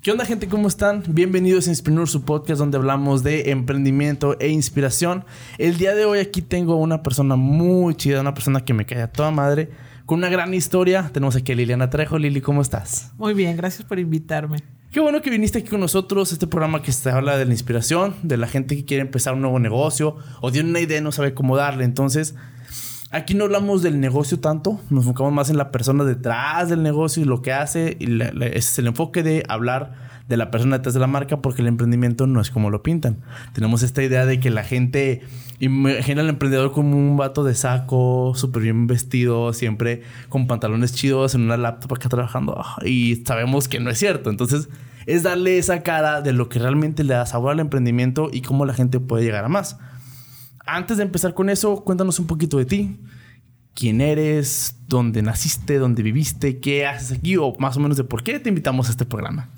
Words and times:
¿Qué 0.00 0.12
onda 0.12 0.24
gente? 0.24 0.46
¿Cómo 0.46 0.68
están? 0.68 1.02
Bienvenidos 1.08 1.66
a 1.66 1.70
Inspreneur, 1.70 2.08
su 2.08 2.22
podcast 2.22 2.60
donde 2.60 2.78
hablamos 2.78 3.24
de 3.24 3.50
emprendimiento 3.50 4.38
e 4.38 4.48
inspiración. 4.48 5.24
El 5.58 5.76
día 5.76 5.92
de 5.96 6.04
hoy 6.04 6.20
aquí 6.20 6.40
tengo 6.40 6.76
una 6.76 7.02
persona 7.02 7.34
muy 7.34 7.96
chida, 7.96 8.20
una 8.20 8.32
persona 8.32 8.64
que 8.64 8.72
me 8.74 8.86
cae 8.86 9.02
a 9.02 9.10
toda 9.10 9.32
madre, 9.32 9.70
con 10.06 10.18
una 10.18 10.28
gran 10.28 10.54
historia. 10.54 11.10
Tenemos 11.12 11.34
aquí 11.34 11.50
a 11.50 11.56
Liliana 11.56 11.90
Trejo. 11.90 12.16
Lili, 12.16 12.40
¿cómo 12.40 12.62
estás? 12.62 13.10
Muy 13.18 13.34
bien, 13.34 13.56
gracias 13.56 13.88
por 13.88 13.98
invitarme. 13.98 14.62
Qué 14.92 15.00
bueno 15.00 15.20
que 15.20 15.30
viniste 15.30 15.58
aquí 15.58 15.68
con 15.68 15.80
nosotros, 15.80 16.30
este 16.30 16.46
programa 16.46 16.80
que 16.80 16.92
se 16.92 17.10
habla 17.10 17.36
de 17.36 17.44
la 17.44 17.52
inspiración, 17.52 18.14
de 18.22 18.36
la 18.36 18.46
gente 18.46 18.76
que 18.76 18.84
quiere 18.84 19.00
empezar 19.00 19.34
un 19.34 19.40
nuevo 19.40 19.58
negocio 19.58 20.16
o 20.40 20.52
tiene 20.52 20.70
una 20.70 20.80
idea 20.80 20.98
y 20.98 21.02
no 21.02 21.10
sabe 21.10 21.34
cómo 21.34 21.56
darle. 21.56 21.82
Entonces, 21.82 22.36
Aquí 23.10 23.32
no 23.32 23.44
hablamos 23.44 23.80
del 23.80 24.00
negocio 24.00 24.38
tanto, 24.38 24.80
nos 24.90 25.04
enfocamos 25.04 25.32
más 25.32 25.48
en 25.48 25.56
la 25.56 25.70
persona 25.70 26.04
detrás 26.04 26.68
del 26.68 26.82
negocio 26.82 27.22
y 27.22 27.26
lo 27.26 27.40
que 27.40 27.54
hace. 27.54 27.96
Y 27.98 28.20
ese 28.20 28.58
es 28.58 28.78
el 28.78 28.86
enfoque 28.86 29.22
de 29.22 29.44
hablar 29.48 29.94
de 30.28 30.36
la 30.36 30.50
persona 30.50 30.76
detrás 30.76 30.92
de 30.92 31.00
la 31.00 31.06
marca 31.06 31.40
porque 31.40 31.62
el 31.62 31.68
emprendimiento 31.68 32.26
no 32.26 32.42
es 32.42 32.50
como 32.50 32.68
lo 32.68 32.82
pintan. 32.82 33.16
Tenemos 33.54 33.82
esta 33.82 34.02
idea 34.02 34.26
de 34.26 34.40
que 34.40 34.50
la 34.50 34.62
gente 34.62 35.22
imagina 35.58 36.20
al 36.20 36.28
emprendedor 36.28 36.72
como 36.72 36.98
un 36.98 37.16
vato 37.16 37.44
de 37.44 37.54
saco, 37.54 38.34
súper 38.34 38.64
bien 38.64 38.86
vestido, 38.86 39.54
siempre 39.54 40.02
con 40.28 40.46
pantalones 40.46 40.92
chidos 40.92 41.34
en 41.34 41.40
una 41.40 41.56
laptop 41.56 41.94
acá 41.94 42.10
trabajando. 42.10 42.62
Y 42.84 43.22
sabemos 43.24 43.68
que 43.68 43.80
no 43.80 43.88
es 43.88 43.98
cierto. 43.98 44.28
Entonces 44.28 44.68
es 45.06 45.22
darle 45.22 45.56
esa 45.56 45.82
cara 45.82 46.20
de 46.20 46.34
lo 46.34 46.50
que 46.50 46.58
realmente 46.58 47.04
le 47.04 47.14
da 47.14 47.24
sabor 47.24 47.52
al 47.52 47.60
emprendimiento 47.60 48.28
y 48.30 48.42
cómo 48.42 48.66
la 48.66 48.74
gente 48.74 49.00
puede 49.00 49.24
llegar 49.24 49.46
a 49.46 49.48
más 49.48 49.78
antes 50.68 50.98
de 50.98 51.02
empezar 51.02 51.34
con 51.34 51.48
eso, 51.48 51.82
cuéntanos 51.82 52.18
un 52.18 52.26
poquito 52.26 52.58
de 52.58 52.66
ti. 52.66 53.00
¿Quién 53.74 54.00
eres? 54.00 54.76
¿Dónde 54.86 55.22
naciste? 55.22 55.78
¿Dónde 55.78 56.02
viviste? 56.02 56.58
¿Qué 56.58 56.86
haces 56.86 57.18
aquí? 57.18 57.36
O 57.36 57.54
más 57.58 57.76
o 57.76 57.80
menos 57.80 57.96
de 57.96 58.04
por 58.04 58.22
qué 58.22 58.38
te 58.38 58.48
invitamos 58.48 58.88
a 58.88 58.90
este 58.90 59.04
programa. 59.04 59.48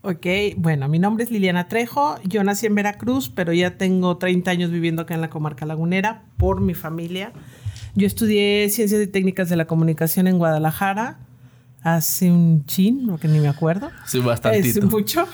Ok, 0.00 0.26
bueno, 0.56 0.88
mi 0.88 0.98
nombre 0.98 1.22
es 1.22 1.30
Liliana 1.30 1.68
Trejo. 1.68 2.16
Yo 2.24 2.42
nací 2.42 2.66
en 2.66 2.74
Veracruz, 2.74 3.28
pero 3.28 3.52
ya 3.52 3.76
tengo 3.76 4.16
30 4.16 4.50
años 4.50 4.70
viviendo 4.70 5.02
acá 5.02 5.14
en 5.14 5.20
la 5.20 5.30
comarca 5.30 5.64
lagunera 5.64 6.24
por 6.38 6.60
mi 6.60 6.74
familia. 6.74 7.32
Yo 7.94 8.06
estudié 8.06 8.68
Ciencias 8.68 9.00
y 9.00 9.06
Técnicas 9.06 9.48
de 9.48 9.54
la 9.54 9.66
Comunicación 9.66 10.26
en 10.26 10.38
Guadalajara 10.38 11.18
hace 11.82 12.30
un 12.30 12.64
chin, 12.64 13.06
porque 13.08 13.28
ni 13.28 13.38
me 13.38 13.48
acuerdo. 13.48 13.90
Sí, 14.06 14.18
bastante. 14.18 14.58
Es 14.60 14.82
mucho. 14.82 15.26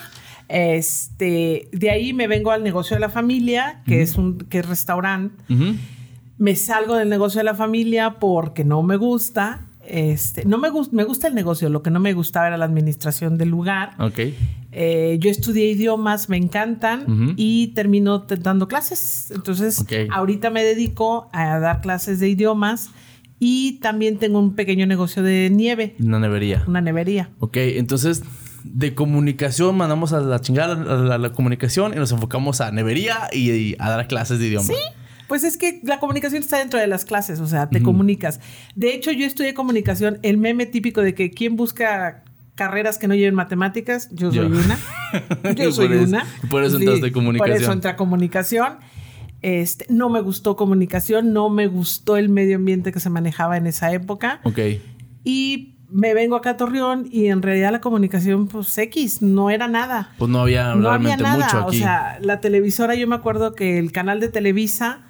Este, 0.49 1.69
de 1.71 1.91
ahí 1.91 2.11
me 2.11 2.27
vengo 2.27 2.51
al 2.51 2.63
negocio 2.63 2.95
de 2.95 2.99
la 2.99 3.09
familia, 3.09 3.83
que 3.85 4.01
es 4.01 4.15
un 4.15 4.39
que 4.39 4.59
es 4.59 4.67
restaurante. 4.67 5.43
Me 6.37 6.55
salgo 6.55 6.95
del 6.95 7.09
negocio 7.09 7.39
de 7.39 7.45
la 7.45 7.55
familia 7.55 8.19
porque 8.19 8.63
no 8.63 8.81
me 8.81 8.97
gusta. 8.97 9.67
Este, 9.85 10.45
no 10.45 10.57
me 10.57 10.69
gusta, 10.69 10.95
me 10.95 11.03
gusta 11.03 11.27
el 11.27 11.35
negocio, 11.35 11.69
lo 11.69 11.81
que 11.81 11.89
no 11.89 11.99
me 11.99 12.13
gustaba 12.13 12.47
era 12.47 12.57
la 12.57 12.65
administración 12.65 13.37
del 13.37 13.49
lugar. 13.49 13.93
Ok. 13.99 14.19
Eh, 14.71 15.17
yo 15.19 15.31
estudié 15.31 15.71
idiomas, 15.71 16.29
me 16.29 16.37
encantan 16.37 17.33
y 17.37 17.67
termino 17.69 18.19
dando 18.19 18.67
clases. 18.67 19.31
Entonces, 19.31 19.85
ahorita 20.11 20.49
me 20.49 20.63
dedico 20.63 21.29
a 21.31 21.59
dar 21.59 21.81
clases 21.81 22.19
de 22.19 22.29
idiomas 22.29 22.89
y 23.39 23.79
también 23.79 24.17
tengo 24.17 24.39
un 24.39 24.55
pequeño 24.55 24.85
negocio 24.85 25.23
de 25.23 25.49
nieve. 25.51 25.95
Una 25.99 26.19
nevería. 26.19 26.63
Una 26.67 26.81
nevería. 26.81 27.29
Ok, 27.39 27.57
entonces 27.57 28.23
de 28.63 28.95
comunicación 28.95 29.77
mandamos 29.77 30.13
a 30.13 30.19
la 30.19 30.39
chingada 30.39 30.73
a 30.73 31.17
la, 31.17 31.31
comunicación 31.31 31.93
y 31.93 31.97
nos 31.97 32.11
enfocamos 32.11 32.61
a 32.61 32.71
nevería 32.71 33.29
y, 33.31 33.75
a 33.79 33.89
dar 33.89 34.07
clases 34.07 34.39
de 34.39 34.47
idioma. 34.47 34.67
Sí. 34.67 34.73
Pues 35.27 35.43
es 35.43 35.57
que 35.57 35.79
la 35.83 35.99
comunicación 35.99 36.41
está 36.41 36.57
dentro 36.57 36.79
de 36.79 36.87
las 36.87 37.05
clases, 37.05 37.39
o 37.39 37.45
sea, 37.45 37.69
te 37.69 37.83
comunicas. 37.83 38.39
De 38.75 38.95
hecho, 38.95 39.11
yo 39.11 39.27
estudié 39.27 39.53
comunicación, 39.53 40.17
el 40.23 40.37
meme 40.37 40.65
típico 40.65 41.01
de 41.01 41.13
que 41.13 41.29
quien 41.29 41.55
busca 41.55 42.23
carreras 42.55 42.97
que 42.97 43.07
no 43.07 43.13
lleven 43.13 43.35
matemáticas, 43.35 44.09
yo 44.11 44.31
soy 44.31 44.47
una. 44.47 44.77
Yo 45.55 45.71
soy 45.71 45.87
una. 45.87 46.25
Por 46.49 46.63
eso 46.63 46.77
entraste 46.77 47.11
comunicación. 47.11 47.55
Por 47.55 47.63
eso 47.63 47.71
entré 47.71 47.91
a 47.91 47.95
comunicación. 47.95 48.77
Este, 49.41 49.85
no 49.89 50.09
me 50.09 50.19
gustó 50.21 50.55
comunicación, 50.55 51.31
no 51.31 51.49
me 51.49 51.67
gustó 51.67 52.17
el 52.17 52.29
medio 52.29 52.57
ambiente 52.57 52.91
que 52.91 52.99
se 52.99 53.09
manejaba 53.09 53.55
en 53.57 53.65
esa 53.65 53.93
época. 53.93 54.41
Ok. 54.43 54.59
Y 55.23 55.78
me 55.91 56.13
vengo 56.13 56.35
acá 56.35 56.51
a 56.51 56.57
Torreón 56.57 57.07
y 57.11 57.27
en 57.27 57.41
realidad 57.41 57.71
la 57.71 57.81
comunicación, 57.81 58.47
pues 58.47 58.77
X, 58.77 59.21
no 59.21 59.49
era 59.49 59.67
nada. 59.67 60.13
Pues 60.17 60.29
no 60.29 60.41
había 60.41 60.73
realmente 60.73 61.23
mucho 61.23 61.57
aquí. 61.57 61.77
O 61.77 61.79
sea, 61.79 62.19
la 62.21 62.41
televisora, 62.41 62.95
yo 62.95 63.07
me 63.07 63.15
acuerdo 63.15 63.53
que 63.53 63.79
el 63.79 63.91
canal 63.91 64.19
de 64.19 64.29
Televisa, 64.29 65.01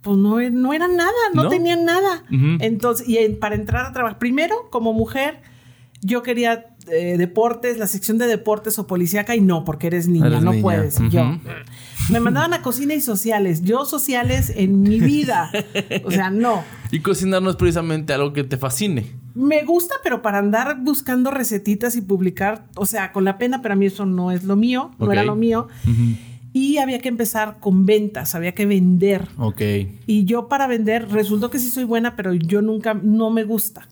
pues 0.00 0.16
no, 0.16 0.40
no 0.50 0.72
era 0.72 0.88
nada, 0.88 1.12
no, 1.32 1.48
tenían 1.48 1.84
nada. 1.84 2.24
Entonces, 2.30 3.08
y 3.08 3.28
para 3.34 3.54
entrar 3.54 3.86
a 3.86 3.92
trabajar, 3.92 4.18
primero, 4.18 4.68
como 4.70 4.92
mujer, 4.92 5.40
yo 6.02 6.22
quería 6.22 6.66
eh, 6.88 7.16
deportes, 7.16 7.78
la 7.78 7.86
sección 7.86 8.18
de 8.18 8.26
deportes 8.26 8.78
o 8.78 8.86
policíaca, 8.86 9.36
y 9.36 9.40
no, 9.40 9.64
porque 9.64 9.86
eres 9.86 10.08
niña, 10.08 10.40
no 10.40 10.52
puedes. 10.60 10.98
Yo. 11.10 11.38
Me 12.10 12.20
mandaban 12.20 12.52
a 12.52 12.62
cocina 12.62 12.94
y 12.94 13.00
sociales. 13.00 13.62
Yo 13.62 13.84
sociales 13.86 14.52
en 14.54 14.82
mi 14.82 15.00
vida. 15.00 15.50
O 16.04 16.10
sea, 16.10 16.30
no. 16.30 16.64
Y 16.90 17.00
cocinar 17.00 17.42
no 17.42 17.50
es 17.50 17.56
precisamente 17.56 18.12
algo 18.12 18.32
que 18.32 18.44
te 18.44 18.56
fascine. 18.56 19.23
Me 19.34 19.64
gusta, 19.64 19.96
pero 20.02 20.22
para 20.22 20.38
andar 20.38 20.78
buscando 20.80 21.30
recetitas 21.30 21.96
y 21.96 22.00
publicar, 22.00 22.66
o 22.76 22.86
sea, 22.86 23.12
con 23.12 23.24
la 23.24 23.36
pena, 23.36 23.62
pero 23.62 23.74
a 23.74 23.76
mí 23.76 23.86
eso 23.86 24.06
no 24.06 24.30
es 24.30 24.44
lo 24.44 24.54
mío, 24.54 24.92
no 24.98 25.10
era 25.12 25.24
lo 25.24 25.34
mío. 25.34 25.68
Y 26.52 26.78
había 26.78 27.00
que 27.00 27.08
empezar 27.08 27.58
con 27.58 27.84
ventas, 27.84 28.36
había 28.36 28.52
que 28.52 28.64
vender. 28.64 29.26
Ok. 29.38 29.60
Y 30.06 30.24
yo 30.24 30.48
para 30.48 30.68
vender, 30.68 31.08
resultó 31.08 31.50
que 31.50 31.58
sí 31.58 31.68
soy 31.68 31.82
buena, 31.82 32.14
pero 32.14 32.32
yo 32.32 32.62
nunca, 32.62 32.94
no 32.94 33.30
me 33.30 33.42
gusta. 33.42 33.88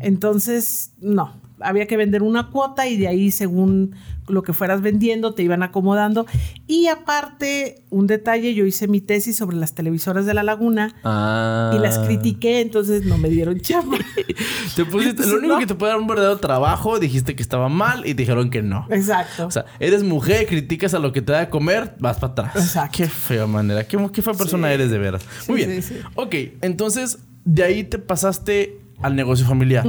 Entonces, 0.00 0.92
no, 1.00 1.34
había 1.60 1.86
que 1.86 1.96
vender 1.96 2.22
una 2.22 2.50
cuota 2.50 2.86
y 2.86 2.96
de 2.96 3.08
ahí 3.08 3.30
según 3.30 3.94
lo 4.28 4.42
que 4.42 4.52
fueras 4.52 4.80
vendiendo 4.80 5.34
te 5.34 5.42
iban 5.42 5.62
acomodando. 5.62 6.26
Y 6.66 6.86
aparte, 6.88 7.82
un 7.90 8.06
detalle, 8.06 8.54
yo 8.54 8.64
hice 8.64 8.88
mi 8.88 9.00
tesis 9.00 9.36
sobre 9.36 9.56
las 9.56 9.74
televisoras 9.74 10.26
de 10.26 10.34
la 10.34 10.42
laguna 10.42 10.94
y 11.02 11.78
las 11.78 11.98
ah. 11.98 12.04
critiqué, 12.06 12.60
entonces 12.60 13.04
no 13.04 13.18
me 13.18 13.28
dieron 13.28 13.60
chamba. 13.60 13.98
te 14.76 14.84
pusiste, 14.84 15.26
lo 15.26 15.38
único 15.38 15.58
que 15.58 15.66
te 15.66 15.74
puede 15.74 15.92
dar 15.92 16.00
un 16.00 16.06
verdadero 16.06 16.38
trabajo, 16.38 16.98
dijiste 16.98 17.36
que 17.36 17.42
estaba 17.42 17.68
mal 17.68 18.06
y 18.06 18.14
dijeron 18.14 18.50
que 18.50 18.62
no. 18.62 18.86
Exacto. 18.90 19.46
O 19.46 19.50
sea, 19.50 19.66
eres 19.78 20.02
mujer, 20.02 20.46
criticas 20.46 20.94
a 20.94 20.98
lo 20.98 21.12
que 21.12 21.22
te 21.22 21.32
da 21.32 21.40
de 21.40 21.48
comer, 21.50 21.94
vas 21.98 22.18
para 22.18 22.32
atrás. 22.32 22.56
Exacto. 22.56 22.96
Qué 22.96 23.08
fea 23.08 23.46
manera, 23.46 23.86
qué, 23.86 23.98
qué 24.12 24.22
fea 24.22 24.34
persona 24.34 24.72
eres 24.72 24.90
de 24.90 24.98
veras. 24.98 25.22
Muy 25.48 25.58
bien. 25.58 25.84
Ok, 26.14 26.34
entonces 26.62 27.18
de 27.44 27.62
ahí 27.62 27.84
te 27.84 27.98
pasaste 27.98 28.80
al 29.02 29.16
negocio 29.16 29.46
familiar. 29.46 29.86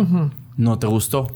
¿No 0.57 0.79
te 0.79 0.87
gustó? 0.87 1.27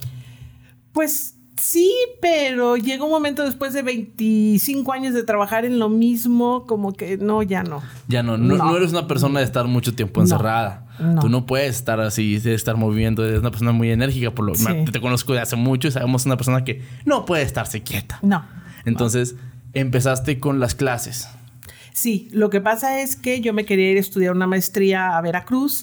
Pues 0.99 1.37
sí, 1.55 1.95
pero 2.21 2.75
llega 2.75 3.05
un 3.05 3.09
momento 3.09 3.45
después 3.45 3.71
de 3.71 3.83
25 3.83 4.91
años 4.91 5.13
de 5.13 5.23
trabajar 5.23 5.63
en 5.63 5.79
lo 5.79 5.87
mismo, 5.87 6.65
como 6.67 6.91
que 6.91 7.15
no, 7.15 7.41
ya 7.41 7.63
no. 7.63 7.81
Ya 8.09 8.21
no, 8.21 8.37
no, 8.37 8.75
eres 8.75 8.91
una 8.91 9.07
persona 9.07 9.39
de 9.39 9.45
estar 9.45 9.65
mucho 9.65 9.95
tiempo 9.95 10.19
encerrada. 10.19 10.87
Tú 11.21 11.29
no 11.29 11.45
puedes 11.45 11.77
estar 11.77 12.01
así, 12.01 12.37
de 12.39 12.53
estar 12.53 12.75
moviendo, 12.75 13.23
eres 13.23 13.39
una 13.39 13.49
persona 13.49 13.71
muy 13.71 13.91
enérgica, 13.91 14.31
por 14.31 14.43
lo 14.43 14.51
te 14.91 14.99
conozco 14.99 15.31
de 15.31 15.39
hace 15.39 15.55
mucho 15.55 15.87
y 15.87 15.91
sabemos 15.91 16.25
una 16.25 16.35
persona 16.35 16.65
que 16.65 16.81
no 17.05 17.25
puede 17.25 17.43
estarse 17.43 17.81
quieta. 17.81 18.19
No. 18.21 18.43
Entonces, 18.83 19.37
empezaste 19.71 20.41
con 20.41 20.59
las 20.59 20.75
clases. 20.75 21.29
Sí, 21.93 22.27
lo 22.33 22.49
que 22.49 22.59
pasa 22.59 22.99
es 22.99 23.15
que 23.15 23.39
yo 23.39 23.53
me 23.53 23.63
quería 23.63 23.89
ir 23.89 23.95
a 23.95 24.01
estudiar 24.01 24.33
una 24.35 24.47
maestría 24.47 25.17
a 25.17 25.21
Veracruz 25.21 25.81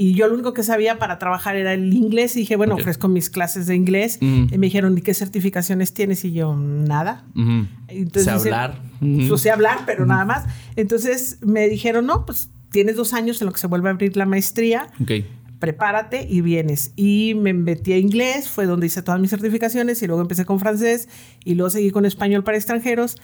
y 0.00 0.14
yo 0.14 0.28
lo 0.28 0.32
único 0.32 0.54
que 0.54 0.62
sabía 0.62 0.98
para 0.98 1.18
trabajar 1.18 1.56
era 1.56 1.74
el 1.74 1.92
inglés 1.92 2.34
y 2.34 2.40
dije, 2.40 2.56
bueno, 2.56 2.74
ofrezco 2.76 3.06
mis 3.08 3.28
clases 3.28 3.66
de 3.66 3.74
inglés. 3.74 4.16
Y 4.22 4.56
me 4.56 4.68
dijeron, 4.68 4.96
¿y 4.96 5.02
qué 5.02 5.12
certificaciones 5.12 5.92
tienes? 5.92 6.24
Y 6.24 6.32
yo, 6.32 6.56
nada. 6.56 7.26
Entonces, 7.86 8.24
sé 8.24 8.30
hablar. 8.30 8.80
Pues, 8.98 9.42
sé 9.42 9.50
hablar, 9.50 9.80
pero 9.84 10.06
nada 10.06 10.24
más. 10.24 10.46
Entonces 10.74 11.36
me 11.42 11.68
dijeron, 11.68 12.06
no, 12.06 12.24
pues 12.24 12.48
tienes 12.70 12.96
dos 12.96 13.12
años 13.12 13.42
en 13.42 13.46
lo 13.48 13.52
que 13.52 13.58
se 13.58 13.66
vuelve 13.66 13.90
a 13.90 13.92
abrir 13.92 14.16
la 14.16 14.24
maestría. 14.24 14.88
Prepárate 15.58 16.26
y 16.26 16.40
vienes. 16.40 16.92
Y 16.96 17.34
me 17.36 17.52
metí 17.52 17.92
a 17.92 17.98
inglés, 17.98 18.48
fue 18.48 18.64
donde 18.64 18.86
hice 18.86 19.02
todas 19.02 19.20
mis 19.20 19.28
certificaciones 19.28 20.00
y 20.02 20.06
luego 20.06 20.22
empecé 20.22 20.46
con 20.46 20.60
francés 20.60 21.10
y 21.44 21.56
luego 21.56 21.68
seguí 21.68 21.90
con 21.90 22.06
español 22.06 22.42
para 22.42 22.56
extranjeros. 22.56 23.16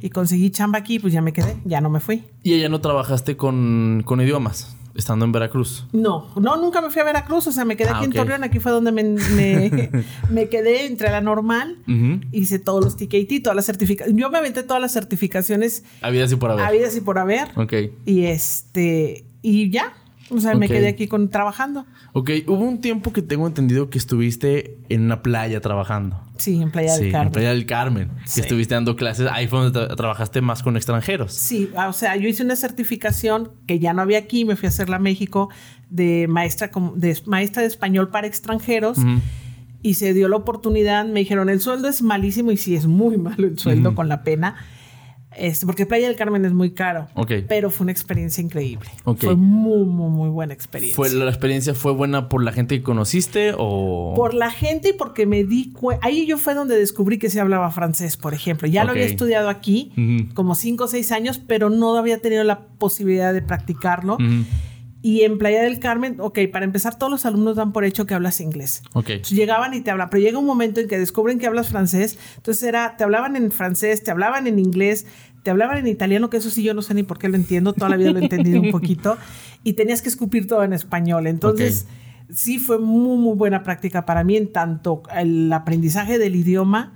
Y 0.00 0.08
conseguí 0.08 0.48
chamba 0.48 0.78
aquí, 0.78 0.98
pues 0.98 1.12
ya 1.12 1.20
me 1.20 1.34
quedé, 1.34 1.56
ya 1.66 1.82
no 1.82 1.90
me 1.90 2.00
fui. 2.00 2.24
¿Y 2.42 2.54
ella 2.54 2.70
no 2.70 2.80
trabajaste 2.80 3.36
con, 3.36 4.02
con 4.06 4.22
idiomas? 4.22 4.74
Estando 4.94 5.24
en 5.24 5.32
Veracruz. 5.32 5.86
No, 5.92 6.28
no, 6.40 6.56
nunca 6.56 6.80
me 6.80 6.90
fui 6.90 7.00
a 7.00 7.04
Veracruz, 7.04 7.46
o 7.46 7.52
sea, 7.52 7.64
me 7.64 7.76
quedé 7.76 7.90
ah, 7.90 7.96
aquí 7.96 8.06
en 8.06 8.12
Torreón, 8.12 8.44
aquí 8.44 8.58
fue 8.58 8.72
donde 8.72 8.92
me, 8.92 9.04
me, 10.30 10.48
quedé 10.50 10.86
entre 10.86 11.10
la 11.10 11.20
normal, 11.20 11.78
hice 12.30 12.58
todos 12.58 12.84
los 12.84 12.96
TKT, 12.96 13.42
todas 13.42 13.56
las 13.56 13.66
certificaciones, 13.66 14.20
yo 14.20 14.30
me 14.30 14.38
aventé 14.38 14.62
todas 14.62 14.80
las 14.80 14.92
certificaciones. 14.92 15.84
Habidas 16.00 16.32
y 16.32 16.36
por 16.36 16.50
haber. 16.50 16.64
Habidas 16.64 16.96
y 16.96 17.00
por 17.00 17.18
haber. 17.18 17.48
Ok. 17.56 17.74
Y 18.04 18.24
este, 18.24 19.26
y 19.42 19.70
ya, 19.70 19.92
o 20.32 20.40
sea, 20.40 20.54
me 20.54 20.68
quedé 20.68 20.88
aquí 20.88 21.06
con, 21.08 21.28
trabajando. 21.28 21.86
Ok, 22.12 22.30
hubo 22.46 22.64
un 22.64 22.80
tiempo 22.80 23.12
que 23.12 23.22
tengo 23.22 23.46
entendido 23.46 23.90
que 23.90 23.98
estuviste 23.98 24.78
en 24.88 25.02
una 25.02 25.22
playa 25.22 25.60
trabajando. 25.60 26.20
Sí, 26.38 26.60
en 26.60 26.70
Playa 26.70 26.96
del 26.96 27.12
Carmen. 27.12 27.26
En 27.26 27.32
Playa 27.32 27.48
del 27.50 27.66
Carmen. 27.66 28.10
Que 28.34 28.40
estuviste 28.40 28.74
dando 28.74 28.96
clases. 28.96 29.28
Ahí 29.30 29.46
fue 29.46 29.70
donde 29.70 29.94
trabajaste 29.94 30.40
más 30.40 30.62
con 30.62 30.76
extranjeros. 30.76 31.32
Sí, 31.32 31.70
ah, 31.76 31.88
o 31.88 31.92
sea, 31.92 32.16
yo 32.16 32.28
hice 32.28 32.42
una 32.42 32.56
certificación 32.56 33.52
que 33.66 33.78
ya 33.78 33.92
no 33.92 34.02
había 34.02 34.18
aquí, 34.18 34.44
me 34.44 34.56
fui 34.56 34.66
a 34.66 34.70
hacerla 34.70 34.96
a 34.96 35.00
México 35.00 35.50
de 35.90 36.26
maestra, 36.28 36.70
de 36.96 37.16
maestra 37.26 37.62
de 37.62 37.68
español 37.68 38.08
para 38.08 38.26
extranjeros. 38.26 38.98
y 39.82 39.94
se 39.94 40.14
dio 40.14 40.28
la 40.28 40.36
oportunidad, 40.36 41.04
me 41.06 41.20
dijeron, 41.20 41.48
el 41.48 41.60
sueldo 41.60 41.88
es 41.88 42.02
malísimo 42.02 42.52
y 42.52 42.56
sí 42.56 42.74
es 42.74 42.86
muy 42.86 43.16
malo 43.18 43.46
el 43.46 43.58
sueldo 43.58 43.94
con 43.94 44.08
la 44.08 44.22
pena. 44.22 44.56
Este, 45.36 45.66
porque 45.66 45.86
Playa 45.86 46.08
del 46.08 46.16
Carmen 46.16 46.44
es 46.44 46.52
muy 46.52 46.72
caro. 46.72 47.08
Pero 47.48 47.70
fue 47.70 47.84
una 47.84 47.92
experiencia 47.92 48.42
increíble. 48.42 48.88
Fue 49.04 49.34
muy, 49.34 49.84
muy, 49.84 50.10
muy 50.10 50.28
buena 50.28 50.54
experiencia. 50.54 50.96
¿Fue, 50.96 51.10
¿La 51.10 51.28
experiencia 51.28 51.74
fue 51.74 51.92
buena 51.92 52.28
por 52.28 52.42
la 52.42 52.52
gente 52.52 52.76
que 52.76 52.82
conociste 52.82 53.54
o...? 53.56 54.14
Por 54.16 54.34
la 54.34 54.50
gente 54.50 54.90
y 54.90 54.92
porque 54.92 55.26
me 55.26 55.44
di 55.44 55.72
cuenta... 55.72 56.06
Ahí 56.06 56.26
yo 56.26 56.38
fue 56.38 56.54
donde 56.54 56.76
descubrí 56.76 57.18
que 57.18 57.30
se 57.30 57.40
hablaba 57.40 57.70
francés, 57.70 58.16
por 58.16 58.34
ejemplo. 58.34 58.68
Ya 58.68 58.84
lo 58.84 58.90
había 58.90 59.04
estudiado 59.04 59.48
aquí, 59.48 59.92
como 60.34 60.54
cinco 60.54 60.84
o 60.84 60.88
seis 60.88 61.12
años, 61.12 61.38
pero 61.38 61.70
no 61.70 61.96
había 61.96 62.18
tenido 62.18 62.44
la 62.44 62.60
posibilidad 62.60 63.32
de 63.32 63.42
practicarlo. 63.42 64.18
Y 65.04 65.22
en 65.22 65.36
Playa 65.36 65.62
del 65.62 65.80
Carmen, 65.80 66.16
ok, 66.20 66.38
para 66.52 66.64
empezar, 66.64 66.96
todos 66.96 67.10
los 67.10 67.26
alumnos 67.26 67.56
dan 67.56 67.72
por 67.72 67.84
hecho 67.84 68.06
que 68.06 68.14
hablas 68.14 68.40
inglés. 68.40 68.82
Ok. 68.92 69.10
Entonces, 69.10 69.36
llegaban 69.36 69.74
y 69.74 69.80
te 69.80 69.90
hablan, 69.90 70.08
pero 70.08 70.22
llega 70.22 70.38
un 70.38 70.46
momento 70.46 70.80
en 70.80 70.86
que 70.86 70.96
descubren 70.96 71.40
que 71.40 71.46
hablas 71.48 71.68
francés, 71.68 72.18
entonces 72.36 72.62
era, 72.62 72.96
te 72.96 73.02
hablaban 73.02 73.34
en 73.34 73.50
francés, 73.50 74.04
te 74.04 74.12
hablaban 74.12 74.46
en 74.46 74.60
inglés, 74.60 75.06
te 75.42 75.50
hablaban 75.50 75.78
en 75.78 75.88
italiano, 75.88 76.30
que 76.30 76.36
eso 76.36 76.50
sí 76.50 76.62
yo 76.62 76.72
no 76.72 76.82
sé 76.82 76.94
ni 76.94 77.02
por 77.02 77.18
qué 77.18 77.28
lo 77.28 77.34
entiendo, 77.34 77.72
toda 77.72 77.88
la 77.88 77.96
vida 77.96 78.12
lo 78.12 78.20
he 78.20 78.22
entendido 78.22 78.60
un 78.60 78.70
poquito, 78.70 79.18
y 79.64 79.72
tenías 79.72 80.02
que 80.02 80.08
escupir 80.08 80.46
todo 80.46 80.62
en 80.62 80.72
español. 80.72 81.26
Entonces, 81.26 81.86
sí 82.30 82.60
fue 82.60 82.78
muy, 82.78 83.18
muy 83.18 83.36
buena 83.36 83.64
práctica 83.64 84.06
para 84.06 84.22
mí 84.22 84.36
en 84.36 84.52
tanto 84.52 85.02
el 85.12 85.52
aprendizaje 85.52 86.18
del 86.18 86.36
idioma, 86.36 86.92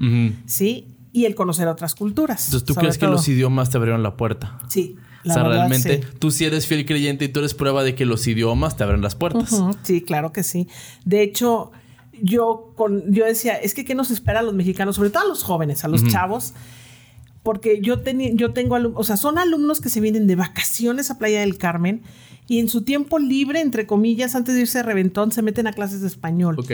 sí, 0.47 0.87
y 1.13 1.25
el 1.25 1.35
conocer 1.35 1.67
otras 1.67 1.97
culturas. 1.97 2.45
Entonces, 2.47 2.67
¿tú 2.67 2.75
crees 2.77 2.99
que 2.99 3.07
los 3.09 3.27
idiomas 3.27 3.71
te 3.71 3.79
abrieron 3.79 4.05
la 4.05 4.17
puerta? 4.17 4.61
Sí. 4.69 4.97
O 5.31 5.35
sea, 5.35 5.43
verdad, 5.43 5.59
realmente 5.69 6.03
sí. 6.03 6.09
tú 6.19 6.31
sí 6.31 6.45
eres 6.45 6.67
fiel 6.67 6.85
creyente 6.87 7.25
y 7.25 7.29
tú 7.29 7.41
eres 7.41 7.55
prueba 7.55 7.83
de 7.85 7.95
que 7.95 8.05
los 8.07 8.27
idiomas 8.27 8.77
te 8.77 8.85
abren 8.85 9.03
las 9.03 9.15
puertas. 9.15 9.55
Sí, 9.83 10.01
claro 10.03 10.33
que 10.33 10.43
sí. 10.43 10.69
De 11.05 11.23
hecho, 11.23 11.73
yo, 12.23 12.73
con, 12.77 13.13
yo 13.13 13.25
decía, 13.25 13.55
es 13.55 13.75
que 13.75 13.85
¿qué 13.85 13.95
nos 13.95 14.11
espera 14.11 14.41
a 14.41 14.43
los 14.43 14.55
mexicanos? 14.55 14.97
Sobre 14.97 15.11
todo 15.11 15.25
a 15.25 15.29
los 15.29 15.43
jóvenes, 15.43 15.85
a 15.85 15.89
los 15.89 16.05
chavos. 16.07 16.55
Porque 17.43 17.81
yo, 17.81 18.03
teni- 18.03 18.35
yo 18.35 18.53
tengo 18.53 18.75
alumnos, 18.75 19.01
o 19.01 19.05
sea, 19.05 19.17
son 19.17 19.39
alumnos 19.39 19.81
que 19.81 19.89
se 19.89 20.01
vienen 20.01 20.27
de 20.27 20.35
vacaciones 20.35 21.11
a 21.13 21.19
Playa 21.19 21.41
del 21.41 21.59
Carmen 21.59 22.03
y 22.49 22.59
en 22.59 22.69
su 22.69 22.83
tiempo 22.83 23.19
libre, 23.21 23.61
entre 23.61 23.87
comillas, 23.87 24.35
antes 24.35 24.55
de 24.57 24.63
irse 24.63 24.81
a 24.81 24.83
Reventón, 24.83 25.31
se 25.31 25.43
meten 25.43 25.67
a 25.69 25.73
clases 25.73 26.01
de 26.01 26.09
español. 26.09 26.57
Ok. 26.59 26.73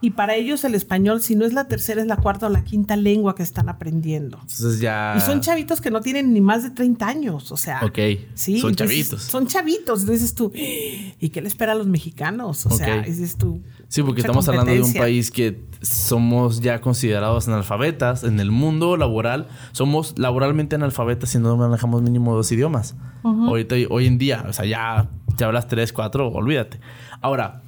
Y 0.00 0.10
para 0.10 0.36
ellos 0.36 0.62
el 0.64 0.74
español, 0.76 1.20
si 1.20 1.34
no 1.34 1.44
es 1.44 1.52
la 1.52 1.66
tercera, 1.66 2.00
es 2.00 2.06
la 2.06 2.16
cuarta 2.16 2.46
o 2.46 2.50
la 2.50 2.62
quinta 2.62 2.94
lengua 2.94 3.34
que 3.34 3.42
están 3.42 3.68
aprendiendo. 3.68 4.38
Entonces 4.40 4.80
ya... 4.80 5.14
Y 5.16 5.20
son 5.20 5.40
chavitos 5.40 5.80
que 5.80 5.90
no 5.90 6.00
tienen 6.00 6.32
ni 6.32 6.40
más 6.40 6.62
de 6.62 6.70
30 6.70 7.06
años, 7.06 7.50
o 7.50 7.56
sea. 7.56 7.80
Ok. 7.84 7.98
Sí, 8.34 8.60
Son 8.60 8.70
entonces, 8.70 8.96
chavitos. 8.96 9.22
Son 9.22 9.46
chavitos. 9.48 10.00
Entonces 10.00 10.20
dices 10.20 10.34
tú, 10.34 10.52
¿y 10.54 11.28
qué 11.30 11.40
le 11.40 11.48
espera 11.48 11.72
a 11.72 11.74
los 11.74 11.88
mexicanos? 11.88 12.64
O 12.66 12.70
sea, 12.70 13.02
dices 13.02 13.36
tú. 13.36 13.60
Sí, 13.88 14.02
porque 14.02 14.20
estamos 14.20 14.48
hablando 14.48 14.72
de 14.72 14.82
un 14.82 14.94
país 14.94 15.30
que 15.30 15.64
somos 15.82 16.60
ya 16.60 16.80
considerados 16.80 17.48
analfabetas. 17.48 18.22
En 18.22 18.38
el 18.38 18.52
mundo 18.52 18.96
laboral, 18.96 19.48
somos 19.72 20.14
laboralmente 20.16 20.76
analfabetas 20.76 21.30
si 21.30 21.38
no 21.38 21.56
manejamos 21.56 22.02
mínimo 22.02 22.36
dos 22.36 22.52
idiomas. 22.52 22.94
Ahorita, 23.24 23.74
hoy 23.90 24.06
en 24.06 24.18
día, 24.18 24.44
o 24.48 24.52
sea, 24.52 24.64
ya 24.64 25.10
te 25.36 25.44
hablas 25.44 25.66
tres, 25.66 25.92
cuatro, 25.92 26.28
olvídate. 26.28 26.80
Ahora, 27.20 27.62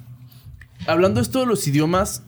hablando 0.87 1.19
esto 1.21 1.39
de 1.39 1.45
los 1.45 1.67
idiomas, 1.67 2.23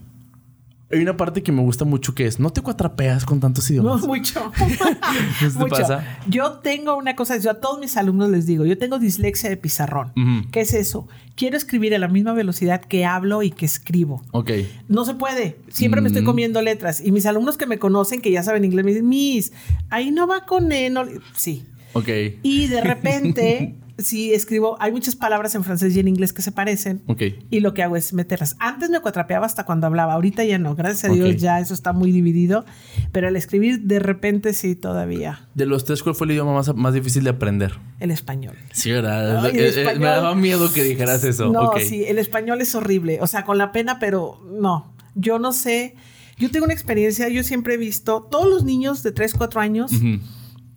hay 0.92 1.00
una 1.00 1.18
parte 1.18 1.42
que 1.42 1.52
me 1.52 1.62
gusta 1.64 1.86
mucho 1.86 2.14
que 2.14 2.28
es, 2.28 2.40
no 2.40 2.52
te 2.52 2.62
cuatrapeas 2.62 3.26
con 3.26 3.40
tantos 3.40 3.68
No, 3.72 3.74
idiomas. 3.74 4.02
mucho. 4.06 4.52
¿Qué 5.40 5.48
te 5.50 5.58
Mucho. 5.58 5.70
pasa? 5.70 6.20
Yo 6.28 6.52
tengo 6.60 6.96
una 6.96 7.16
cosa, 7.16 7.38
yo 7.38 7.50
a 7.50 7.56
todos 7.56 7.80
mis 7.80 7.98
alumnos 7.98 8.30
les 8.30 8.46
digo, 8.46 8.64
yo 8.66 8.78
tengo 8.78 9.00
dislexia 9.00 9.50
de 9.50 9.58
pizarrón. 9.58 10.14
¿Qué 10.52 10.62
es 10.62 10.74
eso? 10.76 11.08
Quiero 11.36 11.58
escribir 11.58 11.96
a 11.96 11.98
la 11.98 12.08
misma 12.08 12.34
velocidad 12.34 12.80
que 12.82 13.06
hablo 13.06 13.42
y 13.42 13.50
que 13.50 13.66
escribo. 13.66 14.22
Ok. 14.34 14.52
No 14.88 15.04
se 15.04 15.16
puede. 15.16 15.58
Siempre 15.70 16.00
me 16.00 16.08
estoy 16.10 16.22
Mm. 16.22 16.26
comiendo 16.26 16.62
letras. 16.62 17.02
Y 17.04 17.12
mis 17.12 17.26
alumnos 17.26 17.58
que 17.58 17.66
me 17.66 17.80
conocen, 17.80 18.22
que 18.22 18.30
ya 18.30 18.44
saben 18.44 18.64
inglés, 18.64 18.86
me 18.86 18.92
dicen, 18.92 19.08
Miss, 19.10 19.52
ahí 19.90 20.12
no 20.12 20.28
va 20.28 20.46
con 20.46 20.72
E. 20.72 20.92
no 20.92 21.04
le-". 21.06 21.20
Sí. 21.36 21.66
Ok. 21.94 22.08
Y 22.44 22.68
de 22.68 22.82
repente, 22.82 23.76
si 23.98 24.34
escribo, 24.34 24.76
hay 24.80 24.92
muchas 24.92 25.16
palabras 25.16 25.54
en 25.56 25.64
francés 25.64 25.96
y 25.96 26.00
en 26.00 26.08
inglés 26.08 26.34
que 26.34 26.42
se 26.42 26.52
parecen. 26.52 27.04
Ok. 27.08 27.22
Y 27.52 27.60
lo 27.60 27.74
que 27.74 27.84
hago 27.84 27.96
es 27.96 28.14
meterlas. 28.14 28.56
Antes 28.60 28.90
me 28.90 29.00
cuatrapeaba 29.02 29.46
hasta 29.46 29.66
cuando 29.66 29.86
hablaba, 29.88 30.14
ahorita 30.14 30.44
ya 30.44 30.58
no. 30.58 30.76
Gracias 30.76 31.12
a. 31.12 31.14
Dios 31.14 31.38
ya 31.38 31.60
eso 31.60 31.74
está 31.74 31.94
muy 31.94 32.12
dividido. 32.12 32.66
Pero 33.12 33.28
al 33.28 33.36
escribir, 33.36 33.82
de 33.82 34.00
repente 34.00 34.54
sí, 34.54 34.76
todavía 34.76 35.48
De 35.54 35.66
los 35.68 35.86
tres, 35.86 36.02
¿cuál 36.04 36.16
fue 36.16 36.26
el 36.26 36.32
idioma 36.32 36.54
más, 36.54 36.74
más 36.76 36.94
difícil 36.94 37.24
de 37.24 37.30
aprender? 37.32 37.74
el 38.00 38.12
español. 38.12 38.56
Sí, 38.74 38.92
¿verdad? 38.92 39.46
El 39.50 39.56
Eh, 39.56 39.64
eh, 39.66 39.68
español. 39.70 40.00
me 40.00 40.06
daba 40.08 40.36
miedo 40.36 40.74
que 40.74 40.84
dijeras 40.84 41.24
eso. 41.24 41.50
No, 41.52 41.62
Ok. 41.70 41.80
sí, 41.80 42.04
el 42.06 42.18
español 42.20 42.60
es 42.62 42.76
horrible. 42.76 43.20
O 43.22 43.28
sea, 43.28 43.46
con 43.46 43.58
la 43.58 43.72
pena, 43.72 44.00
pero 44.00 44.42
no. 44.60 44.94
Yo 45.16 45.40
no 45.40 45.54
sé. 45.54 45.96
Yo 46.38 46.50
tengo 46.52 46.66
una 46.66 46.74
experiencia, 46.74 47.30
yo 47.30 47.44
siempre 47.44 47.76
he 47.76 47.78
visto, 47.78 48.24
todos 48.30 48.50
los 48.50 48.64
niños 48.64 49.04
de 49.04 49.12
3, 49.12 49.36
4 49.36 49.62
años 49.62 49.92
Ujú. 49.94 50.20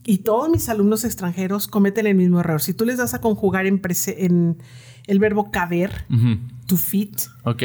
Y 0.06 0.18
todos 0.18 0.48
mis 0.48 0.68
alumnos 0.68 1.04
extranjeros 1.04 1.66
cometen 1.66 2.06
el 2.06 2.14
mismo 2.14 2.40
error. 2.40 2.60
Si 2.62 2.72
tú 2.72 2.84
les 2.84 2.96
das 2.98 3.12
a 3.14 3.20
conjugar 3.20 3.66
en, 3.66 4.56
el 5.06 5.18
verbo 5.18 5.50
caber, 5.50 6.04
Ujú. 6.10 6.38
to 6.66 6.76
fit, 6.76 7.20
Ok. 7.44 7.62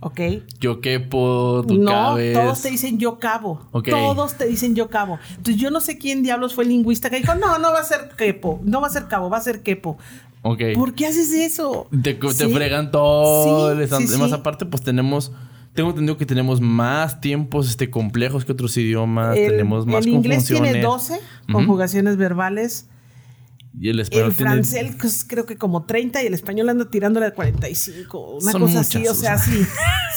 ¿ok? 0.00 0.20
Yo 0.60 0.80
quepo, 0.80 1.64
tú 1.66 1.74
no, 1.78 1.90
cabes. 1.90 2.32
todos 2.34 2.60
te 2.62 2.70
dicen 2.70 2.98
yo 2.98 3.18
cabo. 3.18 3.68
Ok. 3.72 3.88
Todos 3.90 4.34
te 4.34 4.46
dicen 4.46 4.74
yo 4.74 4.88
cabo. 4.88 5.18
Entonces 5.36 5.56
yo 5.56 5.70
no 5.70 5.80
sé 5.80 5.96
quién 5.98 6.22
diablos 6.22 6.54
fue 6.54 6.64
el 6.64 6.70
lingüista 6.70 7.08
que 7.10 7.16
dijo, 7.16 7.34
no, 7.34 7.58
no 7.58 7.72
va 7.72 7.80
a 7.80 7.84
ser 7.84 8.10
quepo, 8.16 8.60
no 8.64 8.80
va 8.80 8.88
a 8.88 8.90
ser 8.90 9.06
cabo, 9.06 9.30
va 9.30 9.38
a 9.38 9.42
ser 9.42 9.62
quepo. 9.62 9.96
Ok. 10.42 10.60
¿Por 10.74 10.94
qué 10.94 11.06
haces 11.06 11.32
eso? 11.32 11.86
Te, 12.02 12.14
te 12.14 12.32
Sí. 12.32 12.52
fregan 12.52 12.90
todo. 12.90 13.76
Sí, 13.88 14.06
sí. 14.08 14.32
aparte, 14.32 14.66
pues 14.66 14.82
tenemos. 14.82 15.30
Tengo 15.74 15.90
entendido 15.90 16.16
que 16.18 16.26
tenemos 16.26 16.60
más 16.60 17.20
tiempos 17.20 17.68
este, 17.68 17.90
complejos 17.90 18.44
que 18.44 18.52
otros 18.52 18.76
idiomas. 18.76 19.36
El, 19.36 19.50
tenemos 19.52 19.86
más 19.86 20.04
el 20.06 20.12
inglés 20.12 20.44
tiene 20.44 20.82
conjunciones. 20.82 21.16
12 21.16 21.20
conjugaciones 21.52 22.16
verbales. 22.16 22.88
Y 23.80 23.88
el 23.88 24.00
español 24.00 24.26
El 24.28 24.34
tiene. 24.34 24.50
francés 24.52 24.96
pues, 25.00 25.24
creo 25.26 25.46
que 25.46 25.56
como 25.56 25.84
30 25.86 26.22
y 26.22 26.26
el 26.26 26.34
español 26.34 26.68
anda 26.68 26.90
tirándole 26.90 27.24
a 27.24 27.30
45. 27.32 28.34
Una 28.42 28.52
Son 28.52 28.60
cosa 28.60 28.80
así, 28.80 28.98
muchas, 28.98 29.12
o 29.16 29.20
sea, 29.20 29.34
o 29.36 29.38
sea. 29.38 29.44
sí. 29.54 29.64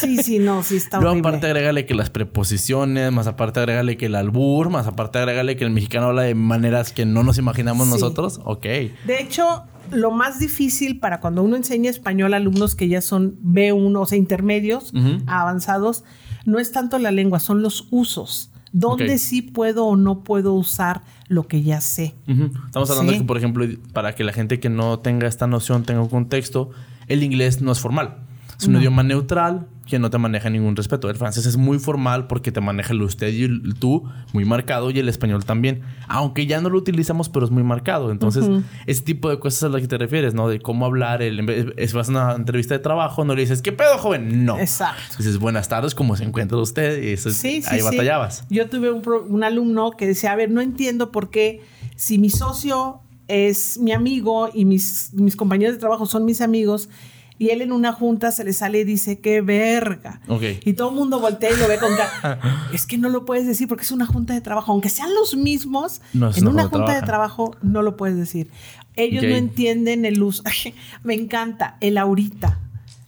Sí, 0.02 0.18
sí, 0.24 0.40
no, 0.40 0.62
sí 0.62 0.76
está 0.76 0.98
Luego 0.98 1.12
horrible. 1.14 1.30
aparte 1.30 1.48
agrégale 1.48 1.86
que 1.86 1.96
las 1.96 2.10
preposiciones, 2.10 3.14
más 3.14 3.28
aparte 3.28 3.62
agrégale 3.62 3.96
que 3.96 4.08
el 4.08 4.16
albur, 4.16 4.70
más 4.70 4.88
aparte 4.88 5.20
agrégale 5.20 5.56
que 5.56 5.64
el 5.64 5.70
mexicano 5.70 6.08
habla 6.08 6.24
de 6.24 6.36
maneras 6.36 6.92
que 6.92 7.06
no 7.06 7.24
nos 7.24 7.38
imaginamos 7.38 7.88
Sí. 7.88 7.94
nosotros. 7.94 8.42
Ok. 8.44 8.64
De 8.64 9.22
hecho, 9.22 9.64
lo 9.92 10.12
más 10.12 10.40
difícil 10.40 11.00
para 11.00 11.20
cuando 11.20 11.44
uno 11.44 11.56
enseña 11.56 11.90
español 11.90 12.34
a 12.34 12.38
alumnos 12.38 12.76
que 12.76 12.88
ya 12.88 13.02
son 13.02 13.38
B1, 13.44 14.00
o 14.00 14.06
sea, 14.06 14.18
intermedios, 14.18 14.92
avanzados, 15.28 16.04
no 16.46 16.60
es 16.60 16.72
tanto 16.72 17.00
la 17.00 17.12
lengua, 17.12 17.40
son 17.40 17.62
los 17.62 17.88
usos. 17.92 18.52
¿Dónde 18.72 19.18
sí 19.20 19.42
puedo 19.42 19.86
o 19.86 19.96
no 19.96 20.24
puedo 20.24 20.54
usar 20.54 21.02
lo 21.30 21.48
que 21.48 21.64
ya 21.64 21.80
sé? 21.82 22.14
Estamos 22.28 22.90
hablando 22.92 23.14
Sí. 23.14 23.20
que, 23.20 23.26
por 23.26 23.38
ejemplo, 23.38 23.66
para 23.94 24.16
que 24.16 24.24
la 24.26 24.34
gente 24.34 24.60
que 24.60 24.70
no 24.70 25.00
tenga 25.00 25.28
esta 25.28 25.48
noción 25.48 25.84
tenga 25.84 26.02
un 26.02 26.10
contexto, 26.10 26.72
el 27.08 27.24
inglés 27.24 27.62
no 27.62 27.72
es 27.72 27.80
formal. 27.80 28.25
Es 28.66 28.68
un 28.68 28.74
No. 28.74 28.80
idioma 28.80 29.04
neutral 29.04 29.68
que 29.88 30.00
no 30.00 30.10
te 30.10 30.18
maneja 30.18 30.50
ningún 30.50 30.76
respeto. 30.76 31.10
El 31.12 31.16
francés 31.16 31.46
es 31.46 31.58
muy 31.58 31.78
formal 31.78 32.26
porque 32.26 32.52
te 32.52 32.60
maneja 32.60 32.92
el 32.94 33.02
usted 33.04 33.32
y 33.32 33.44
el 33.44 33.76
tú 33.78 34.04
muy 34.34 34.44
marcado 34.44 34.90
y 34.90 34.98
el 34.98 35.08
español 35.08 35.46
también. 35.46 35.82
Aunque 36.08 36.48
ya 36.48 36.60
no 36.60 36.70
lo 36.70 36.78
utilizamos, 36.80 37.30
pero 37.30 37.46
es 37.46 37.52
muy 37.52 37.62
marcado. 37.64 38.12
Entonces, 38.12 38.46
ese 38.88 39.02
tipo 39.04 39.30
de 39.30 39.38
cosas 39.38 39.64
a 39.64 39.70
las 39.70 39.82
que 39.82 39.88
te 39.88 39.98
refieres, 40.00 40.34
¿no? 40.34 40.48
De 40.50 40.60
cómo 40.60 40.86
hablar. 40.88 41.22
El, 41.22 41.48
es, 41.78 41.94
vas 41.94 42.08
a 42.10 42.12
una 42.12 42.32
entrevista 42.34 42.74
de 42.74 42.80
trabajo, 42.80 43.24
no 43.26 43.36
le 43.36 43.42
dices, 43.42 43.62
¿qué 43.62 43.72
pedo, 43.72 43.98
joven? 44.00 44.44
No. 44.44 44.58
Exacto. 44.60 45.18
Dices, 45.20 45.38
buenas 45.38 45.70
tardes, 45.70 45.94
¿cómo 45.94 46.16
se 46.16 46.24
encuentra 46.24 46.58
usted? 46.58 47.04
Y 47.04 47.10
eso 47.12 47.30
es- 47.30 47.38
Sí, 47.38 47.62
sí, 47.62 47.68
ahí 47.70 47.80
sí. 47.80 47.86
batallabas. 47.86 48.46
Yo 48.50 48.68
tuve 48.68 48.92
un, 48.92 49.04
pro- 49.04 49.24
un 49.28 49.44
alumno 49.44 49.92
que 49.92 50.08
decía, 50.08 50.32
a 50.32 50.36
ver, 50.36 50.50
no 50.50 50.62
entiendo 50.62 51.12
por 51.12 51.30
qué 51.30 51.62
si 51.96 52.18
mi 52.18 52.32
socio 52.32 53.02
es 53.28 53.78
mi 53.80 53.92
amigo 53.92 54.50
y 54.54 54.66
mis, 54.66 55.12
mis 55.14 55.36
compañeros 55.36 55.76
de 55.76 55.80
trabajo 55.80 56.06
son 56.08 56.26
mis 56.26 56.42
amigos 56.42 56.90
y 57.38 57.50
él 57.50 57.62
en 57.62 57.72
una 57.72 57.92
junta 57.92 58.32
se 58.32 58.44
le 58.44 58.54
sale 58.54 58.80
y 58.80 58.84
dice, 58.86 59.20
qué 59.20 59.42
verga. 59.42 60.22
Y 60.64 60.74
todo 60.74 60.90
el 60.90 60.96
mundo 60.96 61.20
voltea 61.20 61.52
y 61.52 61.58
lo 61.58 61.68
ve 61.68 61.78
con 61.78 61.94
cara. 61.96 62.40
es 62.74 62.86
que 62.86 62.98
no 62.98 63.10
lo 63.10 63.26
puedes 63.26 63.46
decir 63.46 63.68
porque 63.68 63.84
es 63.84 63.92
una 63.92 64.06
junta 64.06 64.34
de 64.34 64.42
trabajo. 64.42 64.72
Aunque 64.72 64.90
sean 64.90 65.14
los 65.14 65.36
mismos, 65.36 66.02
No 66.14 66.32
en 66.34 66.48
una 66.48 66.64
una 66.64 66.70
junta 66.70 66.94
de 66.94 67.02
de 67.02 67.06
trabajo 67.06 67.56
no 67.62 67.82
lo 67.82 67.98
puedes 67.98 68.16
decir. 68.16 68.50
Ellos 68.96 69.24
no 69.24 69.36
entienden 69.36 70.06
el 70.06 70.24
uso. 70.24 70.44
Me 71.04 71.14
encanta 71.14 71.78
el 71.82 71.98
ahorita. 71.98 72.60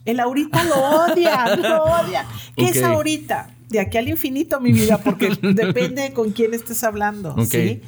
El 0.04 0.20
ahorita 0.20 0.64
lo 0.66 0.76
odia, 0.76 1.56
lo 1.56 1.84
odia. 1.84 2.26
¿Qué 2.56 2.66
es 2.66 2.84
ahorita? 2.84 3.50
De 3.70 3.80
aquí 3.80 3.98
al 3.98 4.08
infinito, 4.08 4.60
mi 4.62 4.72
vida, 4.72 4.98
porque 5.00 5.30
depende 5.42 6.02
de 6.04 6.14
con 6.14 6.32
quién 6.32 6.54
estés 6.54 6.84
hablando. 6.84 7.36
¿sí? 7.46 7.82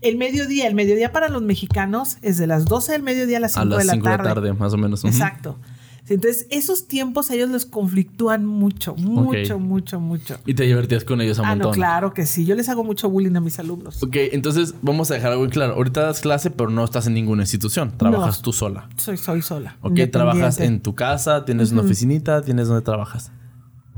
El 0.00 0.16
mediodía, 0.16 0.66
el 0.66 0.74
mediodía 0.74 1.12
para 1.12 1.28
los 1.28 1.42
mexicanos 1.42 2.18
es 2.22 2.36
de 2.36 2.46
las 2.46 2.66
12 2.66 2.92
del 2.92 3.02
mediodía 3.02 3.38
a 3.38 3.40
las 3.40 3.52
5 3.54 3.62
A 3.62 3.64
las 3.64 3.78
de 3.78 3.84
la 3.84 3.92
5 3.94 4.04
de 4.04 4.10
tarde. 4.16 4.28
la 4.28 4.34
tarde, 4.34 4.52
más 4.52 4.72
o 4.72 4.76
menos. 4.76 5.04
Exacto. 5.04 5.58
Entonces, 6.08 6.46
esos 6.50 6.86
tiempos 6.86 7.30
a 7.30 7.34
ellos 7.34 7.48
les 7.48 7.64
conflictúan 7.64 8.44
mucho, 8.44 8.94
mucho, 8.96 9.58
mucho, 9.58 10.00
mucho. 10.00 10.36
Y 10.44 10.52
te 10.54 10.64
divertías 10.64 11.02
con 11.04 11.20
ellos 11.22 11.38
un 11.38 11.46
Ah, 11.46 11.50
montón. 11.50 11.68
no, 11.70 11.74
claro 11.74 12.12
que 12.12 12.26
sí. 12.26 12.44
Yo 12.44 12.54
les 12.54 12.68
hago 12.68 12.84
mucho 12.84 13.08
bullying 13.08 13.34
a 13.36 13.40
mis 13.40 13.58
alumnos. 13.58 14.02
Ok, 14.02 14.16
entonces 14.32 14.74
vamos 14.82 15.10
a 15.10 15.14
dejar 15.14 15.32
algo 15.32 15.44
en 15.44 15.50
claro. 15.50 15.74
Ahorita 15.74 16.02
das 16.02 16.20
clase, 16.20 16.50
pero 16.50 16.68
no 16.68 16.84
estás 16.84 17.06
en 17.06 17.14
ninguna 17.14 17.42
institución. 17.44 17.92
Trabajas 17.96 18.36
No. 18.38 18.42
tú 18.42 18.52
sola. 18.52 18.88
Soy, 18.96 19.16
soy 19.16 19.40
sola. 19.40 19.76
Ok, 19.80 19.98
trabajas 20.12 20.60
en 20.60 20.80
tu 20.80 20.94
casa, 20.94 21.44
tienes 21.46 21.72
una 21.72 21.80
oficinita, 21.82 22.42
tienes 22.42 22.68
donde 22.68 22.82
trabajas. 22.82 23.30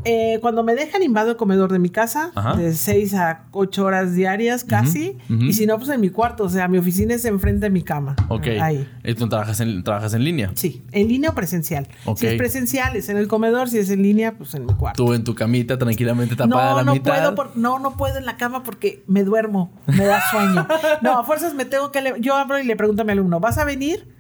Eh, 0.04 0.38
cuando 0.40 0.62
me 0.62 0.74
dejan, 0.74 1.02
invado 1.02 1.30
el 1.30 1.36
comedor 1.36 1.72
de 1.72 1.78
mi 1.78 1.88
casa, 1.88 2.30
de 2.56 2.72
6 2.72 3.14
a 3.14 3.46
8 3.50 3.84
horas 3.84 4.14
diarias 4.14 4.64
casi. 4.64 5.18
Y 5.28 5.52
si 5.52 5.66
no, 5.66 5.76
pues 5.78 5.88
en 5.90 6.00
mi 6.00 6.10
cuarto. 6.10 6.44
O 6.44 6.48
sea, 6.48 6.68
mi 6.68 6.78
oficina 6.78 7.14
es 7.14 7.24
enfrente 7.24 7.66
de 7.66 7.70
mi 7.70 7.82
cama. 7.82 8.14
Ok. 8.28 8.46
Ahí. 8.60 8.88
¿Y 9.04 9.14
tú 9.14 9.28
trabajas 9.28 9.60
en, 9.60 9.82
trabajas 9.82 10.14
en 10.14 10.24
línea? 10.24 10.50
Sí, 10.54 10.84
en 10.92 11.08
línea 11.08 11.30
o 11.30 11.34
presencial. 11.34 11.88
Si 12.16 12.26
es 12.26 12.34
presencial, 12.34 12.94
es 12.96 13.08
en 13.08 13.16
el 13.16 13.28
comedor. 13.28 13.68
Si 13.68 13.78
es 13.78 13.90
en 13.90 14.02
línea, 14.02 14.36
pues 14.36 14.54
en 14.54 14.66
mi 14.66 14.74
cuarto. 14.74 15.04
Tú 15.04 15.12
en 15.12 15.24
tu 15.24 15.34
camita, 15.34 15.78
tranquilamente 15.78 16.36
tapada 16.36 16.70
no, 16.70 16.76
la 16.76 16.84
no 16.84 16.92
mitad. 16.94 17.34
Puedo 17.34 17.50
no, 17.54 17.78
no 17.78 17.96
puedo 17.96 18.16
en 18.18 18.26
la 18.26 18.36
cama 18.36 18.62
porque 18.62 19.02
me 19.06 19.24
duermo. 19.24 19.72
Me 19.86 20.04
da 20.04 20.20
sueño. 20.30 20.66
no, 21.02 21.18
a 21.18 21.24
fuerzas 21.24 21.54
me 21.54 21.64
tengo 21.64 21.90
que... 21.90 22.14
Yo 22.20 22.36
abro 22.36 22.58
y 22.58 22.64
le 22.64 22.76
pregunto 22.76 23.02
a 23.02 23.04
mi 23.04 23.12
alumno, 23.12 23.40
¿vas 23.40 23.58
a 23.58 23.64
venir? 23.64 24.14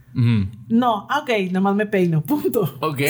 No, 0.68 1.06
ah, 1.10 1.20
ok, 1.20 1.52
nomás 1.52 1.76
me 1.76 1.84
peino, 1.84 2.22
punto. 2.22 2.78
Ok 2.80 3.02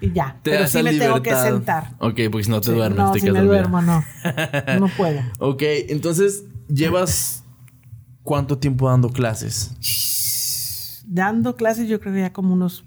y 0.00 0.12
ya. 0.12 0.38
Pero 0.42 0.66
sí 0.66 0.82
me 0.82 0.94
tengo 0.94 1.22
que 1.22 1.34
sentar. 1.34 1.94
Ok, 1.98 2.20
porque 2.30 2.44
si 2.44 2.50
no 2.50 2.60
te 2.60 2.72
duermes, 2.72 2.98
no, 2.98 3.12
te 3.12 3.20
si 3.20 3.30
me 3.30 3.40
duermo, 3.40 3.82
no. 3.82 4.04
No 4.80 4.88
puedo. 4.88 5.20
ok, 5.38 5.62
entonces, 5.88 6.44
¿llevas 6.68 7.44
cuánto 8.22 8.58
tiempo 8.58 8.88
dando 8.88 9.10
clases? 9.10 11.02
Dando 11.06 11.56
clases 11.56 11.88
yo 11.88 12.00
creo 12.00 12.14
que 12.14 12.20
ya 12.20 12.32
como 12.32 12.54
unos 12.54 12.84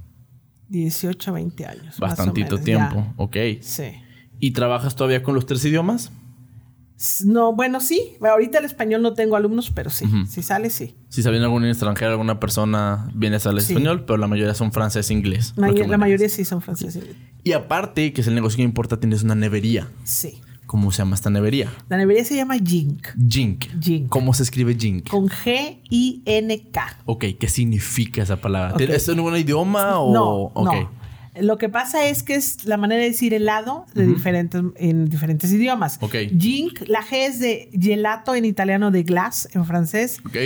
18, 0.70 1.34
20 1.34 1.66
años. 1.66 2.00
Bastantito 2.00 2.58
tiempo, 2.58 3.14
ok. 3.18 3.38
Sí. 3.62 3.94
¿Y 4.40 4.52
trabajas 4.52 4.96
todavía 4.96 5.24
con 5.24 5.36
los 5.36 5.46
tres 5.46 5.64
idiomas? 5.66 6.12
No, 7.26 7.54
bueno, 7.54 7.80
sí. 7.80 8.18
Ahorita 8.22 8.60
el 8.60 8.66
español 8.66 9.02
no 9.02 9.14
tengo 9.14 9.36
alumnos, 9.36 9.70
pero 9.70 9.90
sí. 9.90 10.06
Si 10.28 10.42
sale, 10.42 10.70
sí. 10.70 10.96
Si 11.10 11.22
sale 11.22 11.38
algún 11.38 11.66
extranjero, 11.66 12.12
alguna 12.12 12.40
persona, 12.40 13.10
viene 13.14 13.36
a 13.36 13.40
hablar 13.40 13.64
español, 13.64 14.06
pero 14.06 14.18
la 14.18 14.28
mayoría 14.28 14.54
son 14.54 14.72
francés 14.72 15.10
e 15.10 15.14
inglés. 15.14 15.54
la 15.56 15.98
mayoría 15.98 16.30
sí 16.30 16.46
son 16.46 16.62
francés 16.62 16.96
e 16.96 17.00
inglés. 17.00 17.16
Y 17.44 17.54
aparte, 17.54 18.14
que 18.14 18.22
es 18.22 18.28
el 18.28 18.36
negocio 18.36 18.58
que 18.58 18.64
importa, 18.64 19.00
tienes 19.00 19.24
una 19.24 19.36
nevería. 19.36 19.88
Sí. 20.04 20.42
¿Cómo 20.66 20.92
se 20.92 20.98
llama 20.98 21.16
esta 21.16 21.30
nevería? 21.30 21.72
La 21.88 21.96
nevería 21.96 22.26
se 22.26 22.36
llama 22.36 22.56
Jink. 22.58 23.08
Jink. 23.30 23.66
Jink. 23.80 24.10
¿Cómo 24.10 24.34
se 24.34 24.44
escribe 24.44 24.76
Jink? 24.76 25.08
Con 25.08 25.30
G-I-N-K. 25.30 26.98
Ok, 27.06 27.26
¿qué 27.40 27.48
significa 27.48 28.22
esa 28.22 28.36
palabra? 28.42 28.76
¿Es 28.84 29.08
en 29.08 29.22
un 29.22 29.38
idioma 29.38 29.98
o...? 29.98 30.14
No, 30.14 30.52
okay. 30.54 30.82
no. 30.82 30.92
Lo 31.42 31.58
que 31.58 31.70
pasa 31.70 32.08
es 32.08 32.24
que 32.24 32.36
es 32.36 32.66
la 32.66 32.78
manera 32.78 33.02
de 33.02 33.10
decir 33.10 33.34
helado 33.34 33.86
de 33.94 34.08
diferentes, 34.08 34.62
en 34.76 35.06
diferentes 35.06 35.52
idiomas. 35.52 35.98
Ok. 36.02 36.16
Jink, 36.38 36.82
la 36.88 37.02
G 37.02 37.28
es 37.28 37.40
de 37.40 37.70
gelato 37.80 38.36
en 38.36 38.46
italiano, 38.46 38.92
de 38.92 39.04
glass 39.04 39.50
en 39.54 39.66
francés. 39.66 40.20
Ok. 40.26 40.38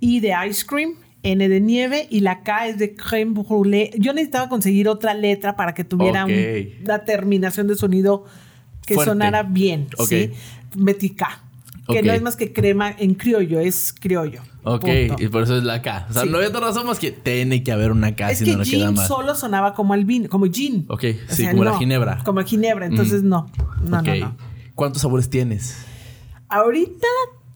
Y 0.00 0.20
de 0.20 0.34
ice 0.48 0.64
cream, 0.66 0.94
N 1.22 1.48
de 1.48 1.60
nieve. 1.60 2.06
Y 2.10 2.20
la 2.20 2.42
K 2.42 2.68
es 2.68 2.78
de 2.78 2.94
crème 2.94 3.34
brûlée. 3.34 3.90
Yo 3.98 4.12
necesitaba 4.12 4.48
conseguir 4.48 4.88
otra 4.88 5.14
letra 5.14 5.56
para 5.56 5.74
que 5.74 5.84
tuviera 5.84 6.26
una 6.26 7.04
terminación 7.04 7.68
de 7.68 7.76
sonido 7.76 8.24
que 8.86 8.94
sonara 8.94 9.42
bien. 9.42 9.88
Ok. 9.98 10.08
¿sí? 10.08 10.30
Metí 10.76 11.10
K. 11.10 11.40
Que 11.88 12.02
no 12.02 12.12
es 12.12 12.22
más 12.22 12.36
que 12.36 12.52
crema 12.52 12.94
en 12.96 13.14
criollo, 13.14 13.60
es 13.60 13.92
criollo. 13.98 14.42
Ok, 14.64 14.86
y 15.18 15.28
por 15.28 15.42
eso 15.42 15.56
es 15.56 15.64
la 15.64 15.82
K. 15.82 16.06
O 16.08 16.12
sea, 16.12 16.24
no 16.24 16.38
hay 16.38 16.46
otra 16.46 16.60
razón 16.60 16.86
más 16.86 16.98
que 16.98 17.10
tiene 17.10 17.64
que 17.64 17.72
haber 17.72 17.90
una 17.90 18.14
K, 18.14 18.34
si 18.34 18.50
no, 18.50 18.58
no 18.58 18.64
queda 18.64 18.92
más. 18.92 19.08
solo 19.08 19.34
sonaba 19.34 19.74
como 19.74 19.94
el 19.94 20.04
vino, 20.04 20.28
como 20.28 20.46
gin. 20.46 20.84
Ok, 20.88 21.04
sí, 21.28 21.46
como 21.48 21.64
la 21.64 21.76
ginebra. 21.78 22.22
Como 22.24 22.40
la 22.40 22.46
ginebra, 22.46 22.86
entonces 22.86 23.22
no. 23.22 23.50
No, 23.82 24.02
no, 24.02 24.14
no. 24.14 24.36
¿Cuántos 24.74 25.02
sabores 25.02 25.28
tienes? 25.28 25.84
Ahorita 26.48 27.06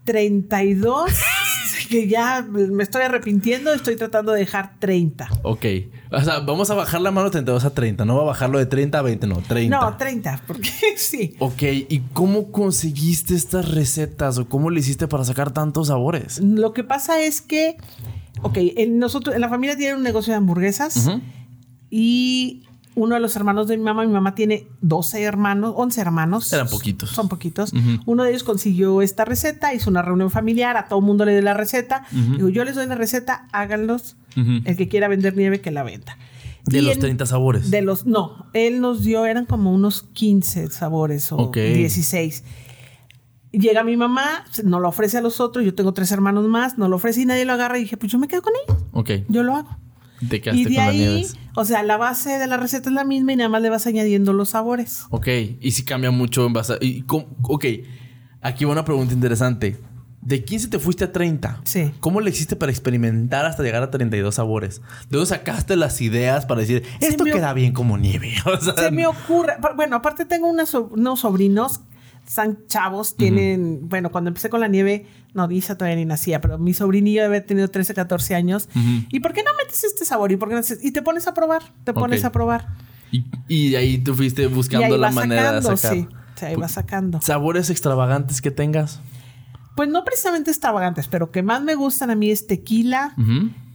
32 0.04 1.10
que 1.87 2.09
ya 2.09 2.47
me 2.50 2.83
estoy 2.83 3.02
arrepintiendo, 3.02 3.73
estoy 3.73 3.97
tratando 3.97 4.33
de 4.33 4.40
dejar 4.40 4.78
30. 4.78 5.28
Ok. 5.43 5.64
O 6.11 6.21
sea, 6.21 6.40
vamos 6.40 6.71
a 6.71 6.75
bajar 6.75 7.00
la 7.00 7.11
mano 7.11 7.26
de 7.26 7.33
32 7.33 7.64
a 7.64 7.71
30. 7.71 8.05
No 8.05 8.16
va 8.16 8.23
a 8.23 8.26
bajarlo 8.26 8.59
de 8.59 8.66
30 8.66 8.99
a 8.99 9.02
20, 9.02 9.26
no, 9.26 9.37
30. 9.37 9.81
No, 9.81 9.97
30, 9.97 10.43
porque 10.47 10.71
sí. 10.97 11.35
Ok, 11.38 11.62
¿y 11.62 12.02
cómo 12.12 12.52
conseguiste 12.52 13.35
estas 13.35 13.71
recetas 13.71 14.38
o 14.38 14.49
cómo 14.49 14.71
le 14.71 14.81
hiciste 14.81 15.09
para 15.09 15.25
sacar 15.25 15.52
tantos 15.52 15.88
sabores? 15.88 16.38
Lo 16.40 16.73
que 16.73 16.85
pasa 16.85 17.21
es 17.21 17.40
que, 17.40 17.76
ok, 18.43 18.59
en 18.59 18.99
nosotros, 18.99 19.35
en 19.35 19.40
la 19.40 19.49
familia 19.49 19.76
tiene 19.76 19.95
un 19.95 20.02
negocio 20.02 20.33
de 20.33 20.38
hamburguesas 20.38 21.09
y 21.90 22.65
uno 22.96 23.14
de 23.14 23.20
los 23.20 23.36
hermanos 23.36 23.68
de 23.68 23.76
mi 23.76 23.84
mamá, 23.84 24.04
mi 24.06 24.12
mamá 24.12 24.34
tiene 24.34 24.66
12 24.80 25.22
hermanos, 25.22 25.74
11 25.76 26.00
hermanos. 26.00 26.52
Eran 26.52 26.66
poquitos. 26.66 27.10
Son 27.10 27.28
poquitos. 27.28 27.72
Uno 28.06 28.24
de 28.24 28.30
ellos 28.30 28.42
consiguió 28.42 29.02
esta 29.02 29.26
receta, 29.26 29.74
hizo 29.74 29.90
una 29.90 30.00
reunión 30.02 30.30
familiar, 30.30 30.78
a 30.78 30.88
todo 30.88 30.98
el 30.98 31.04
mundo 31.04 31.26
le 31.26 31.32
dio 31.32 31.42
la 31.42 31.54
receta. 31.54 32.06
Digo, 32.10 32.48
yo 32.48 32.64
les 32.64 32.74
doy 32.74 32.86
la 32.86 32.94
receta, 32.94 33.48
háganlos. 33.52 34.16
El 34.34 34.76
que 34.76 34.88
quiera 34.88 35.08
vender 35.08 35.36
nieve, 35.36 35.60
que 35.60 35.70
la 35.70 35.82
venda. 35.82 36.18
De 36.64 36.82
los 36.82 36.98
30 36.98 37.26
sabores. 37.26 37.70
De 37.70 37.82
los, 37.82 38.06
no, 38.06 38.46
él 38.54 38.80
nos 38.80 39.04
dio, 39.04 39.26
eran 39.26 39.44
como 39.44 39.72
unos 39.72 40.02
15 40.02 40.70
sabores 40.70 41.30
o 41.30 41.50
16. 41.52 42.44
Llega 43.52 43.84
mi 43.84 43.96
mamá, 43.96 44.44
no 44.64 44.80
lo 44.80 44.88
ofrece 44.88 45.18
a 45.18 45.20
los 45.20 45.40
otros, 45.40 45.64
yo 45.64 45.74
tengo 45.74 45.92
tres 45.92 46.10
hermanos 46.12 46.46
más, 46.46 46.78
no 46.78 46.88
lo 46.88 46.96
ofrece 46.96 47.22
y 47.22 47.26
nadie 47.26 47.44
lo 47.44 47.52
agarra 47.52 47.78
y 47.78 47.82
dije, 47.82 47.96
pues 47.96 48.10
yo 48.10 48.18
me 48.18 48.26
quedo 48.26 48.42
con 48.42 48.52
ellos. 48.66 48.84
Ok. 48.92 49.10
Yo 49.28 49.42
lo 49.42 49.54
hago 49.54 49.76
y 50.20 50.64
de 50.64 50.80
ahí, 50.80 51.26
o 51.54 51.64
sea, 51.64 51.82
la 51.82 51.96
base 51.96 52.38
de 52.38 52.46
la 52.46 52.56
receta 52.56 52.88
es 52.88 52.94
la 52.94 53.04
misma 53.04 53.32
y 53.32 53.37
nada 53.37 53.49
más 53.49 53.62
le 53.62 53.70
vas 53.70 53.87
añadiendo 53.87 54.32
los 54.32 54.50
sabores. 54.50 55.04
Ok, 55.11 55.28
y 55.61 55.70
si 55.73 55.85
cambia 55.85 56.11
mucho 56.11 56.46
en 56.46 56.52
base 56.52 56.78
y 56.80 57.04
Ok, 57.42 57.64
aquí 58.40 58.64
va 58.64 58.73
una 58.73 58.85
pregunta 58.85 59.14
interesante. 59.14 59.76
De 60.23 60.44
15 60.44 60.68
te 60.68 60.78
fuiste 60.80 61.04
a 61.04 61.12
30. 61.12 61.61
Sí. 61.62 61.92
¿Cómo 62.00 62.20
le 62.20 62.30
hiciste 62.30 62.56
para 62.56 62.73
experimentar 62.73 63.46
hasta 63.46 63.62
llegar 63.62 63.85
a 63.85 63.92
32 63.92 64.35
sabores? 64.35 64.80
¿De 65.08 65.18
dónde 65.18 65.26
sacaste 65.26 65.76
las 65.76 66.00
ideas 66.00 66.46
para 66.46 66.62
decir, 66.62 66.82
esto 67.00 67.23
queda 67.23 67.52
bien 67.52 67.73
como 67.73 67.96
nieve? 67.96 68.35
se 68.76 68.90
me 68.90 69.06
ocurre. 69.06 69.54
Bueno, 69.76 69.96
aparte 69.96 70.25
tengo 70.25 70.49
unos 70.49 71.20
sobrinos 71.20 71.80
están 72.26 72.59
chavos, 72.66 73.16
tienen, 73.16 73.88
bueno, 73.88 74.11
cuando 74.11 74.28
empecé 74.28 74.50
con 74.50 74.61
la 74.61 74.68
nieve, 74.68 75.06
no, 75.35 75.50
Isa 75.50 75.76
todavía 75.76 75.97
ni 75.97 76.04
nacía, 76.04 76.40
pero 76.40 76.59
mi 76.59 76.75
sobrinillo 76.75 77.23
debe 77.23 77.37
haber 77.37 77.47
tenido 77.47 77.68
13, 77.68 77.95
14 77.95 78.35
años. 78.35 78.68
¿Y 79.11 79.21
por 79.21 79.33
qué 79.33 79.42
no 79.42 79.50
metes 79.56 79.85
este 79.85 80.04
sabor? 80.04 80.33
¿Y, 80.33 80.37
por 80.37 80.49
qué 80.49 80.61
y 80.83 80.92
te 80.92 81.02
pones 81.02 81.26
a 81.28 81.35
probar, 81.35 81.62
te 81.85 81.92
pones 81.92 82.25
a 82.25 82.33
probar. 82.33 82.68
Y, 83.12 83.25
y, 83.49 83.75
ahí 83.76 83.99
tú 83.99 84.14
fuiste 84.14 84.49
buscando 84.49 84.97
la 84.97 85.11
manera 85.12 85.52
de 85.52 85.62
sacar. 85.62 85.95
Sí, 85.95 86.09
sacando. 86.68 87.21
¿Sabores 87.21 87.71
extravagantes 87.71 88.40
que 88.40 88.50
tengas? 88.50 89.00
Pues 89.76 89.88
no 89.88 90.04
precisamente 90.04 90.50
extravagantes, 90.50 91.06
pero 91.06 91.30
que 91.30 91.42
más 91.42 91.62
me 91.62 91.75
gustan 91.75 92.11
a 92.11 92.14
mí 92.14 92.30
es 92.30 92.47
tequila, 92.47 93.14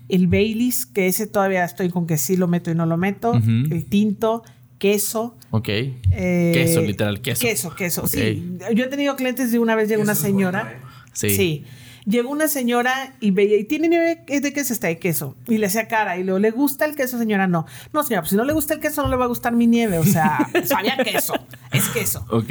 el 0.10 0.28
Baileys, 0.28 0.86
que 0.86 1.08
ese 1.08 1.28
todavía 1.28 1.64
estoy 1.64 1.90
con 1.90 2.08
que 2.08 2.18
sí 2.18 2.36
lo 2.36 2.48
meto 2.48 2.72
y 2.72 2.76
no 2.76 2.86
lo 2.86 2.98
meto, 2.98 3.34
el 3.34 3.86
tinto, 3.88 4.44
queso. 4.82 5.38
Ok. 5.52 5.70
Eh, 5.70 6.52
queso, 6.56 6.82
literal, 6.82 7.22
queso. 7.22 7.42
Queso, 7.42 7.76
queso, 7.76 8.08
sí. 8.08 8.58
Yo 8.74 8.86
he 8.86 8.88
tenido 8.88 9.16
clientes 9.16 9.52
de 9.52 9.60
una 9.60 9.76
vez 9.76 9.88
llegó 9.88 10.02
una 10.02 10.16
señora. 10.16 10.82
Sí. 11.14 11.30
Sí. 11.30 11.66
Llegó 12.06 12.32
una 12.32 12.48
señora 12.48 13.14
y 13.20 13.30
veía, 13.30 13.60
y 13.60 13.66
tiene 13.66 13.88
nieve 13.90 14.24
de 14.26 14.54
queso, 14.54 14.74
está 14.74 14.88
de 14.88 14.98
queso. 14.98 15.38
Y 15.48 15.60
le 15.60 15.68
hacía 15.68 15.88
cara 15.88 16.18
y 16.18 16.24
luego, 16.24 16.40
¿le 16.40 16.50
gusta 16.50 16.86
el 16.86 16.96
queso, 16.96 17.20
señora? 17.20 17.46
No. 17.46 17.68
No, 17.94 18.02
señora, 18.02 18.24
pues 18.24 18.32
si 18.32 18.36
no 18.36 18.44
le 18.44 18.54
gusta 18.54 18.74
el 18.74 18.80
queso, 18.80 19.04
no 19.04 19.10
le 19.10 19.18
va 19.18 19.26
a 19.26 19.28
gustar 19.28 19.54
mi 19.54 19.68
nieve. 19.68 20.00
O 20.00 20.04
sea, 20.04 20.50
sabía 20.66 20.98
queso. 20.98 21.36
Es 21.72 21.88
queso. 21.90 22.26
Ok. 22.32 22.50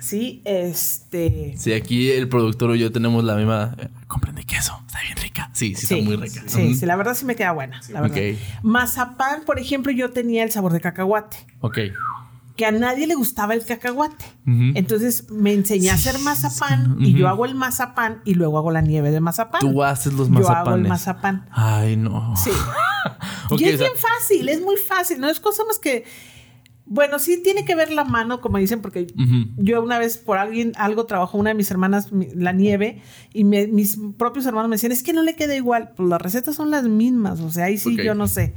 Sí, 0.00 0.42
este. 0.44 1.54
Sí, 1.56 1.72
aquí 1.72 2.10
el 2.10 2.28
productor 2.28 2.76
y 2.76 2.80
yo 2.80 2.92
tenemos 2.92 3.24
la 3.24 3.34
misma. 3.36 3.74
Eh, 3.78 3.88
comprende 4.06 4.44
queso, 4.44 4.80
está 4.86 5.00
bien 5.02 5.16
rica. 5.16 5.50
Sí, 5.52 5.74
sí, 5.74 5.82
está 5.82 5.96
muy 6.04 6.16
rica. 6.16 6.42
Sí, 6.46 6.74
sí, 6.74 6.86
la 6.86 6.96
verdad 6.96 7.14
sí 7.14 7.24
me 7.24 7.34
queda 7.36 7.52
buena. 7.52 7.80
La 7.90 8.00
verdad. 8.00 8.38
Mazapán, 8.62 9.44
por 9.44 9.58
ejemplo, 9.58 9.92
yo 9.92 10.10
tenía 10.10 10.44
el 10.44 10.50
sabor 10.50 10.72
de 10.72 10.80
cacahuate. 10.80 11.36
Ok. 11.60 11.78
Que 12.56 12.64
a 12.64 12.72
nadie 12.72 13.06
le 13.06 13.14
gustaba 13.14 13.54
el 13.54 13.64
cacahuate. 13.64 14.24
Entonces 14.46 15.30
me 15.30 15.52
enseñé 15.52 15.90
a 15.90 15.94
hacer 15.94 16.18
mazapán 16.20 16.96
y 17.00 17.12
yo 17.12 17.28
hago 17.28 17.44
el 17.44 17.54
mazapán 17.54 18.22
y 18.24 18.34
luego 18.34 18.56
hago 18.58 18.70
la 18.70 18.80
nieve 18.80 19.10
de 19.10 19.20
mazapán. 19.20 19.60
Tú 19.60 19.82
haces 19.82 20.14
los 20.14 20.30
mazapanes. 20.30 20.64
Yo 20.64 20.70
hago 20.70 20.76
el 20.76 20.88
mazapán. 20.88 21.48
Ay, 21.50 21.96
no. 21.96 22.34
Sí. 22.36 22.50
y 23.58 23.64
es 23.64 23.78
bien 23.78 23.92
fácil, 23.96 24.48
es 24.48 24.62
muy 24.62 24.76
fácil. 24.76 25.20
No 25.20 25.28
es 25.28 25.38
cosa 25.38 25.64
más 25.66 25.78
que 25.78 26.04
bueno, 26.86 27.18
sí 27.18 27.42
tiene 27.42 27.64
que 27.64 27.74
ver 27.74 27.90
la 27.90 28.04
mano, 28.04 28.40
como 28.40 28.58
dicen, 28.58 28.80
porque 28.80 29.08
yo 29.56 29.82
una 29.82 29.98
vez 29.98 30.18
por 30.18 30.38
alguien, 30.38 30.72
algo 30.76 31.04
trabajó 31.06 31.36
una 31.36 31.50
de 31.50 31.54
mis 31.54 31.70
hermanas, 31.70 32.10
la 32.34 32.52
nieve, 32.52 33.02
y 33.32 33.44
mis 33.44 33.98
propios 34.16 34.46
hermanos 34.46 34.68
me 34.68 34.76
decían, 34.76 34.92
es 34.92 35.02
que 35.02 35.12
no 35.12 35.22
le 35.22 35.34
queda 35.34 35.56
igual. 35.56 35.92
Pues 35.96 36.08
las 36.08 36.22
recetas 36.22 36.54
son 36.54 36.70
las 36.70 36.84
mismas, 36.84 37.40
o 37.40 37.50
sea, 37.50 37.64
ahí 37.64 37.76
sí 37.76 37.96
yo 37.96 38.14
no 38.14 38.28
sé. 38.28 38.54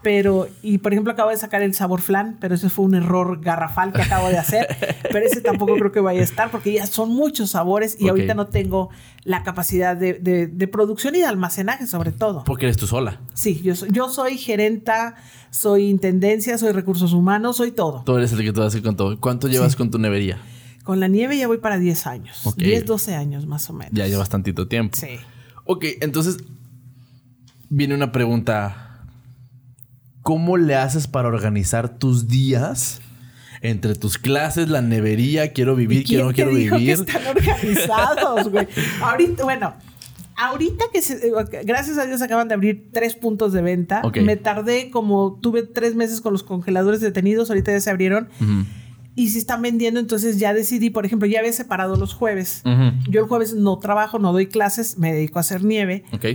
Pero, 0.00 0.46
y 0.62 0.78
por 0.78 0.92
ejemplo, 0.92 1.12
acabo 1.12 1.30
de 1.30 1.36
sacar 1.36 1.60
el 1.60 1.74
sabor 1.74 2.00
flan, 2.00 2.36
pero 2.40 2.54
ese 2.54 2.70
fue 2.70 2.84
un 2.84 2.94
error 2.94 3.40
garrafal 3.40 3.92
que 3.92 4.02
acabo 4.02 4.28
de 4.28 4.38
hacer. 4.38 4.66
pero 5.02 5.26
ese 5.26 5.40
tampoco 5.40 5.74
creo 5.74 5.90
que 5.90 6.00
vaya 6.00 6.20
a 6.20 6.24
estar, 6.24 6.50
porque 6.50 6.72
ya 6.72 6.86
son 6.86 7.10
muchos 7.10 7.50
sabores 7.50 7.96
y 7.98 8.08
ahorita 8.08 8.34
no 8.34 8.46
tengo 8.46 8.90
la 9.24 9.42
capacidad 9.42 9.96
de, 9.96 10.68
producción 10.70 11.16
y 11.16 11.18
de 11.18 11.26
almacenaje, 11.26 11.86
sobre 11.86 12.12
todo. 12.12 12.44
Porque 12.44 12.66
eres 12.66 12.76
tú 12.76 12.86
sola. 12.86 13.20
Sí, 13.34 13.60
yo 13.62 13.74
soy, 13.74 13.90
yo 13.90 14.08
soy 14.08 14.38
gerenta, 14.38 15.16
soy 15.50 15.88
intendencia, 15.88 16.58
soy 16.58 16.72
recursos 16.72 17.12
humanos, 17.12 17.56
soy 17.56 17.72
todo. 17.72 18.02
Tú 18.04 18.16
eres 18.16 18.32
el 18.32 18.42
que 18.42 18.52
tú 18.52 18.62
haces 18.62 18.82
con 18.82 18.96
todo. 18.96 19.18
¿Cuánto 19.18 19.48
llevas 19.48 19.74
con 19.74 19.90
tu 19.90 19.98
nevería? 19.98 20.38
Con 20.84 21.00
la 21.00 21.08
nieve 21.08 21.36
ya 21.36 21.48
voy 21.48 21.58
para 21.58 21.76
10 21.78 22.06
años. 22.06 22.54
10, 22.56 22.86
12 22.86 23.14
años 23.14 23.46
más 23.46 23.68
o 23.68 23.72
menos. 23.72 23.92
Ya 23.92 24.06
llevas 24.06 24.28
tantito 24.28 24.68
tiempo. 24.68 24.96
Sí. 24.96 25.18
Ok, 25.64 25.84
entonces 26.00 26.38
viene 27.68 27.94
una 27.94 28.12
pregunta 28.12 28.87
¿cómo 30.22 30.56
le 30.56 30.74
haces 30.74 31.06
para 31.06 31.28
organizar 31.28 31.98
tus 31.98 32.28
días 32.28 33.00
entre 33.60 33.94
tus 33.94 34.18
clases, 34.18 34.68
la 34.68 34.82
nevería, 34.82 35.52
quiero 35.52 35.74
vivir, 35.74 36.04
quiero, 36.04 36.26
no 36.26 36.32
quiero 36.32 36.50
vivir. 36.50 36.70
Que 36.70 36.92
están 36.92 37.26
organizados, 37.26 38.48
güey. 38.48 38.68
Ahorita, 39.02 39.44
bueno, 39.44 39.74
ahorita 40.36 40.84
que 40.92 41.02
se, 41.02 41.32
gracias 41.64 41.98
a 41.98 42.06
Dios 42.06 42.22
acaban 42.22 42.48
de 42.48 42.54
abrir 42.54 42.88
tres 42.92 43.14
puntos 43.14 43.52
de 43.52 43.62
venta. 43.62 44.02
Me 44.22 44.36
tardé 44.36 44.90
como 44.90 45.38
tuve 45.42 45.64
tres 45.64 45.94
meses 45.94 46.20
con 46.20 46.32
los 46.32 46.44
congeladores 46.44 47.00
detenidos, 47.00 47.50
ahorita 47.50 47.72
ya 47.72 47.80
se 47.80 47.90
abrieron. 47.90 48.28
Y 49.16 49.30
si 49.30 49.38
están 49.38 49.62
vendiendo, 49.62 49.98
entonces 49.98 50.38
ya 50.38 50.54
decidí, 50.54 50.90
por 50.90 51.04
ejemplo, 51.04 51.26
ya 51.26 51.40
había 51.40 51.52
separado 51.52 51.96
los 51.96 52.14
jueves. 52.14 52.62
Yo 53.08 53.20
el 53.20 53.26
jueves 53.26 53.54
no 53.54 53.78
trabajo, 53.78 54.18
no 54.20 54.32
doy 54.32 54.46
clases, 54.46 54.96
me 54.96 55.12
dedico 55.12 55.38
a 55.38 55.40
hacer 55.40 55.64
nieve. 55.64 56.04
Ok. 56.12 56.26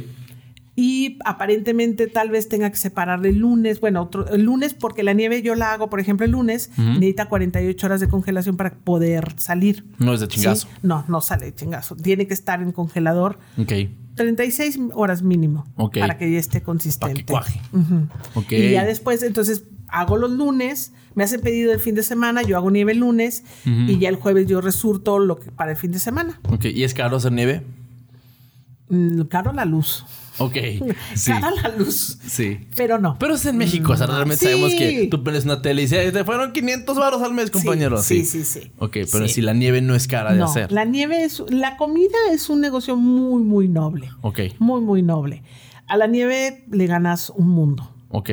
Y 0.75 1.19
aparentemente 1.23 2.07
tal 2.07 2.29
vez 2.31 2.49
tenga 2.49 2.69
que 2.71 2.77
separarle 2.77 3.29
el 3.29 3.37
lunes, 3.37 3.79
bueno, 3.79 4.01
otro, 4.01 4.27
el 4.29 4.41
lunes 4.41 4.73
porque 4.73 5.03
la 5.03 5.13
nieve 5.13 5.43
yo 5.43 5.53
la 5.53 5.71
hago, 5.71 5.87
por 5.87 5.99
ejemplo, 5.99 6.25
el 6.25 6.31
lunes, 6.31 6.71
necesita 6.77 7.27
48 7.27 7.85
horas 7.85 7.99
de 7.99 8.07
congelación 8.07 8.57
para 8.57 8.71
poder 8.73 9.35
salir. 9.37 9.85
No 9.99 10.13
es 10.15 10.19
de 10.19 10.27
chingazo. 10.27 10.67
No, 10.81 11.05
no 11.07 11.21
sale 11.21 11.45
de 11.45 11.53
chingazo. 11.55 11.95
Tiene 11.95 12.25
que 12.25 12.33
estar 12.33 12.59
en 12.61 12.71
congelador. 12.71 13.37
Ok. 13.59 13.71
36 14.15 14.79
horas 14.93 15.21
mínimo 15.23 15.65
Ok. 15.75 15.97
para 15.99 16.17
que 16.17 16.31
ya 16.31 16.39
esté 16.39 16.61
consistente. 16.61 17.23
Para 17.23 17.45
que 17.45 17.59
cuaje. 17.59 17.61
Ok. 18.33 18.51
Y 18.53 18.71
ya 18.71 18.83
después, 18.83 19.21
entonces, 19.21 19.65
hago 19.89 20.17
los 20.17 20.31
lunes, 20.31 20.91
me 21.13 21.23
hacen 21.23 21.41
pedido 21.41 21.71
el 21.71 21.79
fin 21.79 21.93
de 21.93 22.01
semana, 22.01 22.41
yo 22.41 22.57
hago 22.57 22.71
nieve 22.71 22.93
el 22.93 22.99
lunes 22.99 23.43
y 23.65 23.99
ya 23.99 24.09
el 24.09 24.15
jueves 24.15 24.47
yo 24.47 24.59
resurto 24.59 25.19
lo 25.19 25.39
que 25.39 25.51
para 25.51 25.71
el 25.71 25.77
fin 25.77 25.91
de 25.91 25.99
semana. 25.99 26.39
Ok. 26.49 26.65
¿Y 26.65 26.83
es 26.83 26.95
caro 26.95 27.17
hacer 27.17 27.31
nieve? 27.31 27.61
Mm, 28.89 29.21
Caro 29.23 29.53
la 29.53 29.65
luz. 29.65 30.05
Ok. 30.39 30.57
Sí. 31.15 31.31
Cara 31.31 31.51
la 31.51 31.69
luz. 31.77 32.17
Sí. 32.27 32.59
Pero 32.75 32.97
no. 32.99 33.17
Pero 33.19 33.35
es 33.35 33.45
en 33.45 33.57
México, 33.57 33.93
o 33.93 33.97
sea, 33.97 34.07
realmente 34.07 34.37
Sí. 34.37 34.45
sabemos 34.45 34.71
que 34.73 35.07
tú 35.11 35.23
prendes 35.23 35.45
una 35.45 35.61
tele 35.61 35.81
y 35.81 35.85
dices, 35.85 36.11
te 36.11 36.23
fueron 36.23 36.51
500 36.53 36.97
baros 36.97 37.21
al 37.21 37.33
mes, 37.33 37.51
compañero. 37.51 38.01
Sí, 38.01 38.25
sí, 38.25 38.43
sí. 38.43 38.71
Ok, 38.79 38.97
pero 39.11 39.27
Sí. 39.27 39.35
si 39.35 39.41
la 39.41 39.53
nieve 39.53 39.81
no 39.81 39.95
es 39.95 40.07
cara 40.07 40.33
de 40.33 40.39
no, 40.39 40.45
hacer. 40.45 40.71
la 40.71 40.85
nieve 40.85 41.23
es, 41.23 41.43
la 41.49 41.77
comida 41.77 42.17
es 42.31 42.49
un 42.49 42.61
negocio 42.61 42.95
muy, 42.95 43.43
muy 43.43 43.67
noble. 43.67 44.09
Ok, 44.21 44.39
Muy, 44.59 44.81
muy 44.81 45.01
noble. 45.03 45.43
A 45.87 45.97
la 45.97 46.07
nieve 46.07 46.65
le 46.71 46.87
ganas 46.87 47.29
un 47.29 47.49
mundo. 47.49 47.93
ok. 48.09 48.29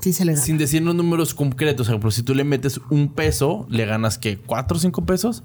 Sí 0.00 0.12
se 0.14 0.24
le 0.24 0.32
gana. 0.32 0.42
Sin 0.44 0.56
decir 0.58 0.82
los 0.82 0.94
números 0.96 1.34
concretos, 1.34 1.86
por 1.86 1.92
ejemplo, 1.92 2.10
si 2.10 2.22
tú 2.24 2.34
le 2.34 2.42
metes 2.44 2.80
un 2.90 3.12
peso, 3.12 3.66
le 3.70 3.84
ganas 3.86 4.18
que 4.18 4.38
cuatro 4.38 4.78
o 4.78 4.80
cinco 4.80 5.04
pesos. 5.04 5.44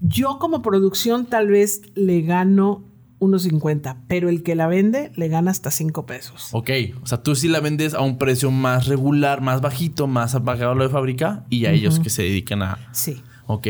Yo 0.00 0.38
como 0.38 0.62
producción 0.62 1.26
tal 1.26 1.48
vez 1.48 1.80
le 1.96 2.20
gano 2.22 2.84
unos 3.18 3.42
50, 3.42 4.02
pero 4.06 4.28
el 4.28 4.42
que 4.42 4.54
la 4.54 4.66
vende 4.66 5.10
le 5.16 5.28
gana 5.28 5.50
hasta 5.50 5.70
5 5.70 6.06
pesos. 6.06 6.48
Ok, 6.52 6.70
o 7.02 7.06
sea, 7.06 7.22
tú 7.22 7.34
sí 7.34 7.48
la 7.48 7.60
vendes 7.60 7.94
a 7.94 8.00
un 8.00 8.18
precio 8.18 8.50
más 8.50 8.86
regular, 8.86 9.40
más 9.40 9.60
bajito, 9.60 10.06
más 10.06 10.34
apagado 10.34 10.72
a 10.72 10.74
lo 10.74 10.84
de 10.84 10.90
fábrica 10.90 11.44
y 11.50 11.66
a 11.66 11.72
ellos 11.72 11.98
que 12.00 12.10
se 12.10 12.22
dedican 12.22 12.62
a. 12.62 12.78
Sí. 12.92 13.22
Ok. 13.46 13.66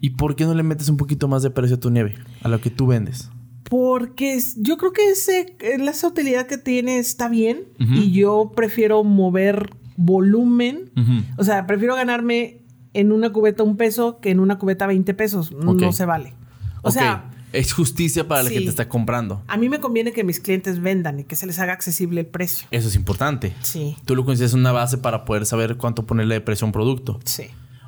¿Y 0.00 0.10
por 0.10 0.36
qué 0.36 0.44
no 0.44 0.54
le 0.54 0.62
metes 0.62 0.88
un 0.88 0.96
poquito 0.96 1.28
más 1.28 1.42
de 1.42 1.50
precio 1.50 1.76
a 1.76 1.80
tu 1.80 1.90
nieve? 1.90 2.14
A 2.42 2.48
lo 2.48 2.60
que 2.60 2.70
tú 2.70 2.86
vendes. 2.86 3.30
Porque 3.70 4.38
yo 4.56 4.76
creo 4.76 4.92
que 4.92 5.10
ese, 5.10 5.56
esa 5.60 6.08
utilidad 6.08 6.46
que 6.46 6.58
tiene 6.58 6.98
está 6.98 7.28
bien 7.28 7.64
y 7.78 8.12
yo 8.12 8.52
prefiero 8.54 9.02
mover 9.04 9.70
volumen. 9.96 10.90
O 11.38 11.44
sea, 11.44 11.66
prefiero 11.66 11.94
ganarme 11.94 12.60
en 12.92 13.12
una 13.12 13.32
cubeta 13.32 13.62
un 13.62 13.76
peso 13.76 14.20
que 14.20 14.30
en 14.30 14.40
una 14.40 14.58
cubeta 14.58 14.86
20 14.86 15.14
pesos. 15.14 15.52
No 15.52 15.92
se 15.92 16.04
vale. 16.04 16.34
O 16.82 16.88
ok. 16.88 16.94
sea, 16.94 17.30
es 17.54 17.72
justicia 17.72 18.26
para 18.28 18.42
la 18.42 18.48
sí. 18.48 18.56
que 18.56 18.60
te 18.62 18.68
está 18.70 18.88
comprando. 18.88 19.42
a 19.46 19.56
mí 19.56 19.68
me 19.68 19.80
conviene 19.80 20.12
que 20.12 20.24
mis 20.24 20.40
clientes 20.40 20.80
vendan 20.80 21.20
y 21.20 21.24
que 21.24 21.36
se 21.36 21.46
les 21.46 21.58
haga 21.58 21.72
accesible 21.72 22.20
el 22.20 22.26
precio. 22.26 22.66
Eso 22.70 22.88
es 22.88 22.96
importante. 22.96 23.54
Sí, 23.62 23.96
Tú 24.04 24.14
lo 24.14 24.24
consideras 24.24 24.54
una 24.54 24.72
base 24.72 24.98
para 24.98 25.24
poder 25.24 25.46
saber 25.46 25.76
cuánto 25.76 26.04
ponerle 26.04 26.34
de 26.34 26.40
precio 26.40 26.64
a 26.64 26.68
un 26.68 26.72
producto. 26.72 27.20
sí. 27.24 27.44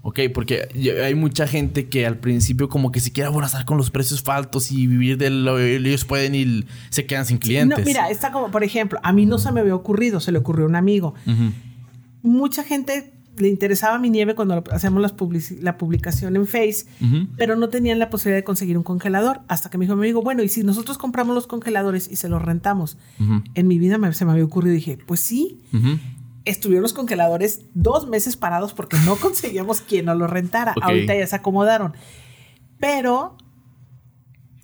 Ok, 0.08 0.20
porque 0.32 0.68
hay 1.04 1.16
mucha 1.16 1.48
gente 1.48 1.88
que 1.88 2.06
al 2.06 2.16
principio 2.18 2.68
como 2.68 2.92
que 2.92 3.00
se 3.00 3.10
quiere 3.10 3.26
aborazar 3.26 3.64
con 3.64 3.76
los 3.76 3.90
precios 3.90 4.22
faltos 4.22 4.70
y 4.70 4.86
vivir 4.86 5.18
de 5.18 5.30
lo 5.30 5.58
ellos 5.58 6.04
pueden 6.04 6.36
y 6.36 6.64
se 6.90 7.06
quedan 7.06 7.26
sin 7.26 7.38
clientes. 7.38 7.76
No, 7.76 7.84
mira, 7.84 8.08
está 8.08 8.30
como, 8.30 8.52
por 8.52 8.62
ejemplo, 8.62 9.00
a 9.02 9.12
mí 9.12 9.26
no 9.26 9.38
se 9.38 9.50
me 9.50 9.58
había 9.58 9.74
ocurrido, 9.74 10.20
se 10.20 10.30
le 10.30 10.38
ocurrió 10.38 10.66
a 10.66 10.68
un 10.68 10.76
amigo. 10.76 11.14
Mucha 12.22 12.62
gente 12.62 13.15
le 13.38 13.48
interesaba 13.48 13.98
mi 13.98 14.10
nieve 14.10 14.34
cuando 14.34 14.62
hacíamos 14.70 15.00
las 15.02 15.14
la 15.60 15.76
publicación 15.78 16.36
en 16.36 16.46
Face, 16.46 16.86
pero 17.36 17.56
no 17.56 17.68
tenían 17.68 17.98
la 17.98 18.10
posibilidad 18.10 18.38
de 18.38 18.44
conseguir 18.44 18.76
un 18.78 18.84
congelador. 18.84 19.40
Hasta 19.48 19.70
que 19.70 19.78
me 19.78 19.84
dijo 19.84 19.96
mi 19.96 20.02
amigo, 20.06 20.22
bueno, 20.22 20.42
¿y 20.42 20.48
si 20.48 20.62
nosotros 20.62 20.98
compramos 20.98 21.34
los 21.34 21.46
congeladores 21.46 22.08
y 22.10 22.16
se 22.16 22.28
los 22.28 22.42
rentamos? 22.42 22.98
En 23.54 23.66
mi 23.68 23.78
vida 23.78 23.98
me- 23.98 24.12
se 24.14 24.24
me 24.24 24.32
había 24.32 24.44
ocurrido 24.44 24.72
y 24.74 24.76
dije, 24.78 24.98
pues 25.06 25.20
sí. 25.20 25.60
Estuvieron 26.44 26.82
los 26.82 26.92
congeladores 26.92 27.62
dos 27.74 28.08
meses 28.08 28.36
parados 28.36 28.72
porque 28.72 28.96
no 29.04 29.16
conseguíamos 29.20 29.80
quien 29.80 30.04
nos 30.06 30.16
los 30.16 30.30
rentara. 30.30 30.74
Ahorita 30.82 31.14
ya 31.16 31.26
se 31.26 31.34
acomodaron. 31.36 31.92
Pero, 32.78 33.36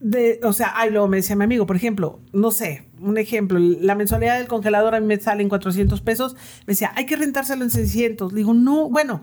de, 0.02 0.40
o 0.42 0.52
sea, 0.52 0.72
ay, 0.74 0.90
luego 0.90 1.06
me 1.06 1.18
decía 1.18 1.36
mi 1.36 1.44
amigo, 1.44 1.64
por 1.64 1.76
ejemplo, 1.76 2.20
no 2.32 2.50
sé, 2.50 2.88
un 3.00 3.18
ejemplo, 3.18 3.58
la 3.58 3.94
mensualidad 3.94 4.36
del 4.36 4.48
congelador 4.48 4.96
a 4.96 5.00
mí 5.00 5.06
me 5.06 5.18
sale 5.18 5.42
en 5.42 5.48
400 5.48 6.00
pesos. 6.00 6.34
Me 6.66 6.72
decía, 6.72 6.92
hay 6.96 7.06
que 7.06 7.16
rentárselo 7.16 7.62
en 7.62 7.70
600. 7.70 8.32
Le 8.32 8.38
digo, 8.38 8.52
no, 8.52 8.90
bueno, 8.90 9.22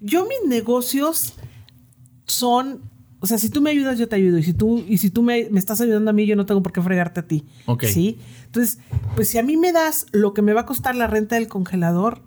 yo 0.00 0.26
mis 0.26 0.48
negocios 0.48 1.34
son, 2.26 2.82
o 3.20 3.26
sea, 3.26 3.38
si 3.38 3.48
tú 3.48 3.62
me 3.62 3.70
ayudas, 3.70 3.98
yo 3.98 4.06
te 4.06 4.16
ayudo. 4.16 4.36
Y 4.36 4.42
si 4.42 4.52
tú, 4.52 4.84
y 4.86 4.98
si 4.98 5.08
tú 5.08 5.22
me, 5.22 5.48
me 5.50 5.58
estás 5.58 5.80
ayudando 5.80 6.10
a 6.10 6.12
mí, 6.12 6.26
yo 6.26 6.36
no 6.36 6.44
tengo 6.44 6.62
por 6.62 6.72
qué 6.72 6.82
fregarte 6.82 7.20
a 7.20 7.26
ti. 7.26 7.46
Ok. 7.64 7.84
¿Sí? 7.84 8.18
Entonces, 8.44 8.80
pues 9.16 9.28
si 9.28 9.38
a 9.38 9.42
mí 9.42 9.56
me 9.56 9.72
das 9.72 10.06
lo 10.12 10.34
que 10.34 10.42
me 10.42 10.52
va 10.52 10.62
a 10.62 10.66
costar 10.66 10.94
la 10.94 11.06
renta 11.06 11.36
del 11.36 11.48
congelador. 11.48 12.22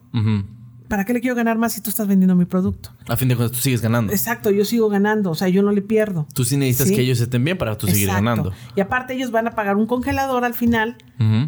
¿Para 0.94 1.06
qué 1.06 1.14
le 1.14 1.22
quiero 1.22 1.36
ganar 1.36 1.58
más 1.58 1.74
si 1.74 1.82
tú 1.82 1.90
estás 1.90 2.06
vendiendo 2.08 2.36
mi 2.36 2.46
producto? 2.46 2.92
A 3.08 3.18
fin 3.18 3.28
de 3.28 3.36
cuentas, 3.36 3.58
tú 3.58 3.64
sigues 3.64 3.82
ganando. 3.82 4.14
Exacto, 4.14 4.52
yo 4.52 4.64
sigo 4.64 4.90
ganando, 4.90 5.32
o 5.32 5.36
sea, 5.36 5.48
yo 5.50 5.64
no 5.64 5.72
le 5.72 5.82
pierdo. 5.82 6.28
Tú 6.36 6.46
sí 6.46 6.56
necesitas 6.56 6.90
Sí. 6.90 6.96
que 6.96 7.02
ellos 7.02 7.20
estén 7.20 7.44
bien 7.44 7.58
para 7.58 7.76
tú 7.80 7.88
seguir 7.88 8.10
ganando. 8.10 8.54
Y 8.76 8.82
aparte 8.82 9.16
ellos 9.16 9.32
van 9.32 9.48
a 9.48 9.52
pagar 9.56 9.76
un 9.76 9.88
congelador 9.88 10.46
al 10.46 10.54
final 10.54 10.98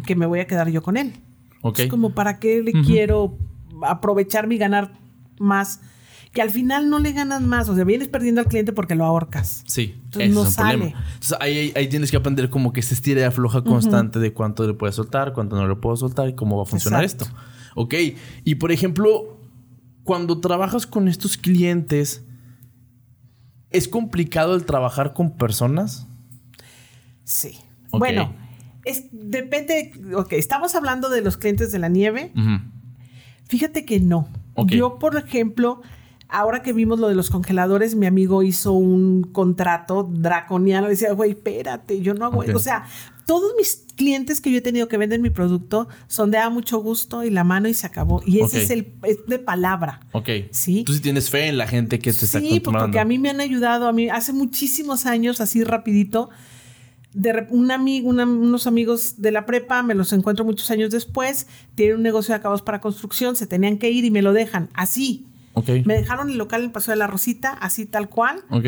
que 0.04 0.16
me 0.16 0.26
voy 0.26 0.40
a 0.40 0.48
quedar 0.48 0.68
yo 0.70 0.82
con 0.82 0.96
él. 0.96 1.12
Ok. 1.62 1.78
Es 1.78 1.86
como, 1.86 2.10
¿para 2.10 2.40
qué 2.40 2.60
le 2.60 2.72
quiero 2.72 3.38
aprovecharme 3.82 4.56
y 4.56 4.58
ganar 4.58 4.94
más? 5.38 5.78
Que 6.32 6.42
al 6.42 6.50
final 6.50 6.90
no 6.90 6.98
le 6.98 7.12
ganas 7.12 7.40
más, 7.40 7.68
o 7.68 7.76
sea, 7.76 7.84
vienes 7.84 8.08
perdiendo 8.08 8.40
al 8.40 8.48
cliente 8.48 8.72
porque 8.72 8.96
lo 8.96 9.04
ahorcas. 9.04 9.62
Sí, 9.68 9.94
Entonces, 10.06 10.22
ese 10.30 10.34
no 10.34 10.40
es 10.42 10.46
un 10.48 10.52
sale. 10.52 10.78
problema. 10.78 11.04
Entonces 11.14 11.36
ahí, 11.40 11.88
tienes 11.88 12.10
que 12.10 12.16
aprender 12.16 12.50
como 12.50 12.72
que 12.72 12.82
se 12.82 12.94
estira 12.94 13.20
y 13.20 13.24
afloja 13.24 13.62
constante 13.62 14.18
de 14.18 14.32
cuánto 14.32 14.66
le 14.66 14.74
puedes 14.74 14.96
soltar, 14.96 15.32
cuánto 15.34 15.54
no 15.54 15.68
le 15.68 15.76
puedo 15.76 15.96
soltar 15.96 16.28
y 16.28 16.34
cómo 16.34 16.56
va 16.56 16.64
a 16.64 16.66
funcionar 16.66 17.04
Exacto. 17.04 17.26
esto. 17.26 17.36
Ok, 17.78 17.94
y 18.42 18.54
por 18.54 18.72
ejemplo, 18.72 19.35
cuando 20.06 20.40
trabajas 20.40 20.86
con 20.86 21.08
estos 21.08 21.36
clientes, 21.36 22.24
¿es 23.70 23.88
complicado 23.88 24.54
el 24.54 24.64
trabajar 24.64 25.12
con 25.12 25.36
personas? 25.36 26.06
Sí. 27.24 27.58
Bueno, 27.90 28.34
es, 28.84 29.08
depende, 29.10 29.92
ok, 30.14 30.32
estamos 30.34 30.76
hablando 30.76 31.10
de 31.10 31.20
los 31.20 31.36
clientes 31.36 31.72
de 31.72 31.80
la 31.80 31.88
nieve. 31.88 32.32
Fíjate 33.48 33.84
que 33.84 34.00
no. 34.00 34.28
Ok. 34.54 34.70
Yo, 34.70 34.98
por 34.98 35.16
ejemplo, 35.16 35.82
ahora 36.28 36.62
que 36.62 36.72
vimos 36.72 36.98
lo 36.98 37.08
de 37.08 37.14
los 37.14 37.30
congeladores, 37.30 37.94
mi 37.94 38.06
amigo 38.06 38.42
hizo 38.42 38.72
un 38.72 39.22
contrato 39.24 40.08
draconiano. 40.10 40.88
Decía, 40.88 41.12
güey, 41.12 41.30
espérate, 41.32 42.00
yo 42.00 42.14
no 42.14 42.24
hago. 42.26 42.40
Ok. 42.40 42.50
O 42.54 42.58
sea, 42.58 42.84
todos 43.26 43.52
mis 43.58 43.84
clientes 43.96 44.40
que 44.40 44.52
yo 44.52 44.58
he 44.58 44.60
tenido 44.60 44.86
que 44.88 44.98
venden 44.98 45.20
mi 45.22 45.30
producto 45.30 45.88
son 46.06 46.30
de 46.30 46.38
a 46.38 46.48
mucho 46.50 46.78
gusto 46.78 47.24
y 47.24 47.30
la 47.30 47.42
mano 47.44 47.68
y 47.68 47.74
se 47.74 47.86
acabó. 47.86 48.22
Y 48.24 48.40
ese 48.40 48.62
es 48.62 48.70
el 48.70 48.92
es 49.02 49.18
de 49.26 49.38
palabra. 49.38 50.00
Ok. 50.12 50.28
Sí. 50.52 50.84
Tú 50.84 50.92
sí 50.92 51.00
tienes 51.00 51.30
fe 51.30 51.48
en 51.48 51.58
la 51.58 51.66
gente 51.66 51.98
que 51.98 52.12
te 52.12 52.24
está 52.24 52.38
Sí, 52.40 52.60
pues 52.60 52.76
porque 52.76 52.98
a 53.00 53.04
mí 53.04 53.18
me 53.18 53.30
han 53.30 53.40
ayudado, 53.40 53.88
a 53.88 53.92
mí 53.92 54.08
hace 54.08 54.32
muchísimos 54.32 55.06
años, 55.06 55.40
así 55.40 55.64
rapidito, 55.64 56.30
de 57.14 57.46
un 57.50 57.70
amigo, 57.70 58.08
una- 58.10 58.24
unos 58.26 58.66
amigos 58.66 59.20
de 59.22 59.30
la 59.32 59.46
prepa, 59.46 59.82
me 59.82 59.94
los 59.94 60.12
encuentro 60.12 60.44
muchos 60.44 60.70
años 60.70 60.90
después, 60.90 61.46
tienen 61.74 61.96
un 61.96 62.02
negocio 62.02 62.32
de 62.32 62.36
acabados 62.36 62.60
para 62.62 62.80
construcción, 62.80 63.36
se 63.36 63.46
tenían 63.46 63.78
que 63.78 63.90
ir 63.90 64.04
y 64.04 64.10
me 64.10 64.20
lo 64.22 64.32
dejan, 64.34 64.68
así. 64.74 65.26
Me 65.84 65.94
dejaron 65.94 66.30
el 66.30 66.38
local 66.38 66.64
en 66.64 66.72
Paseo 66.72 66.92
de 66.92 66.98
la 66.98 67.06
Rosita, 67.06 67.52
así 67.52 67.86
tal 67.86 68.08
cual. 68.08 68.44
Ok. 68.50 68.66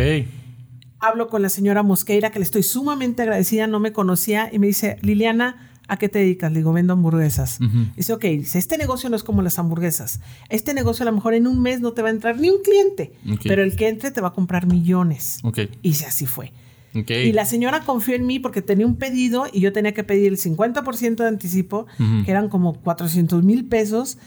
Hablo 1.01 1.29
con 1.29 1.43
la 1.43 1.49
señora 1.49 1.83
Mosqueira, 1.83 2.31
que 2.31 2.39
le 2.39 2.45
estoy 2.45 2.63
sumamente 2.63 3.23
agradecida, 3.23 3.67
no 3.67 3.79
me 3.79 3.93
conocía, 3.93 4.49
y 4.53 4.59
me 4.59 4.67
dice, 4.67 4.97
Liliana, 5.01 5.71
¿a 5.87 5.97
qué 5.97 6.09
te 6.09 6.19
dedicas? 6.19 6.51
Le 6.51 6.59
digo, 6.59 6.73
vendo 6.73 6.93
hamburguesas. 6.93 7.61
Ujú. 7.61 7.87
Dice, 7.97 8.13
ok, 8.13 8.25
dice, 8.25 8.59
este 8.59 8.79
negocio 8.79 9.09
no 9.09 9.17
es 9.17 9.23
como 9.23 9.43
las 9.43 9.59
hamburguesas. 9.59 10.21
Este 10.49 10.75
negocio 10.75 11.05
a 11.05 11.07
lo 11.07 11.13
mejor 11.13 11.35
en 11.35 11.47
un 11.47 11.61
mes 11.63 11.81
no 11.81 11.93
te 11.93 12.03
va 12.03 12.09
a 12.09 12.11
entrar 12.11 12.39
ni 12.39 12.51
un 12.51 12.63
cliente, 12.63 13.13
pero 13.45 13.63
el 13.63 13.77
que 13.77 13.89
entre 13.89 14.11
te 14.11 14.21
va 14.21 14.29
a 14.29 14.33
comprar 14.33 14.67
millones. 14.67 15.39
Ok. 15.45 15.61
Y 15.83 15.95
sí, 15.95 16.05
así 16.05 16.27
fue. 16.27 16.53
Y 16.95 17.33
la 17.33 17.45
señora 17.45 17.81
confió 17.81 18.15
en 18.17 18.27
mí 18.27 18.39
porque 18.39 18.63
tenía 18.63 18.87
un 18.87 18.97
pedido 18.97 19.47
y 19.53 19.61
yo 19.61 19.73
tenía 19.73 19.93
que 19.93 20.05
pedir 20.05 20.29
el 20.29 20.39
50% 20.39 21.17
de 21.17 21.29
anticipo, 21.29 21.87
que 22.25 22.31
eran 22.31 22.49
como 22.49 22.75
400 22.75 23.45
mil 23.45 23.67
pesos, 23.67 24.19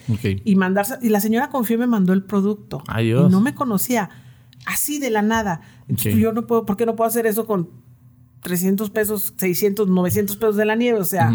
y 0.44 0.56
mandarse. 0.56 0.96
Y 1.02 1.10
la 1.10 1.20
señora 1.20 1.50
confió 1.50 1.76
y 1.76 1.80
me 1.80 1.88
mandó 1.88 2.14
el 2.14 2.24
producto. 2.24 2.84
Y 3.00 3.12
no 3.12 3.42
me 3.42 3.54
conocía. 3.56 4.10
Así 4.66 5.00
de 5.00 5.10
la 5.10 5.22
nada. 5.22 5.62
Entonces, 5.88 6.14
Ok. 6.14 6.20
Yo 6.20 6.34
no 6.34 6.46
puedo, 6.46 6.66
¿por 6.66 6.78
qué 6.78 6.86
no 6.86 6.96
puedo 6.96 7.08
hacer 7.10 7.26
eso 7.26 7.46
con 7.48 7.70
300 8.44 8.92
pesos, 8.92 9.34
600, 9.38 9.88
900 9.88 10.38
pesos 10.38 10.56
de 10.56 10.66
la 10.66 10.76
nieve? 10.76 11.00
O 11.00 11.04
sea, 11.04 11.32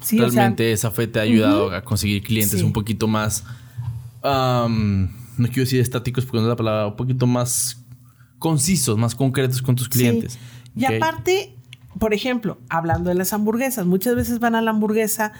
sí, 0.00 0.18
o 0.18 0.30
sea, 0.30 0.42
Realmente 0.42 0.72
esa 0.72 0.90
fe 0.90 1.06
te 1.06 1.18
ha 1.18 1.22
ayudado 1.22 1.72
a 1.72 1.82
conseguir 1.84 2.22
clientes 2.22 2.60
Sí. 2.60 2.64
un 2.64 2.72
poquito 2.72 3.06
más 3.06 3.44
no 4.22 5.46
quiero 5.48 5.62
decir 5.62 5.80
estáticos 5.80 6.24
porque 6.24 6.38
no 6.38 6.44
es 6.44 6.48
la 6.48 6.56
palabra, 6.56 6.86
un 6.88 6.96
poquito 6.96 7.26
más 7.26 7.82
concisos, 8.38 8.96
más 8.98 9.14
concretos 9.14 9.62
con 9.62 9.74
tus 9.76 9.88
clientes. 9.88 10.38
Y 10.76 10.84
aparte, 10.84 11.56
por 11.98 12.14
ejemplo, 12.14 12.58
hablando 12.68 13.10
de 13.10 13.16
las 13.16 13.32
hamburguesas, 13.32 13.86
muchas 13.86 14.14
veces 14.14 14.38
van 14.38 14.54
a 14.54 14.62
la 14.62 14.70
hamburguesa 14.70 15.32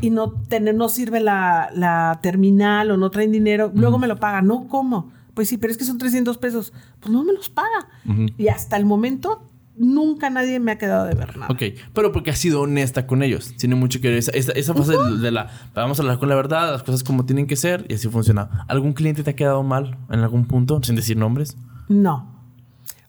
y 0.00 0.10
no, 0.10 0.32
tener, 0.32 0.74
no 0.74 0.88
sirve 0.88 1.20
la, 1.20 2.18
terminal 2.22 2.90
o 2.90 2.96
no 2.96 3.10
traen 3.10 3.32
dinero, 3.32 3.70
luego 3.74 3.98
me 3.98 4.06
lo 4.06 4.16
pagan. 4.16 4.46
No, 4.46 4.68
¿cómo? 4.68 5.12
Pues 5.34 5.48
sí, 5.48 5.56
pero 5.56 5.70
es 5.70 5.78
que 5.78 5.84
son 5.84 5.98
300 5.98 6.38
pesos. 6.38 6.72
Pues 7.00 7.12
no 7.12 7.24
me 7.24 7.32
los 7.32 7.48
paga. 7.48 7.88
Y 8.36 8.48
hasta 8.48 8.76
el 8.76 8.84
momento 8.84 9.42
nunca 9.78 10.30
nadie 10.30 10.58
me 10.60 10.72
ha 10.72 10.78
quedado 10.78 11.06
de 11.06 11.14
ver 11.14 11.36
nada. 11.36 11.52
Ok, 11.52 11.62
pero 11.94 12.12
porque 12.12 12.30
has 12.30 12.38
sido 12.38 12.60
honesta 12.60 13.06
con 13.06 13.22
ellos. 13.22 13.54
Tiene 13.56 13.76
mucho 13.76 14.00
que 14.00 14.08
ver. 14.08 14.18
Esa, 14.18 14.32
esa, 14.32 14.74
fase 14.74 14.96
de, 15.20 15.30
la. 15.30 15.50
Vamos 15.74 15.98
a 15.98 16.02
hablar 16.02 16.18
con 16.18 16.28
la 16.28 16.34
verdad, 16.34 16.72
las 16.72 16.82
cosas 16.82 17.04
como 17.04 17.24
tienen 17.24 17.46
que 17.46 17.56
ser 17.56 17.86
y 17.88 17.94
así 17.94 18.08
funciona. 18.08 18.64
¿Algún 18.68 18.92
cliente 18.92 19.22
te 19.22 19.30
ha 19.30 19.36
quedado 19.36 19.62
mal 19.62 19.96
en 20.10 20.20
algún 20.20 20.46
punto, 20.46 20.82
sin 20.82 20.96
decir 20.96 21.16
nombres? 21.16 21.56
No. 21.88 22.37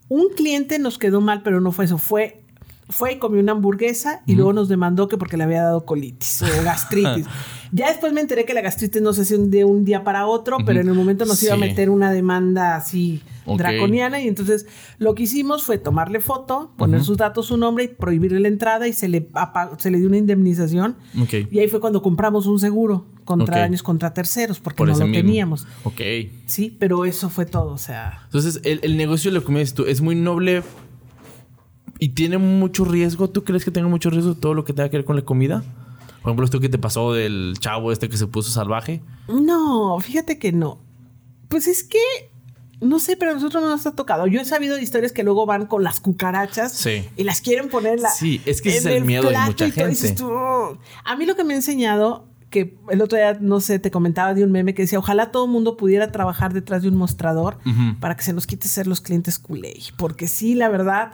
Un 0.09 0.29
cliente 0.35 0.79
nos 0.79 0.97
quedó 0.97 1.21
mal, 1.21 1.41
pero 1.43 1.61
no 1.61 1.71
fue 1.71 1.85
eso. 1.85 1.97
Fue 1.97 2.41
fue 2.89 3.13
y 3.13 3.19
comió 3.19 3.39
una 3.39 3.51
hamburguesa 3.51 4.23
y 4.25 4.33
luego 4.33 4.51
nos 4.51 4.67
demandó 4.67 5.07
que 5.07 5.17
porque 5.17 5.37
le 5.37 5.43
había 5.43 5.61
dado 5.61 5.85
colitis 5.85 6.41
o 6.41 6.45
gastritis. 6.63 7.27
ya 7.71 7.89
después 7.89 8.11
me 8.13 8.21
enteré 8.21 8.45
que 8.45 8.55
la 8.55 8.61
gastritis 8.61 9.01
no 9.01 9.13
se 9.13 9.21
hace 9.21 9.37
de 9.37 9.63
un 9.63 9.85
día 9.85 10.03
para 10.03 10.25
otro, 10.25 10.57
pero 10.65 10.81
en 10.81 10.87
el 10.87 10.95
momento 10.95 11.25
nos 11.25 11.41
iba 11.43 11.53
a 11.53 11.57
meter 11.57 11.91
una 11.91 12.11
demanda 12.11 12.75
así 12.75 13.21
draconiana 13.57 14.21
y 14.21 14.27
entonces 14.27 14.67
lo 14.97 15.15
que 15.15 15.23
hicimos 15.23 15.63
fue 15.63 15.77
tomarle 15.77 16.19
foto, 16.19 16.73
poner 16.77 17.03
sus 17.03 17.17
datos, 17.17 17.47
su 17.47 17.57
nombre 17.57 17.85
y 17.85 17.87
prohibirle 17.87 18.39
la 18.39 18.47
entrada 18.47 18.87
y 18.87 18.93
se 18.93 19.07
le, 19.07 19.29
se 19.77 19.91
le 19.91 19.97
dio 19.97 20.07
una 20.07 20.17
indemnización. 20.17 20.95
Y 21.51 21.59
ahí 21.59 21.67
fue 21.67 21.79
cuando 21.79 22.01
compramos 22.01 22.45
un 22.45 22.59
seguro 22.59 23.05
contra 23.25 23.59
daños 23.59 23.83
contra 23.83 24.13
terceros 24.13 24.59
porque 24.59 24.83
no 24.83 24.97
lo 24.97 25.11
teníamos. 25.11 25.67
Ok. 25.83 26.01
Sí, 26.45 26.75
pero 26.79 27.05
eso 27.05 27.29
fue 27.29 27.45
todo, 27.45 27.71
o 27.71 27.77
sea. 27.77 28.21
Entonces 28.25 28.61
el, 28.63 28.79
el 28.83 28.97
negocio, 28.97 29.31
lo 29.31 29.43
que 29.43 29.51
me 29.51 29.59
dices 29.59 29.75
tú, 29.75 29.85
es 29.85 30.01
muy 30.01 30.15
noble 30.15 30.63
¿Y 32.01 32.09
tiene 32.09 32.37
mucho 32.37 32.85
riesgo? 32.85 33.29
¿Tú 33.29 33.43
crees 33.43 33.65
que 33.65 33.71
tenga 33.71 33.89
mucho 33.89 34.09
riesgo 34.09 34.33
todo 34.33 34.53
lo 34.53 34.63
que 34.63 34.71
tenga 34.71 34.89
que 34.89 34.97
ver 34.97 35.05
con 35.05 35.17
la 35.17 35.23
comida? 35.23 35.63
Por 36.21 36.29
ejemplo, 36.29 36.45
esto 36.45 36.61
que 36.61 36.69
te 36.69 36.77
pasó 36.77 37.13
del 37.13 37.55
chavo 37.59 37.91
este 37.91 38.07
que 38.07 38.15
se 38.15 38.25
puso 38.25 38.51
salvaje. 38.51 39.01
No, 39.27 39.99
fíjate 39.99 40.39
que 40.39 40.53
no. 40.53 40.79
Pues 41.49 41.67
es 41.67 41.83
que 41.83 41.99
no 42.81 42.99
sé, 42.99 43.17
pero 43.17 43.31
a 43.31 43.33
nosotros 43.33 43.61
no 43.61 43.69
nos 43.69 43.85
ha 43.85 43.91
tocado. 43.91 44.27
Yo 44.27 44.41
he 44.41 44.45
sabido 44.45 44.75
de 44.75 44.81
historias 44.81 45.11
que 45.11 45.23
luego 45.23 45.45
van 45.45 45.65
con 45.65 45.83
las 45.83 45.99
cucarachas 45.99 46.85
y 46.85 47.23
las 47.23 47.41
quieren 47.41 47.69
poner 47.69 47.99
la, 47.99 48.09
Sí, 48.09 48.41
es 48.45 48.61
que 48.61 48.69
ese 48.69 48.77
es 48.77 48.97
el, 48.97 49.05
miedo 49.05 49.29
de 49.29 49.37
mucha 49.37 49.69
gente. 49.71 50.15
A 51.03 51.15
mí 51.15 51.25
lo 51.25 51.35
que 51.35 51.43
me 51.43 51.53
ha 51.53 51.57
enseñado, 51.57 52.27
que 52.49 52.77
el 52.89 53.01
otro 53.01 53.17
día, 53.17 53.37
no 53.39 53.59
sé, 53.59 53.79
te 53.79 53.91
comentaba 53.91 54.33
de 54.33 54.43
un 54.43 54.51
meme 54.51 54.73
que 54.73 54.83
decía, 54.83 54.99
ojalá 54.99 55.31
todo 55.31 55.45
el 55.45 55.51
mundo 55.51 55.77
pudiera 55.77 56.11
trabajar 56.11 56.53
detrás 56.53 56.81
de 56.81 56.89
un 56.89 56.95
mostrador 56.95 57.57
para 57.99 58.15
que 58.15 58.23
se 58.23 58.33
nos 58.33 58.47
quite 58.47 58.67
ser 58.67 58.87
los 58.87 59.01
clientes 59.01 59.39
culé. 59.39 59.77
Porque 59.97 60.27
sí, 60.27 60.55
la 60.55 60.69
verdad 60.69 61.11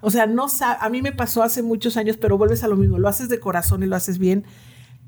o 0.00 0.10
sea, 0.10 0.26
no 0.26 0.46
a 0.60 0.88
mí 0.88 1.02
me 1.02 1.12
pasó 1.12 1.42
hace 1.42 1.62
muchos 1.62 1.96
años, 1.96 2.16
pero 2.16 2.38
vuelves 2.38 2.62
a 2.62 2.68
lo 2.68 2.76
mismo, 2.76 2.98
lo 2.98 3.08
haces 3.08 3.28
de 3.28 3.40
corazón 3.40 3.82
y 3.82 3.86
lo 3.86 3.96
haces 3.96 4.18
bien. 4.18 4.44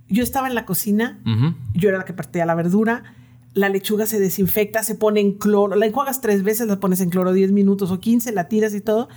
Yo 0.08 0.22
estaba 0.22 0.48
en 0.48 0.54
la 0.54 0.64
cocina, 0.64 1.20
yo 1.74 1.88
era 1.88 1.98
la 1.98 2.04
que 2.04 2.14
partía 2.14 2.46
la 2.46 2.54
verdura, 2.54 3.04
la 3.58 3.68
lechuga 3.68 4.06
se 4.06 4.18
desinfecta, 4.18 4.82
se 4.82 4.94
pone 4.94 5.20
en 5.20 5.32
cloro, 5.32 5.76
la 5.76 5.86
enjuagas 5.86 6.20
tres 6.20 6.42
veces, 6.42 6.66
la 6.66 6.80
pones 6.80 7.00
en 7.00 7.10
cloro 7.10 7.32
10 7.32 7.52
minutos 7.52 7.90
o 7.90 8.00
15, 8.00 8.32
la 8.32 8.48
tiras 8.48 8.74
y 8.74 8.80
todo. 8.80 9.08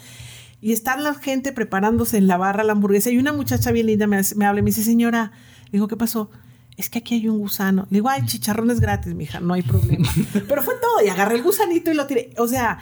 Y 0.59 0.73
está 0.73 0.97
la 0.97 1.13
gente 1.15 1.51
preparándose 1.51 2.17
en 2.17 2.27
la 2.27 2.37
barra 2.37 2.63
la 2.63 2.73
hamburguesa 2.73 3.09
y 3.09 3.17
una 3.17 3.33
muchacha 3.33 3.71
bien 3.71 3.87
linda 3.87 4.07
me, 4.07 4.21
me 4.35 4.45
habla 4.45 4.59
y 4.59 4.63
me 4.63 4.69
dice, 4.69 4.83
señora, 4.83 5.31
digo, 5.71 5.87
¿qué 5.87 5.97
pasó? 5.97 6.29
es 6.77 6.89
que 6.89 6.99
aquí 6.99 7.15
hay 7.15 7.27
un 7.27 7.39
gusano. 7.39 7.87
Le 7.89 7.97
digo, 7.97 8.09
ay, 8.09 8.25
chicharrones 8.25 8.79
gratis, 8.79 9.13
mija, 9.13 9.39
no 9.39 9.53
hay 9.53 9.61
problema. 9.61 10.09
Pero 10.47 10.61
fue 10.61 10.73
todo, 10.81 11.05
y 11.05 11.09
agarré 11.09 11.35
el 11.35 11.43
gusanito 11.43 11.91
y 11.91 11.93
lo 11.93 12.07
tiré. 12.07 12.33
O 12.37 12.47
sea, 12.47 12.79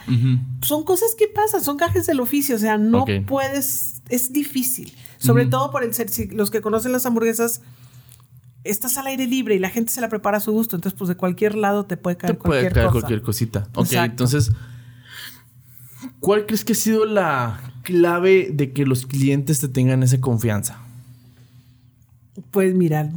son 0.62 0.84
cosas 0.84 1.14
que 1.16 1.28
pasan, 1.28 1.62
son 1.62 1.76
cajes 1.76 2.06
del 2.06 2.20
oficio, 2.20 2.56
o 2.56 2.58
sea, 2.58 2.78
no 2.78 3.04
puedes, 3.26 4.02
es 4.08 4.32
difícil. 4.32 4.92
Sobre 5.18 5.46
todo 5.46 5.70
por 5.70 5.84
el 5.84 5.92
ser, 5.92 6.08
si 6.08 6.28
los 6.28 6.50
que 6.50 6.62
conocen 6.62 6.92
las 6.92 7.04
hamburguesas, 7.04 7.60
estás 8.64 8.96
al 8.98 9.06
aire 9.06 9.26
libre 9.26 9.54
y 9.54 9.58
la 9.58 9.70
gente 9.70 9.92
se 9.92 10.00
la 10.00 10.08
prepara 10.08 10.38
a 10.38 10.40
su 10.40 10.52
gusto, 10.52 10.76
entonces 10.76 10.98
pues 10.98 11.08
de 11.08 11.16
cualquier 11.16 11.54
lado 11.54 11.84
te 11.84 11.96
puede 11.96 12.16
caer 12.16 12.34
te 12.34 12.38
cualquier 12.38 12.72
puede 12.72 12.82
caer 12.82 12.92
cualquier 12.92 13.22
cosita. 13.22 13.68
Ok, 13.74 13.92
entonces, 13.92 14.52
¿cuál 16.20 16.46
crees 16.46 16.64
que 16.64 16.72
ha 16.72 16.76
sido 16.76 17.04
la 17.06 17.60
clave 17.82 18.50
de 18.52 18.72
que 18.72 18.84
los 18.84 19.06
clientes 19.06 19.60
te 19.60 19.68
tengan 19.68 20.02
esa 20.02 20.20
confianza? 20.20 20.78
Pues 22.50 22.74
mira, 22.74 23.10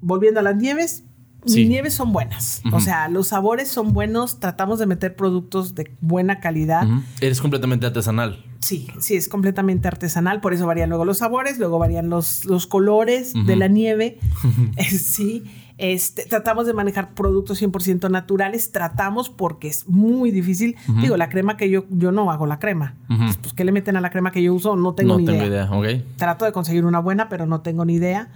volviendo 0.00 0.40
a 0.40 0.42
las 0.42 0.56
nieves, 0.56 1.02
mis 1.46 1.68
nieves 1.68 1.94
son 1.94 2.12
buenas. 2.12 2.62
O 2.72 2.80
sea, 2.80 3.08
los 3.08 3.28
sabores 3.28 3.68
son 3.68 3.92
buenos. 3.92 4.40
Tratamos 4.40 4.78
de 4.78 4.86
meter 4.86 5.16
productos 5.16 5.74
de 5.74 5.90
buena 6.00 6.40
calidad. 6.40 6.86
Eres 7.20 7.40
completamente 7.40 7.86
artesanal. 7.86 8.44
Sí, 8.60 8.88
sí, 9.00 9.14
es 9.14 9.28
completamente 9.28 9.88
artesanal. 9.88 10.40
Por 10.40 10.52
eso 10.52 10.66
varían 10.66 10.88
luego 10.88 11.04
los 11.04 11.18
sabores, 11.18 11.58
luego 11.58 11.78
varían 11.78 12.08
los, 12.08 12.44
los 12.44 12.66
colores 12.66 13.32
de 13.34 13.56
la 13.56 13.68
nieve. 13.68 14.18
sí. 14.78 15.44
Este, 15.78 16.24
tratamos 16.24 16.66
de 16.66 16.72
manejar 16.72 17.12
productos 17.12 17.60
100% 17.60 18.10
naturales, 18.10 18.72
tratamos 18.72 19.28
porque 19.28 19.68
es 19.68 19.86
muy 19.88 20.30
difícil. 20.30 20.76
Digo, 21.02 21.18
la 21.18 21.28
crema 21.28 21.58
que 21.58 21.68
yo, 21.68 21.84
yo 21.90 22.12
no 22.12 22.30
hago 22.30 22.46
la 22.46 22.58
crema. 22.58 22.94
pues, 23.08 23.52
¿qué 23.52 23.64
le 23.64 23.72
meten 23.72 23.96
a 23.96 24.00
la 24.00 24.10
crema 24.10 24.32
que 24.32 24.42
yo 24.42 24.54
uso? 24.54 24.74
No 24.76 24.94
tengo 24.94 25.18
ni 25.18 25.24
idea. 25.24 25.34
No 25.34 25.68
tengo 25.68 25.84
idea, 25.84 26.00
ok. 26.00 26.16
Trato 26.16 26.44
de 26.46 26.52
conseguir 26.52 26.86
una 26.86 26.98
buena, 26.98 27.28
pero 27.28 27.44
no 27.44 27.60
tengo 27.60 27.84
ni 27.84 27.94
idea. 27.94 28.30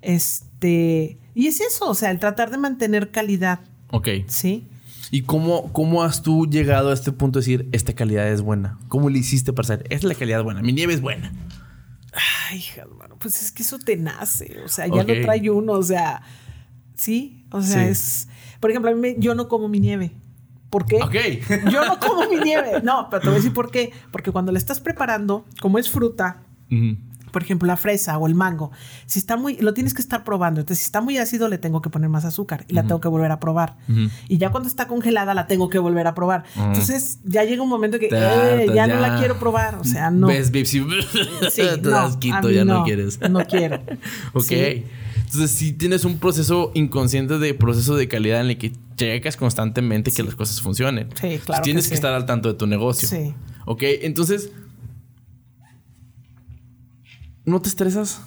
Este, 0.00 1.18
y 1.34 1.46
es 1.46 1.60
eso, 1.60 1.88
o 1.88 1.94
sea, 1.94 2.10
el 2.10 2.18
tratar 2.18 2.50
de 2.50 2.58
mantener 2.58 3.10
calidad. 3.10 3.60
Ok. 3.90 4.08
Sí. 4.26 4.66
¿Y 5.10 5.22
cómo, 5.22 5.72
cómo 5.72 6.02
has 6.02 6.22
tú 6.22 6.46
llegado 6.46 6.90
a 6.90 6.94
este 6.94 7.12
punto 7.12 7.38
de 7.38 7.42
decir, 7.42 7.68
esta 7.72 7.92
calidad 7.92 8.28
es 8.28 8.40
buena? 8.40 8.78
¿Cómo 8.88 9.10
le 9.10 9.18
hiciste 9.18 9.52
para 9.52 9.68
saber, 9.68 9.86
es 9.90 10.04
la 10.04 10.14
calidad 10.14 10.42
buena, 10.42 10.62
mi 10.62 10.72
nieve 10.72 10.94
es 10.94 11.00
buena? 11.00 11.32
Ay, 12.48 12.58
hija, 12.58 12.82
hermano, 12.82 13.16
pues 13.18 13.42
es 13.42 13.52
que 13.52 13.62
eso 13.62 13.78
te 13.78 13.96
nace, 13.96 14.60
o 14.64 14.68
sea, 14.68 14.86
ya 14.86 15.02
lo 15.02 15.20
trae 15.20 15.50
uno, 15.50 15.72
o 15.72 15.82
sea, 15.82 16.22
sí, 16.94 17.44
o 17.50 17.60
sea, 17.60 17.88
es, 17.88 18.28
por 18.60 18.70
ejemplo, 18.70 18.90
a 18.90 18.94
mí 18.94 19.14
yo 19.18 19.34
no 19.34 19.48
como 19.48 19.68
mi 19.68 19.80
nieve. 19.80 20.12
¿Por 20.72 20.86
qué? 20.86 21.02
Ok. 21.02 21.14
Yo 21.70 21.84
no 21.84 21.98
como 22.00 22.26
mi 22.30 22.36
nieve. 22.36 22.80
No, 22.82 23.08
pero 23.10 23.20
te 23.20 23.26
voy 23.26 23.34
a 23.34 23.36
decir 23.36 23.52
por 23.52 23.70
qué. 23.70 23.92
Porque 24.10 24.32
cuando 24.32 24.52
la 24.52 24.58
estás 24.58 24.80
preparando, 24.80 25.44
como 25.60 25.78
es 25.78 25.90
fruta, 25.90 26.44
por 27.32 27.42
ejemplo, 27.42 27.66
la 27.66 27.76
fresa 27.76 28.18
o 28.18 28.26
el 28.26 28.34
mango, 28.34 28.70
si 29.06 29.18
está 29.18 29.36
muy, 29.36 29.56
lo 29.56 29.74
tienes 29.74 29.94
que 29.94 30.02
estar 30.02 30.22
probando. 30.22 30.60
Entonces, 30.60 30.78
si 30.78 30.84
está 30.86 31.00
muy 31.00 31.18
ácido, 31.18 31.48
le 31.48 31.58
tengo 31.58 31.82
que 31.82 31.90
poner 31.90 32.08
más 32.08 32.24
azúcar 32.24 32.64
y 32.68 32.74
la 32.74 32.82
tengo 32.82 33.00
que 33.00 33.08
volver 33.08 33.32
a 33.32 33.40
probar. 33.40 33.76
Y 34.28 34.38
ya 34.38 34.50
cuando 34.50 34.68
está 34.68 34.86
congelada, 34.86 35.34
la 35.34 35.46
tengo 35.46 35.68
que 35.68 35.78
volver 35.78 36.06
a 36.06 36.14
probar. 36.14 36.44
Entonces, 36.56 37.18
ya 37.24 37.44
llega 37.44 37.62
un 37.62 37.68
momento 37.68 37.98
que 37.98 38.06
eh, 38.06 38.66
ya, 38.74 38.86
no 38.86 39.00
la 39.00 39.18
quiero 39.18 39.38
probar. 39.38 39.76
O 39.76 39.84
sea, 39.84 40.10
no. 40.10 40.28
¿Ves, 40.28 40.52
Sí, 41.50 41.62
no, 41.82 42.18
quito, 42.18 42.50
ya 42.50 42.64
no, 42.64 42.84
quieres. 42.84 43.18
No 43.28 43.44
quiero. 43.46 43.82
ok. 44.32 44.52
Entonces, 44.52 45.50
si 45.50 45.72
tienes 45.72 46.04
un 46.04 46.18
proceso 46.18 46.72
inconsciente 46.74 47.38
de 47.38 47.54
proceso 47.54 47.96
de 47.96 48.06
calidad 48.06 48.42
en 48.42 48.50
el 48.50 48.58
que 48.58 48.72
checas 48.96 49.38
constantemente 49.38 50.12
que 50.12 50.22
las 50.22 50.34
cosas 50.34 50.60
funcionen. 50.60 51.08
Sí, 51.18 51.40
claro. 51.44 51.62
tienes 51.62 51.88
que, 51.88 51.94
estar 51.94 52.12
al 52.12 52.26
tanto 52.26 52.52
de 52.52 52.54
tu 52.54 52.66
negocio. 52.66 53.08
Sí. 53.08 53.34
Ok, 53.64 53.82
entonces 54.02 54.50
¿No 57.44 57.60
te 57.60 57.68
estresas? 57.68 58.22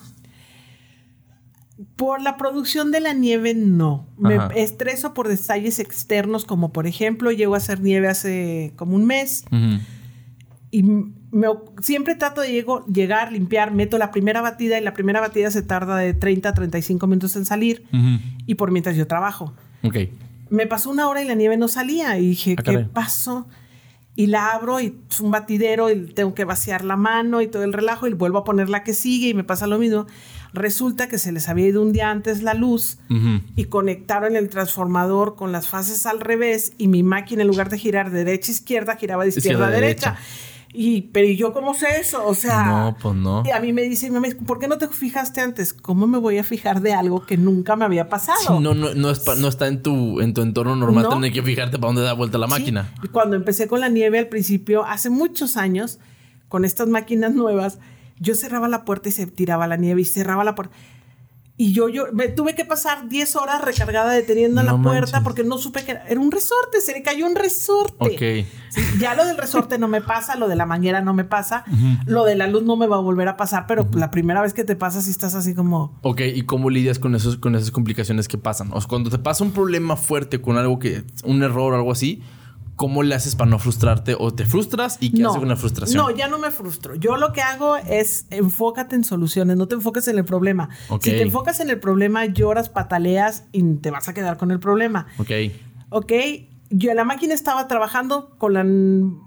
Por 1.96 2.22
la 2.22 2.38
producción 2.38 2.92
de 2.92 3.02
la 3.02 3.14
nieve, 3.14 3.54
no. 3.54 4.08
Me 4.18 4.38
estreso 4.56 5.14
por 5.14 5.28
detalles 5.28 5.80
externos, 5.80 6.46
como 6.46 6.72
por 6.72 6.88
ejemplo, 6.88 7.32
llego 7.32 7.54
a 7.54 7.58
hacer 7.58 7.82
nieve 7.82 8.08
hace 8.08 8.74
como 8.76 8.96
un 8.96 9.06
mes. 9.06 9.46
Y 10.72 10.84
siempre 11.82 12.16
trato 12.16 12.42
de 12.42 12.52
llego, 12.52 12.86
llegar, 12.86 13.32
limpiar, 13.32 13.72
meto 13.72 13.98
la 13.98 14.12
primera 14.12 14.42
batida 14.42 14.78
y 14.78 14.84
la 14.84 14.94
primera 14.94 15.22
batida 15.22 15.52
se 15.52 15.62
tarda 15.62 15.98
de 15.98 16.14
30 16.14 16.50
a 16.50 16.54
35 16.54 17.08
minutos 17.08 17.36
en 17.36 17.46
salir. 17.46 17.86
Y 18.46 18.56
por 18.56 18.72
mientras 18.72 18.96
yo 18.96 19.08
trabajo. 19.08 19.54
Ok. 19.84 19.98
Me 20.50 20.68
pasó 20.68 20.90
una 20.90 21.08
hora 21.08 21.22
y 21.22 21.28
la 21.28 21.36
nieve 21.36 21.58
no 21.58 21.68
salía. 21.68 22.18
Y 22.20 22.30
dije, 22.30 22.56
ah, 22.58 22.64
¿qué 22.64 22.80
pasó? 22.80 23.48
Y 24.16 24.28
la 24.28 24.52
abro 24.52 24.80
y 24.80 24.98
es 25.10 25.20
un 25.20 25.32
batidero 25.32 25.90
y 25.90 26.06
tengo 26.06 26.34
que 26.34 26.46
vaciar 26.46 26.86
la 26.86 26.96
mano 26.96 27.42
y 27.42 27.48
todo 27.48 27.64
el 27.64 27.74
relajo 27.74 28.08
y 28.08 28.14
vuelvo 28.14 28.40
a 28.40 28.44
poner 28.44 28.70
la 28.70 28.84
que 28.84 28.94
sigue 28.94 29.30
y 29.30 29.34
me 29.34 29.44
pasa 29.44 29.68
lo 29.68 29.78
mismo. 29.78 30.08
Resulta 30.54 31.10
que 31.10 31.18
se 31.18 31.34
les 31.34 31.50
había 31.50 31.68
ido 31.68 31.82
un 31.82 31.92
día 31.92 32.12
antes 32.12 32.42
la 32.42 32.54
luz 32.54 32.98
y 33.56 33.66
conectaron 33.66 34.38
el 34.38 34.50
transformador 34.50 35.36
con 35.36 35.52
las 35.52 35.68
fases 35.68 36.06
al 36.06 36.22
revés 36.22 36.72
y 36.78 36.88
mi 36.88 37.04
máquina 37.04 37.42
en 37.42 37.50
lugar 37.50 37.70
de 37.70 37.78
girar 37.78 38.10
de 38.10 38.24
derecha 38.24 38.52
a 38.52 38.56
izquierda 38.56 38.96
giraba 38.96 39.24
de 39.24 39.30
izquierda, 39.30 39.68
a 39.68 39.72
derecha. 39.72 40.18
Y, 40.76 41.04
pero 41.14 41.28
¿y 41.28 41.38
yo 41.38 41.54
cómo 41.54 41.74
sé 41.74 41.88
eso? 42.00 42.26
O 42.26 42.34
sea, 42.34 42.66
no, 42.66 42.98
pues 43.02 43.16
no. 43.16 43.44
Y 43.46 43.52
a 43.52 43.60
mí 43.60 43.72
me 43.74 43.84
dice, 43.84 44.12
mamá, 44.12 44.28
¿por 44.46 44.60
qué 44.60 44.68
no 44.68 44.78
te 44.78 44.88
fijaste 44.88 45.42
antes? 45.42 45.74
¿Cómo 45.74 46.08
me 46.08 46.18
voy 46.18 46.38
a 46.38 46.44
fijar 46.44 46.82
de 46.82 46.94
algo 46.94 47.26
que 47.26 47.38
nunca 47.38 47.76
me 47.76 47.86
había 47.86 48.10
pasado? 48.10 48.60
no, 48.60 48.74
no, 48.74 48.94
no, 48.94 49.14
no 49.14 49.48
está 49.48 49.68
en 49.68 49.82
tu, 49.82 50.22
en 50.22 50.34
tu 50.34 50.42
entorno 50.42 50.76
normal 50.76 51.10
tener 51.10 51.32
que 51.32 51.44
fijarte 51.44 51.78
para 51.78 51.88
dónde 51.88 52.02
da 52.02 52.14
vuelta 52.14 52.38
la 52.38 52.48
máquina. 52.48 52.94
Y 53.04 53.08
cuando 53.08 53.36
empecé 53.36 53.68
con 53.68 53.80
la 53.80 53.90
nieve 53.90 54.20
al 54.20 54.28
principio, 54.28 54.86
hace 54.86 55.10
muchos 55.10 55.58
años, 55.58 56.00
con 56.50 56.66
estas 56.66 56.88
máquinas 56.88 57.34
nuevas, 57.34 57.80
yo 58.20 58.36
cerraba 58.36 58.68
la 58.68 58.86
puerta 58.86 59.10
y 59.10 59.12
se 59.12 59.28
tiraba 59.28 59.68
la 59.68 59.78
nieve 59.78 60.02
y 60.02 60.06
cerraba 60.06 60.44
la 60.44 60.56
puerta. 60.56 60.76
Y 61.58 61.72
yo, 61.72 61.88
yo 61.88 62.08
me 62.12 62.28
tuve 62.28 62.54
que 62.54 62.66
pasar 62.66 63.08
10 63.08 63.38
horas 63.38 63.62
recargada 63.64 64.12
deteniendo 64.12 64.62
la 64.62 64.78
puerta 64.78 65.24
porque 65.24 65.46
no 65.46 65.58
supe 65.58 65.86
que 65.86 65.92
era, 65.92 66.20
un 66.20 66.30
resorte, 66.30 66.82
se 66.82 66.92
le 66.92 67.02
cayó 67.02 67.26
un 67.26 67.36
resorte. 67.36 67.96
Ok. 68.76 69.00
ya 69.00 69.16
lo 69.16 69.26
del 69.26 69.38
resorte 69.38 69.78
no 69.78 69.88
me 69.88 70.02
pasa, 70.02 70.36
lo 70.36 70.50
de 70.50 70.58
la 70.58 70.66
manguera 70.66 71.00
no 71.00 71.14
me 71.14 71.24
pasa, 71.24 71.64
lo 72.06 72.26
de 72.26 72.36
la 72.36 72.48
luz 72.48 72.64
no 72.64 72.76
me 72.76 72.88
va 72.88 72.98
a 72.98 73.00
volver 73.00 73.30
a 73.30 73.38
pasar, 73.38 73.68
pero 73.68 73.88
la 73.94 74.12
primera 74.12 74.42
vez 74.42 74.54
que 74.54 74.66
te 74.66 74.76
pasa 74.76 75.02
si 75.02 75.12
estás 75.12 75.34
así 75.34 75.56
como... 75.56 75.98
Ok, 76.02 76.22
¿y 76.34 76.42
cómo 76.42 76.70
lidias 76.70 77.00
con, 77.00 77.16
esos, 77.16 77.38
con 77.38 77.56
esas 77.56 77.72
complicaciones 77.72 78.28
que 78.28 78.38
pasan? 78.38 78.74
O 78.74 78.82
sea, 78.82 78.90
cuando 78.90 79.10
te 79.10 79.18
pasa 79.18 79.46
un 79.46 79.52
problema 79.52 79.96
fuerte 79.96 80.42
con 80.42 80.58
algo 80.58 80.78
que, 80.78 81.06
un 81.24 81.42
error 81.42 81.72
o 81.72 81.78
algo 81.78 81.94
así, 81.94 82.22
¿cómo 82.76 83.04
le 83.04 83.16
haces 83.16 83.36
para 83.36 83.50
no 83.50 83.60
frustrarte 83.60 84.16
o 84.18 84.34
te 84.34 84.46
frustras 84.46 84.98
y 85.00 85.12
qué 85.12 85.24
haces 85.24 85.38
con 85.38 85.48
la 85.48 85.56
frustración? 85.56 85.98
No, 85.98 86.12
ya 86.12 86.28
no 86.28 86.40
me 86.40 86.52
frustro. 86.52 86.96
Yo 86.96 87.18
lo 87.18 87.32
que 87.32 87.42
hago 87.42 87.78
es 87.78 88.28
enfócate 88.30 88.96
en 88.96 89.04
soluciones, 89.04 89.58
no 89.58 89.68
te 89.68 89.76
enfoques 89.76 90.08
en 90.08 90.18
el 90.18 90.26
problema. 90.26 90.70
Si 91.02 91.12
te 91.12 91.22
enfocas 91.22 91.60
en 91.60 91.70
el 91.70 91.80
problema, 91.80 92.26
lloras, 92.26 92.70
pataleas 92.70 93.46
y 93.52 93.64
te 93.76 93.92
vas 93.92 94.08
a 94.10 94.14
quedar 94.14 94.38
con 94.38 94.52
el 94.52 94.60
problema. 94.60 95.08
Ok. 95.18 95.32
Ok. 95.90 96.12
Yo 96.72 96.90
en 96.90 96.98
la 96.98 97.06
máquina 97.06 97.34
estaba 97.34 97.68
trabajando 97.68 98.36
con 98.38 98.54
la 98.54 98.66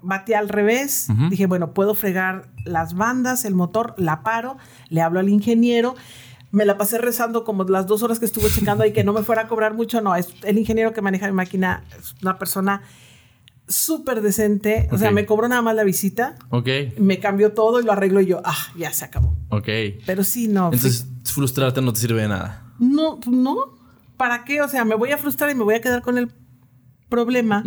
batía 0.02 0.38
al 0.38 0.48
revés. 0.48 1.06
Dije, 1.30 1.46
bueno, 1.46 1.72
puedo 1.72 1.94
fregar 1.94 2.50
las 2.64 2.94
bandas, 2.94 3.44
el 3.44 3.54
motor, 3.54 3.94
la 3.96 4.22
paro, 4.22 4.58
le 4.88 5.00
hablo 5.00 5.20
al 5.20 5.28
ingeniero 5.28 5.94
me 6.50 6.64
la 6.64 6.78
pasé 6.78 6.96
rezando 6.96 7.44
como 7.44 7.64
las 7.64 7.86
dos 7.86 8.02
horas 8.02 8.18
que 8.18 8.24
estuve 8.24 8.48
checando 8.48 8.82
ahí 8.82 8.94
que 8.94 9.04
no 9.04 9.12
me 9.12 9.22
fuera 9.22 9.42
a 9.42 9.48
cobrar 9.48 9.74
mucho. 9.74 10.00
No, 10.00 10.16
es 10.16 10.34
el 10.44 10.58
ingeniero 10.58 10.94
que 10.94 11.02
maneja 11.02 11.26
mi 11.26 11.32
máquina, 11.32 11.84
es 11.98 12.14
una 12.22 12.38
persona 12.38 12.82
súper 13.68 14.22
decente. 14.22 14.88
O 14.90 14.98
sea, 14.98 15.10
me 15.10 15.26
cobró 15.26 15.48
nada 15.48 15.62
más 15.62 15.74
la 15.74 15.84
visita. 15.84 16.34
Ok. 16.50 16.68
Me 16.98 17.18
cambió 17.18 17.52
todo 17.52 17.80
y 17.80 17.84
lo 17.84 17.92
arreglo 17.92 18.20
y 18.20 18.26
yo, 18.26 18.40
ah, 18.44 18.68
ya 18.76 18.92
se 18.92 19.04
acabó. 19.04 19.36
Ok. 19.50 19.68
Pero 20.06 20.24
sí, 20.24 20.48
no. 20.48 20.66
Entonces, 20.66 21.06
frustrarte 21.24 21.80
no 21.82 21.92
te 21.92 22.00
sirve 22.00 22.22
de 22.22 22.28
nada. 22.28 22.72
No, 22.78 23.20
pues 23.20 23.36
no. 23.36 23.56
¿Para 24.16 24.44
qué? 24.44 24.62
O 24.62 24.68
sea, 24.68 24.84
me 24.84 24.94
voy 24.94 25.12
a 25.12 25.18
frustrar 25.18 25.50
y 25.50 25.54
me 25.54 25.64
voy 25.64 25.74
a 25.74 25.80
quedar 25.80 26.02
con 26.02 26.18
el 26.18 26.30
problema. 27.08 27.62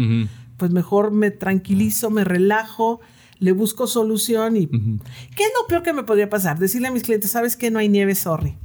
Pues 0.58 0.72
mejor 0.72 1.12
me 1.12 1.32
tranquilizo, 1.32 2.10
me 2.10 2.24
relajo, 2.24 3.00
le 3.40 3.52
busco 3.52 3.88
solución 3.88 4.58
y... 4.58 4.68
¿Qué 4.68 5.44
es 5.44 5.52
lo 5.60 5.68
peor 5.68 5.82
que 5.82 5.94
me 5.94 6.04
podría 6.04 6.30
pasar? 6.30 6.60
Decirle 6.60 6.90
a 6.90 6.92
mis 6.92 7.04
clientes, 7.04 7.32
¿sabes 7.32 7.56
qué? 7.56 7.72
No 7.72 7.80
hay 7.80 7.90
nieve, 7.90 8.16
sorry. 8.16 8.56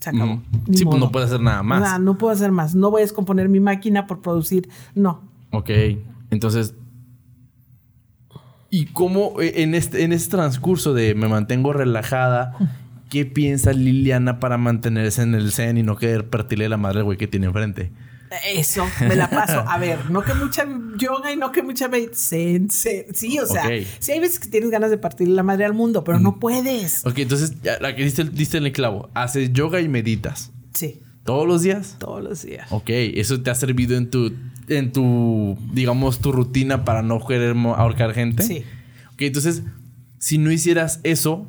Se 0.00 0.10
acabó. 0.10 0.42
Sí, 0.72 0.84
pues 0.84 0.98
no 0.98 1.12
puedo 1.12 1.26
hacer 1.26 1.40
nada 1.40 1.62
más. 1.62 1.80
Nada, 1.80 1.98
no 1.98 2.18
puedo 2.18 2.32
hacer 2.32 2.52
más. 2.52 2.74
No 2.74 2.90
voy 2.90 3.02
a 3.02 3.04
descomponer 3.04 3.48
mi 3.48 3.60
máquina 3.60 4.06
por 4.06 4.20
producir. 4.22 4.68
No. 4.94 5.22
Ok. 5.50 5.70
Entonces, 6.30 6.74
¿y 8.70 8.86
cómo 8.86 9.40
eh, 9.40 9.62
en 9.62 9.74
este, 9.74 10.04
en 10.04 10.12
este 10.12 10.30
transcurso 10.30 10.94
de 10.94 11.14
me 11.14 11.28
mantengo 11.28 11.72
relajada, 11.72 12.56
qué 13.10 13.26
piensa 13.26 13.72
Liliana 13.72 14.40
para 14.40 14.58
mantenerse 14.58 15.22
en 15.22 15.34
el 15.34 15.52
zen 15.52 15.78
y 15.78 15.82
no 15.82 15.96
querer 15.96 16.28
partirle 16.28 16.68
la 16.68 16.76
madre 16.76 17.00
al 17.00 17.04
güey 17.04 17.18
que 17.18 17.26
tiene 17.26 17.46
enfrente? 17.46 17.90
Eso, 18.54 18.86
me 19.00 19.16
la 19.16 19.28
paso. 19.28 19.64
A 19.66 19.76
ver, 19.78 20.08
no 20.08 20.22
que 20.22 20.34
mucha 20.34 20.64
yoga 20.96 21.32
y 21.32 21.36
no 21.36 21.50
que 21.50 21.64
mucha 21.64 21.90
zen, 22.12 22.70
zen. 22.70 23.06
Sí, 23.12 23.38
o 23.40 23.46
sea, 23.46 23.68
sí 23.98 24.12
hay 24.12 24.20
veces 24.20 24.38
que 24.38 24.48
tienes 24.48 24.70
ganas 24.70 24.90
de 24.90 24.98
partirle 24.98 25.34
la 25.34 25.42
madre 25.42 25.64
al 25.64 25.74
mundo, 25.74 26.04
pero 26.04 26.20
no 26.20 26.38
puedes. 26.38 27.04
Ok, 27.04 27.18
entonces, 27.18 27.54
la 27.80 27.96
que 27.96 28.04
diste, 28.04 28.22
diste 28.24 28.58
en 28.58 28.66
el 28.66 28.72
clavo, 28.72 29.10
haces 29.14 29.52
yoga 29.52 29.80
y 29.80 29.88
meditas. 29.88 30.52
¿Todos 31.30 31.46
los 31.46 31.62
días? 31.62 31.94
Todos 32.00 32.24
los 32.24 32.42
días. 32.42 32.66
Ok, 32.70 32.90
eso 32.90 33.40
te 33.40 33.50
ha 33.50 33.54
servido 33.54 33.96
en 33.96 34.10
tu 34.10 34.32
en 34.66 34.90
tu, 34.90 35.56
digamos, 35.72 36.18
tu 36.18 36.32
rutina 36.32 36.84
para 36.84 37.02
no 37.02 37.24
querer 37.24 37.56
ahorcar 37.56 38.14
gente. 38.14 38.42
Sí. 38.42 38.64
Ok, 39.12 39.22
entonces, 39.22 39.62
si 40.18 40.38
no 40.38 40.50
hicieras 40.50 40.98
eso, 41.04 41.46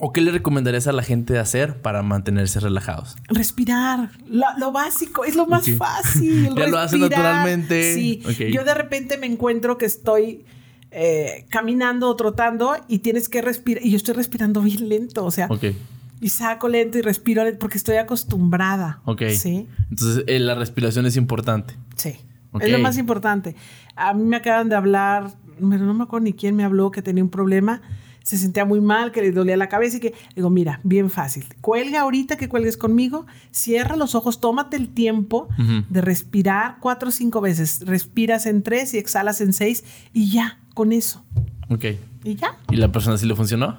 ¿o 0.00 0.12
qué 0.12 0.20
le 0.20 0.32
recomendarías 0.32 0.88
a 0.88 0.92
la 0.92 1.04
gente 1.04 1.34
de 1.34 1.38
hacer 1.38 1.80
para 1.82 2.02
mantenerse 2.02 2.58
relajados? 2.58 3.14
Respirar. 3.28 4.10
Lo, 4.28 4.72
básico, 4.72 5.24
es 5.24 5.36
lo 5.36 5.46
más 5.46 5.70
fácil. 5.78 6.52
ya 6.56 6.66
lo 6.66 6.78
haces 6.78 6.98
naturalmente. 6.98 7.94
Sí. 7.94 8.22
Yo 8.52 8.64
de 8.64 8.74
repente 8.74 9.18
me 9.18 9.26
encuentro 9.26 9.78
que 9.78 9.86
estoy 9.86 10.44
eh, 10.90 11.46
caminando 11.48 12.08
o 12.08 12.16
trotando 12.16 12.74
y 12.88 12.98
tienes 12.98 13.28
que 13.28 13.40
respirar. 13.40 13.86
Y 13.86 13.90
yo 13.90 13.96
estoy 13.96 14.14
respirando 14.14 14.62
bien 14.62 14.88
lento. 14.88 15.24
O 15.24 15.30
sea. 15.30 15.46
Okay 15.48 15.76
y 16.20 16.28
saco 16.30 16.68
lento 16.68 16.98
y 16.98 17.02
respiro 17.02 17.44
lento 17.44 17.58
porque 17.58 17.78
estoy 17.78 17.96
acostumbrada. 17.96 19.00
Ok. 19.04 19.22
Sí. 19.30 19.66
Entonces, 19.90 20.24
eh, 20.26 20.38
la 20.38 20.54
respiración 20.54 21.06
es 21.06 21.16
importante. 21.16 21.74
Sí. 21.96 22.16
Es 22.60 22.70
lo 22.70 22.78
más 22.78 22.98
importante. 22.98 23.54
A 23.94 24.14
mí 24.14 24.24
me 24.24 24.36
acaban 24.36 24.68
de 24.68 24.76
hablar, 24.76 25.32
pero 25.58 25.84
no 25.84 25.94
me 25.94 26.04
acuerdo 26.04 26.24
ni 26.24 26.32
quién 26.32 26.56
me 26.56 26.64
habló 26.64 26.90
que 26.90 27.02
tenía 27.02 27.22
un 27.22 27.30
problema. 27.30 27.82
Se 28.22 28.36
sentía 28.36 28.64
muy 28.64 28.80
mal, 28.80 29.10
que 29.12 29.22
le 29.22 29.32
dolía 29.32 29.56
la 29.56 29.68
cabeza 29.68 29.96
y 29.98 30.00
que 30.00 30.14
digo, 30.34 30.50
mira, 30.50 30.80
bien 30.82 31.08
fácil. 31.08 31.46
Cuelga 31.60 32.00
ahorita 32.00 32.36
que 32.36 32.48
cuelgues 32.48 32.76
conmigo, 32.76 33.26
cierra 33.50 33.96
los 33.96 34.14
ojos, 34.14 34.40
tómate 34.40 34.76
el 34.76 34.88
tiempo 34.88 35.48
de 35.88 36.00
respirar 36.00 36.76
cuatro 36.80 37.08
o 37.08 37.12
cinco 37.12 37.40
veces. 37.40 37.80
Respiras 37.86 38.46
en 38.46 38.62
tres 38.62 38.92
y 38.92 38.98
exhalas 38.98 39.40
en 39.40 39.52
seis 39.52 39.84
y 40.12 40.30
ya, 40.30 40.58
con 40.74 40.92
eso. 40.92 41.24
Ok. 41.70 41.84
¿Y 42.24 42.34
ya? 42.34 42.58
¿Y 42.70 42.76
la 42.76 42.92
persona 42.92 43.16
sí 43.16 43.26
le 43.26 43.34
funcionó? 43.34 43.78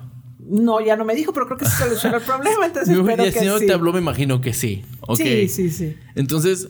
No, 0.49 0.81
ya 0.81 0.95
no 0.95 1.05
me 1.05 1.15
dijo, 1.15 1.31
pero 1.31 1.45
creo 1.45 1.57
que 1.57 1.65
se 1.65 1.77
solucionó 1.77 2.17
el 2.17 2.23
problema. 2.23 2.65
Entonces 2.65 2.89
espero 2.97 3.23
y 3.23 3.27
el 3.27 3.33
señor 3.33 3.59
te 3.59 3.71
habló, 3.71 3.93
me 3.93 3.99
imagino 3.99 4.41
que 4.41 4.53
sí. 4.53 4.83
Sí, 5.15 5.47
sí, 5.47 5.69
sí. 5.69 5.95
Entonces, 6.15 6.69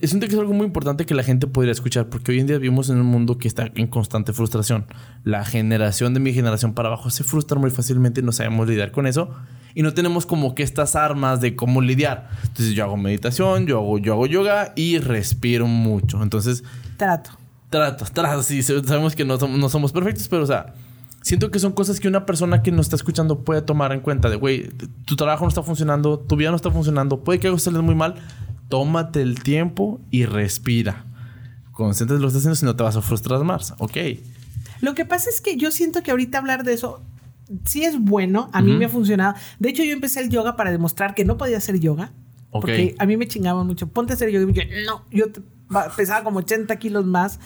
es 0.00 0.14
un 0.14 0.20
que 0.20 0.26
es 0.26 0.34
algo 0.34 0.52
muy 0.52 0.66
importante 0.66 1.04
que 1.04 1.14
la 1.14 1.22
gente 1.22 1.46
podría 1.46 1.72
escuchar, 1.72 2.08
porque 2.08 2.32
hoy 2.32 2.40
en 2.40 2.46
día 2.46 2.58
vivimos 2.58 2.88
en 2.88 2.98
un 2.98 3.06
mundo 3.06 3.38
que 3.38 3.48
está 3.48 3.70
en 3.74 3.86
constante 3.86 4.32
frustración. 4.32 4.86
La 5.24 5.44
generación 5.44 6.14
de 6.14 6.20
mi 6.20 6.32
generación 6.32 6.74
para 6.74 6.88
abajo 6.88 7.10
se 7.10 7.24
frustra 7.24 7.58
muy 7.58 7.70
fácilmente 7.70 8.20
y 8.20 8.24
no 8.24 8.32
sabemos 8.32 8.68
lidiar 8.68 8.92
con 8.92 9.06
eso. 9.06 9.34
Y 9.74 9.82
no 9.82 9.94
tenemos 9.94 10.26
como 10.26 10.54
que 10.54 10.62
estas 10.62 10.96
armas 10.96 11.40
de 11.40 11.54
cómo 11.54 11.80
lidiar. 11.80 12.28
Entonces 12.42 12.74
yo 12.74 12.84
hago 12.84 12.96
meditación, 12.96 13.66
yo 13.66 13.78
hago, 13.78 13.98
yo 13.98 14.14
hago 14.14 14.26
yoga 14.26 14.72
y 14.74 14.98
respiro 14.98 15.66
mucho. 15.66 16.22
Entonces... 16.22 16.64
Trato. 16.96 17.30
Trato, 17.68 18.04
trato. 18.12 18.42
Sí, 18.42 18.62
sabemos 18.62 19.14
que 19.14 19.24
no 19.24 19.38
somos, 19.38 19.58
no 19.58 19.68
somos 19.68 19.92
perfectos, 19.92 20.28
pero 20.28 20.44
o 20.44 20.46
sea 20.46 20.74
siento 21.22 21.50
que 21.50 21.58
son 21.58 21.72
cosas 21.72 22.00
que 22.00 22.08
una 22.08 22.26
persona 22.26 22.62
que 22.62 22.72
nos 22.72 22.86
está 22.86 22.96
escuchando 22.96 23.44
puede 23.44 23.62
tomar 23.62 23.92
en 23.92 24.00
cuenta. 24.00 24.30
De, 24.30 24.36
güey, 24.36 24.68
tu 25.04 25.16
trabajo 25.16 25.44
no 25.44 25.48
está 25.48 25.62
funcionando, 25.62 26.18
tu 26.18 26.36
vida 26.36 26.50
no 26.50 26.56
está 26.56 26.70
funcionando, 26.70 27.22
puede 27.22 27.40
que 27.40 27.46
algo 27.46 27.58
salga 27.58 27.82
muy 27.82 27.94
mal. 27.94 28.16
Tómate 28.68 29.20
el 29.20 29.42
tiempo 29.42 30.00
y 30.10 30.24
respira. 30.24 31.06
Concéntrate 31.72 32.18
en 32.18 32.22
lo 32.22 32.28
que 32.28 32.36
estás 32.36 32.42
haciendo 32.42 32.56
si 32.56 32.64
no 32.64 32.76
te 32.76 32.82
vas 32.82 32.96
a 32.96 33.02
frustrar 33.02 33.42
más. 33.42 33.74
Ok. 33.78 33.96
Lo 34.80 34.94
que 34.94 35.04
pasa 35.04 35.28
es 35.28 35.40
que 35.40 35.56
yo 35.56 35.70
siento 35.70 36.02
que 36.02 36.10
ahorita 36.10 36.38
hablar 36.38 36.64
de 36.64 36.72
eso 36.72 37.02
sí 37.64 37.84
es 37.84 38.00
bueno. 38.00 38.48
A 38.52 38.62
mí 38.62 38.72
me 38.72 38.84
ha 38.84 38.88
funcionado. 38.88 39.34
De 39.58 39.70
hecho, 39.70 39.82
yo 39.82 39.92
empecé 39.92 40.20
el 40.20 40.30
yoga 40.30 40.56
para 40.56 40.70
demostrar 40.70 41.14
que 41.14 41.24
no 41.24 41.36
podía 41.36 41.58
hacer 41.58 41.80
yoga. 41.80 42.12
Porque 42.50 42.94
a 42.98 43.06
mí 43.06 43.16
me 43.16 43.28
chingaban 43.28 43.66
mucho. 43.66 43.88
Ponte 43.88 44.12
a 44.12 44.16
hacer 44.16 44.30
yoga. 44.30 44.50
Y 44.50 44.54
yo, 44.54 44.62
no, 44.86 45.04
yo 45.10 45.26
pesaba 45.96 46.24
como 46.24 46.40
80 46.40 46.76
kilos 46.76 47.06
más. 47.06 47.40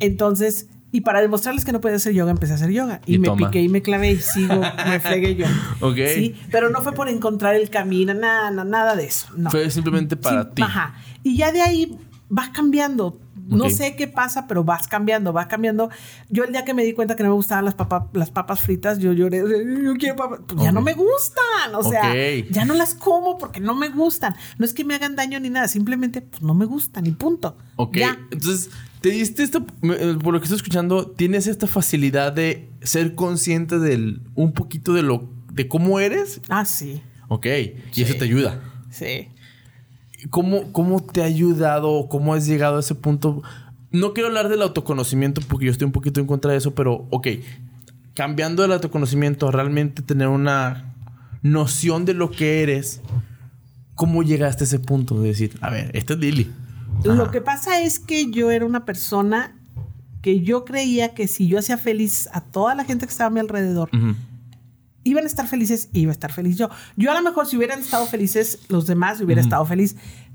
Entonces 0.00 0.68
y 0.96 1.02
para 1.02 1.20
demostrarles 1.20 1.66
que 1.66 1.72
no 1.72 1.82
podía 1.82 1.96
hacer 1.96 2.14
yoga, 2.14 2.30
empecé 2.30 2.54
a 2.54 2.56
hacer 2.56 2.70
yoga. 2.70 3.02
Y, 3.04 3.18
me 3.18 3.30
piqué 3.32 3.60
y 3.60 3.68
me 3.68 3.82
clavé 3.82 4.12
y 4.12 4.16
sigo, 4.16 4.62
me 4.88 4.98
fregué 4.98 5.36
yo. 5.36 5.44
Ok. 5.82 5.98
Sí, 6.14 6.34
pero 6.50 6.70
no 6.70 6.80
fue 6.80 6.92
por 6.92 7.10
encontrar 7.10 7.54
el 7.54 7.68
camino, 7.68 8.14
nada, 8.14 8.50
nada 8.64 8.96
de 8.96 9.04
eso. 9.04 9.26
No. 9.36 9.50
Fue 9.50 9.70
simplemente 9.70 10.16
para 10.16 10.48
ti. 10.48 10.62
Ajá. 10.62 10.94
Y 11.22 11.36
ya 11.36 11.52
de 11.52 11.60
ahí 11.60 11.98
vas 12.30 12.48
cambiando. 12.48 13.20
No 13.46 13.68
sé 13.68 13.94
qué 13.94 14.08
pasa, 14.08 14.46
pero 14.46 14.64
vas 14.64 14.88
cambiando, 14.88 15.34
vas 15.34 15.48
cambiando. 15.48 15.90
Yo 16.30 16.44
el 16.44 16.52
día 16.52 16.64
que 16.64 16.72
me 16.72 16.82
di 16.82 16.94
cuenta 16.94 17.14
que 17.14 17.22
no 17.22 17.28
me 17.28 17.34
gustaban 17.34 17.66
las, 17.66 17.74
papas 17.74 18.04
las 18.14 18.30
papas 18.30 18.60
fritas, 18.60 18.98
yo 18.98 19.12
lloré, 19.12 19.38
yo 19.84 19.94
quiero 19.98 20.16
papas. 20.16 20.40
Pues 20.46 20.62
ya 20.62 20.72
no 20.72 20.80
me 20.80 20.94
gustan. 20.94 21.74
O 21.74 21.82
sea, 21.82 22.14
ya 22.50 22.64
no 22.64 22.72
las 22.72 22.94
como 22.94 23.36
porque 23.36 23.60
no 23.60 23.74
me 23.74 23.90
gustan. 23.90 24.34
No 24.56 24.64
es 24.64 24.72
que 24.72 24.82
me 24.82 24.94
hagan 24.94 25.14
daño 25.14 25.38
ni 25.40 25.50
nada, 25.50 25.68
simplemente 25.68 26.22
pues, 26.22 26.40
no 26.40 26.54
me 26.54 26.64
gustan 26.64 27.06
y 27.06 27.10
punto. 27.10 27.56
Ok. 27.76 27.98
Entonces, 28.30 28.70
te 29.06 29.12
diste 29.12 29.44
esto, 29.44 29.64
eh, 29.84 30.16
por 30.20 30.34
lo 30.34 30.40
que 30.40 30.46
estoy 30.46 30.56
escuchando, 30.56 31.06
tienes 31.06 31.46
esta 31.46 31.68
facilidad 31.68 32.32
de 32.32 32.68
ser 32.82 33.14
consciente 33.14 33.78
del 33.78 34.20
un 34.34 34.52
poquito 34.52 34.94
de 34.94 35.04
lo 35.04 35.28
de 35.52 35.68
cómo 35.68 36.00
eres. 36.00 36.40
Ah, 36.48 36.64
sí. 36.64 37.00
Ok, 37.28 37.46
y 37.94 38.02
eso 38.02 38.16
te 38.16 38.24
ayuda. 38.24 38.60
Sí. 38.90 39.28
¿Cómo, 40.30 40.72
¿Cómo 40.72 41.04
te 41.04 41.22
ha 41.22 41.26
ayudado? 41.26 42.08
¿Cómo 42.08 42.34
has 42.34 42.48
llegado 42.48 42.78
a 42.78 42.80
ese 42.80 42.96
punto? 42.96 43.44
No 43.92 44.12
quiero 44.12 44.26
hablar 44.26 44.48
del 44.48 44.60
autoconocimiento 44.62 45.40
porque 45.46 45.66
yo 45.66 45.70
estoy 45.70 45.86
un 45.86 45.92
poquito 45.92 46.18
en 46.18 46.26
contra 46.26 46.50
de 46.50 46.58
eso, 46.58 46.74
pero 46.74 47.06
ok, 47.10 47.28
cambiando 48.14 48.64
el 48.64 48.72
autoconocimiento, 48.72 49.52
realmente 49.52 50.02
tener 50.02 50.26
una 50.26 50.96
noción 51.42 52.06
de 52.06 52.14
lo 52.14 52.32
que 52.32 52.64
eres, 52.64 53.02
¿cómo 53.94 54.24
llegaste 54.24 54.64
a 54.64 54.66
ese 54.66 54.80
punto 54.80 55.20
de 55.20 55.28
decir, 55.28 55.56
a 55.60 55.70
ver, 55.70 55.92
esta 55.94 56.14
es 56.14 56.18
Lo 57.04 57.30
que 57.30 57.40
pasa 57.40 57.80
es 57.80 57.98
que 57.98 58.30
yo 58.30 58.50
era 58.50 58.66
una 58.66 58.84
persona 58.84 59.56
que 60.22 60.40
yo 60.40 60.64
creía 60.64 61.14
que 61.14 61.28
si 61.28 61.46
yo 61.46 61.58
hacía 61.58 61.78
feliz 61.78 62.28
a 62.32 62.40
toda 62.40 62.74
la 62.74 62.84
gente 62.84 63.06
que 63.06 63.12
estaba 63.12 63.28
a 63.28 63.30
mi 63.30 63.38
alrededor, 63.40 63.90
iban 65.04 65.24
a 65.24 65.26
estar 65.26 65.46
felices, 65.46 65.88
iba 65.92 66.10
a 66.10 66.12
estar 66.12 66.32
feliz 66.32 66.56
yo. 66.58 66.68
Yo 66.96 67.12
a 67.12 67.14
lo 67.14 67.22
mejor 67.22 67.46
si 67.46 67.56
hubieran 67.56 67.78
estado 67.80 68.06
felices 68.06 68.58
los 68.68 68.86
demás, 68.86 69.20
hubiera 69.20 69.40
estado 69.40 69.64
feliz. 69.64 69.94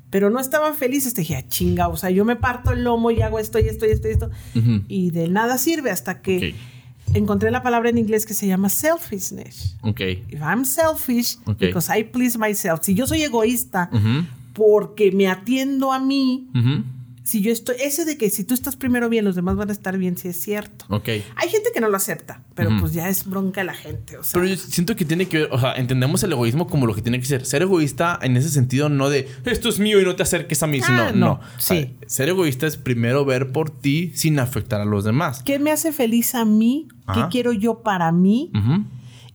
Pero 0.10 0.30
no 0.30 0.40
estaban 0.42 0.76
felices, 0.76 1.14
te 1.14 1.22
dije, 1.22 1.38
ah, 1.38 1.48
chinga, 1.48 1.88
o 1.88 1.96
sea, 1.96 2.10
yo 2.10 2.26
me 2.26 2.36
parto 2.36 2.72
el 2.72 2.84
lomo 2.84 3.12
y 3.12 3.22
hago 3.22 3.40
esto 3.40 3.60
y 3.60 3.68
esto 3.68 3.86
y 3.86 3.90
esto 3.90 4.08
y 4.10 4.12
esto. 4.12 4.30
Y 4.88 5.12
de 5.12 5.28
nada 5.30 5.58
sirve 5.58 5.90
hasta 5.92 6.22
que 6.22 6.56
encontré 7.14 7.52
la 7.52 7.62
palabra 7.64 7.90
en 7.90 7.98
inglés 7.98 8.26
que 8.26 8.34
se 8.34 8.48
llama 8.48 8.70
selfishness. 8.70 9.78
Ok. 9.82 10.02
If 10.30 10.42
I'm 10.42 10.66
selfish, 10.66 11.38
because 11.60 11.90
I 11.98 12.04
please 12.04 12.38
myself. 12.38 12.82
Si 12.84 12.94
yo 12.94 13.08
soy 13.08 13.24
egoísta 13.24 13.90
porque 14.54 15.12
me 15.12 15.28
atiendo 15.28 15.92
a 15.92 16.00
mí, 16.00 16.50
si 17.24 17.42
yo 17.42 17.52
estoy, 17.52 17.76
ese 17.80 18.04
de 18.04 18.18
que 18.18 18.30
si 18.30 18.44
tú 18.44 18.54
estás 18.56 18.76
primero 18.76 19.08
bien, 19.08 19.24
los 19.24 19.36
demás 19.36 19.56
van 19.56 19.70
a 19.70 19.72
estar 19.72 19.98
bien, 19.98 20.18
sí 20.18 20.28
es 20.28 20.42
cierto. 20.42 20.86
Ok. 20.90 21.08
Hay 21.36 21.50
gente 21.50 21.70
que 21.74 21.80
no 21.80 21.88
lo 21.88 21.96
acepta, 21.96 22.44
pero 22.56 22.72
pues 22.80 22.94
ya 22.94 23.08
es 23.10 23.26
bronca 23.30 23.64
la 23.64 23.74
gente. 23.76 24.18
O 24.18 24.24
sea. 24.24 24.42
Pero 24.42 24.52
yo 24.54 24.58
siento 24.58 24.96
que 24.96 25.06
tiene 25.06 25.28
que 25.28 25.40
ver, 25.42 25.50
o 25.52 25.60
sea, 25.60 25.74
entendemos 25.76 26.24
el 26.24 26.32
egoísmo 26.34 26.68
como 26.68 26.88
lo 26.88 26.96
que 26.96 27.02
tiene 27.02 27.20
que 27.20 27.26
ser. 27.26 27.46
Ser 27.46 27.62
egoísta 27.62 28.20
en 28.22 28.36
ese 28.38 28.50
sentido, 28.50 28.90
no 28.90 29.10
de 29.10 29.30
esto 29.46 29.70
es 29.70 29.80
mío 29.80 30.02
y 30.02 30.04
no 30.04 30.16
te 30.16 30.24
acerques 30.24 30.62
a 30.64 30.68
mí, 30.68 30.82
sino, 30.82 31.04
Ah, 31.04 31.12
no. 31.14 31.26
no. 31.36 31.40
Sí. 31.60 31.96
ser 32.08 32.28
egoísta 32.30 32.66
es 32.68 32.76
primero 32.78 33.24
ver 33.24 33.52
por 33.52 33.70
ti 33.70 34.12
sin 34.16 34.40
afectar 34.40 34.82
a 34.82 34.86
los 34.86 35.04
demás. 35.06 35.44
¿Qué 35.44 35.60
me 35.60 35.72
hace 35.72 35.94
feliz 35.94 36.34
a 36.36 36.44
mí? 36.44 36.88
Ajá. 37.06 37.30
¿Qué 37.30 37.32
quiero 37.32 37.54
yo 37.54 37.82
para 37.84 38.12
mí? 38.12 38.52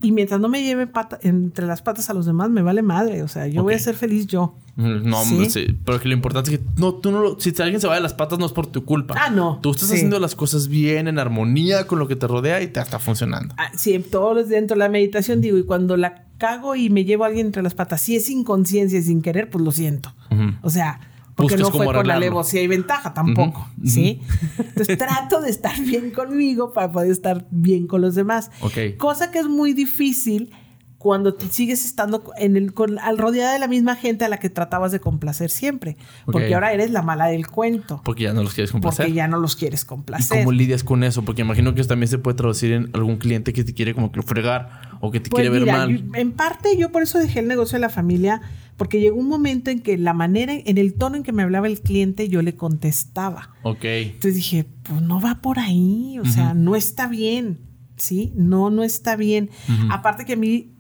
Y 0.02 0.12
mientras 0.12 0.40
no 0.40 0.48
me 0.48 0.62
lleve 0.62 0.86
pata- 0.86 1.18
entre 1.22 1.66
las 1.66 1.80
patas 1.82 2.10
a 2.10 2.14
los 2.14 2.26
demás, 2.26 2.50
me 2.50 2.60
vale 2.62 2.82
madre. 2.82 3.22
O 3.22 3.28
sea, 3.28 3.46
yo 3.46 3.62
voy 3.62 3.74
a 3.74 3.78
ser 3.78 3.94
feliz 3.94 4.26
yo. 4.26 4.56
No, 4.76 5.24
¿Sí? 5.24 5.48
sí, 5.48 5.78
pero 5.86 5.98
que 5.98 6.08
lo 6.08 6.14
importante 6.14 6.52
es 6.52 6.58
que 6.58 6.64
no, 6.76 6.94
tú 6.94 7.10
no 7.10 7.20
lo- 7.20 7.40
si 7.40 7.50
alguien 7.62 7.80
se 7.80 7.88
va 7.88 7.94
de 7.94 8.02
las 8.02 8.12
patas 8.12 8.38
no 8.38 8.44
es 8.44 8.52
por 8.52 8.66
tu 8.66 8.84
culpa. 8.84 9.14
Ah, 9.18 9.30
no. 9.30 9.58
Tú 9.62 9.70
estás 9.70 9.88
Sí. 9.88 9.94
haciendo 9.94 10.20
las 10.20 10.34
cosas 10.34 10.68
bien, 10.68 11.08
en 11.08 11.18
armonía 11.18 11.86
con 11.86 11.98
lo 11.98 12.06
que 12.06 12.14
te 12.16 12.26
rodea 12.26 12.60
y 12.62 12.66
te 12.66 12.80
está 12.80 12.98
funcionando. 12.98 13.54
Ah, 13.56 13.70
Sí, 13.74 13.98
todos 13.98 14.36
los 14.36 14.48
dentro 14.50 14.74
de 14.74 14.80
la 14.80 14.88
meditación 14.90 15.40
digo, 15.40 15.56
y 15.56 15.64
cuando 15.64 15.96
la 15.96 16.26
cago 16.36 16.76
y 16.76 16.90
me 16.90 17.06
llevo 17.06 17.24
a 17.24 17.28
alguien 17.28 17.46
entre 17.46 17.62
las 17.62 17.72
patas, 17.72 18.02
si 18.02 18.16
es 18.16 18.28
inconsciencia 18.28 18.98
y 18.98 19.02
sin 19.02 19.22
querer, 19.22 19.48
pues 19.48 19.64
lo 19.64 19.72
siento. 19.72 20.12
O 20.60 20.68
sea, 20.68 21.00
porque 21.34 21.54
Buscas 21.54 21.72
no 21.72 21.78
fue 21.84 21.86
con 21.94 22.10
alevosía 22.10 22.60
y 22.62 22.66
ventaja 22.66 23.14
tampoco. 23.14 23.66
¿sí? 23.84 24.20
Entonces 24.58 24.98
trato 24.98 25.40
de 25.40 25.48
estar 25.50 25.78
bien 25.80 26.10
conmigo 26.10 26.74
para 26.74 26.92
poder 26.92 27.10
estar 27.10 27.46
bien 27.50 27.86
con 27.86 28.02
los 28.02 28.14
demás. 28.14 28.50
Ok. 28.60 28.96
Cosa 28.98 29.30
que 29.30 29.38
es 29.38 29.46
muy 29.46 29.72
difícil 29.72 30.50
cuando 30.98 31.34
te 31.34 31.46
sigues 31.48 31.84
estando 31.84 32.24
en 32.38 32.56
el, 32.56 32.72
con, 32.72 32.98
al 32.98 33.18
rodeada 33.18 33.52
de 33.52 33.58
la 33.58 33.68
misma 33.68 33.96
gente 33.96 34.24
a 34.24 34.28
la 34.28 34.38
que 34.38 34.48
tratabas 34.50 34.92
de 34.92 34.98
complacer 35.00 35.50
siempre. 35.50 35.96
Porque 36.24 36.54
ahora 36.54 36.72
eres 36.72 36.90
la 36.90 37.02
mala 37.02 37.26
del 37.26 37.46
cuento. 37.48 38.00
Porque 38.04 38.24
ya 38.24 38.32
no 38.32 38.42
los 38.42 38.54
quieres 38.54 38.72
complacer. 38.72 39.04
Porque 39.06 39.14
ya 39.14 39.28
no 39.28 39.38
los 39.38 39.56
quieres 39.56 39.82
¿Y 39.82 39.86
complacer. 39.86 40.38
cómo 40.38 40.52
lidias 40.52 40.82
con 40.84 41.04
eso? 41.04 41.22
Porque 41.22 41.42
imagino 41.42 41.74
que 41.74 41.82
eso 41.82 41.88
también 41.88 42.08
se 42.08 42.18
puede 42.18 42.36
traducir 42.36 42.72
en 42.72 42.90
algún 42.94 43.18
cliente 43.18 43.52
que 43.52 43.62
te 43.62 43.74
quiere 43.74 43.94
como 43.94 44.10
que 44.10 44.22
fregar 44.22 44.96
o 45.00 45.10
que 45.10 45.20
te 45.20 45.28
Pues 45.30 45.42
quiere 45.42 45.50
ver 45.64 45.70
mal. 45.70 45.90
yo- 45.96 46.14
en 46.14 46.32
parte 46.32 46.76
yo 46.78 46.90
por 46.90 47.02
eso 47.02 47.18
dejé 47.18 47.40
el 47.40 47.48
negocio 47.48 47.76
de 47.76 47.80
la 47.82 47.90
familia, 47.90 48.40
porque 48.78 48.98
llegó 48.98 49.16
un 49.18 49.28
momento 49.28 49.70
en 49.70 49.80
que 49.80 49.98
la 49.98 50.14
manera, 50.14 50.54
en 50.54 50.78
el 50.78 50.94
tono 50.94 51.16
en 51.16 51.22
que 51.22 51.32
me 51.32 51.42
hablaba 51.42 51.66
el 51.66 51.80
cliente, 51.82 52.28
yo 52.30 52.40
le 52.42 52.56
contestaba. 52.56 53.50
Ok. 53.62 53.84
Entonces 53.84 54.34
dije, 54.34 54.66
pues 54.82 55.02
no 55.02 55.20
va 55.20 55.36
por 55.42 55.58
ahí, 55.58 56.18
o 56.18 56.24
sea, 56.24 56.54
no 56.54 56.74
está 56.76 57.06
bien, 57.06 57.58
¿sí? 57.96 58.32
No, 58.34 58.70
no 58.70 58.82
está 58.82 59.16
bien. 59.16 59.50
Aparte 59.90 60.24
que 60.24 60.34
a 60.34 60.36
mí 60.36 60.72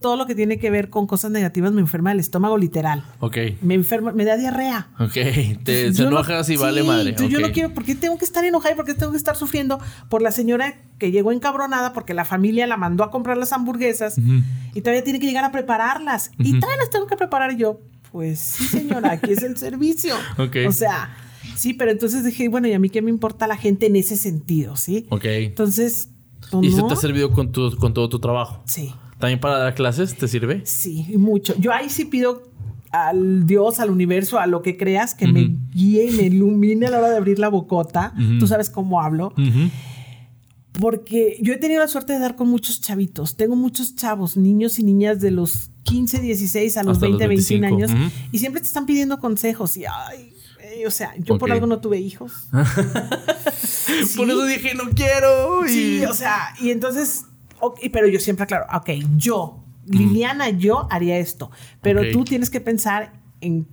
todo 0.00 0.16
lo 0.16 0.26
que 0.26 0.34
tiene 0.34 0.58
que 0.58 0.70
ver 0.70 0.90
con 0.90 1.06
cosas 1.08 1.30
negativas 1.32 1.72
me 1.72 1.80
enferma 1.80 2.12
el 2.12 2.20
estómago 2.20 2.56
literal. 2.56 3.04
Ok. 3.20 3.36
Me 3.62 3.74
enferma, 3.74 4.12
me 4.12 4.24
da 4.24 4.36
diarrea. 4.36 4.90
Ok. 5.00 5.12
Te, 5.14 5.40
Entonces, 5.50 5.96
se 5.96 6.02
yo 6.02 6.04
no- 6.10 6.16
enojas 6.18 6.48
y 6.50 6.56
vale 6.56 6.82
sí, 6.82 6.86
madre. 6.86 7.10
entonces 7.10 7.32
yo 7.32 7.40
no 7.44 7.52
quiero, 7.52 7.74
¿por 7.74 7.84
qué 7.84 7.94
tengo 7.96 8.16
que 8.16 8.24
estar 8.24 8.44
enojada 8.44 8.74
y 8.74 8.76
por 8.76 8.84
qué 8.84 8.94
tengo 8.94 9.10
que 9.12 9.18
estar 9.18 9.34
sufriendo 9.36 9.80
por 10.08 10.22
la 10.22 10.30
señora 10.30 10.74
que 10.98 11.10
llegó 11.10 11.32
encabronada 11.32 11.92
porque 11.92 12.14
la 12.14 12.24
familia 12.24 12.66
la 12.68 12.76
mandó 12.76 13.02
a 13.02 13.10
comprar 13.10 13.36
las 13.38 13.52
hamburguesas 13.52 14.16
y 14.74 14.80
todavía 14.82 15.02
tiene 15.02 15.18
que 15.18 15.26
llegar 15.26 15.44
a 15.44 15.50
prepararlas? 15.52 16.30
Y 16.38 16.58
todavía 16.60 16.76
las 16.78 16.90
tengo 16.90 17.06
que 17.06 17.16
preparar 17.16 17.56
yo. 17.56 17.80
Pues 18.12 18.38
sí, 18.38 18.64
señora, 18.66 19.12
aquí 19.12 19.32
es 19.32 19.42
el 19.42 19.56
servicio. 19.56 20.14
Ok. 20.38 20.56
O 20.66 20.72
sea, 20.72 21.10
sí, 21.56 21.74
pero 21.74 21.90
entonces 21.90 22.24
dije, 22.24 22.48
bueno, 22.48 22.68
¿y 22.68 22.72
a 22.72 22.78
mí 22.78 22.88
qué 22.88 23.02
me 23.02 23.10
importa 23.10 23.46
la 23.46 23.56
gente 23.56 23.86
en 23.86 23.96
ese 23.96 24.16
sentido? 24.16 24.76
¿Sí? 24.76 25.06
Ok. 25.10 25.24
Entonces, 25.24 26.10
pues, 26.50 26.64
¿Y 26.64 26.68
eso 26.68 26.86
te 26.86 26.94
ha 26.94 26.96
servido 26.96 27.30
con, 27.32 27.52
tu, 27.52 27.76
con 27.76 27.92
todo 27.92 28.08
tu 28.08 28.18
trabajo? 28.20 28.62
Sí, 28.66 28.94
¿También 29.18 29.40
para 29.40 29.58
dar 29.58 29.74
clases 29.74 30.16
te 30.16 30.28
sirve? 30.28 30.62
sí, 30.64 31.06
mucho. 31.16 31.54
Yo 31.58 31.72
ahí 31.72 31.88
sí 31.88 32.04
pido 32.04 32.44
al 32.90 33.46
Dios, 33.46 33.80
al 33.80 33.90
universo, 33.90 34.38
a 34.38 34.46
lo 34.46 34.62
que 34.62 34.76
creas, 34.76 35.14
que 35.14 35.26
me 35.26 35.56
guíe 35.72 36.10
y 36.10 36.10
me 36.12 36.22
ilumine 36.24 36.86
a 36.86 36.90
la 36.90 36.98
hora 36.98 37.10
de 37.10 37.16
abrir 37.16 37.38
la 37.38 37.48
bocota. 37.48 38.14
Tú 38.38 38.46
sabes 38.46 38.70
cómo 38.70 39.00
hablo. 39.02 39.34
Porque 40.72 41.38
yo 41.42 41.52
he 41.52 41.56
tenido 41.56 41.80
la 41.80 41.88
suerte 41.88 42.12
de 42.12 42.20
dar 42.20 42.36
con 42.36 42.48
muchos 42.48 42.80
chavitos. 42.80 43.36
Tengo 43.36 43.56
muchos 43.56 43.96
chavos, 43.96 44.36
niños 44.36 44.78
y 44.78 44.84
niñas 44.84 45.20
de 45.20 45.32
los 45.32 45.70
15, 45.82 46.20
16 46.20 46.76
a 46.76 46.84
los 46.84 46.98
Hasta 46.98 47.08
los 47.08 47.18
20, 47.18 47.26
21 47.34 47.66
años. 47.66 47.90
25, 47.92 48.28
Y 48.30 48.38
siempre 48.38 48.60
te 48.60 48.68
están 48.68 48.86
pidiendo 48.86 49.18
consejos. 49.18 49.76
Y, 49.76 49.86
ay, 49.86 50.32
o 50.86 50.90
sea, 50.90 51.14
yo 51.18 51.36
por 51.38 51.50
algo 51.50 51.66
no 51.66 51.80
tuve 51.80 51.98
hijos. 51.98 52.48
Por 54.16 54.28
eso 54.28 54.44
dije, 54.44 54.74
no 54.74 54.90
quiero. 54.90 55.66
Y... 55.66 55.70
Sí, 55.70 56.04
o 56.04 56.14
sea, 56.14 56.54
y 56.60 56.70
entonces, 56.70 57.24
ok, 57.60 57.80
pero 57.92 58.08
yo 58.08 58.18
siempre 58.20 58.44
aclaro, 58.44 58.66
ok, 58.74 58.90
yo, 59.16 59.64
Liliana, 59.86 60.50
yo 60.50 60.86
haría 60.90 61.18
esto, 61.18 61.50
pero 61.82 62.00
Ok. 62.02 62.06
tú 62.12 62.24
tienes 62.24 62.50
que 62.50 62.60
pensar 62.60 63.12
en 63.40 63.66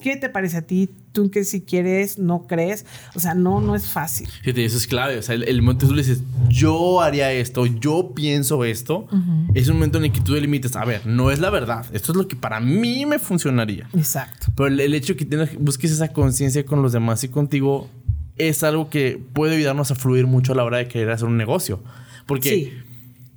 qué 0.00 0.16
te 0.16 0.28
parece 0.28 0.56
a 0.58 0.62
ti, 0.62 0.90
tú 1.12 1.30
que 1.30 1.44
si 1.44 1.60
quieres, 1.62 2.18
no 2.18 2.46
crees, 2.48 2.84
o 3.14 3.20
sea, 3.20 3.34
no, 3.34 3.60
no 3.60 3.76
es 3.76 3.86
fácil. 3.86 4.26
Fíjate, 4.42 4.64
eso 4.64 4.76
es 4.76 4.86
clave. 4.88 5.16
O 5.18 5.22
sea, 5.22 5.34
el, 5.36 5.44
el 5.44 5.62
momento 5.62 5.82
que 5.86 5.90
tú 5.90 5.94
le 5.94 6.02
dices, 6.02 6.22
yo 6.48 7.00
haría 7.00 7.30
esto, 7.32 7.66
yo 7.66 8.12
pienso 8.14 8.64
esto, 8.64 9.06
es 9.54 9.68
un 9.68 9.74
momento 9.74 9.98
en 9.98 10.04
el 10.06 10.12
que 10.12 10.20
tú 10.20 10.32
delimites, 10.34 10.74
a 10.74 10.84
ver, 10.84 11.06
no 11.06 11.30
es 11.30 11.38
la 11.38 11.50
verdad. 11.50 11.86
Esto 11.92 12.10
es 12.12 12.18
lo 12.18 12.26
que 12.26 12.34
para 12.34 12.58
mí 12.58 13.06
me 13.06 13.18
funcionaría. 13.20 13.88
Exacto. 13.94 14.48
Pero 14.56 14.66
el, 14.66 14.80
el 14.80 14.92
hecho 14.94 15.12
de 15.12 15.18
que 15.18 15.24
tienes, 15.24 15.50
busques 15.58 15.92
esa 15.92 16.08
conciencia 16.08 16.64
con 16.66 16.82
los 16.82 16.92
demás 16.92 17.22
y 17.22 17.28
contigo 17.28 17.88
es 18.36 18.64
algo 18.64 18.90
que 18.90 19.22
puede 19.34 19.54
ayudarnos 19.56 19.90
a 19.92 19.94
fluir 19.94 20.26
mucho 20.26 20.52
a 20.52 20.56
la 20.56 20.64
hora 20.64 20.78
de 20.78 20.88
querer 20.88 21.10
hacer 21.10 21.28
un 21.28 21.36
negocio. 21.36 21.80
Porque 22.26 22.48
Sí. 22.48 22.72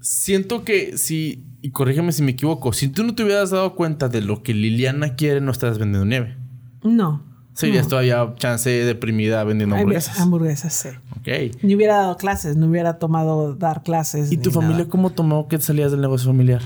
Siento 0.05 0.63
que 0.63 0.97
si, 0.99 1.43
y 1.63 1.71
corrígeme 1.71 2.11
si 2.11 2.21
me 2.21 2.31
equivoco, 2.31 2.73
si 2.73 2.87
tú 2.89 3.03
no 3.03 3.15
te 3.15 3.23
hubieras 3.23 3.49
dado 3.49 3.73
cuenta 3.73 4.07
de 4.07 4.21
lo 4.21 4.43
que 4.43 4.53
Liliana 4.53 5.15
quiere, 5.15 5.41
no 5.41 5.51
estás 5.51 5.79
vendiendo 5.79 6.05
nieve. 6.05 6.37
No. 6.83 7.23
Serías 7.53 7.87
todavía 7.87 8.35
chance 8.35 8.69
deprimida 8.69 9.43
vendiendo 9.43 9.75
hamburguesas. 9.75 10.19
hamburguesas, 10.19 10.73
sí. 10.73 10.89
Ok. 11.17 11.55
Ni 11.63 11.73
hubiera 11.73 11.95
dado 11.95 12.17
clases, 12.17 12.55
no 12.55 12.67
hubiera 12.67 12.99
tomado 12.99 13.55
dar 13.55 13.81
clases. 13.81 14.31
¿Y 14.31 14.37
tu 14.37 14.51
familia 14.51 14.79
nada. 14.79 14.89
cómo 14.89 15.09
tomó 15.09 15.47
que 15.47 15.59
salías 15.59 15.91
del 15.91 16.01
negocio 16.01 16.27
familiar? 16.27 16.61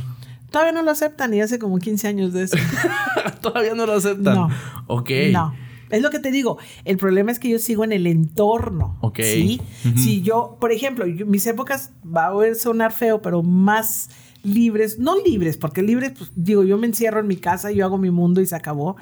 Todavía 0.50 0.74
no 0.74 0.82
lo 0.82 0.92
aceptan 0.92 1.34
y 1.34 1.42
hace 1.42 1.60
como 1.60 1.78
15 1.78 2.08
años 2.08 2.34
de 2.34 2.44
eso. 2.44 2.58
Todavía 3.42 3.76
no 3.76 3.86
lo 3.86 3.94
aceptan. 3.94 4.36
No. 4.36 4.50
Ok. 4.88 5.12
No. 5.32 5.54
Es 5.90 6.02
lo 6.02 6.10
que 6.10 6.20
te 6.20 6.32
digo. 6.32 6.58
El 6.86 6.98
problema 6.98 7.32
es 7.32 7.40
que 7.40 7.50
yo 7.50 7.60
sigo 7.60 7.84
en 7.84 7.92
el 7.92 8.06
entorno. 8.08 8.98
Ok. 9.02 9.20
¿Sí? 9.24 9.62
Si 9.98 10.22
yo, 10.22 10.58
por 10.60 10.72
ejemplo, 10.72 11.06
yo- 11.08 11.26
mis 11.26 11.46
épocas, 11.48 11.92
va 12.06 12.28
a 12.28 12.56
sonar 12.56 12.92
feo, 12.94 13.22
pero 13.22 13.42
más 13.44 14.10
libres, 14.44 15.00
no 15.00 15.16
libres, 15.22 15.58
porque 15.58 15.82
libres, 15.82 16.14
pues 16.18 16.32
digo, 16.36 16.64
yo 16.64 16.78
me 16.78 16.88
encierro 16.88 17.20
en 17.20 17.28
mi 17.28 17.36
casa, 17.38 17.72
yo 17.72 17.86
hago 17.86 17.98
mi 17.98 18.12
mundo 18.12 18.40
y 18.42 18.46
se 18.46 18.56
acabó. 18.56 18.96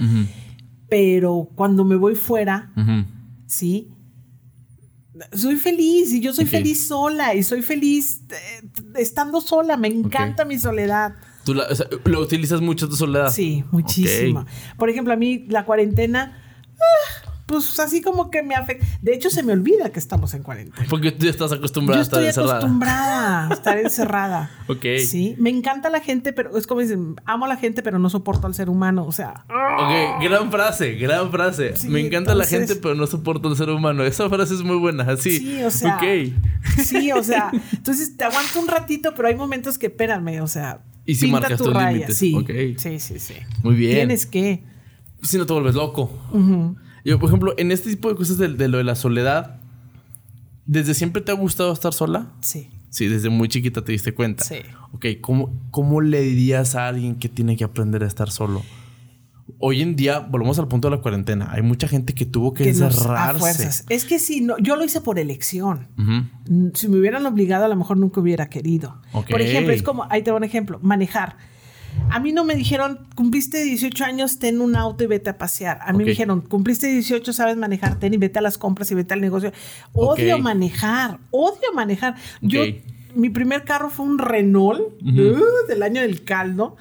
Pero 0.89 1.49
cuando 1.55 1.83
me 1.83 1.95
voy 1.95 2.15
fuera. 2.15 2.71
¿sí? 3.45 3.89
Soy 5.33 5.55
feliz 5.55 6.13
y 6.13 6.21
yo 6.21 6.31
soy 6.31 6.45
feliz 6.45 6.87
sola 6.87 7.33
y 7.33 7.41
soy 7.41 7.63
feliz 7.63 8.21
eh, 8.29 8.67
estando 8.97 9.41
sola. 9.41 9.75
Me 9.75 9.87
encanta 9.87 10.45
mi 10.45 10.59
soledad. 10.59 11.15
Tú 11.43 11.55
la- 11.55 11.65
o 11.71 11.73
sea, 11.75 11.87
lo 12.05 12.19
utilizas 12.21 12.61
mucho 12.61 12.87
tu 12.87 12.95
soledad. 12.95 13.31
Sí, 13.31 13.63
muchísimo. 13.71 14.41
Ok. 14.41 14.47
Por 14.77 14.89
ejemplo, 14.91 15.13
a 15.13 15.15
mí 15.15 15.45
la 15.49 15.65
cuarentena, 15.65 16.37
pues 17.45 17.79
así 17.79 18.01
como 18.01 18.29
que 18.29 18.43
me 18.43 18.55
afecta. 18.55 18.85
De 19.01 19.13
hecho, 19.13 19.29
se 19.29 19.41
me 19.41 19.53
olvida 19.53 19.89
que 19.91 19.99
estamos 19.99 20.33
en 20.33 20.43
cuarentena. 20.43 20.85
Porque 20.89 21.13
tú 21.13 21.23
ya 21.25 21.31
estás 21.31 21.51
acostumbrada 21.53 21.97
Yo 21.97 22.01
a 22.01 22.03
estar 22.03 22.19
estoy 22.23 22.27
encerrada. 22.43 22.57
acostumbrada 22.57 23.47
a 23.47 23.53
estar 23.53 23.77
encerrada. 23.79 24.51
Ok. 24.67 24.85
Sí, 25.05 25.35
me 25.39 25.49
encanta 25.49 25.89
la 25.89 26.01
gente, 26.01 26.33
pero 26.33 26.57
es 26.57 26.67
como 26.67 26.81
dicen, 26.81 27.15
amo 27.25 27.45
a 27.45 27.47
la 27.47 27.55
gente, 27.55 27.81
pero 27.81 27.99
no 27.99 28.09
soporto 28.09 28.47
al 28.47 28.53
ser 28.53 28.69
humano. 28.69 29.05
O 29.05 29.13
sea, 29.13 29.45
Ok, 29.47 30.23
gran 30.23 30.51
frase, 30.51 30.95
gran 30.95 31.31
frase. 31.31 31.77
Sí, 31.77 31.87
Me 31.87 32.01
encanta 32.01 32.35
la 32.35 32.45
gente, 32.45 32.75
pero 32.75 32.95
no 32.95 33.07
soporto 33.07 33.47
al 33.47 33.55
ser 33.55 33.69
humano. 33.69 34.03
Esa 34.03 34.27
frase 34.29 34.53
es 34.53 34.63
muy 34.63 34.75
buena, 34.75 35.03
así. 35.05 35.37
sí, 35.39 35.63
o 35.63 35.71
sea. 35.71 35.95
Ok. 35.97 36.83
Sí, 36.83 37.11
o 37.13 37.23
sea, 37.23 37.49
entonces 37.71 38.17
te 38.17 38.25
aguanto 38.25 38.59
un 38.59 38.67
ratito, 38.67 39.13
pero 39.15 39.29
hay 39.29 39.35
momentos 39.35 39.77
que 39.77 39.87
espérame, 39.87 40.41
o 40.41 40.47
sea. 40.47 40.81
Y 41.05 41.15
si 41.15 41.27
pinta 41.27 41.39
marcas 41.39 41.57
tu 41.59 41.71
raya. 41.71 41.91
límites. 41.91 42.17
Sí, 42.17 42.33
Ok. 42.35 42.49
sí, 42.77 42.99
sí, 42.99 43.19
sí. 43.19 43.35
Muy 43.63 43.75
bien. 43.75 43.95
Tienes 43.95 44.25
que. 44.25 44.63
Si 45.21 45.37
no 45.37 45.45
te 45.45 45.53
vuelves 45.53 45.75
loco. 45.75 46.11
Yo, 47.05 47.19
por 47.19 47.29
ejemplo, 47.29 47.53
en 47.57 47.71
este 47.71 47.89
tipo 47.89 48.09
de 48.09 48.15
cosas 48.15 48.37
de, 48.37 48.49
de 48.49 48.67
lo 48.67 48.77
de 48.77 48.83
la 48.83 48.95
soledad, 48.95 49.57
¿desde 50.65 50.93
siempre 50.93 51.21
te 51.21 51.31
ha 51.31 51.35
gustado 51.35 51.71
estar 51.71 51.93
sola? 51.93 52.27
Sí. 52.41 52.69
Sí, 52.89 53.07
desde 53.07 53.29
muy 53.29 53.47
chiquita 53.47 53.83
te 53.83 53.91
diste 53.91 54.13
cuenta. 54.13 54.43
Sí. 54.43 54.57
Ok, 54.93 55.05
¿cómo, 55.21 55.53
¿cómo 55.71 56.01
le 56.01 56.21
dirías 56.21 56.75
a 56.75 56.87
alguien 56.87 57.15
que 57.15 57.29
tiene 57.29 57.55
que 57.57 57.63
aprender 57.63 58.03
a 58.03 58.07
estar 58.07 58.29
solo? 58.31 58.63
Hoy 59.59 59.81
en 59.81 59.95
día, 59.95 60.19
volvemos 60.19 60.59
al 60.59 60.67
punto 60.67 60.89
de 60.89 60.95
la 60.97 61.01
cuarentena. 61.01 61.49
Hay 61.51 61.61
mucha 61.61 61.87
gente 61.87 62.13
que 62.13 62.25
tuvo 62.25 62.53
que, 62.53 62.63
Que 62.65 62.69
encerrarse. 62.71 63.85
Es 63.89 64.05
que 64.05 64.19
sí, 64.19 64.41
no, 64.41 64.57
yo 64.59 64.75
lo 64.75 64.83
hice 64.83 65.01
por 65.01 65.19
elección. 65.19 65.87
Mm, 65.95 66.67
Si 66.73 66.87
me 66.89 66.97
hubieran 66.99 67.25
obligado, 67.25 67.65
a 67.65 67.67
lo 67.67 67.75
mejor 67.75 67.97
nunca 67.97 68.19
hubiera 68.19 68.49
querido. 68.49 69.01
Ok. 69.13 69.29
Por 69.29 69.41
ejemplo, 69.41 69.73
es 69.73 69.81
como, 69.83 70.05
ahí 70.09 70.21
te 70.21 70.31
doy 70.31 70.37
un 70.37 70.43
ejemplo, 70.43 70.79
manejar. 70.81 71.37
A 72.09 72.19
mí 72.19 72.31
no 72.31 72.43
me 72.43 72.55
dijeron, 72.55 73.07
cumpliste 73.15 73.63
18 73.63 74.05
años, 74.05 74.39
ten 74.39 74.61
un 74.61 74.75
auto 74.75 75.03
y 75.03 75.07
vete 75.07 75.29
a 75.29 75.37
pasear. 75.37 75.79
A 75.81 75.91
mí 75.91 76.03
me 76.03 76.11
dijeron, 76.11 76.41
cumpliste 76.41 76.87
18, 76.87 77.33
sabes 77.33 77.57
manejar, 77.57 77.99
ten 77.99 78.13
y 78.13 78.17
vete 78.17 78.39
a 78.39 78.41
las 78.41 78.57
compras 78.57 78.89
y 78.91 78.95
vete 78.95 79.13
al 79.13 79.21
negocio. 79.21 79.51
Odio 79.93 80.39
manejar, 80.39 81.19
odio 81.31 81.73
manejar. 81.73 82.15
Yo 82.41 82.61
mi 83.15 83.29
primer 83.29 83.63
carro 83.63 83.89
fue 83.89 84.05
un 84.05 84.19
Renault 84.19 84.79
uh, 84.79 85.67
del 85.67 85.81
año 85.81 86.01
del 86.01 86.23
caldo 86.23 86.77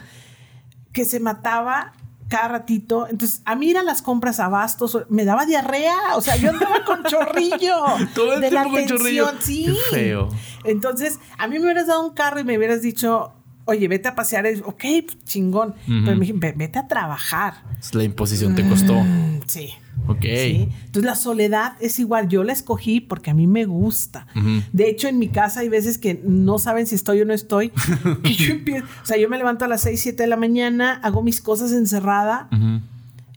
que 0.92 1.04
se 1.04 1.18
mataba 1.18 1.92
cada 2.28 2.48
ratito. 2.48 3.06
Entonces, 3.08 3.42
a 3.44 3.54
mí 3.54 3.68
ir 3.68 3.78
a 3.78 3.82
las 3.82 4.02
compras 4.02 4.40
a 4.40 4.48
Bastos 4.48 5.04
me 5.08 5.24
daba 5.24 5.46
diarrea. 5.46 6.16
O 6.16 6.20
sea, 6.20 6.36
yo 6.36 6.50
andaba 6.50 6.84
con 6.84 7.04
chorrillo. 7.08 7.76
Todo 8.14 8.34
el 8.34 8.40
de 8.40 8.50
la 8.50 8.64
tiempo 8.64 8.78
con 8.78 8.86
chorrillo. 8.86 9.30
Sí. 9.40 9.66
Qué 9.66 9.96
feo. 9.96 10.28
Entonces, 10.64 11.20
a 11.38 11.46
mí 11.48 11.58
me 11.58 11.64
hubieras 11.66 11.86
dado 11.86 12.06
un 12.06 12.14
carro 12.14 12.40
y 12.40 12.44
me 12.44 12.58
hubieras 12.58 12.82
dicho, 12.82 13.32
oye, 13.66 13.86
vete 13.88 14.08
a 14.08 14.14
pasear. 14.14 14.46
Y, 14.46 14.60
ok, 14.60 14.84
pues, 15.06 15.24
chingón. 15.24 15.74
Pero 15.86 16.14
me 16.16 16.20
dije, 16.20 16.32
"Ve- 16.34 16.54
vete 16.56 16.78
a 16.78 16.88
trabajar. 16.88 17.54
La 17.92 18.02
imposición 18.04 18.54
te 18.54 18.66
costó. 18.66 18.94
Mm, 18.94 19.40
sí. 19.46 19.68
Ok. 20.08 20.22
Sí. 20.22 20.68
Entonces 20.86 21.04
la 21.04 21.14
soledad 21.14 21.72
es 21.80 21.98
igual, 21.98 22.28
yo 22.28 22.44
la 22.44 22.52
escogí 22.52 23.00
porque 23.00 23.30
a 23.30 23.34
mí 23.34 23.46
me 23.46 23.64
gusta. 23.64 24.26
De 24.72 24.88
hecho, 24.88 25.08
en 25.08 25.18
mi 25.18 25.28
casa 25.28 25.60
hay 25.60 25.68
veces 25.68 25.98
que 25.98 26.20
no 26.24 26.58
saben 26.58 26.86
si 26.86 26.94
estoy 26.94 27.20
o 27.22 27.24
no 27.24 27.32
estoy. 27.32 27.70
que 28.22 28.34
yo 28.34 28.52
empiezo, 28.52 28.84
o 29.02 29.06
sea, 29.06 29.16
yo 29.16 29.28
me 29.28 29.36
levanto 29.38 29.64
a 29.64 29.68
las 29.68 29.80
6, 29.82 30.00
7 30.00 30.22
de 30.22 30.28
la 30.28 30.36
mañana, 30.36 31.00
hago 31.02 31.22
mis 31.22 31.40
cosas 31.40 31.72
encerrada, 31.72 32.48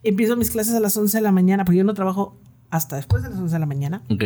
empiezo 0.03 0.35
mis 0.37 0.51
clases 0.51 0.73
a 0.75 0.79
las 0.79 0.95
11 0.97 1.17
de 1.17 1.21
la 1.21 1.31
mañana, 1.31 1.65
porque 1.65 1.77
yo 1.79 1.83
no 1.83 1.93
trabajo 1.93 2.37
hasta 2.69 2.97
después 2.97 3.23
de 3.23 3.29
las 3.29 3.39
11 3.39 3.53
de 3.55 3.59
la 3.59 3.65
mañana, 3.65 4.03
Ok. 4.09 4.23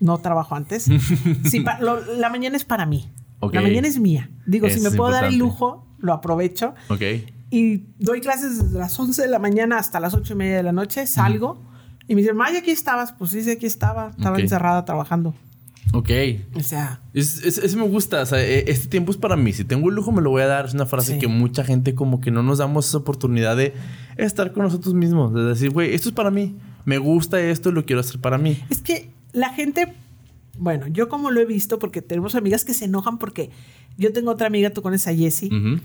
no 0.00 0.18
trabajo 0.18 0.54
antes. 0.54 0.86
Sí, 1.44 1.64
lo- 1.80 2.00
la 2.16 2.30
mañana 2.30 2.56
es 2.56 2.64
para 2.64 2.86
mí. 2.86 3.10
Ok. 3.44 3.54
La 3.54 3.62
mañana 3.62 3.86
es 3.88 3.98
mía. 3.98 4.30
Digo, 4.46 4.68
si 4.70 4.80
me 4.80 4.90
puedo 4.90 5.10
dar 5.10 5.24
el 5.24 5.34
importante. 5.34 5.38
lujo, 5.66 5.86
lo 5.98 6.12
aprovecho. 6.12 6.74
Ok. 6.88 7.02
Y 7.50 7.84
doy 7.98 8.20
clases 8.20 8.62
desde 8.62 8.78
las 8.78 8.98
11 8.98 9.22
de 9.22 9.28
la 9.28 9.38
mañana 9.38 9.78
hasta 9.78 10.00
las 10.00 10.14
8 10.14 10.32
y 10.32 10.36
media 10.36 10.56
de 10.56 10.62
la 10.62 10.72
noche, 10.72 11.06
salgo. 11.06 11.62
Y 12.08 12.14
me 12.14 12.20
dicen, 12.22 12.36
Maya, 12.36 12.58
aquí 12.58 12.70
estabas. 12.70 13.12
Pues 13.12 13.30
sí, 13.30 13.48
aquí 13.50 13.66
estaba. 13.66 14.10
Estaba 14.10 14.36
Ok. 14.36 14.40
encerrada 14.42 14.84
trabajando. 14.84 15.34
Ok. 15.92 16.10
O 16.54 16.60
sea, 16.60 17.00
Es, 17.12 17.44
es- 17.44 17.58
eso 17.58 17.76
me 17.78 17.86
gusta. 17.86 18.22
O 18.22 18.26
sea, 18.26 18.40
e- 18.42 18.64
este 18.70 18.88
tiempo 18.88 19.12
es 19.12 19.16
para 19.16 19.36
mí. 19.36 19.52
Si 19.52 19.64
tengo 19.64 19.88
el 19.88 19.94
lujo, 19.94 20.10
me 20.10 20.20
lo 20.20 20.30
voy 20.30 20.42
a 20.42 20.46
dar. 20.46 20.66
Es 20.66 20.74
una 20.74 20.86
frase 20.86 21.12
Sí. 21.14 21.18
que 21.20 21.28
mucha 21.28 21.62
gente 21.64 21.94
como 21.94 22.20
que 22.20 22.30
no 22.32 22.42
nos 22.42 22.58
damos 22.58 22.88
esa 22.88 22.98
oportunidad 22.98 23.56
de 23.56 23.72
estar 24.16 24.52
con 24.52 24.64
nosotros 24.64 24.92
mismos. 24.94 25.32
De 25.32 25.44
decir, 25.44 25.70
güey, 25.70 25.94
esto 25.94 26.08
es 26.08 26.14
para 26.14 26.30
mí. 26.32 26.56
Me 26.84 26.98
gusta 26.98 27.40
esto 27.40 27.68
y 27.70 27.72
lo 27.72 27.84
quiero 27.86 28.00
hacer 28.00 28.20
para 28.20 28.36
mí. 28.38 28.58
es 28.70 28.80
que 28.82 29.10
la 29.32 29.50
gente, 29.50 29.94
bueno, 30.58 30.86
yo 30.86 31.08
como 31.08 31.30
lo 31.30 31.40
he 31.40 31.44
visto, 31.44 31.78
porque 31.78 32.02
tenemos 32.02 32.34
amigas 32.34 32.64
que 32.64 32.74
se 32.74 32.84
enojan 32.86 33.18
porque 33.18 33.50
yo 33.96 34.12
tengo 34.12 34.30
otra 34.30 34.46
amiga, 34.46 34.70
tú 34.70 34.82
conoces 34.82 35.08
a 35.08 35.14
Jessie. 35.14 35.48
Ujú. 35.48 35.80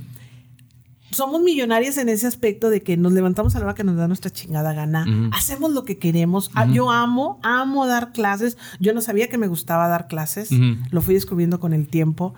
Somos 1.11 1.41
millonarias 1.41 1.97
en 1.97 2.07
ese 2.07 2.27
aspecto 2.27 2.69
de 2.69 2.83
que 2.83 2.95
nos 2.95 3.13
levantamos 3.13 3.55
a 3.55 3.59
la 3.59 3.65
hora 3.65 3.73
que 3.73 3.83
nos 3.83 3.97
da 3.97 4.07
nuestra 4.07 4.29
chingada 4.29 4.73
gana, 4.73 5.05
hacemos 5.33 5.71
lo 5.71 5.83
que 5.83 5.97
queremos. 5.97 6.51
Ah, 6.53 6.67
Yo 6.67 6.91
amo, 6.91 7.39
amo 7.41 7.87
dar 7.87 8.11
clases. 8.11 8.57
Yo 8.79 8.93
no 8.93 9.01
sabía 9.01 9.27
que 9.27 9.39
me 9.39 9.47
gustaba 9.47 9.87
dar 9.87 10.07
clases, 10.07 10.49
lo 10.91 11.01
fui 11.01 11.15
descubriendo 11.15 11.59
con 11.59 11.73
el 11.73 11.87
tiempo. 11.87 12.35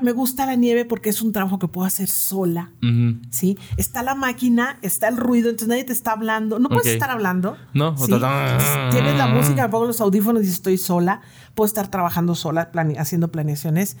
Me 0.00 0.12
gusta 0.12 0.46
la 0.46 0.54
nieve 0.54 0.84
porque 0.86 1.10
es 1.10 1.20
un 1.20 1.32
trabajo 1.32 1.58
que 1.58 1.68
puedo 1.68 1.86
hacer 1.86 2.08
sola. 2.08 2.70
¿sí? 3.30 3.58
Está 3.76 4.02
la 4.02 4.14
máquina, 4.14 4.78
está 4.80 5.08
el 5.08 5.16
ruido, 5.18 5.50
entonces 5.50 5.68
nadie 5.68 5.84
te 5.84 5.92
está 5.92 6.12
hablando. 6.12 6.58
No 6.58 6.68
puedes 6.70 6.86
estar 6.94 7.10
hablando. 7.10 7.56
No, 7.74 7.96
¿sí? 8.06 8.10
Tienes 8.90 9.16
la 9.18 9.26
música, 9.26 9.62
me 9.64 9.68
pongo 9.68 9.86
los 9.86 10.00
audífonos 10.00 10.44
y 10.44 10.48
estoy 10.48 10.78
sola. 10.78 11.20
Puedo 11.54 11.66
estar 11.66 11.88
trabajando 11.88 12.34
sola, 12.34 12.72
plane- 12.72 12.98
haciendo 12.98 13.30
planeaciones. 13.30 13.96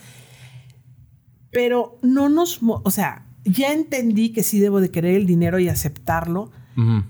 Pero 1.50 1.98
no 2.02 2.28
nos... 2.28 2.60
O 2.62 2.90
sea, 2.90 3.26
ya 3.44 3.72
entendí 3.72 4.32
que 4.32 4.42
sí 4.42 4.58
debo 4.60 4.80
de 4.80 4.90
querer 4.90 5.16
el 5.16 5.26
dinero 5.26 5.58
y 5.58 5.68
aceptarlo, 5.68 6.50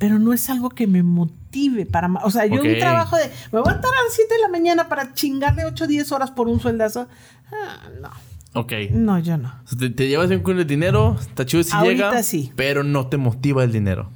pero 0.01 0.19
no 0.19 0.33
es 0.33 0.51
algo 0.51 0.71
que 0.71 0.89
me 0.89 1.05
motive 1.05 1.87
para... 1.87 2.09
O 2.25 2.31
sea, 2.33 2.47
yo 2.47 2.57
un 2.57 2.79
trabajo 2.81 3.17
de... 3.17 3.31
Me 3.53 3.61
voy 3.61 3.71
a 3.73 3.77
estar 3.77 3.91
a 3.91 4.03
las 4.05 4.13
7 4.15 4.35
de 4.35 4.41
la 4.41 4.49
mañana 4.49 4.89
para 4.89 5.15
chingarle 5.15 5.65
8 5.67 5.85
o 5.85 5.87
10 5.87 6.11
horas 6.11 6.33
por 6.33 6.49
un 6.49 6.59
sueldazo. 6.59 7.07
Ah, 7.53 7.89
no, 8.01 8.11
Ok. 8.55 8.73
no, 8.93 9.19
yo 9.19 9.39
no. 9.39 9.53
Te 9.97 10.09
llevas 10.09 10.29
bien 10.29 10.43
con 10.43 10.59
el 10.59 10.67
dinero, 10.67 11.17
está 11.21 11.47
chido 11.47 11.63
si 11.63 11.73
Ahorita 11.75 12.11
llega, 12.11 12.23
sí. 12.23 12.53
pero 12.57 12.83
no 12.85 13.07
te 13.09 13.17
motiva 13.17 13.65
el 13.65 13.73
dinero. 13.73 14.11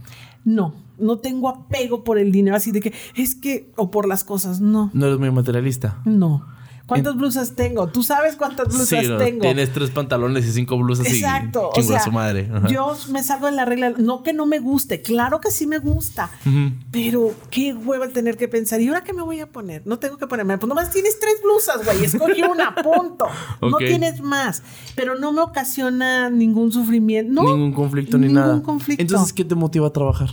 No, 0.45 0.75
no 0.99 1.19
tengo 1.19 1.49
apego 1.49 2.05
por 2.05 2.19
el 2.19 2.33
dinero, 2.33 2.57
así 2.57 2.71
de 2.71 2.81
que 2.81 2.93
es 3.15 3.35
que, 3.35 3.73
o 3.77 3.91
por 3.91 4.07
las 4.07 4.25
cosas, 4.25 4.61
no, 4.61 4.91
No 4.93 5.07
eres 5.07 5.19
muy 5.19 5.31
materialista. 5.31 6.01
no. 6.05 6.55
¿Cuántas 6.87 7.17
blusas 7.17 7.57
tengo? 7.57 7.89
¿Tú 7.89 8.05
sabes 8.05 8.37
cuántas 8.37 8.69
blusas 8.69 8.89
Sí, 9.01 9.09
no, 9.09 9.17
tengo? 9.17 9.41
tienes 9.41 9.73
tres 9.73 9.91
pantalones 9.91 10.47
y 10.47 10.53
cinco 10.53 10.79
blusas 10.79 11.09
Exacto. 11.09 11.71
y 11.77 11.81
O 11.93 11.97
a 11.97 12.01
su 12.01 12.13
madre. 12.13 12.49
Ajá. 12.53 12.69
yo 12.69 12.97
me 13.11 13.25
salgo 13.25 13.47
de 13.47 13.53
la 13.53 13.65
regla. 13.65 13.91
No 13.99 14.23
que 14.23 14.33
no 14.33 14.47
me 14.47 14.61
guste, 14.61 15.03
claro 15.03 15.41
que 15.41 15.51
sí 15.51 15.67
me 15.67 15.79
gusta. 15.79 16.31
Pero 16.93 17.35
qué 17.51 17.75
hueva 17.75 18.09
tener 18.09 18.37
que 18.37 18.47
pensar. 18.47 18.81
¿Y 18.81 18.87
ahora 18.89 19.03
qué 19.03 19.13
me 19.13 19.23
voy 19.23 19.41
a 19.41 19.49
poner? 19.51 19.83
No 19.85 19.99
tengo 19.99 20.17
que 20.17 20.29
ponerme. 20.29 20.59
Pues 20.59 20.69
nomás 20.69 20.91
tienes 20.93 21.19
tres 21.19 21.35
blusas, 21.43 21.85
güey. 21.85 22.05
Escogí 22.05 22.43
una, 22.43 22.75
punto. 22.83 23.27
No 23.61 23.79
tienes 23.79 24.21
más. 24.21 24.63
Pero 24.95 25.19
no 25.19 25.33
me 25.33 25.41
ocasiona 25.41 26.31
ningún 26.31 26.71
sufrimiento. 26.71 27.33
No, 27.43 27.43
Ningún 27.57 27.73
conflicto 27.73 28.17
ni 28.17 28.29
ningún 28.29 28.41
nada. 28.43 28.63
conflicto. 28.63 29.03
Entonces, 29.03 29.33
¿qué 29.33 29.45
te 29.45 29.55
motiva 29.57 29.89
a 29.89 29.93
trabajar? 29.93 30.31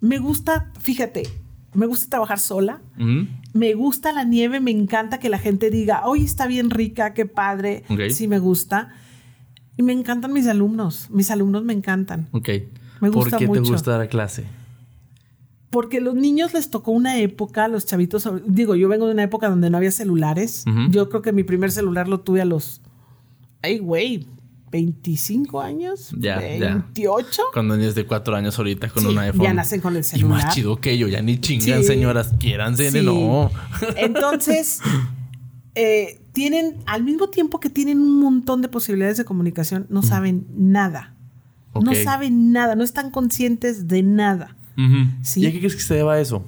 me 0.00 0.18
gusta, 0.18 0.72
fíjate, 0.80 1.22
me 1.74 1.86
gusta 1.86 2.08
trabajar 2.08 2.38
sola. 2.38 2.80
Ujú. 2.98 3.28
Me 3.52 3.74
gusta 3.74 4.12
la 4.12 4.24
nieve, 4.24 4.60
me 4.60 4.70
encanta 4.70 5.18
que 5.18 5.28
la 5.28 5.38
gente 5.38 5.70
diga, 5.70 6.06
hoy 6.06 6.24
está 6.24 6.46
bien 6.46 6.70
rica, 6.70 7.14
qué 7.14 7.26
padre. 7.26 7.84
Sí, 8.10 8.28
me 8.28 8.38
gusta. 8.38 8.90
Y 9.76 9.82
me 9.82 9.92
encantan 9.92 10.32
mis 10.32 10.46
alumnos. 10.46 11.08
Mis 11.10 11.30
alumnos 11.30 11.64
me 11.64 11.72
encantan. 11.72 12.28
Ok. 12.32 12.48
Me 13.00 13.08
gusta 13.08 13.38
¿Por 13.38 13.48
qué 13.48 13.48
te 13.48 13.60
gusta 13.60 13.92
dar 13.92 14.08
clase? 14.08 14.44
Porque 15.70 15.98
a 15.98 16.00
los 16.00 16.16
niños 16.16 16.52
les 16.52 16.68
tocó 16.68 16.90
una 16.90 17.18
época, 17.18 17.68
los 17.68 17.86
chavitos, 17.86 18.28
digo, 18.46 18.74
yo 18.74 18.88
vengo 18.88 19.06
de 19.06 19.12
una 19.12 19.22
época 19.22 19.48
donde 19.48 19.70
no 19.70 19.76
había 19.76 19.92
celulares. 19.92 20.64
Yo 20.90 21.08
creo 21.08 21.22
que 21.22 21.32
mi 21.32 21.44
primer 21.44 21.70
celular 21.70 22.08
lo 22.08 22.20
tuve 22.20 22.40
a 22.40 22.44
los, 22.44 22.80
ay, 23.62 23.78
güey, 23.78 24.26
25 24.70 25.60
años, 25.60 26.10
Ya, 26.16 26.40
ya. 26.40 26.74
28. 26.74 27.42
Con 27.52 27.68
niños 27.68 27.94
de 27.94 28.06
cuatro 28.06 28.36
años 28.36 28.56
ahorita 28.58 28.88
con 28.88 29.02
Sí, 29.02 29.08
un 29.08 29.18
iPhone. 29.18 29.42
ya 29.42 29.52
nacen 29.54 29.80
con 29.80 29.94
el 29.96 30.00
Y 30.00 30.04
celular. 30.04 30.44
más 30.44 30.54
chido 30.54 30.76
que 30.80 30.96
yo, 30.96 31.08
ya 31.08 31.20
ni 31.22 31.38
chingan, 31.40 31.80
Sí. 31.80 31.88
señoras. 31.88 32.32
Quieranse, 32.38 32.90
Sí. 32.92 33.02
no. 33.02 33.50
Entonces, 33.96 34.80
eh, 35.74 36.20
tienen, 36.32 36.76
al 36.86 37.02
mismo 37.02 37.28
tiempo 37.30 37.58
que 37.60 37.68
tienen 37.70 38.00
un 38.00 38.20
montón 38.20 38.62
de 38.62 38.68
posibilidades 38.68 39.16
de 39.16 39.24
comunicación, 39.24 39.86
no 39.88 40.02
saben 40.02 40.46
nada. 40.54 41.14
No 41.74 41.94
saben 41.94 42.52
nada, 42.52 42.74
no 42.74 42.82
están 42.84 43.10
conscientes 43.10 43.86
de 43.88 44.02
nada. 44.02 44.56
Sí. 45.22 45.40
¿Y 45.42 45.46
a 45.46 45.52
qué 45.52 45.58
crees 45.58 45.74
que 45.76 45.82
se 45.82 45.94
deba 45.94 46.18
eso? 46.20 46.44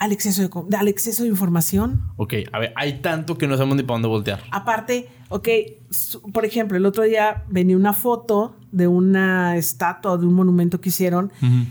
Al 0.00 0.12
exceso 0.12 0.40
de, 0.42 0.76
al 0.76 0.88
exceso 0.88 1.24
de 1.24 1.28
información. 1.28 2.00
Ok, 2.16 2.34
a 2.52 2.58
ver, 2.58 2.72
hay 2.74 3.00
tanto 3.00 3.36
que 3.36 3.46
no 3.46 3.56
sabemos 3.56 3.76
ni 3.76 3.82
para 3.82 3.96
dónde 3.96 4.08
voltear. 4.08 4.40
Aparte, 4.50 5.08
ok, 5.28 5.48
por 6.32 6.46
ejemplo, 6.46 6.78
el 6.78 6.86
otro 6.86 7.02
día 7.04 7.44
venía 7.48 7.76
una 7.76 7.92
foto 7.92 8.56
de 8.72 8.88
una 8.88 9.56
estatua 9.56 10.12
o 10.12 10.18
de 10.18 10.26
un 10.26 10.32
monumento 10.32 10.80
que 10.80 10.88
hicieron 10.88 11.26
Ujú. 11.42 11.66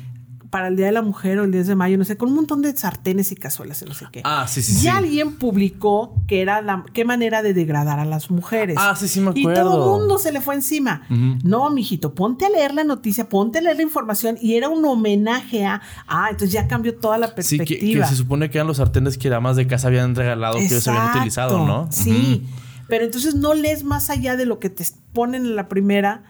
Para 0.50 0.68
el 0.68 0.76
Día 0.76 0.88
de 0.88 0.92
la 0.92 1.02
Mujer 1.02 1.38
o 1.40 1.44
el 1.44 1.52
10 1.52 1.68
de 1.68 1.76
mayo, 1.76 1.98
no 1.98 2.04
sé, 2.06 2.18
con 2.18 2.30
un 2.30 2.36
montón 2.36 2.62
de 2.62 2.76
sartenes 2.76 3.32
y 3.32 3.36
cazuelas 3.36 3.82
y 3.82 3.86
no 3.86 3.94
sé 3.94 4.06
qué. 4.12 4.22
Ah, 4.24 4.46
sí, 4.48 4.62
sí, 4.62 4.72
y 4.72 4.76
sí. 4.76 4.88
alguien 4.88 5.34
publicó 5.36 6.16
que 6.28 6.42
era 6.42 6.62
la 6.62 6.84
qué 6.94 7.06
manera 7.06 7.42
de 7.44 7.54
degradar 7.54 8.00
a 8.00 8.06
las 8.06 8.32
mujeres. 8.32 8.76
Ah, 8.80 8.96
sí, 8.96 9.08
sí 9.08 9.20
me 9.22 9.32
Y 9.36 9.44
todo 9.44 9.52
acuerdo. 9.52 9.96
el 9.96 10.00
mundo 10.02 10.18
se 10.18 10.32
le 10.32 10.42
fue 10.42 10.56
encima. 10.56 11.04
No, 11.44 11.70
mijito, 11.70 12.16
ponte 12.16 12.46
a 12.46 12.50
leer 12.50 12.74
la 12.74 12.84
noticia, 12.84 13.30
ponte 13.30 13.60
a 13.60 13.62
leer 13.62 13.78
la 13.78 13.84
información 13.84 14.38
y 14.42 14.56
era 14.56 14.70
un 14.70 14.84
homenaje 14.86 15.66
a. 15.66 15.82
Ah, 16.08 16.28
entonces 16.32 16.52
ya 16.52 16.68
cambió 16.68 16.96
toda 16.96 17.18
la 17.18 17.28
Sí, 17.28 17.34
que, 17.60 17.66
perspectiva. 17.66 18.06
que 18.06 18.10
se 18.10 18.16
supone 18.16 18.50
que 18.50 18.58
eran 18.58 18.68
los 18.68 18.78
sartenes 18.78 19.18
que 19.18 19.30
damas 19.30 19.56
de 19.56 19.68
casa 19.68 19.88
habían 19.88 20.16
regalado 20.16 20.58
que 20.58 20.66
ellos 20.66 20.88
habían 20.88 21.16
utilizado, 21.16 21.66
¿no? 21.66 21.88
Sí. 21.92 22.46
Pero 22.88 23.06
entonces 23.06 23.36
no 23.36 23.54
lees 23.54 23.84
más 23.84 24.10
allá 24.10 24.36
de 24.36 24.46
lo 24.48 24.58
que 24.60 24.72
te 24.72 24.84
ponen 25.14 25.46
en 25.46 25.56
la 25.56 25.68
primera 25.70 26.24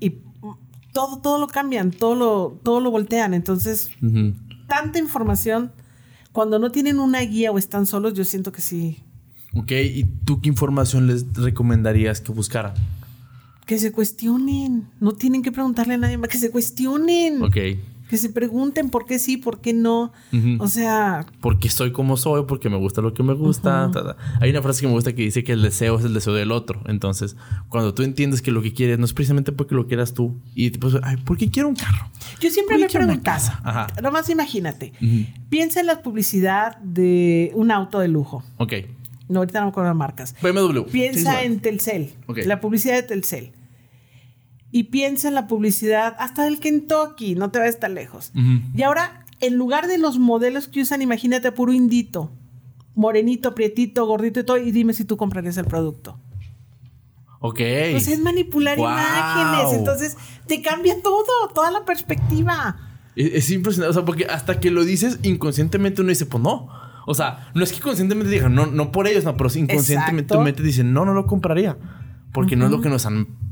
y 0.00 0.10
todo, 0.96 1.18
todo 1.18 1.38
lo 1.38 1.46
cambian, 1.46 1.90
todo 1.90 2.14
lo, 2.14 2.58
todo 2.62 2.80
lo 2.80 2.90
voltean. 2.90 3.34
Entonces, 3.34 3.90
tanta 4.66 4.98
información, 4.98 5.70
cuando 6.32 6.58
no 6.58 6.72
tienen 6.72 7.00
una 7.00 7.20
guía 7.20 7.52
o 7.52 7.58
están 7.58 7.84
solos, 7.84 8.14
yo 8.14 8.24
siento 8.24 8.50
que 8.50 8.62
sí. 8.62 9.00
Ok, 9.54 9.72
¿y 9.72 10.04
tú 10.24 10.40
qué 10.40 10.48
información 10.48 11.06
les 11.06 11.34
recomendarías 11.34 12.22
que 12.22 12.32
buscaran? 12.32 12.72
Que 13.66 13.78
se 13.78 13.92
cuestionen. 13.92 14.88
No 14.98 15.12
tienen 15.12 15.42
que 15.42 15.52
preguntarle 15.52 15.94
a 15.94 15.98
nadie 15.98 16.16
más, 16.16 16.30
que 16.30 16.38
se 16.38 16.50
cuestionen. 16.50 17.42
Ok. 17.42 17.56
Que 18.08 18.16
se 18.18 18.28
pregunten 18.30 18.88
por 18.90 19.04
qué 19.04 19.18
sí, 19.18 19.36
por 19.36 19.60
qué 19.60 19.72
no. 19.72 20.12
Ujú. 20.32 20.56
O 20.62 20.68
sea, 20.68 21.26
Porque 21.40 21.68
soy 21.68 21.90
como 21.90 22.16
soy, 22.16 22.44
porque 22.46 22.68
me 22.70 22.76
gusta 22.76 23.00
lo 23.02 23.12
que 23.14 23.22
me 23.24 23.34
gusta. 23.34 23.90
ta, 23.92 24.04
ta. 24.04 24.16
Hay 24.40 24.50
una 24.50 24.62
frase 24.62 24.82
que 24.82 24.86
me 24.86 24.92
gusta 24.92 25.12
que 25.14 25.22
dice 25.22 25.42
que 25.42 25.52
el 25.52 25.62
deseo 25.62 25.98
es 25.98 26.04
el 26.04 26.14
deseo 26.14 26.32
del 26.34 26.52
otro. 26.52 26.80
Entonces, 26.86 27.36
cuando 27.68 27.94
tú 27.94 28.02
entiendes 28.02 28.42
que 28.42 28.50
lo 28.52 28.62
que 28.62 28.72
quieres 28.72 28.98
no 29.00 29.04
es 29.04 29.12
precisamente 29.12 29.50
porque 29.52 29.74
lo 29.74 29.86
quieras 29.88 30.14
tú, 30.14 30.40
y 30.54 30.70
pues, 30.70 30.94
ay, 31.02 31.16
¿por 31.16 31.36
qué 31.36 31.50
quiero 31.50 31.68
un 31.68 31.74
carro? 31.74 32.08
yo 32.40 32.50
siempre 32.50 32.76
¿Por 32.76 32.80
me 32.84 32.88
preguntaba. 32.88 33.22
casa? 33.22 33.60
Ajá. 33.64 33.86
Nomás 34.02 34.28
imagínate. 34.30 34.92
Ujú. 35.02 35.26
Piensa 35.48 35.80
en 35.80 35.86
la 35.86 36.02
publicidad 36.02 36.76
de 36.78 37.50
un 37.54 37.70
auto 37.72 37.98
de 37.98 38.08
lujo. 38.08 38.44
Ok. 38.58 38.72
No, 39.28 39.40
ahorita 39.40 39.58
no 39.58 39.66
me 39.66 39.70
acuerdo 39.70 39.88
las 39.90 39.96
marcas. 39.96 40.36
BMW. 40.40 40.82
Piensa 40.82 41.40
Sí, 41.40 41.46
en 41.46 41.58
Telcel, 41.58 42.12
Ok. 42.28 42.38
la 42.46 42.60
publicidad 42.60 42.94
de 42.94 43.02
Telcel. 43.02 43.50
Y 44.76 44.82
piensa 44.82 45.28
en 45.28 45.34
la 45.34 45.46
publicidad 45.46 46.14
hasta 46.18 46.44
del 46.44 46.60
Kentucky, 46.60 47.34
no 47.34 47.50
te 47.50 47.58
vayas 47.58 47.80
tan 47.80 47.94
lejos. 47.94 48.30
Y 48.74 48.82
ahora, 48.82 49.24
en 49.40 49.56
lugar 49.56 49.86
de 49.86 49.96
los 49.96 50.18
modelos 50.18 50.68
que 50.68 50.82
usan, 50.82 51.00
imagínate 51.00 51.48
a 51.48 51.54
puro 51.54 51.72
indito, 51.72 52.30
morenito, 52.94 53.54
prietito, 53.54 54.04
gordito 54.04 54.40
y 54.40 54.44
todo, 54.44 54.58
y 54.58 54.72
dime 54.72 54.92
si 54.92 55.06
tú 55.06 55.16
comprarías 55.16 55.56
el 55.56 55.64
producto. 55.64 56.20
Ok. 57.40 57.56
Pues 57.92 58.06
es 58.06 58.20
manipular 58.20 58.78
imágenes. 58.78 59.78
Entonces 59.78 60.18
te 60.46 60.60
cambia 60.60 61.00
todo, 61.00 61.24
toda 61.54 61.70
la 61.70 61.86
perspectiva. 61.86 62.76
Es, 63.14 63.50
impresionante. 63.50 63.92
O 63.92 63.94
sea, 63.94 64.04
porque 64.04 64.26
hasta 64.26 64.60
que 64.60 64.70
lo 64.70 64.84
dices 64.84 65.20
inconscientemente 65.22 66.02
uno 66.02 66.10
dice, 66.10 66.26
pues 66.26 66.42
no. 66.42 66.68
O 67.06 67.14
sea, 67.14 67.50
no 67.54 67.64
es 67.64 67.72
que 67.72 67.80
conscientemente 67.80 68.30
digan, 68.30 68.54
no, 68.54 68.66
no 68.66 68.92
por 68.92 69.06
ellos, 69.06 69.24
no, 69.24 69.38
pero 69.38 69.48
inconscientemente 69.54 70.62
dicen, 70.62 70.92
no, 70.92 71.06
no 71.06 71.14
lo 71.14 71.24
compraría. 71.24 71.78
Porque 72.34 72.56
no 72.56 72.66
es 72.66 72.70
lo 72.70 72.82
que 72.82 72.90
nos 72.90 73.06
han 73.06 73.45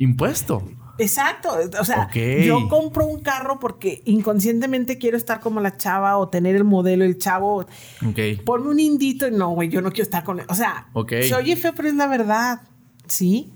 impuesto. 0.00 0.66
Exacto. 0.98 1.50
O 1.78 1.84
sea, 1.84 2.10
yo 2.12 2.68
compro 2.68 3.06
un 3.06 3.20
carro 3.20 3.58
porque 3.60 4.02
inconscientemente 4.04 4.98
quiero 4.98 5.16
estar 5.16 5.40
como 5.40 5.60
la 5.60 5.76
chava 5.76 6.16
o 6.16 6.28
tener 6.28 6.56
el 6.56 6.64
modelo, 6.64 7.04
el 7.04 7.18
chavo. 7.18 7.66
Ok. 8.06 8.18
Ponme 8.44 8.68
un 8.68 8.80
indito 8.80 9.28
y 9.28 9.30
no, 9.30 9.50
güey, 9.50 9.68
yo 9.68 9.80
no 9.82 9.90
quiero 9.90 10.04
estar 10.04 10.24
con 10.24 10.40
él. 10.40 10.46
O 10.48 10.54
sea, 10.54 10.88
se 11.08 11.34
oye 11.34 11.54
feo, 11.56 11.72
pero 11.74 11.88
es 11.88 11.94
la 11.94 12.06
verdad. 12.06 12.62
¿Sí? 13.06 13.52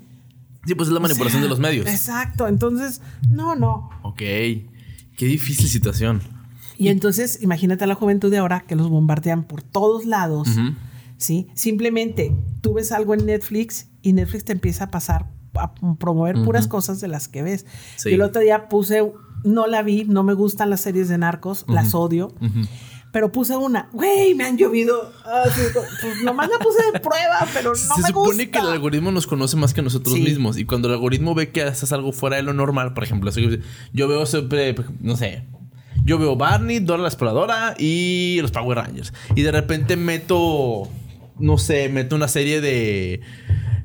Sí, 0.67 0.75
pues 0.75 0.89
es 0.89 0.95
la 0.95 1.01
manipulación 1.01 1.43
de 1.43 1.49
los 1.49 1.59
medios. 1.59 1.87
Exacto. 1.87 2.47
Entonces, 2.47 3.01
no, 3.29 3.55
no. 3.55 3.91
Ok. 4.03 4.19
Qué 4.19 4.67
difícil 5.19 5.69
situación. 5.69 6.23
Y 6.77 6.89
entonces, 6.89 7.43
imagínate 7.43 7.85
a 7.85 7.87
la 7.87 7.95
juventud 7.95 8.31
de 8.31 8.39
ahora 8.39 8.61
que 8.61 8.75
los 8.75 8.89
bombardean 8.89 9.45
por 9.45 9.63
todos 9.63 10.07
lados. 10.07 10.49
¿Sí? 11.17 11.49
Simplemente 11.55 12.35
tú 12.61 12.75
ves 12.75 12.93
algo 12.93 13.15
en 13.15 13.25
Netflix 13.25 13.89
y 14.03 14.13
Netflix 14.13 14.45
te 14.45 14.53
empieza 14.53 14.85
a 14.85 14.91
pasar 14.91 15.31
a 15.57 15.75
promover 15.99 16.43
puras 16.45 16.69
cosas 16.69 17.01
de 17.01 17.09
las 17.09 17.29
que 17.29 17.43
ves. 17.43 17.67
Sí. 17.97 18.11
el 18.11 18.23
otro 18.23 18.41
día 18.41 18.69
puse, 18.69 19.13
no 19.45 19.67
la 19.67 19.83
vi, 19.83 20.05
no 20.05 20.23
me 20.23 20.35
gustan 20.35 20.71
las 20.71 20.81
series 20.81 21.09
de 21.09 21.19
narcos, 21.19 21.65
las 21.69 21.95
odio 21.95 22.33
pero 23.15 23.31
puse 23.31 23.57
una, 23.57 23.89
güey, 23.93 24.35
me 24.35 24.43
han 24.43 24.59
llovido. 24.59 25.13
Ah, 25.25 25.45
pues 26.03 26.21
nomás 26.25 26.51
la 26.51 26.59
puse 26.59 26.83
de 26.93 26.99
prueba, 27.01 27.47
pero 27.55 27.71
no 27.71 27.77
Se 27.77 28.03
supone 28.09 28.51
que 28.51 28.59
el 28.59 28.67
algoritmo 28.67 29.13
nos 29.13 29.29
conoce 29.29 29.57
más 29.57 29.73
que 29.73 29.83
nosotros 29.83 30.19
mismos. 30.19 30.59
Y 30.59 30.65
cuando 30.65 30.89
el 30.89 30.95
algoritmo 30.95 31.33
ve 31.33 31.53
que 31.53 31.63
haces 31.63 31.93
algo 31.93 32.11
fuera 32.11 32.39
de 32.39 32.43
lo 32.43 32.55
normal, 32.55 32.93
por 32.93 33.05
ejemplo, 33.05 33.31
yo 33.93 34.09
veo 34.09 34.27
siempre, 34.27 34.75
no 35.01 35.17
sé, 35.17 35.45
yo 36.05 36.19
veo 36.19 36.35
Barney, 36.35 36.81
Dora 36.81 37.03
la 37.03 37.09
Exploradora 37.09 37.77
y 37.79 38.41
los 38.43 38.51
Power 38.51 38.79
Rangers. 38.79 39.13
Y 39.37 39.43
de 39.43 39.53
repente 39.53 39.97
meto, 39.97 40.89
no 41.39 41.57
sé, 41.57 41.89
meto 41.91 42.17
una 42.17 42.27
serie 42.27 42.61
de 42.61 43.21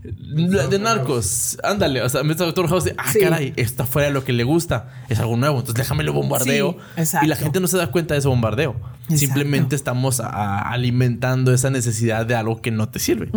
de 0.01 0.79
narcos, 0.79 1.57
ándale, 1.61 2.01
o 2.01 2.07
sea, 2.07 2.23
me 2.23 2.31
está 2.31 2.45
Doctor 2.45 2.67
House 2.69 2.85
de, 2.85 2.95
ah, 2.97 3.11
caray, 3.19 3.53
está 3.57 3.85
fuera 3.85 4.07
de 4.07 4.13
lo 4.13 4.23
que 4.23 4.31
le 4.31 4.45
gusta, 4.45 5.03
es 5.09 5.19
algo 5.19 5.35
nuevo, 5.35 5.57
entonces 5.59 5.75
déjame 5.75 6.03
lo 6.03 6.13
bombardeo. 6.13 6.77
y 7.21 7.27
la 7.27 7.35
gente 7.35 7.59
no 7.59 7.67
se 7.67 7.77
da 7.77 7.91
cuenta 7.91 8.13
de 8.13 8.19
ese 8.19 8.29
bombardeo. 8.29 8.75
Simplemente 9.09 9.75
estamos 9.75 10.21
alimentando 10.21 11.53
esa 11.53 11.69
necesidad 11.69 12.25
de 12.25 12.35
algo 12.35 12.61
que 12.61 12.71
no 12.71 12.89
te 12.89 12.99
sirve. 12.99 13.29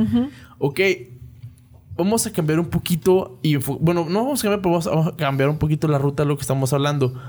Ok, 0.58 0.80
vamos 1.96 2.26
a 2.26 2.32
cambiar 2.32 2.60
un 2.60 2.66
poquito 2.66 3.38
y, 3.42 3.56
bueno, 3.56 4.06
no 4.08 4.24
vamos 4.24 4.40
a 4.40 4.42
cambiar, 4.42 4.60
pero 4.62 4.78
vamos 4.78 5.12
a 5.12 5.16
cambiar 5.16 5.48
un 5.48 5.58
poquito 5.58 5.88
la 5.88 5.98
ruta 5.98 6.22
de 6.22 6.28
lo 6.28 6.36
que 6.36 6.42
estamos 6.42 6.72
hablando. 6.72 7.20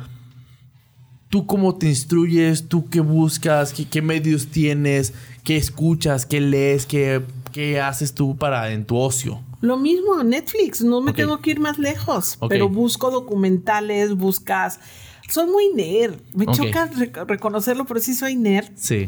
¿Tú 1.30 1.48
cómo 1.48 1.76
te 1.76 1.88
instruyes? 1.88 2.68
¿Tú 2.68 2.88
qué 2.90 3.00
buscas? 3.00 3.74
¿Qué, 3.74 3.86
qué 3.86 4.04
medios 4.04 4.48
tienes? 4.48 5.16
¿Qué 5.44 5.58
escuchas? 5.58 6.28
¿Qué 6.28 6.40
lees? 6.40 6.86
¿Qué 6.86 7.24
¿qué 7.54 7.80
haces 7.80 8.14
tú 8.14 8.36
para 8.36 8.74
en 8.74 8.84
tu 8.84 8.98
ocio? 8.98 9.40
Lo 9.62 9.78
mismo, 9.78 10.22
Netflix, 10.24 10.84
no 10.84 11.00
me 11.00 11.14
tengo 11.14 11.40
que 11.40 11.52
ir 11.52 11.62
más 11.62 11.80
lejos, 11.80 12.38
pero 12.50 12.68
busco 12.68 13.12
documentales, 13.12 14.14
buscas... 14.16 14.82
Soy 15.30 15.50
muy 15.50 15.70
nerd, 15.74 16.16
me 16.34 16.46
choca 16.48 16.92
reconocerlo, 17.26 17.86
pero 17.86 18.02
sí 18.02 18.14
soy 18.14 18.36
nerd. 18.36 18.72
Sí. 18.76 19.08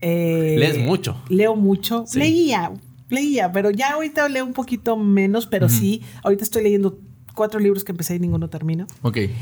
Eh, 0.00 0.56
Lees 0.58 0.78
mucho. 0.78 1.22
Leo 1.28 1.54
mucho. 1.54 2.06
Leía, 2.14 2.72
leía, 3.10 3.52
pero 3.52 3.70
ya 3.70 3.92
ahorita 3.92 4.26
leo 4.30 4.46
un 4.46 4.54
poquito 4.54 4.96
menos, 4.96 5.46
pero 5.46 5.68
sí, 5.68 6.02
ahorita 6.22 6.44
estoy 6.44 6.62
leyendo 6.62 6.98
cuatro 7.34 7.60
libros 7.60 7.84
que 7.84 7.92
empecé 7.92 8.14
y 8.14 8.20
ninguno 8.20 8.48
termino. 8.48 8.86
Ok. 9.02 9.16
Eh, 9.16 9.32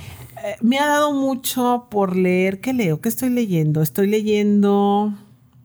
me 0.60 0.78
ha 0.78 0.86
dado 0.86 1.12
mucho 1.12 1.86
por 1.88 2.16
leer. 2.16 2.60
¿Qué 2.60 2.72
leo? 2.72 3.00
¿Qué 3.00 3.08
estoy 3.08 3.30
leyendo? 3.30 3.80
Estoy 3.80 4.08
leyendo... 4.08 5.14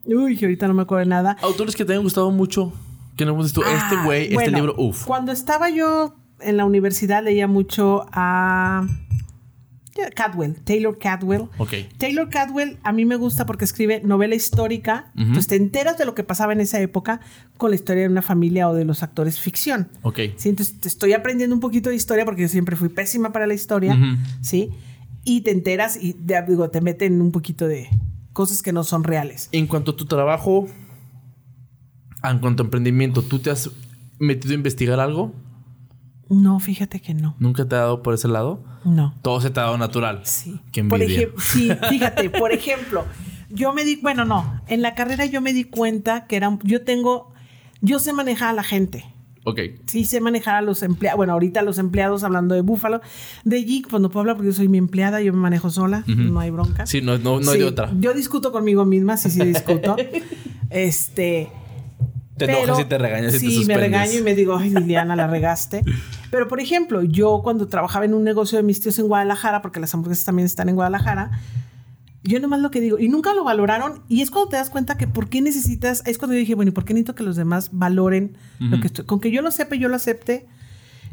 Uy, 0.08 0.39
ahorita 0.41 0.68
no 0.68 0.74
me 0.74 0.84
acuerdo 0.84 1.01
de 1.01 1.10
nada. 1.10 1.38
Autores 1.41 1.76
que 1.76 1.86
te 1.86 1.93
hayan 1.93 2.03
gustado 2.03 2.32
mucho. 2.32 2.74
Que 3.16 3.26
no 3.26 3.32
hemos 3.32 3.45
visto. 3.45 3.62
este 3.62 3.95
ah, 3.95 4.03
güey, 4.05 4.34
este 4.34 4.51
libro, 4.51 4.76
uff. 4.78 5.05
Cuando 5.05 5.32
estaba 5.32 5.70
yo 5.70 6.16
en 6.39 6.58
la 6.58 6.66
universidad 6.66 7.24
leía 7.24 7.47
mucho 7.47 8.05
a 8.12 8.86
Cadwell, 10.16 10.55
Taylor 10.64 10.97
Cadwell. 10.97 11.47
Ok. 11.58 11.74
Taylor 11.97 12.30
Cadwell 12.30 12.78
a 12.84 12.91
mí 12.93 13.05
me 13.05 13.16
gusta 13.16 13.45
porque 13.45 13.66
escribe 13.66 14.01
novela 14.03 14.36
histórica. 14.36 15.12
Entonces 15.16 15.47
te 15.47 15.55
enteras 15.55 15.97
de 15.97 16.05
lo 16.05 16.16
que 16.16 16.24
pasaba 16.24 16.53
en 16.53 16.62
esa 16.62 16.80
época 16.80 17.22
con 17.58 17.72
la 17.72 17.76
historia 17.76 18.03
de 18.03 18.10
una 18.10 18.22
familia 18.22 18.70
o 18.70 18.76
de 18.76 18.86
los 18.86 19.03
actores 19.03 19.39
ficción. 19.39 19.89
Ok. 20.03 20.20
Sí, 20.38 20.49
entonces 20.49 20.80
te 20.80 20.88
estoy 20.88 21.14
aprendiendo 21.14 21.55
un 21.55 21.60
poquito 21.60 21.89
de 21.89 21.95
historia 21.95 22.26
porque 22.26 22.43
yo 22.43 22.47
siempre 22.47 22.76
fui 22.76 22.89
pésima 22.89 23.32
para 23.32 23.47
la 23.47 23.53
historia. 23.53 23.97
Sí. 24.41 24.70
Y 25.24 25.41
te 25.41 25.51
enteras 25.51 25.97
y 26.01 26.16
digo, 26.47 26.70
te 26.70 26.82
meten 26.82 27.22
un 27.22 27.32
poquito 27.32 27.68
de, 27.68 27.89
cosas 28.38 28.62
que 28.62 28.72
no 28.72 28.84
son 28.84 29.04
reales. 29.04 29.50
En 29.52 29.66
cuanto 29.66 29.94
a 29.94 29.96
tu 29.96 30.06
trabajo, 30.06 30.68
en 32.24 32.38
cuanto 32.38 32.62
a 32.62 32.66
emprendimiento, 32.66 33.24
¿tú 33.24 33.40
te 33.40 33.50
has 33.50 33.72
metido 34.20 34.52
a 34.52 34.58
investigar 34.58 35.00
algo? 35.00 35.34
No, 36.30 36.60
fíjate 36.60 37.00
que 37.00 37.16
no. 37.16 37.36
¿Nunca 37.40 37.68
te 37.68 37.74
ha 37.74 37.80
dado 37.80 38.04
por 38.04 38.14
ese 38.14 38.28
lado? 38.28 38.64
No. 38.86 39.16
Todo 39.24 39.42
se 39.42 39.50
te 39.50 39.60
ha 39.60 39.64
dado 39.64 39.80
natural. 39.80 40.22
Sí. 40.26 40.62
Qué 40.72 40.84
Por 40.84 41.02
ejemplo, 41.02 41.42
sí, 41.42 41.72
fíjate, 41.90 42.30
por 42.30 42.52
ejemplo, 42.52 43.06
yo 43.50 43.74
me 43.74 43.84
di, 43.84 43.96
bueno, 43.96 44.24
no, 44.24 44.62
en 44.68 44.84
la 44.84 44.94
carrera 44.94 45.26
yo 45.26 45.42
me 45.42 45.52
di 45.52 45.64
cuenta 45.64 46.28
que 46.28 46.36
era, 46.36 46.60
yo 46.62 46.84
tengo, 46.84 47.34
yo 47.82 47.98
sé 47.98 48.14
manejar 48.14 48.50
a 48.50 48.54
la 48.54 48.64
gente. 48.64 49.04
Ok. 49.48 49.62
Sí 49.86 50.04
sé 50.04 50.20
manejar 50.20 50.56
a 50.56 50.62
los 50.62 50.84
empleados. 50.84 51.16
Bueno, 51.16 51.32
ahorita 51.32 51.62
los 51.62 51.78
empleados 51.78 52.26
hablando 52.26 52.54
de 52.54 52.60
Búfalo. 52.60 53.00
De 53.45 53.64
Geek, 53.64 53.88
pues 53.88 54.02
no 54.02 54.10
puedo 54.10 54.20
hablar 54.20 54.36
porque 54.36 54.48
yo 54.48 54.54
soy 54.54 54.68
mi 54.68 54.78
empleada, 54.78 55.22
yo 55.22 55.32
me 55.32 55.39
manejo 55.39 55.70
sola, 55.70 56.04
no 56.06 56.41
hay 56.41 56.50
bronca. 56.50 56.86
Sí, 56.86 57.02
no, 57.02 57.18
no, 57.18 57.39
no 57.39 57.52
hay 57.52 57.60
de 57.60 57.64
otra. 57.64 57.89
Yo 57.98 58.14
discuto 58.14 58.52
conmigo 58.52 58.84
misma, 58.84 59.16
sí, 59.16 59.30
sí 59.30 59.45
discuto. 59.45 59.95
este. 60.70 61.50
Te 62.36 62.43
enojas 62.43 62.82
y 62.82 62.86
te 62.86 62.98
regañas 62.98 63.36
y 63.36 63.39
sí, 63.39 63.52
Sí, 63.52 63.66
me 63.66 63.78
regaño 63.78 64.20
y 64.20 64.22
me 64.22 64.36
digo, 64.36 64.58
ay, 64.58 64.70
Liliana, 64.70 65.16
la 65.16 65.28
regaste. 65.28 65.82
Pero, 66.30 66.50
por 66.50 66.60
ejemplo, 66.60 67.02
yo 67.02 67.39
cuando 67.41 67.68
trabajaba 67.68 68.04
en 68.04 68.14
un 68.14 68.26
negocio 68.26 68.58
de 68.58 68.64
mis 68.64 68.82
tíos 68.82 69.00
en 69.00 69.08
Guadalajara, 69.08 69.62
porque 69.62 69.80
las 69.80 69.93
hamburguesas 69.93 70.26
también 70.26 70.45
están 70.45 70.68
en 70.68 70.76
Guadalajara, 70.76 71.32
yo 72.28 72.39
nomás 72.39 72.59
lo 72.59 72.71
que 72.71 72.82
digo, 72.82 72.99
y 72.99 73.09
nunca 73.09 73.34
lo 73.34 73.43
valoraron, 73.43 74.01
y 74.07 74.21
es 74.21 74.30
cuando 74.30 74.49
te 74.49 74.57
das 74.57 74.69
cuenta 74.69 74.97
que 74.97 75.07
por 75.07 75.30
qué 75.30 75.41
necesitas, 75.41 76.03
es 76.05 76.17
cuando 76.17 76.34
yo 76.34 76.39
dije, 76.39 76.55
bueno, 76.55 76.69
¿y 76.69 76.73
por 76.73 76.86
qué 76.86 76.93
necesito 76.93 77.15
que 77.15 77.23
los 77.23 77.36
demás 77.36 77.69
valoren 77.71 78.38
lo 78.59 78.80
que 78.80 78.88
estoy? 78.88 79.05
Con 79.05 79.19
que 79.19 79.32
yo 79.32 79.41
lo 79.41 79.51
sepa 79.51 79.75
y 79.75 79.80
yo 79.80 79.89
lo 79.89 79.95
acepte. 79.95 80.47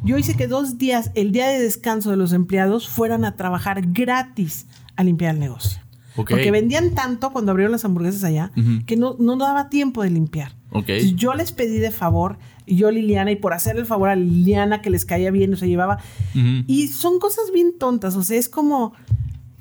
Yo 0.02 0.18
hice 0.18 0.36
que 0.36 0.48
dos 0.48 0.76
días, 0.76 1.10
el 1.14 1.32
día 1.32 1.48
de 1.48 1.60
descanso 1.60 2.10
de 2.10 2.16
los 2.16 2.32
empleados, 2.32 2.88
fueran 2.88 3.24
a 3.24 3.36
trabajar 3.36 3.82
gratis 3.92 4.66
a 4.96 5.04
limpiar 5.04 5.34
el 5.34 5.40
negocio. 5.40 5.80
Porque 6.16 6.50
vendían 6.50 6.94
tanto 6.94 7.30
cuando 7.30 7.50
abrieron 7.50 7.72
las 7.72 7.84
hamburguesas 7.84 8.22
allá 8.22 8.52
que 8.86 8.96
no, 8.96 9.16
no 9.18 9.36
daba 9.36 9.68
tiempo 9.68 10.02
de 10.02 10.10
limpiar. 10.10 10.52
yo 11.16 11.34
les 11.34 11.52
pedí 11.52 11.78
de 11.78 11.90
favor, 11.90 12.38
yo 12.66 12.90
Liliana, 12.90 13.32
y 13.32 13.36
por 13.36 13.52
hacer 13.52 13.76
el 13.76 13.86
favor 13.86 14.08
a 14.08 14.16
Liliana 14.16 14.80
que 14.80 14.90
les 14.90 15.04
caía 15.04 15.30
bien, 15.30 15.54
o 15.54 15.56
se 15.56 15.68
llevaba. 15.68 15.98
Y 16.34 16.88
son 16.88 17.18
cosas 17.18 17.50
bien 17.52 17.78
tontas, 17.78 18.16
o 18.16 18.22
sea, 18.22 18.38
es 18.38 18.48
como 18.48 18.92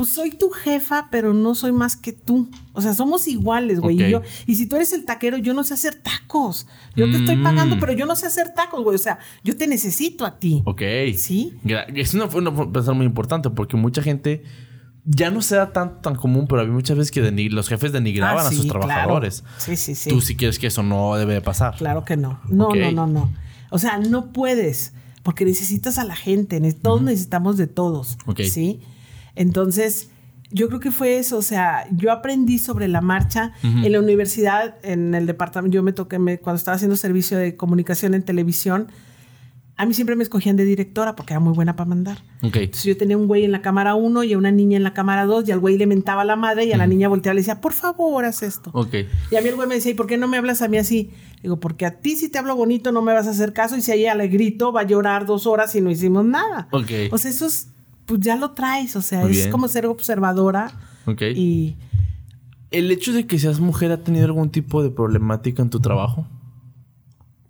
pues 0.03 0.15
soy 0.15 0.31
tu 0.31 0.49
jefa, 0.49 1.07
pero 1.09 1.33
no 1.33 1.55
soy 1.55 1.71
más 1.71 1.95
que 1.95 2.11
tú. 2.11 2.49
O 2.73 2.81
sea, 2.81 2.93
somos 2.93 3.27
iguales, 3.27 3.79
güey. 3.79 4.01
Y, 4.01 4.09
yo, 4.09 4.21
y 4.45 4.55
si 4.55 4.67
tú 4.67 4.75
eres 4.75 4.91
el 4.91 5.05
taquero, 5.05 5.37
yo 5.37 5.53
no 5.53 5.63
sé 5.63 5.75
hacer 5.75 5.95
tacos. 5.95 6.67
Yo 6.95 7.09
te 7.09 7.17
estoy 7.17 7.37
pagando, 7.37 7.77
mm. 7.77 7.79
pero 7.79 7.93
yo 7.93 8.05
no 8.05 8.15
sé 8.15 8.25
hacer 8.25 8.53
tacos, 8.53 8.83
güey. 8.83 8.95
O 8.95 8.99
sea, 8.99 9.19
yo 9.43 9.55
te 9.55 9.65
necesito 9.65 10.25
a 10.25 10.39
ti. 10.39 10.61
Ok. 10.65 10.81
Sí. 11.15 11.53
Es 11.95 12.13
una, 12.13 12.25
una 12.25 12.71
pensar 12.71 12.95
muy 12.95 13.05
importante 13.05 13.49
porque 13.49 13.77
mucha 13.77 14.01
gente 14.01 14.43
ya 15.05 15.31
no 15.31 15.41
se 15.41 15.55
da 15.55 15.71
tan, 15.71 16.01
tan 16.01 16.15
común, 16.15 16.47
pero 16.47 16.61
había 16.61 16.73
muchas 16.73 16.97
veces 16.97 17.11
que 17.11 17.21
los 17.49 17.69
jefes 17.69 17.93
denigraban 17.93 18.45
ah, 18.45 18.49
a 18.49 18.51
sus 18.51 18.67
trabajadores. 18.67 19.45
Sí, 19.57 19.77
sí, 19.77 19.95
sí. 19.95 20.09
Tú 20.09 20.19
sí 20.19 20.35
quieres 20.35 20.59
que 20.59 20.67
eso 20.67 20.83
no 20.83 21.15
debe 21.15 21.33
de 21.35 21.41
pasar. 21.41 21.75
Claro 21.77 22.03
que 22.03 22.17
no. 22.17 22.41
No, 22.49 22.69
no, 22.75 22.91
no, 22.91 23.07
no. 23.07 23.33
O 23.69 23.79
sea, 23.79 23.99
no 23.99 24.33
puedes 24.33 24.93
porque 25.23 25.45
necesitas 25.45 25.97
a 25.97 26.03
la 26.03 26.17
gente. 26.17 26.59
Todos 26.73 27.01
necesitamos 27.01 27.55
de 27.55 27.67
todos. 27.67 28.17
Ok. 28.25 28.41
Sí. 28.41 28.81
Entonces, 29.36 30.09
yo 30.51 30.67
creo 30.67 30.79
que 30.79 30.91
fue 30.91 31.17
eso, 31.17 31.38
o 31.38 31.41
sea, 31.41 31.88
yo 31.91 32.11
aprendí 32.11 32.59
sobre 32.59 32.88
la 32.88 33.01
marcha 33.01 33.53
en 33.63 33.91
la 33.91 33.99
universidad, 33.99 34.75
en 34.84 35.15
el 35.15 35.25
departamento, 35.25 35.73
yo 35.73 35.84
me 35.84 35.93
toqué, 35.93 36.17
cuando 36.39 36.57
estaba 36.57 36.75
haciendo 36.75 36.95
servicio 36.95 37.38
de 37.38 37.55
comunicación 37.55 38.13
en 38.13 38.21
televisión, 38.23 38.88
a 39.75 39.88
mí 39.88 39.95
siempre 39.95 40.15
me 40.15 40.21
escogían 40.21 40.55
de 40.55 40.65
directora 40.65 41.15
porque 41.15 41.34
era 41.34 41.39
muy 41.39 41.53
buena 41.53 41.75
para 41.75 41.89
mandar. 41.89 42.19
Entonces 42.43 42.84
yo 42.84 42.95
tenía 42.95 43.17
un 43.17 43.25
güey 43.25 43.43
en 43.43 43.51
la 43.51 43.63
cámara 43.63 43.95
1 43.95 44.23
y 44.25 44.36
una 44.36 44.51
niña 44.51 44.77
en 44.77 44.84
la 44.84 44.93
cámara 44.93 45.25
2 45.25 45.49
y 45.49 45.51
al 45.51 45.59
güey 45.59 45.77
le 45.77 45.88
mentaba 45.88 46.21
a 46.21 46.25
la 46.25 46.36
madre 46.36 46.65
y 46.65 46.73
a 46.73 46.77
la 46.77 46.86
niña 46.86 47.07
volteaba 47.07 47.34
y 47.34 47.38
le 47.38 47.41
decía, 47.41 47.59
por 47.59 47.73
favor, 47.73 48.23
haz 48.23 48.43
esto. 48.43 48.69
Y 49.31 49.36
a 49.36 49.41
mí 49.41 49.49
el 49.49 49.55
güey 49.55 49.67
me 49.67 49.73
decía, 49.73 49.91
¿y 49.91 49.95
por 49.95 50.05
qué 50.05 50.17
no 50.17 50.27
me 50.27 50.38
hablas 50.38 50.61
a 50.61 50.67
mí 50.67 50.77
así? 50.77 51.11
Digo, 51.41 51.59
porque 51.59 51.88
a 51.88 51.99
ti 51.99 52.15
si 52.15 52.29
te 52.29 52.38
hablo 52.38 52.55
bonito 52.55 52.91
no 52.91 53.01
me 53.01 53.13
vas 53.13 53.25
a 53.25 53.31
hacer 53.31 53.51
caso 53.51 53.75
y 53.75 53.81
si 53.81 53.91
a 53.91 53.95
ella 53.95 54.13
le 54.13 54.27
grito 54.27 54.71
va 54.71 54.81
a 54.81 54.86
llorar 54.86 55.25
dos 55.25 55.47
horas 55.47 55.73
y 55.73 55.81
no 55.81 55.89
hicimos 55.89 56.23
nada. 56.23 56.67
O 57.11 57.17
sea, 57.17 57.31
eso 57.31 57.47
es 57.47 57.72
pues 58.05 58.19
ya 58.19 58.35
lo 58.35 58.51
traes, 58.51 58.95
o 58.95 59.01
sea, 59.01 59.27
es 59.27 59.47
como 59.47 59.67
ser 59.67 59.85
observadora. 59.85 60.71
Ok. 61.05 61.21
Y... 61.35 61.75
¿El 62.71 62.89
hecho 62.89 63.13
de 63.13 63.27
que 63.27 63.37
seas 63.37 63.59
mujer 63.59 63.91
ha 63.91 63.97
tenido 63.97 64.25
algún 64.25 64.49
tipo 64.49 64.81
de 64.81 64.89
problemática 64.89 65.61
en 65.61 65.69
tu 65.69 65.79
trabajo? 65.79 66.27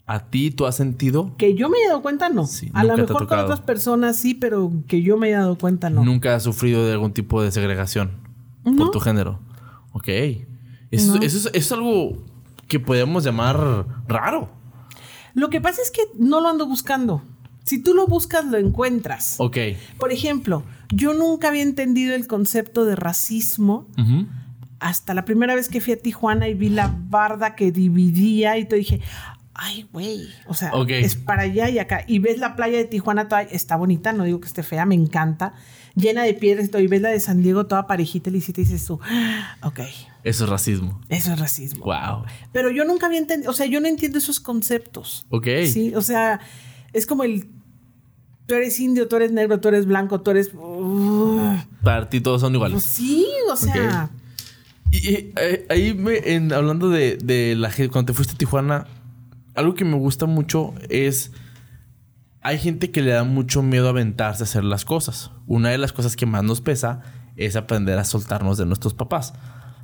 ¿A 0.06 0.20
ti 0.20 0.52
tú 0.52 0.66
has 0.66 0.76
sentido? 0.76 1.34
Que 1.38 1.56
yo 1.56 1.70
me 1.70 1.78
haya 1.78 1.90
dado 1.90 2.02
cuenta, 2.02 2.28
no. 2.28 2.46
a 2.74 2.84
lo 2.84 2.98
mejor 2.98 3.26
con 3.28 3.40
otras 3.40 3.62
personas 3.62 4.18
sí, 4.18 4.34
pero 4.34 4.72
que 4.88 5.02
yo 5.02 5.18
me 5.18 5.28
haya 5.28 5.40
dado 5.40 5.58
cuenta, 5.58 5.90
no. 5.90 6.04
¿Nunca 6.04 6.36
has 6.36 6.44
sufrido 6.44 6.86
de 6.86 6.92
algún 6.92 7.14
tipo 7.14 7.42
de 7.42 7.52
segregación 7.52 8.12
por 8.78 8.92
tu 8.92 9.00
género? 9.00 9.40
Ok. 9.94 10.10
Eso, 10.92 11.16
eso, 11.22 11.50
es, 11.54 11.72
algo 11.72 12.18
que 12.68 12.80
podemos 12.80 13.24
llamar 13.24 13.86
raro. 14.08 14.50
Lo 15.34 15.50
que 15.50 15.62
pasa 15.62 15.82
es 15.82 15.90
que 15.90 16.02
no 16.20 16.42
lo 16.42 16.50
ando 16.50 16.68
buscando. 16.68 17.24
Si 17.64 17.82
tú 17.82 17.94
lo 17.94 18.08
buscas, 18.08 18.46
lo 18.46 18.58
encuentras. 18.58 19.36
Ok. 19.40 19.58
Por 19.98 20.12
ejemplo, 20.12 20.64
yo 20.90 21.14
nunca 21.14 21.50
había 21.50 21.62
entendido 21.62 22.14
el 22.14 22.28
concepto 22.28 22.86
de 22.86 22.96
racismo 22.96 23.88
hasta 24.80 25.14
la 25.14 25.24
primera 25.24 25.56
vez 25.56 25.70
que 25.70 25.80
fui 25.80 25.94
a 25.94 25.98
Tijuana 25.98 26.50
y 26.50 26.54
vi 26.54 26.70
la 26.70 26.94
barda 27.10 27.56
que 27.56 27.72
dividía 27.72 28.58
y 28.58 28.66
te 28.66 28.76
dije, 28.76 29.00
ay, 29.54 29.88
güey, 29.94 30.28
o 30.48 30.54
sea, 30.54 30.72
es 30.90 31.16
para 31.16 31.44
allá 31.44 31.70
y 31.70 31.80
acá. 31.80 32.04
Y 32.08 32.20
ves 32.20 32.40
la 32.40 32.56
playa 32.56 32.78
de 32.78 32.86
Tijuana, 32.86 33.28
toda, 33.28 33.44
está 33.44 33.76
bonita, 33.76 34.12
no 34.14 34.26
digo 34.26 34.42
que 34.42 34.48
esté 34.48 34.62
fea, 34.62 34.86
me 34.86 34.96
encanta, 34.96 35.54
llena 35.96 36.24
de 36.24 36.34
piedras 36.34 36.66
y 36.66 36.70
todo. 36.70 36.82
Y 36.82 36.88
ves 36.88 37.02
la 37.02 37.10
de 37.10 37.20
San 37.20 37.42
Diego 37.42 37.66
toda 37.66 37.88
parejita 37.88 38.30
y 38.30 38.34
dices 38.34 38.86
tú, 38.86 39.00
ah, 39.04 39.58
ok. 39.64 39.80
Eso 40.24 40.44
es 40.44 40.50
racismo. 40.50 41.02
Eso 41.10 41.34
es 41.34 41.40
racismo. 41.40 41.86
Wow. 41.86 42.26
Pero 42.52 42.70
yo 42.72 42.86
nunca 42.86 43.08
había 43.08 43.20
entendido, 43.20 43.52
o 43.52 43.54
sea, 43.54 43.66
yo 43.66 43.80
no 43.80 43.88
entiendo 43.88 44.18
esos 44.18 44.40
conceptos. 44.40 45.26
Ok. 45.30 45.48
Sí, 45.68 45.94
o 45.96 46.02
sea, 46.02 46.40
es 46.94 47.06
como 47.06 47.24
el 47.24 47.48
tú 48.46 48.56
eres 48.56 48.80
indio, 48.80 49.08
tú 49.08 49.16
eres 49.16 49.32
negro, 49.32 49.60
tú 49.60 49.68
eres 49.70 49.86
blanco, 49.86 50.22
tú 50.22 50.32
eres. 50.32 50.52
Para 51.82 52.10
ti 52.10 52.22
todos 52.22 52.42
son 52.42 52.54
iguales. 52.54 52.74
Pues 52.74 52.84
sí, 52.84 53.28
o 53.52 53.56
sea. 53.56 54.10
Y, 54.92 55.32
eh, 55.36 55.66
ahí 55.70 55.94
me, 55.94 56.20
hablando 56.54 56.90
de, 56.90 57.18
de 57.18 57.56
la 57.56 57.72
gente, 57.72 57.92
cuando 57.92 58.12
te 58.12 58.16
fuiste 58.16 58.36
a 58.36 58.38
Tijuana, 58.38 58.86
algo 59.56 59.74
que 59.74 59.86
me 59.86 59.98
gusta 59.98 60.26
mucho 60.26 60.74
es. 60.90 61.32
Hay 62.46 62.60
gente 62.60 62.92
que 62.92 63.02
le 63.02 63.12
da 63.12 63.24
mucho 63.24 63.64
miedo 63.64 63.88
a 63.88 63.92
aventarse 63.92 64.44
a 64.44 64.46
hacer 64.46 64.66
las 64.66 64.84
cosas. 64.84 65.32
Una 65.48 65.70
de 65.70 65.78
las 65.78 65.94
cosas 65.94 66.18
que 66.18 66.26
más 66.26 66.44
nos 66.44 66.60
pesa 66.60 67.02
es 67.38 67.56
aprender 67.56 67.98
a 67.98 68.04
soltarnos 68.04 68.58
de 68.58 68.66
nuestros 68.66 68.94
papás. 68.94 69.34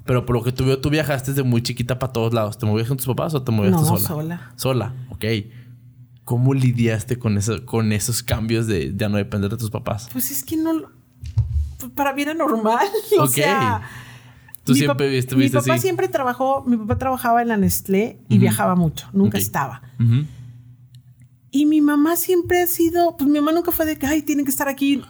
Pero 0.03 0.25
por 0.25 0.35
lo 0.35 0.43
que 0.43 0.51
tú 0.51 0.65
veo, 0.65 0.77
tú 0.79 0.89
viajaste 0.89 1.31
desde 1.31 1.43
muy 1.43 1.63
chiquita 1.63 1.99
para 1.99 2.11
todos 2.11 2.33
lados. 2.33 2.57
¿Te 2.57 2.65
movías 2.65 2.89
con 2.89 2.97
tus 2.97 3.05
papás 3.05 3.33
o 3.33 3.43
te 3.43 3.53
movías 3.53 3.71
no, 3.71 3.85
sola? 3.85 3.99
sola. 3.99 4.51
Sola, 4.57 4.93
ok. 5.09 5.23
¿Cómo 6.29 6.53
lidiaste 6.53 7.17
con, 7.17 7.39
eso, 7.39 7.65
con 7.65 7.91
esos 7.91 8.21
cambios 8.21 8.67
de 8.67 8.93
ya 8.95 9.09
no 9.09 9.17
depender 9.17 9.49
de 9.49 9.57
tus 9.57 9.71
papás? 9.71 10.09
Pues 10.13 10.29
es 10.29 10.43
que 10.43 10.57
no... 10.57 10.83
Pues 11.79 11.91
para 11.95 12.13
mí 12.13 12.21
era 12.21 12.35
normal. 12.35 12.85
O 13.19 13.25
sea 13.25 13.81
Tú 14.63 14.75
siempre 14.75 15.09
viste, 15.09 15.35
Mi 15.35 15.49
papá 15.49 15.79
siempre 15.79 16.07
trabajó, 16.07 16.63
mi 16.67 16.77
papá 16.77 16.99
trabajaba 16.99 17.41
en 17.41 17.47
la 17.47 17.57
Nestlé 17.57 18.19
y 18.29 18.37
viajaba 18.37 18.75
mucho, 18.75 19.09
nunca 19.11 19.39
estaba. 19.39 19.81
Y 21.49 21.65
mi 21.65 21.81
mamá 21.81 22.15
siempre 22.15 22.61
ha 22.61 22.67
sido, 22.67 23.17
pues 23.17 23.27
mi 23.27 23.39
mamá 23.39 23.51
nunca 23.51 23.71
fue 23.71 23.87
de 23.87 23.97
que, 23.97 24.05
ay, 24.05 24.21
tienen 24.21 24.45
que 24.45 24.51
estar 24.51 24.67
aquí. 24.67 25.01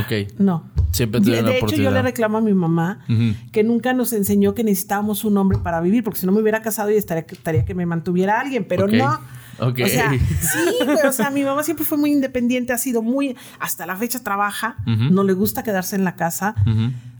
Ok. 0.00 0.32
No. 0.40 0.72
Siempre 0.90 1.20
De, 1.20 1.40
de 1.40 1.58
hecho, 1.58 1.76
yo 1.76 1.92
le 1.92 2.02
reclamo 2.02 2.38
a 2.38 2.40
mi 2.40 2.52
mamá 2.52 3.06
que 3.52 3.62
nunca 3.62 3.92
nos 3.92 4.12
enseñó 4.12 4.56
que 4.56 4.64
necesitábamos 4.64 5.24
un 5.24 5.36
hombre 5.36 5.58
para 5.58 5.80
vivir, 5.80 6.02
porque 6.02 6.18
si 6.18 6.26
no 6.26 6.32
me 6.32 6.40
hubiera 6.40 6.62
casado 6.62 6.90
y 6.90 6.96
estaría, 6.96 7.24
estaría 7.30 7.64
que 7.64 7.76
me 7.76 7.86
mantuviera 7.86 8.40
alguien, 8.40 8.66
pero 8.68 8.88
no. 8.88 9.20
Okay. 9.58 9.84
O 9.84 9.88
sea, 9.88 10.10
sí, 10.40 10.58
pero 10.78 11.08
o 11.08 11.12
sea, 11.12 11.30
mi 11.30 11.42
mamá 11.42 11.62
siempre 11.62 11.84
fue 11.84 11.98
muy 11.98 12.12
independiente, 12.12 12.72
ha 12.72 12.78
sido 12.78 13.02
muy, 13.02 13.36
hasta 13.58 13.86
la 13.86 13.96
fecha 13.96 14.18
trabaja, 14.20 14.76
no 14.86 15.24
le 15.24 15.32
gusta 15.32 15.62
quedarse 15.62 15.96
en 15.96 16.04
la 16.04 16.16
casa. 16.16 16.54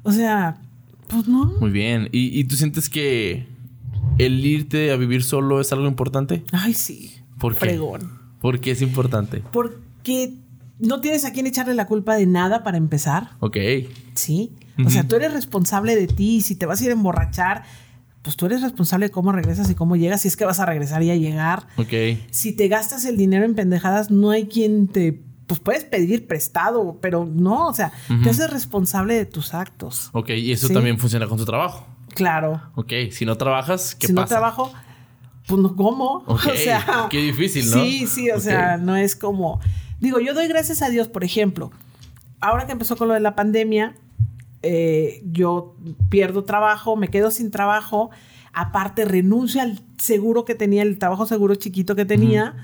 O 0.02 0.12
sea, 0.12 0.56
pues 1.08 1.28
no. 1.28 1.46
Muy 1.60 1.70
bien. 1.70 2.08
¿Y, 2.12 2.44
tú 2.44 2.56
sientes 2.56 2.88
que 2.88 3.46
el 4.18 4.44
irte 4.44 4.92
a 4.92 4.96
vivir 4.96 5.22
solo 5.22 5.60
es 5.60 5.72
algo 5.72 5.86
importante? 5.86 6.44
Ay, 6.52 6.74
sí. 6.74 7.14
¿Por 7.38 7.54
qué? 7.54 7.60
Fregón. 7.60 8.18
¿Por 8.40 8.60
qué 8.60 8.72
es 8.72 8.82
importante? 8.82 9.42
Porque 9.52 10.34
no 10.78 11.00
tienes 11.00 11.24
a 11.24 11.32
quién 11.32 11.46
echarle 11.46 11.74
la 11.74 11.86
culpa 11.86 12.14
de 12.16 12.26
nada 12.26 12.62
para 12.62 12.76
empezar. 12.76 13.30
Ok. 13.40 13.56
Sí. 14.14 14.52
O 14.84 14.90
sea, 14.90 15.06
tú 15.06 15.16
eres 15.16 15.32
responsable 15.32 15.94
de 15.94 16.06
ti. 16.06 16.40
Si 16.42 16.56
te 16.56 16.66
vas 16.66 16.80
a 16.80 16.84
ir 16.84 16.90
a 16.90 16.94
emborrachar, 16.94 17.64
pues 18.24 18.36
tú 18.36 18.46
eres 18.46 18.62
responsable 18.62 19.06
de 19.06 19.12
cómo 19.12 19.32
regresas 19.32 19.70
y 19.70 19.74
cómo 19.74 19.96
llegas. 19.96 20.22
Si 20.22 20.28
es 20.28 20.36
que 20.36 20.46
vas 20.46 20.58
a 20.58 20.64
regresar 20.64 21.02
y 21.02 21.10
a 21.10 21.16
llegar. 21.16 21.66
Ok. 21.76 21.92
Si 22.30 22.56
te 22.56 22.68
gastas 22.68 23.04
el 23.04 23.18
dinero 23.18 23.44
en 23.44 23.54
pendejadas, 23.54 24.10
no 24.10 24.30
hay 24.30 24.46
quien 24.46 24.88
te 24.88 25.22
pues 25.46 25.60
puedes 25.60 25.84
pedir 25.84 26.26
prestado, 26.26 26.98
pero 27.02 27.26
no, 27.30 27.68
o 27.68 27.74
sea, 27.74 27.92
te 28.22 28.30
haces 28.30 28.48
responsable 28.48 29.12
de 29.12 29.26
tus 29.26 29.52
actos. 29.52 30.08
Ok, 30.12 30.30
y 30.30 30.52
eso 30.52 30.70
también 30.70 30.98
funciona 30.98 31.26
con 31.26 31.36
tu 31.36 31.44
trabajo. 31.44 31.86
Claro. 32.14 32.62
Ok, 32.76 32.92
si 33.10 33.26
no 33.26 33.36
trabajas, 33.36 33.94
¿qué 33.94 34.06
si 34.06 34.14
pasa? 34.14 34.26
Si 34.26 34.32
no 34.32 34.38
trabajo, 34.38 34.72
pues 35.46 35.60
no 35.60 35.76
como. 35.76 36.24
o 36.26 36.38
sea, 36.38 37.08
qué 37.10 37.18
difícil, 37.18 37.70
¿no? 37.70 37.76
Sí, 37.76 38.06
sí, 38.06 38.30
o 38.30 38.40
sea, 38.40 38.78
no 38.78 38.96
es 38.96 39.14
como. 39.14 39.60
Digo, 40.00 40.18
yo 40.18 40.32
doy 40.32 40.48
gracias 40.48 40.80
a 40.80 40.88
Dios, 40.88 41.08
por 41.08 41.24
ejemplo, 41.24 41.72
ahora 42.40 42.64
que 42.64 42.72
empezó 42.72 42.96
con 42.96 43.08
lo 43.08 43.14
de 43.14 43.20
la 43.20 43.34
pandemia, 43.34 43.96
eh, 44.64 45.22
yo 45.30 45.76
pierdo 46.08 46.44
trabajo, 46.44 46.96
me 46.96 47.08
quedo 47.08 47.30
sin 47.30 47.50
trabajo, 47.50 48.10
aparte 48.52 49.04
renuncio 49.04 49.60
al 49.60 49.80
seguro 49.98 50.44
que 50.44 50.54
tenía, 50.54 50.82
el 50.82 50.98
trabajo 50.98 51.26
seguro 51.26 51.54
chiquito 51.54 51.94
que 51.94 52.04
tenía. 52.04 52.54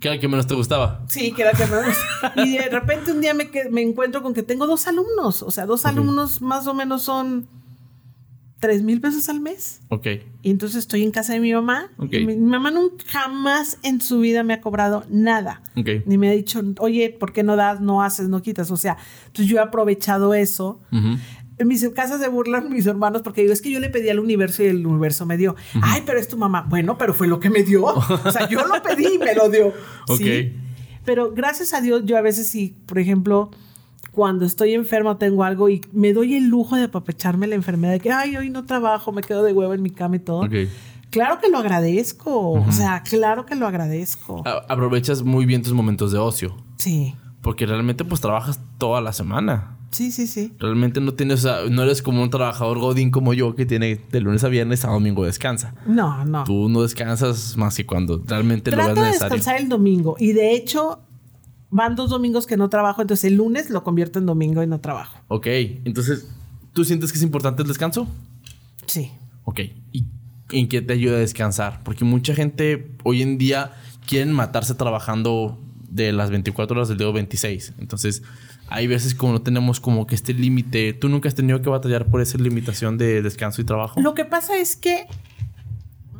¿Qué 0.00 0.08
era 0.08 0.16
el 0.16 0.20
que 0.20 0.26
menos 0.28 0.48
te 0.48 0.54
gustaba? 0.54 1.04
Sí, 1.08 1.32
que 1.32 1.42
era 1.42 1.52
el 1.52 1.56
que 1.56 1.66
menos. 1.66 1.96
y 2.44 2.58
de 2.58 2.68
repente 2.68 3.12
un 3.12 3.20
día 3.20 3.34
me, 3.34 3.48
me 3.70 3.82
encuentro 3.82 4.22
con 4.22 4.34
que 4.34 4.42
tengo 4.42 4.66
dos 4.66 4.88
alumnos. 4.88 5.42
O 5.42 5.50
sea, 5.52 5.64
dos 5.64 5.86
alumnos 5.86 6.42
más 6.42 6.66
o 6.66 6.74
menos 6.74 7.02
son 7.02 7.46
tres 8.62 8.84
mil 8.84 9.00
pesos 9.00 9.28
al 9.28 9.40
mes. 9.40 9.80
Ok. 9.88 10.06
Y 10.42 10.50
entonces 10.52 10.78
estoy 10.78 11.02
en 11.02 11.10
casa 11.10 11.32
de 11.32 11.40
mi 11.40 11.52
mamá. 11.52 11.90
mi, 11.98 12.36
mamá 12.36 12.70
nunca 12.70 13.04
jamás 13.08 13.78
en 13.82 14.00
su 14.00 14.20
vida 14.20 14.44
me 14.44 14.54
ha 14.54 14.60
cobrado 14.60 15.04
nada. 15.10 15.62
Ok. 15.76 16.06
Ni 16.06 16.16
me 16.16 16.28
ha 16.28 16.32
dicho, 16.32 16.62
oye, 16.78 17.10
¿por 17.10 17.32
qué 17.32 17.42
no 17.42 17.56
das, 17.56 17.80
no 17.80 18.04
haces, 18.04 18.28
no 18.28 18.40
quitas? 18.40 18.70
O 18.70 18.76
sea, 18.76 18.96
entonces 19.26 19.46
yo 19.46 19.58
he 19.58 19.60
aprovechado 19.60 20.32
eso 20.32 20.80
en 21.58 21.68
mis 21.68 21.86
casas 21.90 22.20
se 22.20 22.28
burlan 22.28 22.70
mis 22.70 22.86
hermanos 22.86 23.22
porque 23.22 23.42
digo, 23.42 23.52
es 23.52 23.60
que 23.60 23.70
yo 23.70 23.80
le 23.80 23.88
pedí 23.88 24.08
al 24.08 24.20
universo 24.20 24.62
y 24.62 24.66
el 24.66 24.86
universo 24.86 25.26
me 25.26 25.36
dio. 25.36 25.56
Ay, 25.80 26.02
pero 26.06 26.18
es 26.18 26.28
tu 26.28 26.36
mamá. 26.36 26.66
Bueno, 26.68 26.96
pero 26.98 27.14
fue 27.14 27.26
lo 27.26 27.40
que 27.40 27.50
me 27.50 27.62
dio. 27.62 27.84
o 27.84 28.30
sea, 28.30 28.48
yo 28.48 28.64
lo 28.66 28.82
pedí 28.82 29.14
y 29.14 29.18
me 29.18 29.34
lo 29.34 29.48
dio. 29.48 29.72
¿sí? 30.16 30.54
Pero 31.04 31.32
gracias 31.32 31.74
a 31.74 31.80
Dios, 31.80 32.02
yo 32.04 32.16
a 32.16 32.22
veces 32.22 32.48
sí, 32.48 32.76
por 32.86 32.98
ejemplo, 32.98 33.50
cuando 34.12 34.44
estoy 34.44 34.74
enfermo 34.74 35.16
tengo 35.16 35.42
algo 35.42 35.68
y 35.68 35.80
me 35.92 36.12
doy 36.12 36.34
el 36.34 36.48
lujo 36.48 36.76
de 36.76 36.84
apapecharme 36.84 37.46
la 37.46 37.54
enfermedad 37.54 37.94
de 37.94 38.00
que, 38.00 38.12
ay, 38.12 38.36
hoy 38.36 38.50
no 38.50 38.64
trabajo, 38.64 39.10
me 39.10 39.22
quedo 39.22 39.42
de 39.42 39.52
huevo 39.52 39.72
en 39.72 39.82
mi 39.82 39.90
cama 39.90 40.16
y 40.16 40.18
todo. 40.20 40.48
Claro 41.10 41.40
que 41.40 41.48
lo 41.48 41.58
agradezco. 41.58 42.52
O 42.52 42.72
sea, 42.72 43.02
claro 43.02 43.46
que 43.46 43.54
lo 43.54 43.66
agradezco. 43.66 44.42
aprovechas 44.68 45.22
muy 45.22 45.46
bien 45.46 45.62
tus 45.62 45.72
momentos 45.72 46.12
de 46.12 46.18
ocio. 46.18 46.56
Sí. 46.76 47.14
Porque 47.40 47.66
realmente 47.66 48.04
pues 48.04 48.20
trabajas 48.20 48.60
toda 48.78 49.00
la 49.00 49.12
semana. 49.12 49.78
Sí, 49.90 50.10
sí, 50.10 50.26
sí. 50.26 50.54
Realmente 50.58 51.00
no 51.00 51.12
tienes, 51.12 51.46
no 51.70 51.82
eres 51.82 52.02
como 52.02 52.22
un 52.22 52.30
trabajador 52.30 52.78
godín 52.78 53.10
como 53.10 53.34
yo 53.34 53.54
que 53.54 53.66
tiene 53.66 54.00
de 54.10 54.20
lunes 54.20 54.42
a 54.44 54.48
viernes 54.48 54.84
a 54.84 54.90
domingo 54.90 55.24
descansa. 55.24 55.74
No, 55.86 56.24
no. 56.24 56.44
Tú 56.44 56.68
no 56.70 56.82
descansas 56.82 57.56
más 57.58 57.76
que 57.76 57.84
cuando 57.84 58.22
realmente 58.26 58.70
lo 58.70 58.78
ves 58.78 58.86
necesario. 58.86 59.02
Trato 59.02 59.24
de 59.24 59.36
descansar 59.36 59.60
el 59.60 59.68
domingo 59.68 60.16
y 60.18 60.32
de 60.32 60.54
hecho 60.54 61.00
van 61.72 61.96
dos 61.96 62.10
domingos 62.10 62.46
que 62.46 62.56
no 62.56 62.68
trabajo, 62.68 63.02
entonces 63.02 63.24
el 63.24 63.36
lunes 63.36 63.70
lo 63.70 63.82
convierto 63.82 64.20
en 64.20 64.26
domingo 64.26 64.62
y 64.62 64.66
no 64.68 64.78
trabajo. 64.78 65.18
Ok, 65.28 65.46
entonces, 65.84 66.28
¿tú 66.72 66.84
sientes 66.84 67.10
que 67.10 67.18
es 67.18 67.24
importante 67.24 67.62
el 67.62 67.68
descanso? 67.68 68.06
Sí. 68.86 69.10
Ok, 69.44 69.60
¿y 69.90 70.06
en 70.52 70.68
qué 70.68 70.82
te 70.82 70.92
ayuda 70.92 71.16
a 71.16 71.20
descansar? 71.20 71.80
Porque 71.82 72.04
mucha 72.04 72.34
gente 72.34 72.94
hoy 73.02 73.22
en 73.22 73.38
día 73.38 73.72
quieren 74.06 74.32
matarse 74.32 74.74
trabajando 74.74 75.58
de 75.88 76.12
las 76.12 76.30
24 76.30 76.76
horas 76.76 76.88
del 76.88 76.98
día 76.98 77.10
26. 77.10 77.74
Entonces, 77.78 78.22
hay 78.68 78.86
veces 78.86 79.14
como 79.14 79.32
no 79.32 79.42
tenemos 79.42 79.80
como 79.80 80.06
que 80.06 80.14
este 80.14 80.34
límite. 80.34 80.92
¿Tú 80.92 81.08
nunca 81.08 81.28
has 81.28 81.34
tenido 81.34 81.62
que 81.62 81.70
batallar 81.70 82.06
por 82.06 82.20
esa 82.20 82.36
limitación 82.36 82.98
de 82.98 83.22
descanso 83.22 83.62
y 83.62 83.64
trabajo? 83.64 84.00
Lo 84.00 84.12
que 84.12 84.26
pasa 84.26 84.58
es 84.58 84.76
que 84.76 85.06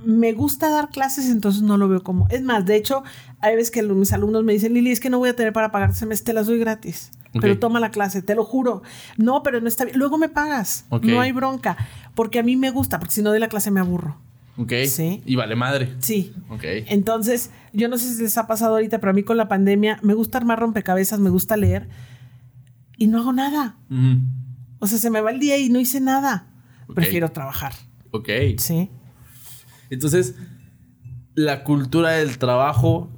me 0.05 0.32
gusta 0.32 0.70
dar 0.70 0.88
clases, 0.88 1.28
entonces 1.30 1.62
no 1.62 1.76
lo 1.76 1.88
veo 1.88 2.03
como. 2.03 2.26
Es 2.28 2.42
más, 2.42 2.64
de 2.66 2.76
hecho, 2.76 3.03
hay 3.43 3.57
veces 3.57 3.70
que 3.70 3.82
mis 3.82 4.12
alumnos 4.12 4.45
me 4.45 4.53
dicen, 4.53 4.72
Lili, 4.72 4.93
es 4.93 5.01
que 5.01 5.11
no 5.11 5.18
voy 5.18 5.28
a 5.28 5.36
tener 5.36 5.53
para 5.53 5.70
pagar 5.70 5.90
este 5.90 6.07
mes, 6.07 6.24
te 6.24 6.32
las 6.32 6.47
doy 6.47 6.59
gratis. 6.59 7.11
Pero 7.40 7.59
toma 7.59 7.80
la 7.80 7.90
clase, 7.90 8.22
te 8.22 8.34
lo 8.34 8.45
juro. 8.45 8.82
No, 9.16 9.43
pero 9.43 9.61
no 9.61 9.66
está 9.66 9.84
bien. 9.84 9.99
Luego 9.99 10.18
me 10.18 10.28
pagas. 10.28 10.86
No 11.03 11.20
hay 11.20 11.32
bronca. 11.32 11.76
Porque 12.14 12.38
a 12.38 12.43
mí 12.43 12.57
me 12.57 12.70
gusta, 12.70 12.99
porque 12.99 13.14
si 13.14 13.22
no 13.22 13.30
doy 13.30 13.40
la 13.40 13.49
clase 13.49 13.70
me 13.70 13.80
aburro. 13.80 14.18
Ok. 14.59 14.72
Sí. 14.86 15.22
Y 15.24 15.34
vale 15.36 15.57
madre. 15.57 15.95
Sí. 15.99 16.34
Ok. 16.51 16.62
Entonces, 16.62 17.51
yo 17.72 17.88
no 17.88 17.97
sé 17.97 18.14
si 18.14 18.22
les 18.22 18.36
ha 18.36 18.47
pasado 18.47 18.74
ahorita, 18.74 19.01
pero 19.01 19.11
a 19.11 19.14
mí 19.14 19.22
con 19.22 19.38
la 19.38 19.49
pandemia 19.49 19.99
me 20.03 20.12
gusta 20.12 20.38
armar 20.38 20.61
rompecabezas, 20.61 21.20
me 21.20 21.30
gusta 21.30 21.57
leer 21.57 21.88
y 22.99 23.07
no 23.07 23.18
hago 23.18 23.32
nada. 23.32 23.76
O 24.78 24.86
sea, 24.86 24.99
se 24.99 25.09
me 25.09 25.22
va 25.22 25.30
el 25.30 25.40
día 25.40 25.59
y 25.59 25.70
no 25.70 25.80
hice 25.80 26.01
nada. 26.01 26.47
Prefiero 26.95 27.32
trabajar. 27.32 27.72
Ok. 28.11 28.28
Sí. 28.59 28.90
Entonces, 29.88 30.34
la 31.34 31.64
cultura 31.64 32.11
del 32.11 32.36
trabajo 32.36 33.09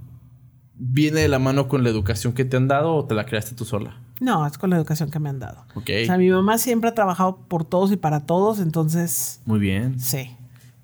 viene 0.77 1.21
de 1.21 1.29
la 1.29 1.39
mano 1.39 1.69
con 1.69 1.83
la 1.85 1.91
educación 1.91 2.33
que 2.33 2.45
te 2.45 2.57
han 2.57 2.69
dado 2.69 2.95
o 2.95 3.05
te 3.07 3.15
la 3.15 3.27
creaste 3.27 3.55
tú 3.55 3.65
sola? 3.65 4.01
No, 4.21 4.47
es 4.47 4.59
con 4.59 4.71
la 4.71 4.77
educación 4.77 5.11
que 5.11 5.19
me 5.19 5.29
han 5.29 5.39
dado. 5.39 5.65
Ok. 5.75 5.91
O 6.03 6.07
sea, 6.07 6.19
mi 6.19 6.31
mamá 6.31 6.59
siempre 6.59 6.91
ha 6.91 6.95
trabajado 6.95 7.39
por 7.49 7.65
todos 7.65 7.93
y 7.93 7.97
para 7.97 8.27
todos, 8.27 8.61
entonces. 8.61 9.41
Muy 9.45 9.59
bien. 9.59 9.99
Sí. 10.01 10.31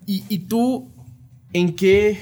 ¿Y, 0.07 0.25
y 0.29 0.41
tú 0.41 0.91
en 1.53 1.75
qué 1.75 2.19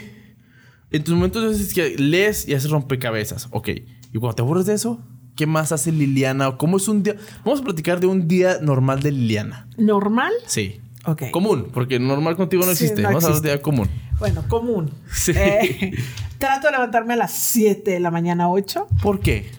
En 0.90 1.04
tus 1.04 1.14
momentos 1.14 1.60
es 1.60 1.74
que 1.74 1.96
lees 1.98 2.48
y 2.48 2.54
haces 2.54 2.70
rompecabezas. 2.70 3.48
Ok. 3.50 3.68
Y 4.12 4.18
cuando 4.18 4.34
te 4.36 4.42
aburres 4.42 4.66
de 4.66 4.74
eso, 4.74 5.00
¿qué 5.36 5.46
más 5.46 5.72
hace 5.72 5.92
Liliana? 5.92 6.56
¿Cómo 6.56 6.78
es 6.78 6.88
un 6.88 7.02
día? 7.02 7.16
Vamos 7.44 7.60
a 7.60 7.64
platicar 7.64 8.00
de 8.00 8.06
un 8.06 8.26
día 8.26 8.58
normal 8.62 9.00
de 9.00 9.12
Liliana. 9.12 9.68
¿Normal? 9.76 10.32
Sí. 10.46 10.80
Ok. 11.10 11.30
Común, 11.30 11.68
porque 11.72 11.98
normal 11.98 12.36
contigo 12.36 12.64
no 12.66 12.74
Sí, 12.74 12.84
existe. 12.84 13.02
no 13.02 13.08
Vamos 13.08 13.24
a 13.24 13.28
hablar 13.28 13.42
de 13.42 13.48
existe. 13.52 13.56
día 13.58 13.62
común. 13.62 13.88
Bueno, 14.18 14.44
común. 14.48 14.90
Sí. 15.12 15.32
Eh, 15.34 15.92
trato 16.38 16.66
de 16.66 16.72
levantarme 16.72 17.14
a 17.14 17.16
las 17.16 17.32
7 17.32 17.90
de 17.92 18.00
la 18.00 18.10
mañana, 18.10 18.50
8. 18.50 18.86
¿Por 19.02 19.20
qué? 19.20 19.50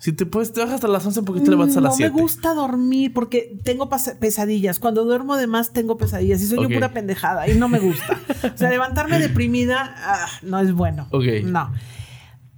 Si 0.00 0.12
te 0.12 0.26
puedes, 0.26 0.52
te 0.52 0.60
bajas 0.60 0.76
hasta 0.76 0.86
las 0.88 1.04
11 1.04 1.22
porque 1.22 1.40
te 1.40 1.50
levantas 1.50 1.76
a 1.76 1.80
no 1.80 1.86
las 1.88 1.96
7. 1.96 2.12
me 2.14 2.20
gusta 2.22 2.54
dormir 2.54 3.12
porque 3.12 3.56
tengo 3.64 3.88
pesadillas. 4.20 4.78
Cuando 4.78 5.04
duermo 5.04 5.36
de 5.36 5.46
más 5.48 5.72
tengo 5.72 5.96
pesadillas 5.98 6.40
y 6.40 6.46
soy 6.46 6.58
Ok. 6.58 6.68
yo 6.68 6.74
pura 6.76 6.92
pendejada 6.92 7.48
y 7.48 7.54
no 7.56 7.68
me 7.68 7.80
gusta. 7.80 8.18
o 8.54 8.56
sea, 8.56 8.70
levantarme 8.70 9.18
deprimida 9.18 9.94
ah, 9.98 10.26
no 10.42 10.60
es 10.60 10.72
bueno. 10.72 11.08
Ok. 11.10 11.24
No. 11.44 11.72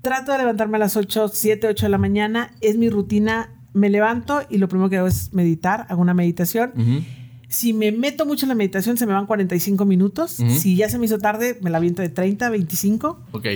Trato 0.02 0.32
de 0.32 0.38
levantarme 0.38 0.76
a 0.76 0.80
las 0.80 0.96
8, 0.96 1.28
7, 1.28 1.66
8 1.68 1.86
de 1.86 1.90
la 1.90 1.98
mañana. 1.98 2.52
Es 2.60 2.76
mi 2.76 2.88
rutina. 2.90 3.50
Me 3.72 3.88
levanto 3.88 4.42
y 4.50 4.58
lo 4.58 4.68
primero 4.68 4.90
que 4.90 4.96
hago 4.98 5.06
es 5.06 5.32
meditar. 5.32 5.86
Hago 5.88 6.02
una 6.02 6.12
meditación. 6.14 6.72
Ujú. 6.76 7.04
Si 7.50 7.72
me 7.72 7.90
meto 7.90 8.24
mucho 8.26 8.46
en 8.46 8.50
la 8.50 8.54
meditación, 8.54 8.96
se 8.96 9.06
me 9.06 9.12
van 9.12 9.26
45 9.26 9.84
minutos. 9.84 10.30
Si 10.30 10.76
ya 10.76 10.88
se 10.88 10.98
me 10.98 11.06
hizo 11.06 11.18
tarde, 11.18 11.58
me 11.60 11.68
la 11.68 11.78
aviento 11.78 12.00
de 12.00 12.08
30, 12.08 12.48
25. 12.48 13.20
Ok. 13.32 13.46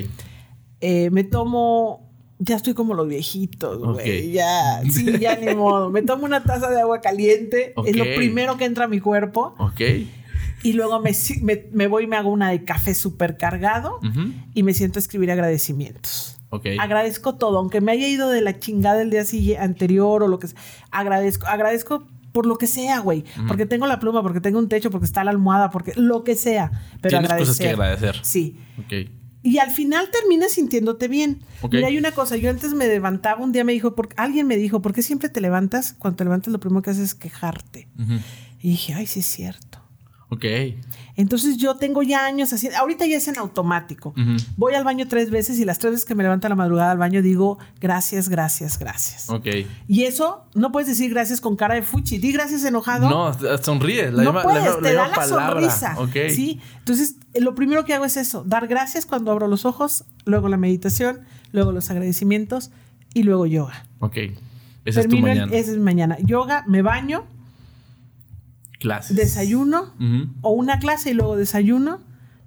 Eh, 0.81 1.11
me 1.11 1.23
tomo. 1.23 2.11
Ya 2.41 2.57
estoy 2.57 2.75
como 2.75 2.95
los 2.95 3.07
viejitos, 3.07 3.79
güey. 3.79 4.27
Ok. 4.29 4.33
Ya, 4.33 4.83
sí, 4.91 5.19
ya 5.21 5.37
ni 5.37 5.55
modo. 5.57 5.91
Me 5.91 6.03
tomo 6.03 6.25
una 6.25 6.43
taza 6.43 6.71
de 6.71 6.81
agua 6.81 7.01
caliente. 7.01 7.73
Es 7.87 7.97
lo 7.97 8.05
primero 8.17 8.57
que 8.57 8.65
entra 8.65 8.87
a 8.87 8.89
mi 8.89 8.99
cuerpo. 8.99 9.55
Ok. 9.59 9.81
Y 10.65 10.73
luego 10.73 11.01
me, 11.01 11.13
me, 11.43 11.67
me 11.73 11.87
voy 11.87 12.05
y 12.05 12.07
me 12.09 12.17
hago 12.17 12.31
una 12.31 12.51
de 12.51 12.65
café 12.65 12.95
súper 12.95 13.37
cargado. 13.37 14.01
Y 14.55 14.65
me 14.65 14.75
siento 14.75 14.99
a 14.99 15.01
escribir 15.01 15.31
agradecimientos. 15.31 16.39
Ok. 16.51 16.67
Agradezco 16.81 17.37
todo, 17.37 17.59
aunque 17.59 17.81
me 17.81 17.93
haya 17.93 18.09
ido 18.09 18.29
de 18.31 18.41
la 18.41 18.59
chingada 18.59 19.03
el 19.03 19.11
día 19.11 19.25
anterior 19.63 20.25
o 20.25 20.29
lo 20.29 20.41
que 20.41 20.49
sea. 20.49 20.59
Agradezco, 20.91 21.47
agradezco 21.47 22.07
por 22.35 22.47
lo 22.47 22.57
que 22.59 22.67
sea, 22.67 22.99
güey. 22.99 23.25
Porque 23.47 23.65
tengo 23.65 23.87
la 23.87 24.01
pluma, 24.01 24.21
porque 24.21 24.41
tengo 24.41 24.59
un 24.59 24.69
techo, 24.69 24.91
porque 24.91 25.07
está 25.07 25.23
la 25.23 25.31
almohada, 25.31 25.71
porque 25.71 25.93
lo 25.97 26.25
que 26.25 26.35
sea. 26.35 26.73
Pero 27.01 27.11
Tienes 27.21 27.31
agradecer. 27.31 27.47
cosas 27.47 27.59
que 27.59 27.69
agradecer. 27.71 28.17
Sí. 28.25 28.57
Ok. 28.79 28.93
Y 29.45 29.59
al 29.59 29.71
final 29.71 30.11
terminas 30.11 30.53
sintiéndote 30.53 31.07
bien. 31.07 31.43
Ok. 31.63 31.75
Mira, 31.75 31.87
hay 31.87 31.97
una 31.97 32.11
cosa, 32.11 32.37
yo 32.37 32.51
antes 32.51 32.75
me 32.75 32.89
levantaba, 32.89 33.41
un 33.43 33.53
día 33.53 33.63
me 33.63 33.73
dijo, 33.73 33.95
por- 33.95 34.09
alguien 34.17 34.47
me 34.49 34.57
dijo, 34.57 34.83
¿por 34.83 34.93
qué 34.93 35.03
siempre 35.03 35.29
te 35.29 35.41
levantas? 35.41 35.93
Cuando 35.99 36.17
te 36.17 36.25
levantas 36.25 36.53
lo 36.53 36.59
primero 36.59 36.83
que 36.83 36.91
haces 36.91 37.05
es 37.05 37.15
quejarte. 37.15 37.87
Y 38.61 38.71
dije, 38.71 38.95
ay, 38.95 39.07
sí 39.07 39.21
es 39.21 39.27
cierto. 39.27 39.79
Ok. 40.31 40.45
Entonces 41.17 41.59
yo 41.59 41.77
tengo 41.77 42.03
ya 42.03 42.25
años 42.27 42.53
así, 42.53 42.69
ahorita 42.69 43.07
ya 43.07 43.17
es 43.19 43.29
en 43.29 43.39
automático. 43.39 44.15
Voy 44.57 44.75
al 44.75 44.83
baño 44.83 45.07
tres 45.07 45.31
veces 45.31 45.59
y 45.61 45.65
las 45.65 45.79
tres 45.79 45.93
veces 45.93 46.05
que 46.07 46.15
me 46.15 46.23
levanto 46.25 46.47
a 46.47 46.51
la 46.51 46.57
madrugada 46.57 46.91
al 46.91 46.99
baño 46.99 47.23
digo, 47.23 47.59
gracias, 47.81 48.29
gracias, 48.29 48.79
gracias. 48.79 49.31
Ok. 49.31 49.47
Y 49.87 50.05
eso 50.05 50.45
no 50.55 50.73
puedes 50.73 50.89
decir 50.89 51.11
gracias 51.11 51.41
con 51.41 51.55
cara 51.57 51.75
de 51.75 51.83
fuchi, 51.83 52.19
di 52.19 52.33
gracias 52.33 52.65
enojado. 52.65 53.09
No, 53.09 53.33
sonríe. 53.63 54.11
La 54.11 54.25
no 54.25 54.43
puedes, 54.43 54.65
la 54.65 54.79
te 54.81 54.93
da 54.95 55.09
la 55.09 55.15
palabra. 55.15 55.51
sonrisa. 55.53 55.95
Ok. 55.99 56.31
¿sí? 56.35 56.61
Entonces, 56.79 57.17
lo 57.35 57.55
primero 57.55 57.85
que 57.85 57.95
hago 57.95 58.05
es 58.05 58.17
eso, 58.17 58.43
dar 58.45 58.67
gracias 58.67 59.07
cuando 59.07 59.31
abro 59.31 59.47
los 59.47 59.65
ojos, 59.65 60.05
luego 60.25 60.49
la 60.49 60.57
meditación, 60.57 61.21
luego 61.53 61.71
los 61.71 61.91
agradecimientos 61.91 62.71
y 63.13 63.23
luego 63.23 63.47
yoga. 63.47 63.87
Ok. 64.01 64.17
Esa 64.85 65.01
es 65.01 65.09
tu 65.09 65.17
el- 65.17 65.23
mañana. 65.23 65.53
esa 65.55 65.71
es 65.71 65.77
mi 65.77 65.83
mañana. 65.85 66.19
Yoga, 66.21 66.65
me 66.67 66.83
baño, 66.83 67.25
Clases. 68.85 69.17
desayuno 69.17 69.95
o 70.43 70.51
una 70.51 70.79
clase 70.79 71.11
y 71.11 71.15
luego 71.15 71.37
desayuno 71.37 72.01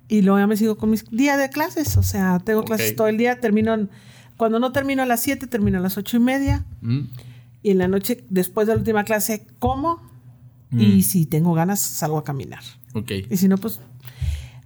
y 0.07 0.21
luego 0.21 0.37
ya 0.39 0.45
me 0.47 0.55
sigo 0.55 0.77
con 0.77 0.91
mis 0.91 1.03
días 1.09 1.37
de 1.39 1.49
clases. 1.49 1.97
O 1.97 2.03
sea, 2.03 2.39
tengo 2.39 2.63
clases 2.63 2.95
todo 2.95 3.07
el 3.07 3.17
día, 3.17 3.39
termino, 3.41 3.73
en- 3.73 3.89
cuando 4.37 4.59
no 4.59 4.71
termino 4.71 5.01
a 5.01 5.07
las 5.07 5.19
7, 5.21 5.47
termino 5.47 5.79
a 5.79 5.81
las 5.81 5.97
ocho 5.97 6.15
y 6.17 6.19
media 6.19 6.63
Mm. 6.81 6.99
y 7.63 7.71
en 7.71 7.77
la 7.79 7.87
noche, 7.87 8.23
después 8.29 8.67
de 8.67 8.73
la 8.75 8.79
última 8.79 9.03
clase, 9.03 9.47
como 9.57 9.99
Mm. 10.69 10.79
y 10.81 11.01
si 11.01 11.25
tengo 11.25 11.53
ganas, 11.55 11.79
salgo 11.79 12.19
a 12.19 12.23
caminar. 12.23 12.61
Ok. 12.93 13.11
Y 13.31 13.37
si 13.37 13.47
no, 13.47 13.57
pues, 13.57 13.79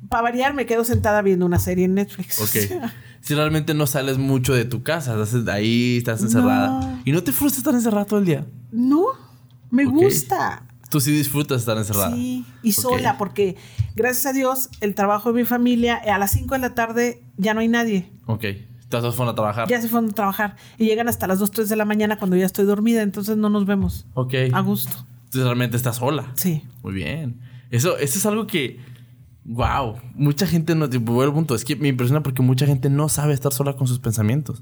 para 0.09 0.23
variar, 0.23 0.53
me 0.53 0.65
quedo 0.65 0.83
sentada 0.83 1.21
viendo 1.21 1.45
una 1.45 1.57
serie 1.59 1.85
en 1.85 1.93
Netflix. 1.95 2.41
Ok. 2.41 2.81
Si 3.23 3.35
realmente 3.35 3.75
no 3.75 3.85
sales 3.85 4.17
mucho 4.17 4.55
de 4.55 4.65
tu 4.65 4.81
casa, 4.81 5.13
estás 5.21 5.47
ahí, 5.47 5.97
estás 5.97 6.23
encerrada. 6.23 6.67
No. 6.81 7.01
¿Y 7.05 7.11
no 7.11 7.21
te 7.23 7.31
frustra 7.31 7.59
estar 7.59 7.75
encerrada 7.75 8.03
todo 8.05 8.17
el 8.17 8.25
día? 8.25 8.47
No, 8.71 9.05
me 9.69 9.85
gusta. 9.85 10.63
Tú 10.91 10.99
sí 10.99 11.11
disfrutas 11.11 11.61
estar 11.61 11.77
encerrada. 11.77 12.13
Sí, 12.13 12.45
y 12.61 12.73
sola, 12.73 13.17
porque 13.17 13.55
gracias 13.95 14.25
a 14.25 14.33
Dios, 14.33 14.69
el 14.81 14.93
trabajo 14.93 15.31
de 15.31 15.39
mi 15.39 15.45
familia, 15.45 15.95
a 15.95 16.17
las 16.17 16.31
5 16.31 16.53
de 16.53 16.59
la 16.59 16.75
tarde 16.75 17.23
ya 17.37 17.53
no 17.53 17.61
hay 17.61 17.69
nadie. 17.69 18.11
Ok. 18.25 18.45
Todos 18.89 19.15
fueron 19.15 19.31
a 19.31 19.35
trabajar. 19.35 19.69
Ya 19.69 19.81
se 19.81 19.87
fueron 19.87 20.09
a 20.09 20.13
trabajar 20.13 20.57
y 20.77 20.85
llegan 20.85 21.07
hasta 21.07 21.25
las 21.27 21.39
2, 21.39 21.49
3 21.49 21.69
de 21.69 21.75
la 21.77 21.85
mañana 21.85 22.17
cuando 22.17 22.35
ya 22.35 22.45
estoy 22.45 22.65
dormida, 22.65 23.01
entonces 23.03 23.37
no 23.37 23.49
nos 23.49 23.65
vemos. 23.65 24.05
Ok. 24.15 24.33
A 24.51 24.59
gusto. 24.59 24.91
Entonces 25.23 25.45
realmente 25.45 25.77
estás 25.77 25.95
sola. 25.95 26.33
Sí. 26.35 26.63
Muy 26.83 26.93
bien. 26.93 27.39
Eso, 27.69 27.97
eso 27.97 28.17
es 28.19 28.25
algo 28.25 28.45
que. 28.45 28.79
Wow. 29.45 29.95
Mucha 30.15 30.45
gente 30.45 30.75
no. 30.75 30.89
Vuelvo 30.89 31.21
al 31.23 31.33
punto. 31.33 31.55
Es 31.55 31.63
que 31.63 31.77
me 31.77 31.87
impresiona 31.87 32.21
porque 32.21 32.41
mucha 32.41 32.65
gente 32.65 32.89
no 32.89 33.07
sabe 33.07 33.33
estar 33.33 33.53
sola 33.53 33.77
con 33.77 33.87
sus 33.87 33.99
pensamientos. 33.99 34.61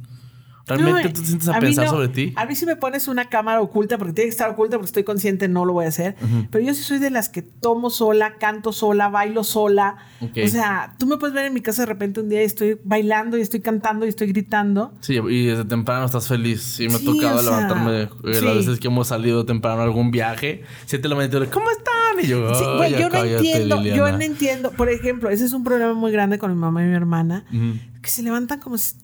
Realmente 0.78 1.10
No, 1.10 1.14
tú 1.14 1.22
te 1.22 1.28
sientes 1.28 1.50
a, 1.50 1.54
mí 1.54 1.60
pensar 1.68 1.86
no. 1.86 1.92
sobre 1.92 2.08
ti. 2.10 2.34
A 2.36 2.46
mí 2.46 2.56
si 2.56 2.66
me 2.66 2.76
pones 2.76 3.08
una 3.08 3.26
cámara 3.26 3.62
oculta, 3.62 3.98
porque 3.98 4.14
tiene 4.14 4.28
que 4.28 4.32
estar 4.32 4.50
oculta 4.50 4.78
porque 4.78 4.88
estoy 4.88 5.04
consciente, 5.04 5.48
no 5.48 5.66
lo 5.66 5.74
voy 5.74 5.86
a 5.86 5.90
hacer. 5.90 6.16
Pero 6.52 6.64
yo 6.66 6.74
sí 6.74 6.84
soy 6.84 7.00
de 7.00 7.10
las 7.10 7.30
que 7.30 7.42
tomo 7.42 7.90
sola, 7.90 8.36
canto 8.40 8.72
sola, 8.74 9.10
bailo 9.10 9.44
sola. 9.44 9.98
Ok. 10.22 10.38
O 10.46 10.48
sea, 10.48 10.94
tú 11.00 11.06
me 11.08 11.18
puedes 11.18 11.34
ver 11.34 11.46
en 11.46 11.54
mi 11.54 11.62
casa 11.62 11.82
de 11.84 11.88
repente 11.88 12.20
un 12.22 12.30
día 12.30 12.42
y 12.42 12.46
estoy 12.46 12.80
bailando 12.84 13.38
y 13.38 13.42
estoy 13.42 13.60
cantando 13.62 14.06
y 14.06 14.10
estoy 14.10 14.28
gritando. 14.28 14.94
Sí, 15.02 15.16
y 15.30 15.46
desde 15.48 15.66
temprano 15.66 16.06
estás 16.06 16.28
feliz. 16.28 16.62
Sí, 16.62 16.88
me 16.88 16.96
ha 16.96 16.98
Sí, 16.98 17.06
tocado 17.06 17.38
o 17.38 17.42
sea, 17.42 17.52
levantarme 17.52 18.02
eh, 18.04 18.10
las 18.24 18.38
sí. 18.40 18.46
veces 18.46 18.80
que 18.80 18.88
hemos 18.88 19.08
salido 19.08 19.46
temprano 19.46 19.82
a 19.82 19.84
algún 19.86 20.12
viaje. 20.12 20.64
Siete 20.86 21.04
de 21.04 21.10
la 21.10 21.16
mañana 21.16 21.46
y 21.46 21.48
¿cómo 21.50 21.70
están? 21.72 22.24
Y 22.24 22.28
yo, 22.28 22.54
Sí, 22.54 22.64
"Ay, 22.68 22.78
güey, 22.78 22.92
ya 22.92 23.00
yo 23.00 23.10
no 23.10 23.24
entiendo, 23.24 23.76
yo 23.78 23.82
Liliana". 23.82 24.12
no 24.18 24.24
entiendo. 24.24 24.72
Por 24.72 24.90
ejemplo, 24.90 25.30
ese 25.30 25.46
es 25.46 25.54
un 25.54 25.64
problema 25.64 25.94
muy 25.94 26.12
grande 26.12 26.38
con 26.38 26.52
mi 26.52 26.58
mamá 26.60 26.84
y 26.84 26.88
mi 26.88 26.96
hermana, 26.96 27.46
Ujú. 27.54 27.80
que 28.02 28.10
se 28.10 28.24
levantan 28.24 28.60
como 28.60 28.78
si... 28.78 28.96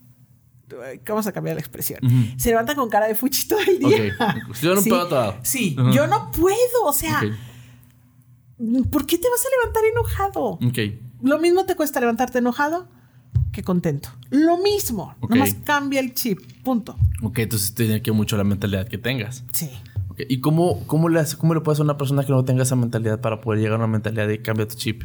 Vamos 1.06 1.26
a 1.26 1.32
cambiar 1.32 1.56
la 1.56 1.60
expresión. 1.60 2.00
Se 2.36 2.50
levantan 2.50 2.76
con 2.76 2.88
cara 2.88 3.06
de 3.06 3.14
fuchi 3.14 3.46
todo 3.48 3.60
el 3.60 3.78
día. 3.78 4.16
Ok. 4.48 4.56
Yo 4.60 4.74
no 4.74 4.80
sí, 4.80 4.90
puedo. 4.90 5.34
Sí, 5.42 5.76
yo 5.92 6.06
no 6.06 6.30
puedo. 6.30 6.84
O 6.84 6.92
sea. 6.92 7.22
¿por 8.90 9.06
qué 9.06 9.18
te 9.18 9.28
vas 9.28 9.44
a 9.44 9.48
levantar 9.60 9.84
enojado? 9.84 10.42
Ok. 10.66 10.78
Lo 11.22 11.38
mismo 11.38 11.64
te 11.66 11.76
cuesta 11.76 12.00
levantarte 12.00 12.38
enojado 12.38 12.88
que 13.56 13.62
contento. 13.62 14.10
Lo 14.28 14.58
mismo. 14.58 15.14
Nomás 15.28 15.54
cambia 15.64 16.00
el 16.00 16.12
chip. 16.12 16.40
Punto. 16.62 16.96
Ok, 17.22 17.38
entonces 17.38 17.74
tiene 17.74 18.02
que 18.02 18.12
mucho 18.12 18.36
la 18.36 18.44
mentalidad 18.44 18.86
que 18.86 18.98
tengas. 18.98 19.44
Sí. 19.50 19.70
¿Y 20.18 20.40
cómo, 20.40 20.86
cómo, 20.86 21.08
le, 21.08 21.22
cómo 21.38 21.54
le 21.54 21.60
puedes 21.62 21.80
a 21.80 21.82
una 21.82 21.96
persona 21.96 22.22
que 22.24 22.32
no 22.32 22.44
tenga 22.44 22.64
esa 22.64 22.76
mentalidad 22.76 23.20
para 23.20 23.40
poder 23.40 23.60
llegar 23.60 23.74
a 23.74 23.76
una 23.76 23.86
mentalidad 23.86 24.28
de 24.28 24.42
cambia 24.42 24.68
tu 24.68 24.76
chip? 24.76 25.04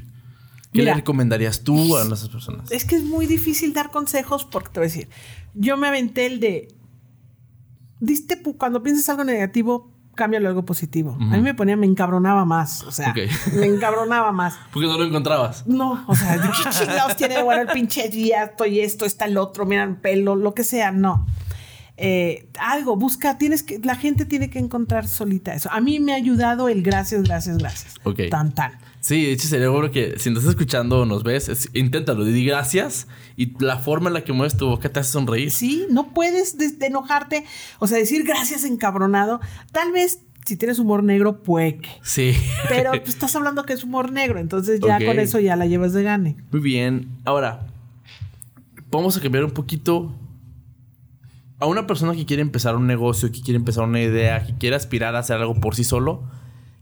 ¿Qué 0.72 0.80
Mira. 0.80 0.93
le 0.93 0.97
recomendarías 0.97 1.63
tú 1.63 1.97
a 1.97 2.03
esas 2.03 2.30
personas? 2.30 2.72
Es 2.72 2.86
que 2.86 2.95
es 2.95 3.03
muy 3.03 3.26
difícil 3.26 3.74
dar 3.74 3.91
consejos 3.91 4.45
porque 4.45 4.69
te 4.69 4.80
voy 4.80 4.86
a 4.86 4.89
decir, 4.89 5.09
yo 5.53 5.76
me 5.76 5.88
aventé 5.88 6.26
el 6.26 6.39
de, 6.39 6.74
diste, 7.99 8.41
cuando 8.57 8.82
piensas 8.82 9.09
algo 9.09 9.26
negativo, 9.26 9.91
cámbialo 10.15 10.49
algo 10.49 10.63
positivo. 10.63 11.17
A 11.19 11.36
mí 11.36 11.41
me 11.41 11.53
ponía, 11.53 11.76
me 11.76 11.86
encabronaba 11.86 12.45
más, 12.45 12.84
o 12.84 12.91
sea, 12.91 13.13
me 13.53 13.65
encabronaba 13.65 14.32
más. 14.32 14.55
Porque 14.72 14.88
no 14.88 14.97
lo 14.97 15.03
encontrabas. 15.03 15.65
No, 15.67 16.03
o 16.07 16.15
sea, 16.15 16.38
¿de 16.38 16.47
¿qué 16.47 16.69
chingados 16.69 17.15
tiene 17.17 17.41
bueno 17.43 17.63
el 17.63 17.67
pinche 17.69 18.07
día? 18.09 18.43
Estoy 18.43 18.80
esto, 18.80 19.05
está 19.05 19.26
el 19.26 19.38
otro, 19.38 19.65
miran 19.65 19.97
pelo, 19.97 20.36
lo 20.36 20.53
que 20.53 20.63
sea, 20.63 20.91
no. 20.91 21.26
Eh, 21.97 22.49
algo, 22.59 22.95
busca, 22.95 23.38
tienes 23.38 23.61
que, 23.61 23.80
la 23.80 23.95
gente 23.95 24.26
tiene 24.26 24.49
que 24.49 24.59
encontrar 24.59 25.07
solita 25.07 25.53
eso. 25.53 25.69
A 25.72 25.82
mí 25.82 25.99
me 25.99 26.13
ha 26.13 26.15
ayudado 26.15 26.67
el 26.67 26.82
gracias, 26.82 27.24
gracias, 27.24 27.57
gracias. 27.57 27.95
Ok. 28.03 28.22
Tan, 28.30 28.53
tan. 28.53 28.80
Sí, 29.01 29.25
de 29.25 29.31
hecho 29.33 29.47
sería 29.47 29.67
bueno 29.69 29.89
que 29.91 30.19
si 30.19 30.29
nos 30.29 30.39
estás 30.39 30.51
escuchando 30.53 31.01
o 31.01 31.05
nos 31.05 31.23
ves, 31.23 31.49
es- 31.49 31.69
inténtalo, 31.73 32.23
di 32.23 32.45
gracias 32.45 33.07
y 33.35 33.51
la 33.63 33.77
forma 33.77 34.09
en 34.09 34.13
la 34.13 34.23
que 34.23 34.31
mueves 34.31 34.55
tu 34.55 34.67
boca 34.67 34.89
te 34.89 34.99
hace 34.99 35.11
sonreír. 35.11 35.49
Sí, 35.51 35.87
no 35.89 36.13
puedes 36.13 36.57
de- 36.57 36.69
de 36.71 36.85
enojarte, 36.85 37.43
o 37.79 37.87
sea, 37.87 37.97
decir 37.97 38.23
gracias 38.23 38.63
encabronado. 38.63 39.41
Tal 39.71 39.91
vez 39.91 40.19
si 40.45 40.55
tienes 40.55 40.77
humor 40.79 41.03
negro, 41.03 41.41
pueque. 41.41 41.89
Sí. 42.03 42.33
Pero 42.69 42.91
tú 43.01 43.09
estás 43.09 43.35
hablando 43.35 43.63
que 43.63 43.73
es 43.73 43.83
humor 43.83 44.11
negro, 44.11 44.39
entonces 44.39 44.79
ya 44.79 44.97
Ok. 44.97 45.05
con 45.05 45.19
eso 45.19 45.39
ya 45.39 45.55
la 45.55 45.65
llevas 45.65 45.93
de 45.93 46.03
gane. 46.03 46.37
Muy 46.51 46.61
bien. 46.61 47.09
Ahora, 47.25 47.67
vamos 48.91 49.17
a 49.17 49.21
cambiar 49.21 49.45
un 49.45 49.51
poquito 49.51 50.13
a 51.59 51.65
una 51.65 51.87
persona 51.87 52.13
que 52.13 52.25
quiere 52.25 52.41
empezar 52.41 52.75
un 52.75 52.87
negocio, 52.87 53.31
que 53.31 53.41
quiere 53.41 53.57
empezar 53.57 53.83
una 53.83 54.01
idea, 54.01 54.45
que 54.45 54.55
quiere 54.57 54.75
aspirar 54.75 55.15
a 55.15 55.19
hacer 55.19 55.37
algo 55.37 55.55
por 55.59 55.75
sí 55.75 55.83
solo. 55.83 56.23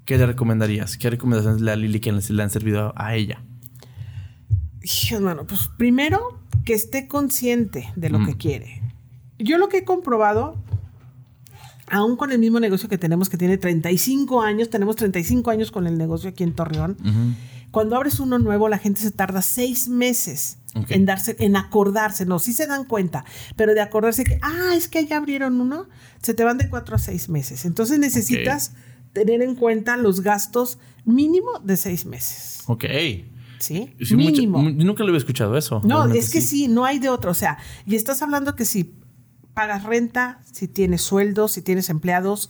¿Qué 0.09 0.17
le 0.17 0.25
recomendarías? 0.25 0.97
¿Qué 0.97 1.11
recomendaciones 1.11 1.61
le 1.61 1.69
da 1.69 1.75
Lili 1.75 1.99
que 1.99 2.11
le 2.11 2.41
han 2.41 2.49
servido 2.49 2.93
a 2.95 3.13
ella? 3.13 3.43
Mano, 5.21 5.45
pues 5.45 5.69
primero 5.77 6.39
que 6.65 6.73
esté 6.73 7.07
consciente 7.07 7.93
de 7.95 8.09
lo 8.09 8.17
Mm. 8.17 8.25
que 8.25 8.35
quiere. 8.35 8.81
Yo 9.37 9.59
lo 9.59 9.69
que 9.69 9.77
he 9.77 9.83
comprobado, 9.83 10.55
aún 11.91 12.17
con 12.17 12.31
el 12.31 12.39
mismo 12.39 12.59
negocio 12.59 12.89
que 12.89 12.97
tenemos, 12.97 13.29
que 13.29 13.37
tiene 13.37 13.59
35 13.59 14.41
años, 14.41 14.71
tenemos 14.71 14.95
35 14.95 15.51
años 15.51 15.69
con 15.69 15.85
el 15.85 15.95
negocio 15.95 16.31
aquí 16.31 16.43
en 16.43 16.53
Torreón, 16.55 16.97
cuando 17.69 17.95
abres 17.95 18.19
uno 18.19 18.39
nuevo, 18.39 18.67
la 18.67 18.79
gente 18.79 19.01
se 19.01 19.11
tarda 19.11 19.43
seis 19.43 19.89
meses 19.89 20.57
En 20.89 21.05
darse, 21.05 21.35
en 21.37 21.55
acordarse, 21.55 22.25
no, 22.25 22.39
sí 22.39 22.53
se 22.53 22.65
dan 22.65 22.83
cuenta, 22.85 23.25
pero 23.55 23.75
de 23.75 23.81
acordarse 23.81 24.23
que, 24.23 24.39
ah, 24.41 24.73
es 24.75 24.87
que 24.87 25.05
ya 25.05 25.17
abrieron 25.17 25.61
uno, 25.61 25.87
se 26.21 26.33
te 26.33 26.43
van 26.43 26.57
de 26.57 26.67
cuatro 26.67 26.95
a 26.95 26.99
seis 26.99 27.29
meses. 27.29 27.65
Entonces 27.65 27.99
necesitas 27.99 28.73
tener 29.13 29.41
en 29.41 29.55
cuenta 29.55 29.97
los 29.97 30.21
gastos 30.21 30.79
mínimo 31.05 31.59
de 31.63 31.77
seis 31.77 32.05
meses. 32.05 32.63
Ok. 32.67 32.85
¿Sí? 33.59 33.93
mínimo. 34.15 34.61
nunca 34.61 35.03
lo 35.03 35.09
había 35.09 35.17
escuchado 35.17 35.57
eso. 35.57 35.81
No, 35.83 36.05
es 36.13 36.31
que 36.31 36.41
sí. 36.41 36.67
no 36.67 36.85
hay 36.85 36.99
de 36.99 37.09
otro. 37.09 37.31
O 37.31 37.33
sea, 37.33 37.57
y 37.85 37.95
estás 37.95 38.21
hablando 38.21 38.55
que 38.55 38.65
si 38.65 38.95
pagas 39.53 39.83
renta, 39.83 40.41
si 40.51 40.67
tienes 40.67 41.01
sueldos, 41.01 41.51
si 41.51 41.61
tienes 41.61 41.89
empleados. 41.89 42.49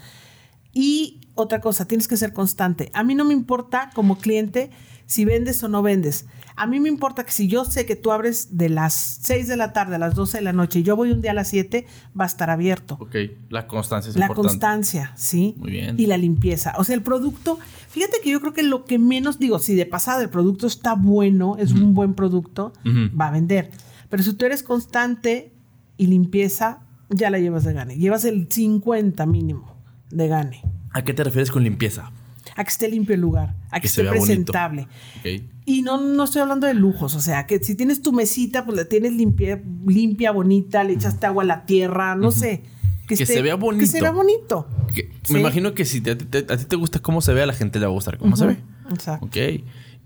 Y 0.71 1.21
otra 1.33 1.61
cosa, 1.61 1.87
tienes 1.87 2.07
que 2.07 2.17
ser 2.17 2.33
constante. 2.33 2.91
A 2.93 3.03
mí 3.03 3.15
no 3.15 3.25
me 3.25 3.33
importa 3.33 3.89
como 3.95 4.19
cliente 4.19 4.69
si 5.07 5.25
vendes 5.25 5.63
o 5.63 5.67
no 5.67 5.81
vendes. 5.81 6.27
A 6.59 6.67
mí 6.67 6.81
me 6.81 6.89
importa 6.89 7.23
que 7.23 7.31
si 7.31 7.47
yo 7.47 7.63
sé 7.63 7.85
que 7.85 7.95
tú 7.95 8.11
abres 8.11 8.57
de 8.57 8.67
las 8.67 8.93
6 9.21 9.47
de 9.47 9.55
la 9.55 9.71
tarde 9.71 9.95
a 9.95 9.97
las 9.97 10.13
12 10.13 10.39
de 10.39 10.43
la 10.43 10.51
noche 10.51 10.79
y 10.79 10.83
yo 10.83 10.97
voy 10.97 11.09
un 11.11 11.21
día 11.21 11.31
a 11.31 11.33
las 11.33 11.47
7, 11.47 11.87
va 12.19 12.25
a 12.25 12.27
estar 12.27 12.49
abierto. 12.49 12.97
Ok, 12.99 13.15
la 13.47 13.65
constancia 13.65 14.09
es 14.09 14.17
la 14.17 14.25
importante. 14.25 14.45
La 14.45 14.51
constancia, 14.51 15.13
sí. 15.15 15.55
Muy 15.57 15.71
bien. 15.71 15.97
Y 15.97 16.07
la 16.07 16.17
limpieza. 16.17 16.73
O 16.77 16.83
sea, 16.83 16.95
el 16.95 17.01
producto, 17.01 17.59
fíjate 17.87 18.17
que 18.21 18.29
yo 18.29 18.41
creo 18.41 18.51
que 18.51 18.63
lo 18.63 18.83
que 18.83 18.99
menos, 18.99 19.39
digo, 19.39 19.59
si 19.59 19.73
de 19.73 19.85
pasada 19.85 20.21
el 20.21 20.29
producto 20.29 20.67
está 20.67 20.95
bueno, 20.95 21.55
es 21.57 21.71
un 21.71 21.93
buen 21.93 22.13
producto, 22.13 22.73
va 22.85 23.27
a 23.27 23.31
vender. 23.31 23.71
Pero 24.09 24.21
si 24.21 24.33
tú 24.33 24.45
eres 24.45 24.61
constante 24.61 25.53
y 25.95 26.07
limpieza, 26.07 26.81
ya 27.09 27.29
la 27.29 27.39
llevas 27.39 27.63
de 27.63 27.71
gane. 27.71 27.95
Llevas 27.95 28.25
el 28.25 28.51
50 28.51 29.25
mínimo 29.25 29.77
de 30.11 30.27
gane. 30.27 30.61
¿A 30.91 31.03
qué 31.05 31.13
te 31.13 31.23
refieres 31.23 31.51
con 31.51 31.63
limpieza? 31.63 32.11
A 32.59 32.63
que 32.65 32.69
esté 32.71 32.89
limpio 32.89 33.15
el 33.15 33.21
lugar, 33.21 33.55
a 33.71 33.79
que, 33.79 33.87
esté 33.87 34.03
presentable. 34.03 34.89
Y 35.63 35.81
no, 35.81 35.97
no 36.01 36.25
estoy 36.25 36.41
hablando 36.41 36.67
de 36.67 36.73
lujos, 36.73 37.15
o 37.15 37.21
sea, 37.21 37.45
que 37.45 37.63
si 37.63 37.73
tienes 37.73 38.01
tu 38.01 38.11
mesita, 38.11 38.65
pues 38.65 38.75
la 38.75 38.83
tienes 38.83 39.13
limpia, 39.13 39.63
limpia 39.87 40.31
bonita, 40.31 40.83
le 40.83 40.91
echaste 40.91 41.25
agua 41.25 41.43
a 41.43 41.45
la 41.45 41.65
tierra, 41.65 42.15
no 42.15 42.31
sé. 42.31 42.63
Que, 43.07 43.15
se 43.15 43.41
vea 43.41 43.55
bonito. 43.55 43.79
Que 43.79 43.87
se 43.87 44.01
vea 44.01 44.11
bonito. 44.11 44.67
Me 45.29 45.39
imagino 45.39 45.73
que 45.73 45.85
si 45.85 46.03
a 46.09 46.17
ti 46.17 46.25
te 46.65 46.75
gusta 46.75 46.99
cómo 46.99 47.21
se 47.21 47.33
ve, 47.33 47.43
a 47.43 47.45
la 47.45 47.53
gente 47.53 47.79
le 47.79 47.85
va 47.85 47.91
a 47.91 47.93
gustar 47.93 48.17
cómo 48.17 48.35
se 48.35 48.45
ve. 48.45 48.57
Exacto. 48.91 49.25
Ok. 49.27 49.37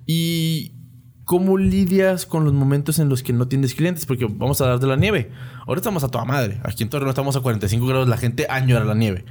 Y 0.05 0.73
¿Cómo 1.25 1.57
lidias 1.57 2.25
con 2.25 2.43
los 2.43 2.53
momentos 2.53 2.99
en 2.99 3.07
los 3.07 3.23
que 3.23 3.31
no 3.31 3.47
tienes 3.47 3.73
clientes? 3.75 4.05
Porque 4.05 4.25
vamos 4.29 4.59
a 4.59 4.67
dar 4.67 4.79
de 4.79 4.87
la 4.87 4.97
nieve. 4.97 5.31
Ahora 5.65 5.79
estamos 5.79 6.03
a 6.03 6.09
toda 6.09 6.25
madre. 6.25 6.59
Aquí 6.63 6.83
en 6.83 6.89
Torreón 6.89 7.09
estamos 7.09 7.37
a 7.37 7.39
45 7.39 7.85
grados. 7.87 8.09
La 8.09 8.17
gente 8.17 8.45
añora 8.49 8.83
la 8.83 8.93
nieve. 8.93 9.23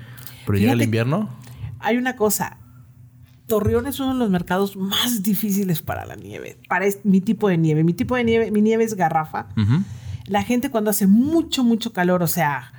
Pero 0.47 0.59
llega 0.59 0.73
el 0.73 0.83
invierno. 0.83 1.29
Hay 1.81 1.99
una 1.99 2.17
cosa. 2.17 2.57
Torreón 3.47 3.87
es 3.87 4.01
uno 4.01 4.13
de 4.13 4.19
los 4.19 4.31
mercados 4.31 4.77
más 4.77 5.23
difíciles 5.23 5.83
para 5.83 6.07
la 6.07 6.17
nieve, 6.17 6.59
para 6.69 6.87
mi 7.05 7.21
tipo 7.21 7.49
de 7.49 7.59
nieve. 7.59 7.85
Mi 7.85 7.93
tipo 7.93 8.17
de 8.17 8.25
nieve, 8.25 8.51
mi 8.51 8.63
nieve 8.63 8.85
es 8.85 8.95
garrafa. 8.95 9.49
La 10.27 10.43
gente 10.43 10.71
cuando 10.71 10.91
hace 10.91 11.07
mucho, 11.07 11.65
mucho 11.65 11.93
calor, 11.93 12.23
o 12.23 12.29
sea, 12.29 12.73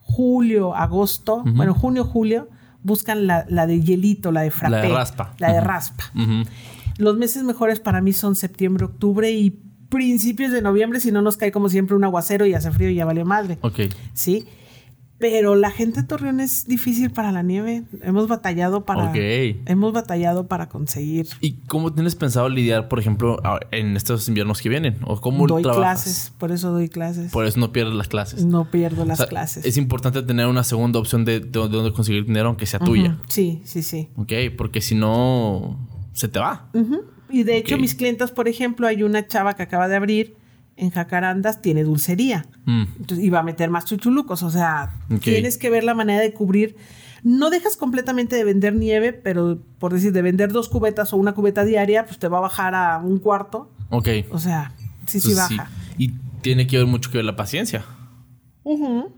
julio, 0.00 0.74
agosto, 0.74 1.42
bueno, 1.44 1.74
junio, 1.74 2.04
julio, 2.04 2.48
buscan 2.82 3.26
la, 3.26 3.44
de 3.44 3.80
hielito, 3.80 4.32
la 4.32 4.42
de 4.42 4.50
frappé. 4.50 4.76
La 4.76 4.82
de 4.82 4.88
raspa. 4.88 5.34
La 5.38 5.52
de 5.52 5.60
raspa. 5.60 6.04
Los 6.96 7.16
meses 7.16 7.42
mejores 7.42 7.80
para 7.80 8.00
mí 8.00 8.12
son 8.12 8.36
septiembre, 8.36 8.84
octubre 8.84 9.30
y 9.32 9.50
principios 9.88 10.52
de 10.52 10.62
noviembre, 10.62 11.00
si 11.00 11.12
no 11.12 11.22
nos 11.22 11.36
cae 11.36 11.52
como 11.52 11.68
siempre 11.68 11.96
un 11.96 12.04
aguacero 12.04 12.46
y 12.46 12.54
hace 12.54 12.70
frío 12.70 12.90
y 12.90 12.96
ya 12.96 13.04
vale 13.04 13.24
madre. 13.24 13.58
Ok. 13.62 13.80
Sí. 14.12 14.46
Pero 15.24 15.54
la 15.54 15.70
gente 15.70 16.02
de 16.02 16.06
Torreón 16.06 16.38
es 16.38 16.66
difícil 16.66 17.10
para 17.10 17.32
la 17.32 17.42
nieve. 17.42 17.84
Hemos 18.02 18.28
batallado 18.28 18.84
para. 18.84 19.10
Hemos 19.64 19.94
batallado 19.94 20.48
para 20.48 20.68
conseguir. 20.68 21.28
¿Y 21.40 21.52
cómo 21.66 21.94
tienes 21.94 22.14
pensado 22.14 22.50
lidiar, 22.50 22.88
por 22.90 22.98
ejemplo, 22.98 23.40
en 23.70 23.96
estos 23.96 24.28
inviernos 24.28 24.60
que 24.60 24.68
vienen? 24.68 24.98
¿O 25.02 25.22
cómo 25.22 25.46
doy 25.46 25.62
clases, 25.62 26.30
por 26.36 26.52
eso 26.52 26.72
doy 26.72 26.90
clases. 26.90 27.32
Por 27.32 27.46
eso 27.46 27.58
no 27.58 27.72
pierdes 27.72 27.94
las 27.94 28.08
clases. 28.08 28.44
No 28.44 28.70
pierdo 28.70 29.06
las 29.06 29.24
clases. 29.24 29.64
Es 29.64 29.78
importante 29.78 30.22
tener 30.22 30.46
una 30.46 30.62
segunda 30.62 30.98
opción 30.98 31.24
de, 31.24 31.40
de, 31.40 31.48
dónde 31.48 31.90
conseguir 31.94 32.26
dinero, 32.26 32.48
aunque 32.48 32.66
sea 32.66 32.80
tuya. 32.80 33.16
Sí, 33.26 33.62
sí, 33.64 33.82
sí. 33.82 34.10
Ok, 34.16 34.30
porque 34.58 34.82
si 34.82 34.94
no, 34.94 35.88
se 36.12 36.28
te 36.28 36.38
va. 36.38 36.68
Y 37.30 37.44
de 37.44 37.56
hecho, 37.56 37.78
mis 37.78 37.94
clientes, 37.94 38.30
por 38.30 38.46
ejemplo, 38.46 38.86
hay 38.86 39.02
una 39.02 39.26
chava 39.26 39.54
que 39.54 39.62
acaba 39.62 39.88
de 39.88 39.96
abrir 39.96 40.43
en 40.76 40.90
Jacarandas 40.90 41.62
tiene 41.62 41.84
dulcería. 41.84 42.46
Mm. 42.64 42.84
Entonces 42.98 43.24
iba 43.24 43.40
a 43.40 43.42
meter 43.42 43.70
más 43.70 43.84
chuchulucos. 43.84 44.42
O 44.42 44.50
sea, 44.50 44.94
tienes 45.20 45.58
que 45.58 45.70
ver 45.70 45.84
la 45.84 45.94
manera 45.94 46.20
de 46.20 46.32
cubrir. 46.32 46.76
No 47.22 47.50
dejas 47.50 47.76
completamente 47.76 48.36
de 48.36 48.44
vender 48.44 48.74
nieve, 48.74 49.12
pero 49.12 49.58
por 49.78 49.92
decir, 49.92 50.12
de 50.12 50.22
vender 50.22 50.52
dos 50.52 50.68
cubetas 50.68 51.12
o 51.12 51.16
una 51.16 51.32
cubeta 51.32 51.64
diaria, 51.64 52.04
pues 52.04 52.18
te 52.18 52.28
va 52.28 52.38
a 52.38 52.42
bajar 52.42 52.74
a 52.74 52.98
un 52.98 53.18
cuarto. 53.18 53.70
Ok. 53.90 54.08
O 54.30 54.38
sea, 54.38 54.74
sí, 55.06 55.20
sí 55.20 55.34
baja. 55.34 55.70
Y 55.96 56.12
tiene 56.42 56.66
que 56.66 56.76
ver 56.76 56.86
mucho 56.86 57.10
que 57.10 57.18
ver 57.18 57.24
la 57.24 57.36
paciencia. 57.36 57.84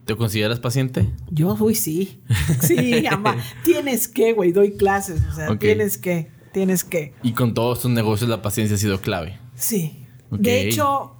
¿Te 0.05 0.17
consideras 0.17 0.59
paciente? 0.59 1.09
Yo, 1.31 1.57
uy, 1.61 1.75
sí. 1.75 2.21
Sí, 2.61 3.07
ama. 3.11 3.37
tienes 3.65 4.09
que, 4.09 4.33
güey, 4.33 4.53
doy 4.53 4.77
clases. 4.77 5.23
O 5.31 5.35
sea, 5.35 5.57
tienes 5.57 5.99
que, 5.99 6.31
tienes 6.53 6.83
que. 6.83 7.15
Y 7.23 7.33
con 7.33 7.55
todos 7.55 7.81
tus 7.81 7.91
negocios 7.91 8.29
la 8.29 8.43
paciencia 8.43 8.75
ha 8.75 8.79
sido 8.79 9.01
clave. 9.01 9.39
Sí. 9.55 10.05
De 10.31 10.63
hecho, 10.63 11.16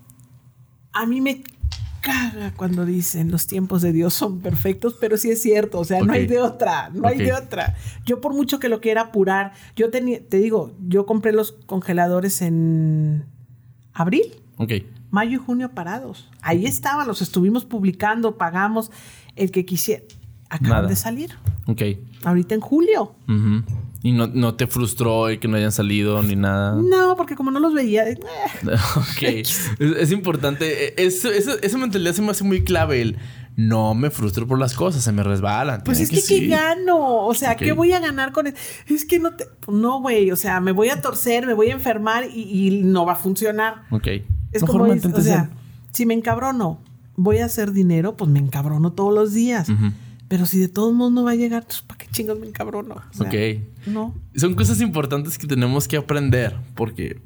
a 0.97 1.07
mí 1.07 1.21
me 1.21 1.43
caga 2.01 2.53
cuando 2.55 2.87
dicen 2.87 3.31
los 3.31 3.47
tiempos 3.47 3.83
de 3.83 3.93
Dios 3.93 4.15
son 4.15 4.41
perfectos, 4.41 4.97
pero 5.01 5.17
sí 5.17 5.31
es 5.31 5.43
cierto, 5.43 5.79
o 5.81 5.85
sea, 5.85 6.01
no 6.01 6.13
hay 6.13 6.27
de 6.27 6.41
otra, 6.41 6.91
no 6.95 7.07
hay 7.07 7.19
de 7.19 7.33
otra. 7.33 7.75
Yo 8.05 8.21
por 8.21 8.33
mucho 8.33 8.59
que 8.59 8.69
lo 8.69 8.81
quiera 8.81 9.03
apurar, 9.03 9.53
yo 9.75 9.91
te 9.91 10.39
digo, 10.39 10.73
yo 10.87 11.05
compré 11.05 11.33
los 11.33 11.53
congeladores 11.53 12.43
en 12.43 13.27
abril. 13.93 14.25
Ok. 14.57 14.73
Mayo 15.11 15.33
y 15.33 15.37
junio 15.37 15.71
parados. 15.73 16.31
Ahí 16.41 16.67
estaban, 16.67 17.07
los 17.07 17.23
estuvimos 17.23 17.65
publicando, 17.65 18.39
pagamos 18.39 18.91
el 19.35 19.51
que 19.51 19.65
quisiera. 19.65 20.03
Acaban 20.49 20.89
de 20.89 20.97
salir. 20.97 21.33
Ok. 21.67 21.83
Ahorita 22.25 22.55
en 22.55 22.61
julio. 22.61 23.15
¿Y 24.07 24.13
no, 24.13 24.55
te 24.55 24.69
frustró 24.69 25.29
el 25.29 25.41
que 25.41 25.49
no 25.49 25.57
hayan 25.57 25.73
salido 25.73 26.23
ni 26.23 26.37
nada? 26.37 26.81
No, 26.81 27.17
porque 27.17 27.35
como 27.35 27.51
no 27.51 27.59
los 27.59 27.75
veía. 27.75 28.09
Eh. 28.09 28.17
ok. 28.97 29.23
es, 29.81 30.13
importante. 30.13 30.95
E, 31.03 31.07
eso, 31.07 31.29
esa 31.29 31.77
mentalidad 31.77 32.13
se 32.13 32.23
me 32.23 32.31
hace 32.31 32.45
muy 32.45 32.63
clave. 32.63 33.03
El 33.03 33.17
no 33.57 33.95
me 33.95 34.11
frustro 34.11 34.47
por 34.47 34.61
las 34.61 34.75
cosas, 34.75 35.03
se 35.03 35.11
me 35.11 35.25
resbalan. 35.25 35.83
Pues 35.85 35.99
es 35.99 36.11
que, 36.11 36.23
¿qué 36.23 36.47
gano? 36.47 37.27
O 37.27 37.35
sea, 37.35 37.57
¿qué 37.57 37.73
voy 37.73 37.95
a 37.95 37.99
ganar 37.99 38.31
con 38.31 38.47
eso? 38.47 38.57
Es 38.87 39.05
que 39.05 39.19
no 39.19 39.35
te. 39.35 39.47
No, 39.67 40.01
güey. 40.01 40.31
O 40.31 40.37
sea, 40.37 40.61
me 40.61 40.71
voy 40.71 40.91
a 40.91 41.03
torcer, 41.03 41.45
me 41.45 41.55
voy 41.55 41.71
a 41.71 41.73
enfermar 41.73 42.29
y, 42.33 42.83
no 42.85 43.07
va 43.07 43.15
a 43.15 43.17
funcionar. 43.17 43.83
Ok. 43.91 44.07
Es 44.53 44.63
como. 44.63 44.85
o 44.85 45.21
sea, 45.21 45.51
si 45.91 46.07
me 46.07 46.15
encabrono, 46.15 46.79
voy 47.17 47.39
a 47.39 47.47
hacer 47.47 47.73
dinero, 47.73 48.17
pues 48.17 48.31
me 48.31 48.39
encabrono 48.39 48.93
todos 48.93 49.13
los 49.13 49.35
días. 49.35 49.69
Pero 50.29 50.47
si 50.47 50.59
de 50.59 50.69
todos 50.69 50.93
modos 50.93 51.13
no 51.13 51.25
va 51.25 51.33
a 51.33 51.35
llegar, 51.37 51.65
pues 51.65 51.83
¿para 51.83 51.99
qué 51.99 52.07
chingos 52.11 52.39
me 52.39 52.47
encabrono? 52.47 52.97
ok. 53.19 53.35
No. 53.87 54.15
Son 54.35 54.55
cosas 54.55 54.81
importantes 54.81 55.39
que 55.39 55.47
tenemos 55.47 55.87
que 55.87 55.97
aprender 55.97 56.57
porque 56.75 57.21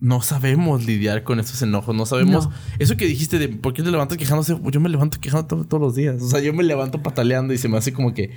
no 0.00 0.22
sabemos 0.22 0.86
lidiar 0.86 1.24
con 1.24 1.40
esos 1.40 1.60
enojos, 1.62 1.94
no 1.94 2.06
sabemos. 2.06 2.48
Eso 2.78 2.96
que 2.96 3.06
dijiste 3.06 3.38
de 3.38 3.48
por 3.48 3.74
qué 3.74 3.82
te 3.82 3.90
levantas 3.90 4.16
quejándose, 4.16 4.56
yo 4.70 4.80
me 4.80 4.88
levanto 4.88 5.18
quejando 5.20 5.64
todos 5.64 5.80
los 5.80 5.94
días. 5.94 6.22
O 6.22 6.28
sea, 6.28 6.40
yo 6.40 6.52
me 6.54 6.62
levanto 6.62 7.02
pataleando 7.02 7.52
y 7.52 7.58
se 7.58 7.68
me 7.68 7.76
hace 7.76 7.92
como 7.92 8.14
que 8.14 8.30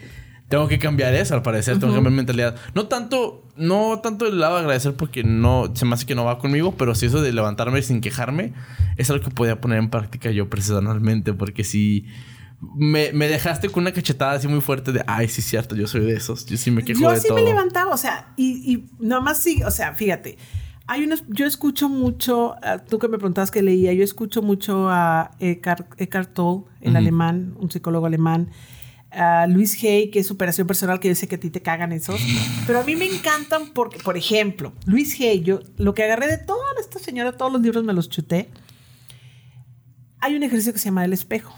tengo 0.52 0.68
que 0.68 0.80
cambiar 0.80 1.14
eso 1.14 1.34
al 1.34 1.44
parecer, 1.44 1.76
tengo 1.80 1.94
que 1.94 1.98
cambiar 1.98 2.14
mentalidad. 2.14 2.56
No 2.76 2.88
tanto, 2.88 3.48
no 3.56 4.00
tanto 4.00 4.28
el 4.28 4.40
lado 4.40 4.56
de 4.56 4.62
agradecer 4.62 4.96
porque 4.96 5.24
no, 5.24 5.72
se 5.74 5.86
me 5.86 5.94
hace 5.94 6.06
que 6.06 6.16
no 6.16 6.26
va 6.26 6.40
conmigo, 6.40 6.76
pero 6.78 6.94
sí 6.96 7.06
eso 7.06 7.22
de 7.22 7.32
levantarme 7.32 7.82
sin 7.82 8.02
quejarme 8.02 8.54
es 8.98 9.10
algo 9.10 9.24
que 9.24 9.32
podía 9.32 9.62
poner 9.62 9.78
en 9.80 9.90
práctica 9.90 10.32
yo 10.32 10.50
personalmente, 10.50 11.34
porque 11.34 11.64
si 11.64 12.06
me, 12.62 13.12
dejaste 13.12 13.70
con 13.70 13.84
una 13.84 13.92
cachetada 13.92 14.34
así 14.34 14.48
muy 14.48 14.62
fuerte 14.62 14.92
de, 14.92 15.04
ay, 15.08 15.28
sí 15.28 15.42
es 15.42 15.48
cierto, 15.48 15.76
yo 15.76 15.88
soy 15.88 16.02
de 16.02 16.14
esos, 16.14 16.46
yo 16.46 16.58
sí 16.58 16.70
me 16.70 16.84
quejo 16.84 17.02
yo 17.02 17.12
de 17.12 17.20
sí 17.20 17.32
me 17.34 17.42
levantaba, 17.42 17.94
o 17.94 17.98
sea, 17.98 18.34
y, 18.38 18.74
y 18.74 18.90
nomás 19.00 19.42
sí, 19.42 19.64
o 19.64 19.72
sea, 19.72 19.94
fíjate, 19.94 20.38
hay 20.86 21.04
unos, 21.04 21.24
yo 21.30 21.46
escucho 21.46 21.90
mucho, 21.90 22.56
ah, 22.62 22.78
tú 22.78 23.00
que 23.00 23.08
me 23.08 23.18
preguntabas 23.18 23.50
que 23.50 23.64
leía, 23.64 23.94
yo 23.94 24.04
escucho 24.04 24.42
mucho 24.42 24.90
a 24.90 25.32
Eckhart, 25.40 26.00
Eckhart 26.00 26.34
Tolle, 26.34 26.66
el 26.82 26.96
alemán, 26.96 27.56
un 27.60 27.72
psicólogo 27.72 28.06
alemán, 28.06 28.52
a 29.10 29.48
Luis 29.48 29.84
Hay, 29.84 30.12
que 30.12 30.20
es 30.20 30.28
superación 30.28 30.68
personal, 30.68 31.00
que 31.00 31.08
yo 31.08 31.16
sé 31.16 31.28
que 31.28 31.36
a 31.36 31.40
ti 31.40 31.50
te 31.50 31.62
cagan 31.62 31.92
esos, 31.92 32.22
pero 32.68 32.82
a 32.82 32.84
mí 32.84 32.96
me 32.96 33.06
encantan 33.06 33.72
porque, 33.74 33.98
por 34.00 34.18
ejemplo, 34.18 34.74
Luis 34.86 35.20
Hay, 35.20 35.42
yo 35.42 35.62
lo 35.78 35.96
que 35.96 36.04
agarré 36.04 36.28
de 36.28 36.38
toda 36.38 36.62
esta 36.80 37.00
señora, 37.00 37.32
todos 37.32 37.52
los 37.52 37.62
libros 37.62 37.84
me 37.84 37.94
los 37.94 38.08
chuté, 38.08 38.50
hay 40.20 40.36
un 40.36 40.44
ejercicio 40.44 40.74
que 40.74 40.80
se 40.80 40.86
llama 40.86 41.04
el 41.06 41.14
espejo 41.14 41.56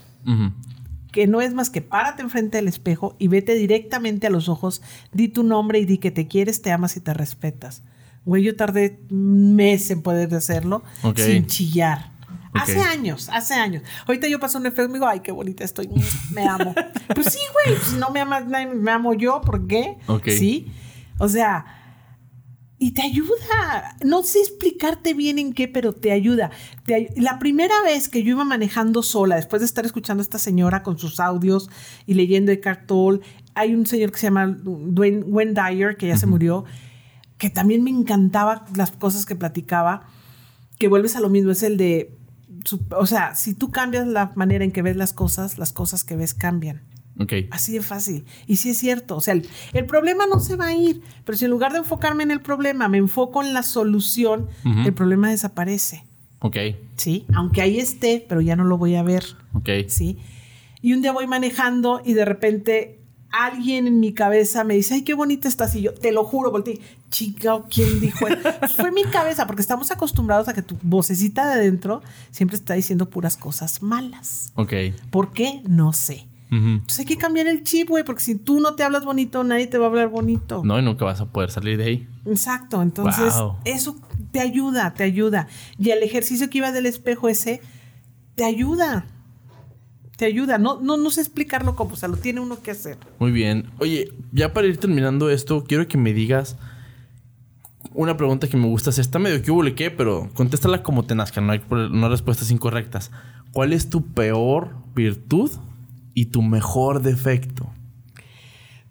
que 1.14 1.28
no 1.28 1.40
es 1.40 1.54
más 1.54 1.70
que 1.70 1.80
párate 1.80 2.22
enfrente 2.22 2.56
del 2.56 2.66
espejo 2.66 3.14
y 3.20 3.28
vete 3.28 3.54
directamente 3.54 4.26
a 4.26 4.30
los 4.30 4.48
ojos, 4.48 4.82
di 5.12 5.28
tu 5.28 5.44
nombre 5.44 5.78
y 5.78 5.84
di 5.84 5.98
que 5.98 6.10
te 6.10 6.26
quieres, 6.26 6.60
te 6.60 6.72
amas 6.72 6.96
y 6.96 7.00
te 7.00 7.14
respetas. 7.14 7.84
Güey, 8.24 8.42
yo 8.42 8.56
tardé 8.56 8.98
un 9.12 9.54
mes 9.54 9.92
en 9.92 10.02
poder 10.02 10.34
hacerlo 10.34 10.82
sin 11.14 11.46
chillar. 11.46 12.10
Hace 12.52 12.80
años, 12.80 13.28
hace 13.32 13.54
años. 13.54 13.84
Ahorita 14.08 14.26
yo 14.26 14.40
paso 14.40 14.58
un 14.58 14.66
efecto 14.66 14.86
y 14.86 14.88
me 14.88 14.94
digo, 14.94 15.06
ay, 15.06 15.20
qué 15.20 15.30
bonita 15.30 15.62
estoy, 15.62 15.88
me 16.32 16.48
amo. 16.48 16.74
pues 17.14 17.28
sí, 17.32 17.38
güey, 17.52 17.78
si 17.78 17.94
no 17.94 18.10
me 18.10 18.18
amas, 18.18 18.44
me 18.46 18.90
amo 18.90 19.14
yo, 19.14 19.40
¿por 19.40 19.68
qué? 19.68 19.96
Sí. 20.26 20.72
O 21.18 21.28
sea, 21.28 21.83
y 22.84 22.90
te 22.90 23.00
ayuda. 23.00 23.96
No 24.04 24.22
sé 24.22 24.40
explicarte 24.40 25.14
bien 25.14 25.38
en 25.38 25.54
qué, 25.54 25.68
pero 25.68 25.94
te 25.94 26.12
ayuda. 26.12 26.50
la 27.16 27.38
primera 27.38 27.74
vez 27.82 28.10
que 28.10 28.22
yo 28.22 28.32
iba 28.32 28.44
manejando 28.44 29.02
sola, 29.02 29.36
después 29.36 29.60
de 29.60 29.66
estar 29.66 29.86
escuchando 29.86 30.20
a 30.20 30.24
esta 30.24 30.38
señora 30.38 30.82
con 30.82 30.98
sus 30.98 31.18
audios 31.18 31.70
y 32.04 32.12
leyendo 32.12 32.52
de 32.52 32.58
Tolle, 32.58 33.20
hay 33.54 33.74
un 33.74 33.86
señor 33.86 34.12
que 34.12 34.18
se 34.18 34.26
llama 34.26 34.48
Dwayne, 34.48 35.22
Wayne 35.22 35.54
Dyer, 35.54 35.96
que 35.96 36.08
ya 36.08 36.18
se 36.18 36.26
murió, 36.26 36.66
que 37.38 37.48
también 37.48 37.82
me 37.82 37.88
encantaba 37.88 38.66
las 38.76 38.90
cosas 38.90 39.24
que 39.24 39.34
platicaba, 39.34 40.06
que 40.78 40.88
vuelves 40.88 41.16
a 41.16 41.20
lo 41.20 41.30
mismo, 41.30 41.52
es 41.52 41.62
el 41.62 41.78
de, 41.78 42.18
o 42.90 43.06
sea, 43.06 43.34
si 43.34 43.54
tú 43.54 43.70
cambias 43.70 44.06
la 44.06 44.32
manera 44.34 44.62
en 44.62 44.72
que 44.72 44.82
ves 44.82 44.96
las 44.96 45.14
cosas, 45.14 45.56
las 45.56 45.72
cosas 45.72 46.04
que 46.04 46.16
ves 46.16 46.34
cambian. 46.34 46.82
Así 47.50 47.72
de 47.72 47.82
fácil. 47.82 48.24
Y 48.46 48.56
sí 48.56 48.70
es 48.70 48.78
cierto. 48.78 49.16
O 49.16 49.20
sea, 49.20 49.34
el, 49.34 49.86
problema 49.86 50.26
no 50.26 50.40
se 50.40 50.56
va 50.56 50.66
a 50.66 50.74
ir. 50.74 51.02
Pero 51.24 51.38
si 51.38 51.44
en 51.44 51.50
lugar 51.50 51.72
de 51.72 51.78
enfocarme 51.78 52.22
en 52.22 52.30
el 52.30 52.40
problema, 52.40 52.88
me 52.88 52.98
enfoco 52.98 53.42
en 53.42 53.52
la 53.54 53.62
solución, 53.62 54.48
el 54.84 54.92
problema 54.92 55.30
desaparece. 55.30 56.04
Ok. 56.40 56.56
Sí, 56.96 57.24
aunque 57.34 57.62
ahí 57.62 57.78
esté, 57.78 58.24
pero 58.28 58.40
ya 58.40 58.56
no 58.56 58.64
lo 58.64 58.76
voy 58.76 58.96
a 58.96 59.02
ver. 59.02 59.24
Ok. 59.54 59.68
Sí. 59.88 60.18
Y 60.82 60.92
un 60.92 61.00
día 61.00 61.12
voy 61.12 61.26
manejando 61.26 62.02
y 62.04 62.12
de 62.12 62.24
repente 62.24 62.98
alguien 63.30 63.86
en 63.86 64.00
mi 64.00 64.12
cabeza 64.12 64.64
me 64.64 64.74
dice, 64.74 64.94
ay, 64.94 65.02
qué 65.02 65.14
bonita 65.14 65.48
estás. 65.48 65.74
Y 65.74 65.82
yo, 65.82 65.94
te 65.94 66.12
lo 66.12 66.24
juro, 66.24 66.50
volteé, 66.50 66.80
chica, 67.10 67.62
¿quién 67.72 68.00
dijo? 68.00 68.26
Fue 68.76 68.92
mi 68.92 69.04
cabeza, 69.04 69.46
porque 69.46 69.62
estamos 69.62 69.90
acostumbrados 69.90 70.48
a 70.48 70.54
que 70.54 70.62
tu 70.62 70.76
vocecita 70.82 71.46
de 71.46 71.54
adentro 71.54 72.02
siempre 72.30 72.56
está 72.56 72.74
diciendo 72.74 73.08
puras 73.08 73.36
cosas 73.36 73.82
malas. 73.82 74.52
Ok. 74.54 74.72
¿Por 75.10 75.32
qué? 75.32 75.62
No 75.66 75.92
sé. 75.92 76.26
Entonces 76.56 77.00
hay 77.00 77.04
que 77.06 77.16
cambiar 77.16 77.46
el 77.46 77.64
chip, 77.64 77.88
güey, 77.88 78.04
porque 78.04 78.22
si 78.22 78.36
tú 78.36 78.60
no 78.60 78.74
te 78.74 78.82
hablas 78.82 79.04
bonito, 79.04 79.42
nadie 79.44 79.66
te 79.66 79.78
va 79.78 79.86
a 79.86 79.88
hablar 79.88 80.08
bonito. 80.08 80.62
No, 80.64 80.78
y 80.78 80.82
nunca 80.82 81.04
vas 81.04 81.20
a 81.20 81.26
poder 81.26 81.50
salir 81.50 81.78
de 81.78 81.84
ahí. 81.84 82.08
Exacto, 82.26 82.82
entonces 82.82 83.34
eso 83.64 83.96
te 84.30 84.40
ayuda, 84.40 84.94
te 84.94 85.04
ayuda. 85.04 85.48
Y 85.78 85.90
el 85.90 86.02
ejercicio 86.02 86.50
que 86.50 86.58
iba 86.58 86.72
del 86.72 86.86
espejo 86.86 87.28
ese, 87.28 87.60
te 88.34 88.44
ayuda. 88.44 89.06
Te 90.16 90.26
ayuda, 90.26 90.58
no, 90.58 90.80
no, 90.80 90.96
no 90.96 91.10
sé 91.10 91.22
explicarlo 91.22 91.74
cómo, 91.74 91.94
o 91.94 91.96
sea, 91.96 92.08
lo 92.08 92.16
tiene 92.16 92.40
uno 92.40 92.62
que 92.62 92.70
hacer. 92.70 92.98
Muy 93.18 93.32
bien. 93.32 93.70
Oye, 93.80 94.12
ya 94.32 94.52
para 94.52 94.68
ir 94.68 94.78
terminando 94.78 95.28
esto, 95.30 95.64
quiero 95.64 95.88
que 95.88 95.98
me 95.98 96.12
digas 96.12 96.56
una 97.94 98.16
pregunta 98.16 98.48
que 98.48 98.56
me 98.56 98.66
gusta 98.66 98.90
hacer. 98.90 99.02
Está 99.02 99.18
medio 99.18 99.42
que 99.42 99.50
hubo 99.50 99.62
qué, 99.74 99.90
pero 99.90 100.30
contéstala 100.34 100.82
como 100.82 101.04
te 101.04 101.14
nazca, 101.14 101.40
no 101.40 101.52
hay, 101.52 101.62
no 101.68 102.06
hay 102.06 102.10
respuestas 102.10 102.50
incorrectas. 102.50 103.10
¿Cuál 103.52 103.72
es 103.72 103.88
tu 103.88 104.04
peor 104.04 104.76
virtud 104.94 105.50
y 106.14 106.26
tu 106.26 106.42
mejor 106.42 107.02
defecto? 107.02 107.70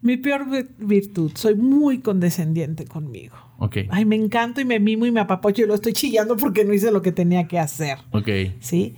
Mi 0.02 0.18
peor 0.18 0.46
virtud, 0.80 1.32
soy 1.34 1.56
muy 1.56 2.00
condescendiente 2.00 2.86
conmigo. 2.86 3.38
Ok. 3.58 3.78
Ay, 3.90 4.04
me 4.04 4.18
encanto 4.18 4.60
y 4.60 4.66
me 4.66 4.78
mimo 4.78 5.06
y 5.06 5.12
me 5.12 5.22
apapocho 5.22 5.62
y 5.62 5.66
lo 5.66 5.76
estoy 5.76 5.94
chillando 5.94 6.36
porque 6.36 6.66
no 6.66 6.74
hice 6.74 6.92
lo 6.92 7.02
que 7.02 7.14
tenía 7.14 7.48
que 7.48 7.58
hacer. 7.58 8.00
Ok. 8.12 8.28
¿Sí? 8.60 8.96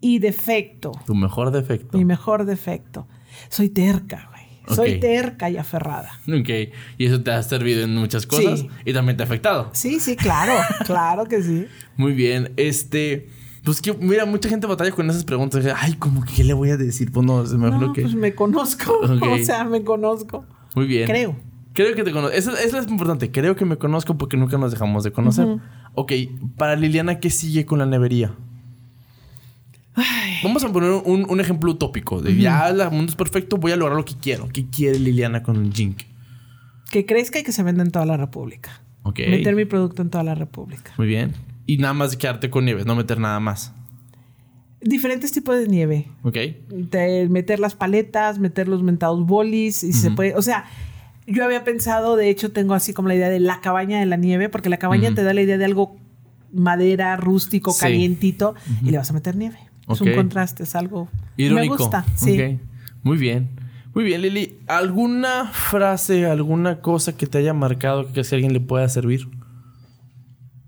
Y 0.00 0.18
defecto. 0.18 0.90
Tu 1.06 1.14
mejor 1.14 1.52
defecto. 1.52 1.96
Mi 1.96 2.04
mejor 2.04 2.44
defecto. 2.44 3.06
Soy 3.50 3.68
terca, 3.68 4.28
güey. 4.32 4.74
Soy 4.74 4.98
terca 4.98 5.48
y 5.48 5.56
aferrada. 5.56 6.10
Ok. 6.26 6.74
Y 6.98 7.06
eso 7.06 7.22
te 7.22 7.30
ha 7.30 7.42
servido 7.44 7.84
en 7.84 7.94
muchas 7.94 8.26
cosas 8.26 8.60
sí. 8.60 8.68
y 8.84 8.92
también 8.92 9.16
te 9.16 9.22
ha 9.22 9.26
afectado. 9.26 9.70
Sí, 9.74 10.00
sí, 10.00 10.16
claro. 10.16 10.54
claro 10.86 11.26
que 11.26 11.40
sí. 11.40 11.66
Muy 11.96 12.14
bien. 12.14 12.52
Este. 12.56 13.28
Pues 13.64 13.80
que, 13.82 13.92
mira, 13.92 14.24
mucha 14.24 14.48
gente 14.48 14.66
batalla 14.66 14.90
con 14.92 15.08
esas 15.10 15.24
preguntas. 15.24 15.64
Ay, 15.76 15.94
como 15.94 16.24
que, 16.24 16.34
¿qué 16.34 16.44
le 16.44 16.54
voy 16.54 16.70
a 16.70 16.76
decir? 16.76 17.10
Pues 17.12 17.26
no, 17.26 17.42
me 17.42 17.70
no, 17.70 17.92
que... 17.92 18.02
pues 18.02 18.14
me 18.14 18.34
conozco. 18.34 18.98
O 19.20 19.38
sea, 19.38 19.64
me 19.64 19.82
conozco. 19.82 20.44
Muy 20.74 20.86
bien. 20.86 21.06
Creo. 21.06 21.36
Creo 21.72 21.94
que 21.94 22.02
te 22.02 22.12
conozco. 22.12 22.36
Eso, 22.36 22.56
es 22.56 22.72
importante. 22.88 23.30
Creo 23.30 23.54
que 23.54 23.64
me 23.64 23.76
conozco 23.76 24.16
porque 24.18 24.36
nunca 24.36 24.58
nos 24.58 24.72
dejamos 24.72 25.04
de 25.04 25.12
conocer. 25.12 25.46
Ok, 25.94 26.12
para 26.56 26.76
Liliana, 26.76 27.20
¿qué 27.20 27.30
sigue 27.30 27.66
con 27.66 27.78
la 27.78 27.86
nevería? 27.86 28.34
Vamos 30.42 30.64
a 30.64 30.72
poner 30.72 30.90
un, 30.90 31.40
ejemplo 31.40 31.70
utópico. 31.70 32.20
De 32.20 32.34
ya 32.36 32.68
el 32.68 32.78
mundo 32.90 33.10
es 33.10 33.16
perfecto, 33.16 33.58
voy 33.58 33.72
a 33.72 33.76
lograr 33.76 33.96
lo 33.96 34.04
que 34.04 34.14
quiero. 34.20 34.48
¿Qué 34.48 34.66
quiere 34.66 34.98
Liliana 34.98 35.42
con 35.42 35.72
Jink? 35.72 36.02
Que 36.90 37.06
crezca 37.06 37.38
y 37.38 37.42
que 37.42 37.52
se 37.52 37.62
venda 37.62 37.82
en 37.82 37.90
toda 37.90 38.06
la 38.06 38.16
República. 38.16 38.82
Ok. 39.02 39.20
Meter 39.28 39.54
mi 39.54 39.64
producto 39.64 40.02
en 40.02 40.10
toda 40.10 40.24
la 40.24 40.34
República. 40.34 40.92
Muy 40.96 41.06
bien 41.06 41.47
y 41.68 41.76
nada 41.76 41.92
más 41.92 42.16
quedarte 42.16 42.48
con 42.48 42.64
nieves, 42.64 42.86
no 42.86 42.96
meter 42.96 43.20
nada 43.20 43.38
más. 43.40 43.74
Diferentes 44.80 45.32
tipos 45.32 45.54
de 45.58 45.68
nieve. 45.68 46.06
Ok. 46.22 46.36
meter 47.28 47.60
las 47.60 47.74
paletas, 47.74 48.38
meter 48.38 48.68
los 48.68 48.82
mentados 48.82 49.26
bolis 49.26 49.84
y 49.84 49.92
se 49.92 50.10
puede, 50.10 50.34
o 50.34 50.40
sea, 50.40 50.64
yo 51.26 51.44
había 51.44 51.64
pensado, 51.64 52.16
de 52.16 52.30
hecho 52.30 52.52
tengo 52.52 52.72
así 52.72 52.94
como 52.94 53.08
la 53.08 53.16
idea 53.16 53.28
de 53.28 53.38
la 53.38 53.60
cabaña 53.60 54.00
de 54.00 54.06
la 54.06 54.16
nieve, 54.16 54.48
porque 54.48 54.70
la 54.70 54.78
cabaña 54.78 55.14
te 55.14 55.22
da 55.22 55.34
la 55.34 55.42
idea 55.42 55.58
de 55.58 55.66
algo 55.66 55.98
madera, 56.50 57.14
rústico, 57.16 57.76
calientito 57.76 58.54
y 58.82 58.90
le 58.90 58.96
vas 58.96 59.10
a 59.10 59.12
meter 59.12 59.36
nieve. 59.36 59.58
Es 59.90 60.00
un 60.00 60.14
contraste, 60.14 60.62
es 60.62 60.74
algo 60.74 61.08
Irónico. 61.36 61.74
me 61.74 61.78
gusta. 61.78 62.06
Sí. 62.16 62.58
Muy 63.02 63.18
bien. 63.18 63.50
Muy 63.92 64.04
bien, 64.04 64.22
Lili. 64.22 64.58
¿Alguna 64.68 65.50
frase, 65.52 66.24
alguna 66.24 66.80
cosa 66.80 67.14
que 67.14 67.26
te 67.26 67.38
haya 67.38 67.52
marcado 67.52 68.10
que 68.10 68.24
si 68.24 68.34
alguien 68.34 68.54
le 68.54 68.60
pueda 68.60 68.88
servir? 68.88 69.28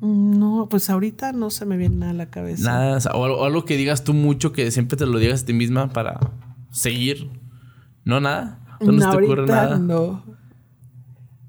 No, 0.01 0.67
pues 0.71 0.89
ahorita 0.89 1.33
no 1.33 1.51
se 1.51 1.67
me 1.67 1.77
viene 1.77 1.97
nada 1.97 2.13
a 2.13 2.15
la 2.15 2.27
cabeza. 2.27 2.65
Nada, 2.65 2.99
o, 3.13 3.45
algo 3.45 3.65
que 3.65 3.77
digas 3.77 4.03
tú 4.03 4.15
mucho 4.15 4.53
que 4.53 4.71
siempre 4.71 4.97
te 4.97 5.07
lo 5.07 5.19
digas 5.19 5.43
a 5.43 5.47
ti 5.47 5.53
misma 5.53 5.93
para 5.93 6.19
seguir. 6.71 7.31
¿No 8.05 8.21
nada? 8.21 8.59
¿No, 8.81 8.93
no 8.93 9.11
te 9.11 9.25
ocurre 9.25 9.47
nada? 9.47 9.79
No. 9.79 10.23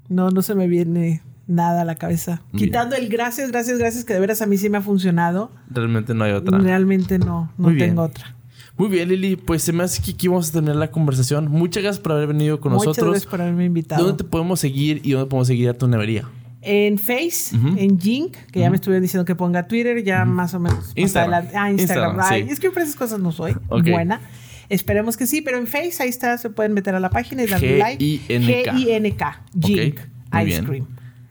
No, 0.08 0.30
no 0.30 0.42
se 0.42 0.54
me 0.54 0.68
viene 0.68 1.22
nada 1.46 1.82
a 1.82 1.84
la 1.86 1.94
cabeza. 1.94 2.42
Quitando 2.54 2.94
el 2.96 3.08
gracias, 3.08 3.50
gracias, 3.50 3.78
gracias, 3.78 4.04
que 4.04 4.12
de 4.12 4.20
veras 4.20 4.42
a 4.42 4.46
mí 4.46 4.58
sí 4.58 4.68
me 4.68 4.78
ha 4.78 4.82
funcionado. 4.82 5.50
Realmente 5.70 6.12
no 6.12 6.24
hay 6.24 6.32
otra. 6.32 6.58
Realmente 6.58 7.18
no, 7.18 7.50
no 7.56 7.74
tengo 7.74 8.02
otra. 8.02 8.36
Muy 8.76 8.88
bien, 8.88 9.08
Lili. 9.08 9.36
Pues 9.36 9.62
se 9.62 9.72
me 9.72 9.82
hace 9.84 10.02
que 10.02 10.12
aquí 10.12 10.28
vamos 10.28 10.50
a 10.50 10.52
terminar 10.52 10.76
la 10.76 10.90
conversación. 10.90 11.50
Muchas 11.50 11.82
gracias 11.82 12.02
por 12.02 12.12
haber 12.12 12.28
venido 12.28 12.60
con 12.60 12.72
nosotros. 12.72 12.98
Muchas 12.98 13.10
gracias 13.10 13.30
por 13.30 13.40
haberme 13.40 13.64
invitado. 13.64 14.04
¿Dónde 14.04 14.24
te 14.24 14.28
podemos 14.28 14.60
seguir 14.60 15.00
y 15.04 15.12
dónde 15.12 15.28
podemos 15.28 15.46
seguir 15.46 15.68
a 15.70 15.74
tu 15.74 15.88
nevería? 15.88 16.28
En 16.62 16.98
Face, 16.98 17.54
en 17.54 18.00
Jink, 18.00 18.36
que 18.52 18.60
ya 18.60 18.70
me 18.70 18.76
estuvieron 18.76 19.02
diciendo 19.02 19.24
que 19.24 19.34
ponga 19.34 19.66
Twitter, 19.66 20.02
ya 20.02 20.24
más 20.24 20.54
o 20.54 20.60
menos. 20.60 20.92
Instagram. 20.94 21.48
Ah, 21.54 21.70
Instagram. 21.70 22.20
Es 22.48 22.60
que 22.60 22.70
para 22.70 22.84
esas 22.84 22.96
cosas 22.96 23.20
no 23.20 23.32
soy 23.32 23.54
buena. 23.68 24.20
Esperemos 24.68 25.16
que 25.16 25.26
sí, 25.26 25.42
pero 25.42 25.58
en 25.58 25.66
Face 25.66 25.96
ahí 26.00 26.08
está, 26.08 26.38
se 26.38 26.48
pueden 26.48 26.72
meter 26.72 26.94
a 26.94 27.00
la 27.00 27.10
página 27.10 27.42
y 27.42 27.46
darle 27.46 27.78
like. 27.78 28.02
G-I-N-K. 28.02 29.42
Jink. 29.60 30.00
Ice 30.46 30.62
Cream. 30.62 30.86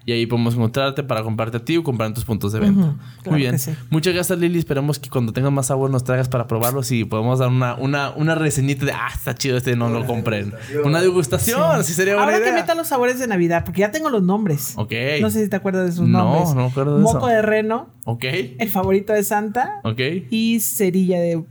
Y 0.05 0.13
ahí 0.13 0.25
podemos 0.25 0.55
encontrarte 0.55 1.03
para 1.03 1.21
comprarte 1.21 1.57
a 1.57 1.65
ti 1.65 1.77
o 1.77 1.83
comprar 1.83 2.07
en 2.07 2.13
tus 2.13 2.25
puntos 2.25 2.51
de 2.53 2.59
venta. 2.59 2.95
Muy 3.29 3.39
bien. 3.39 3.55
Muchas 3.89 4.13
gracias, 4.13 4.39
Lili. 4.39 4.57
Esperamos 4.57 4.97
que 4.97 5.09
cuando 5.09 5.31
tengas 5.31 5.51
más 5.51 5.67
sabor 5.67 5.91
nos 5.91 6.03
traigas 6.03 6.27
para 6.27 6.47
probarlos 6.47 6.91
y 6.91 7.05
podemos 7.05 7.39
dar 7.39 7.49
una, 7.49 7.75
una, 7.75 8.11
una 8.11 8.35
reseñita 8.35 8.85
de, 8.85 8.93
ah, 8.93 9.09
está 9.13 9.35
chido 9.35 9.57
este, 9.57 9.75
no 9.75 9.89
lo 9.89 10.05
compren. 10.05 10.53
Una 10.83 11.01
degustación, 11.01 11.83
sí, 11.83 11.93
sería 11.93 12.15
buena 12.15 12.33
Ahora 12.33 12.43
que 12.43 12.51
meta 12.51 12.73
los 12.73 12.87
sabores 12.87 13.19
de 13.19 13.27
Navidad, 13.27 13.63
porque 13.63 13.81
ya 13.81 13.91
tengo 13.91 14.09
los 14.09 14.23
nombres. 14.23 14.73
Ok. 14.77 14.93
No 15.21 15.29
sé 15.29 15.43
si 15.43 15.49
te 15.49 15.55
acuerdas 15.55 15.85
de 15.85 15.91
sus 15.91 16.07
nombres. 16.07 16.49
No, 16.49 16.55
no 16.55 16.61
me 16.61 16.67
acuerdo 16.69 16.97
de 16.97 17.03
eso. 17.03 17.13
Moco 17.13 17.27
de 17.27 17.41
reno. 17.41 17.89
Ok. 18.05 18.25
El 18.57 18.69
favorito 18.69 19.13
de 19.13 19.23
Santa. 19.23 19.81
Ok. 19.83 19.99
Y 20.29 20.59
cerilla 20.61 21.19
de 21.19 21.43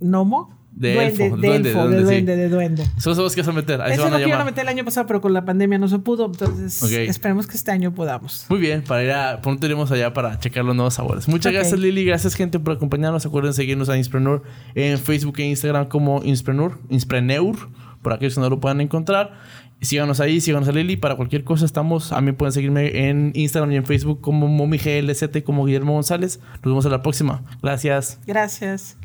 gnomo. 0.00 0.61
De 0.74 0.94
duende, 0.94 1.24
elfo, 1.24 1.36
de, 1.36 1.48
duende, 1.48 1.70
elfo, 1.70 1.88
de, 1.88 2.02
duende, 2.02 2.36
de 2.36 2.48
duende. 2.48 2.82
Eso 2.96 3.26
es 3.26 3.34
que 3.34 3.42
vas 3.42 3.48
a 3.48 3.52
meter. 3.52 3.80
Ahí 3.82 3.92
Eso 3.92 4.02
se 4.02 4.08
es 4.08 4.12
lo 4.12 4.26
que 4.26 4.32
a 4.32 4.44
meter 4.44 4.62
el 4.62 4.68
año 4.68 4.84
pasado, 4.84 5.06
pero 5.06 5.20
con 5.20 5.32
la 5.34 5.44
pandemia 5.44 5.78
no 5.78 5.86
se 5.86 5.98
pudo. 5.98 6.26
Entonces, 6.26 6.82
esperemos 6.82 7.46
que 7.46 7.56
este 7.56 7.70
año 7.70 7.94
podamos. 7.94 8.46
Muy 8.48 8.58
bien, 8.58 8.82
para 8.82 9.04
ir 9.04 9.10
a. 9.12 9.40
Pronto 9.42 9.66
iremos 9.66 9.92
allá 9.92 10.12
para 10.12 10.38
checar 10.38 10.64
los 10.64 10.74
nuevos 10.74 10.94
sabores. 10.94 11.28
Muchas 11.28 11.52
gracias, 11.52 11.78
Lili. 11.78 12.04
Gracias, 12.04 12.34
gente, 12.34 12.58
por 12.58 12.74
acompañarnos. 12.74 13.26
Acuerden 13.26 13.52
seguirnos 13.52 13.88
a 13.90 13.96
Inspreneur 13.96 14.42
en 14.74 14.98
Facebook 14.98 15.38
e 15.38 15.44
Instagram 15.44 15.88
como 15.88 16.22
Inspreneur, 16.24 16.78
Inspreneur, 16.88 17.56
por 18.00 18.14
aquellos 18.14 18.34
que 18.34 18.40
no 18.40 18.48
lo 18.48 18.58
puedan 18.58 18.80
encontrar. 18.80 19.34
Síganos 19.82 20.20
ahí, 20.20 20.40
síganos 20.40 20.68
a 20.68 20.72
Lili. 20.72 20.96
Para 20.96 21.16
cualquier 21.16 21.44
cosa 21.44 21.66
estamos. 21.66 22.12
A 22.12 22.20
mí 22.20 22.32
pueden 22.32 22.52
seguirme 22.52 23.08
en 23.08 23.32
Instagram 23.34 23.72
y 23.72 23.76
en 23.76 23.84
Facebook 23.84 24.20
como 24.20 24.48
MomiGLZ 24.48 25.42
como 25.44 25.66
Guillermo 25.66 25.92
González. 25.92 26.40
Nos 26.54 26.62
vemos 26.62 26.86
a 26.86 26.88
la 26.88 27.02
próxima. 27.02 27.42
Gracias. 27.60 28.20
Gracias. 28.26 28.96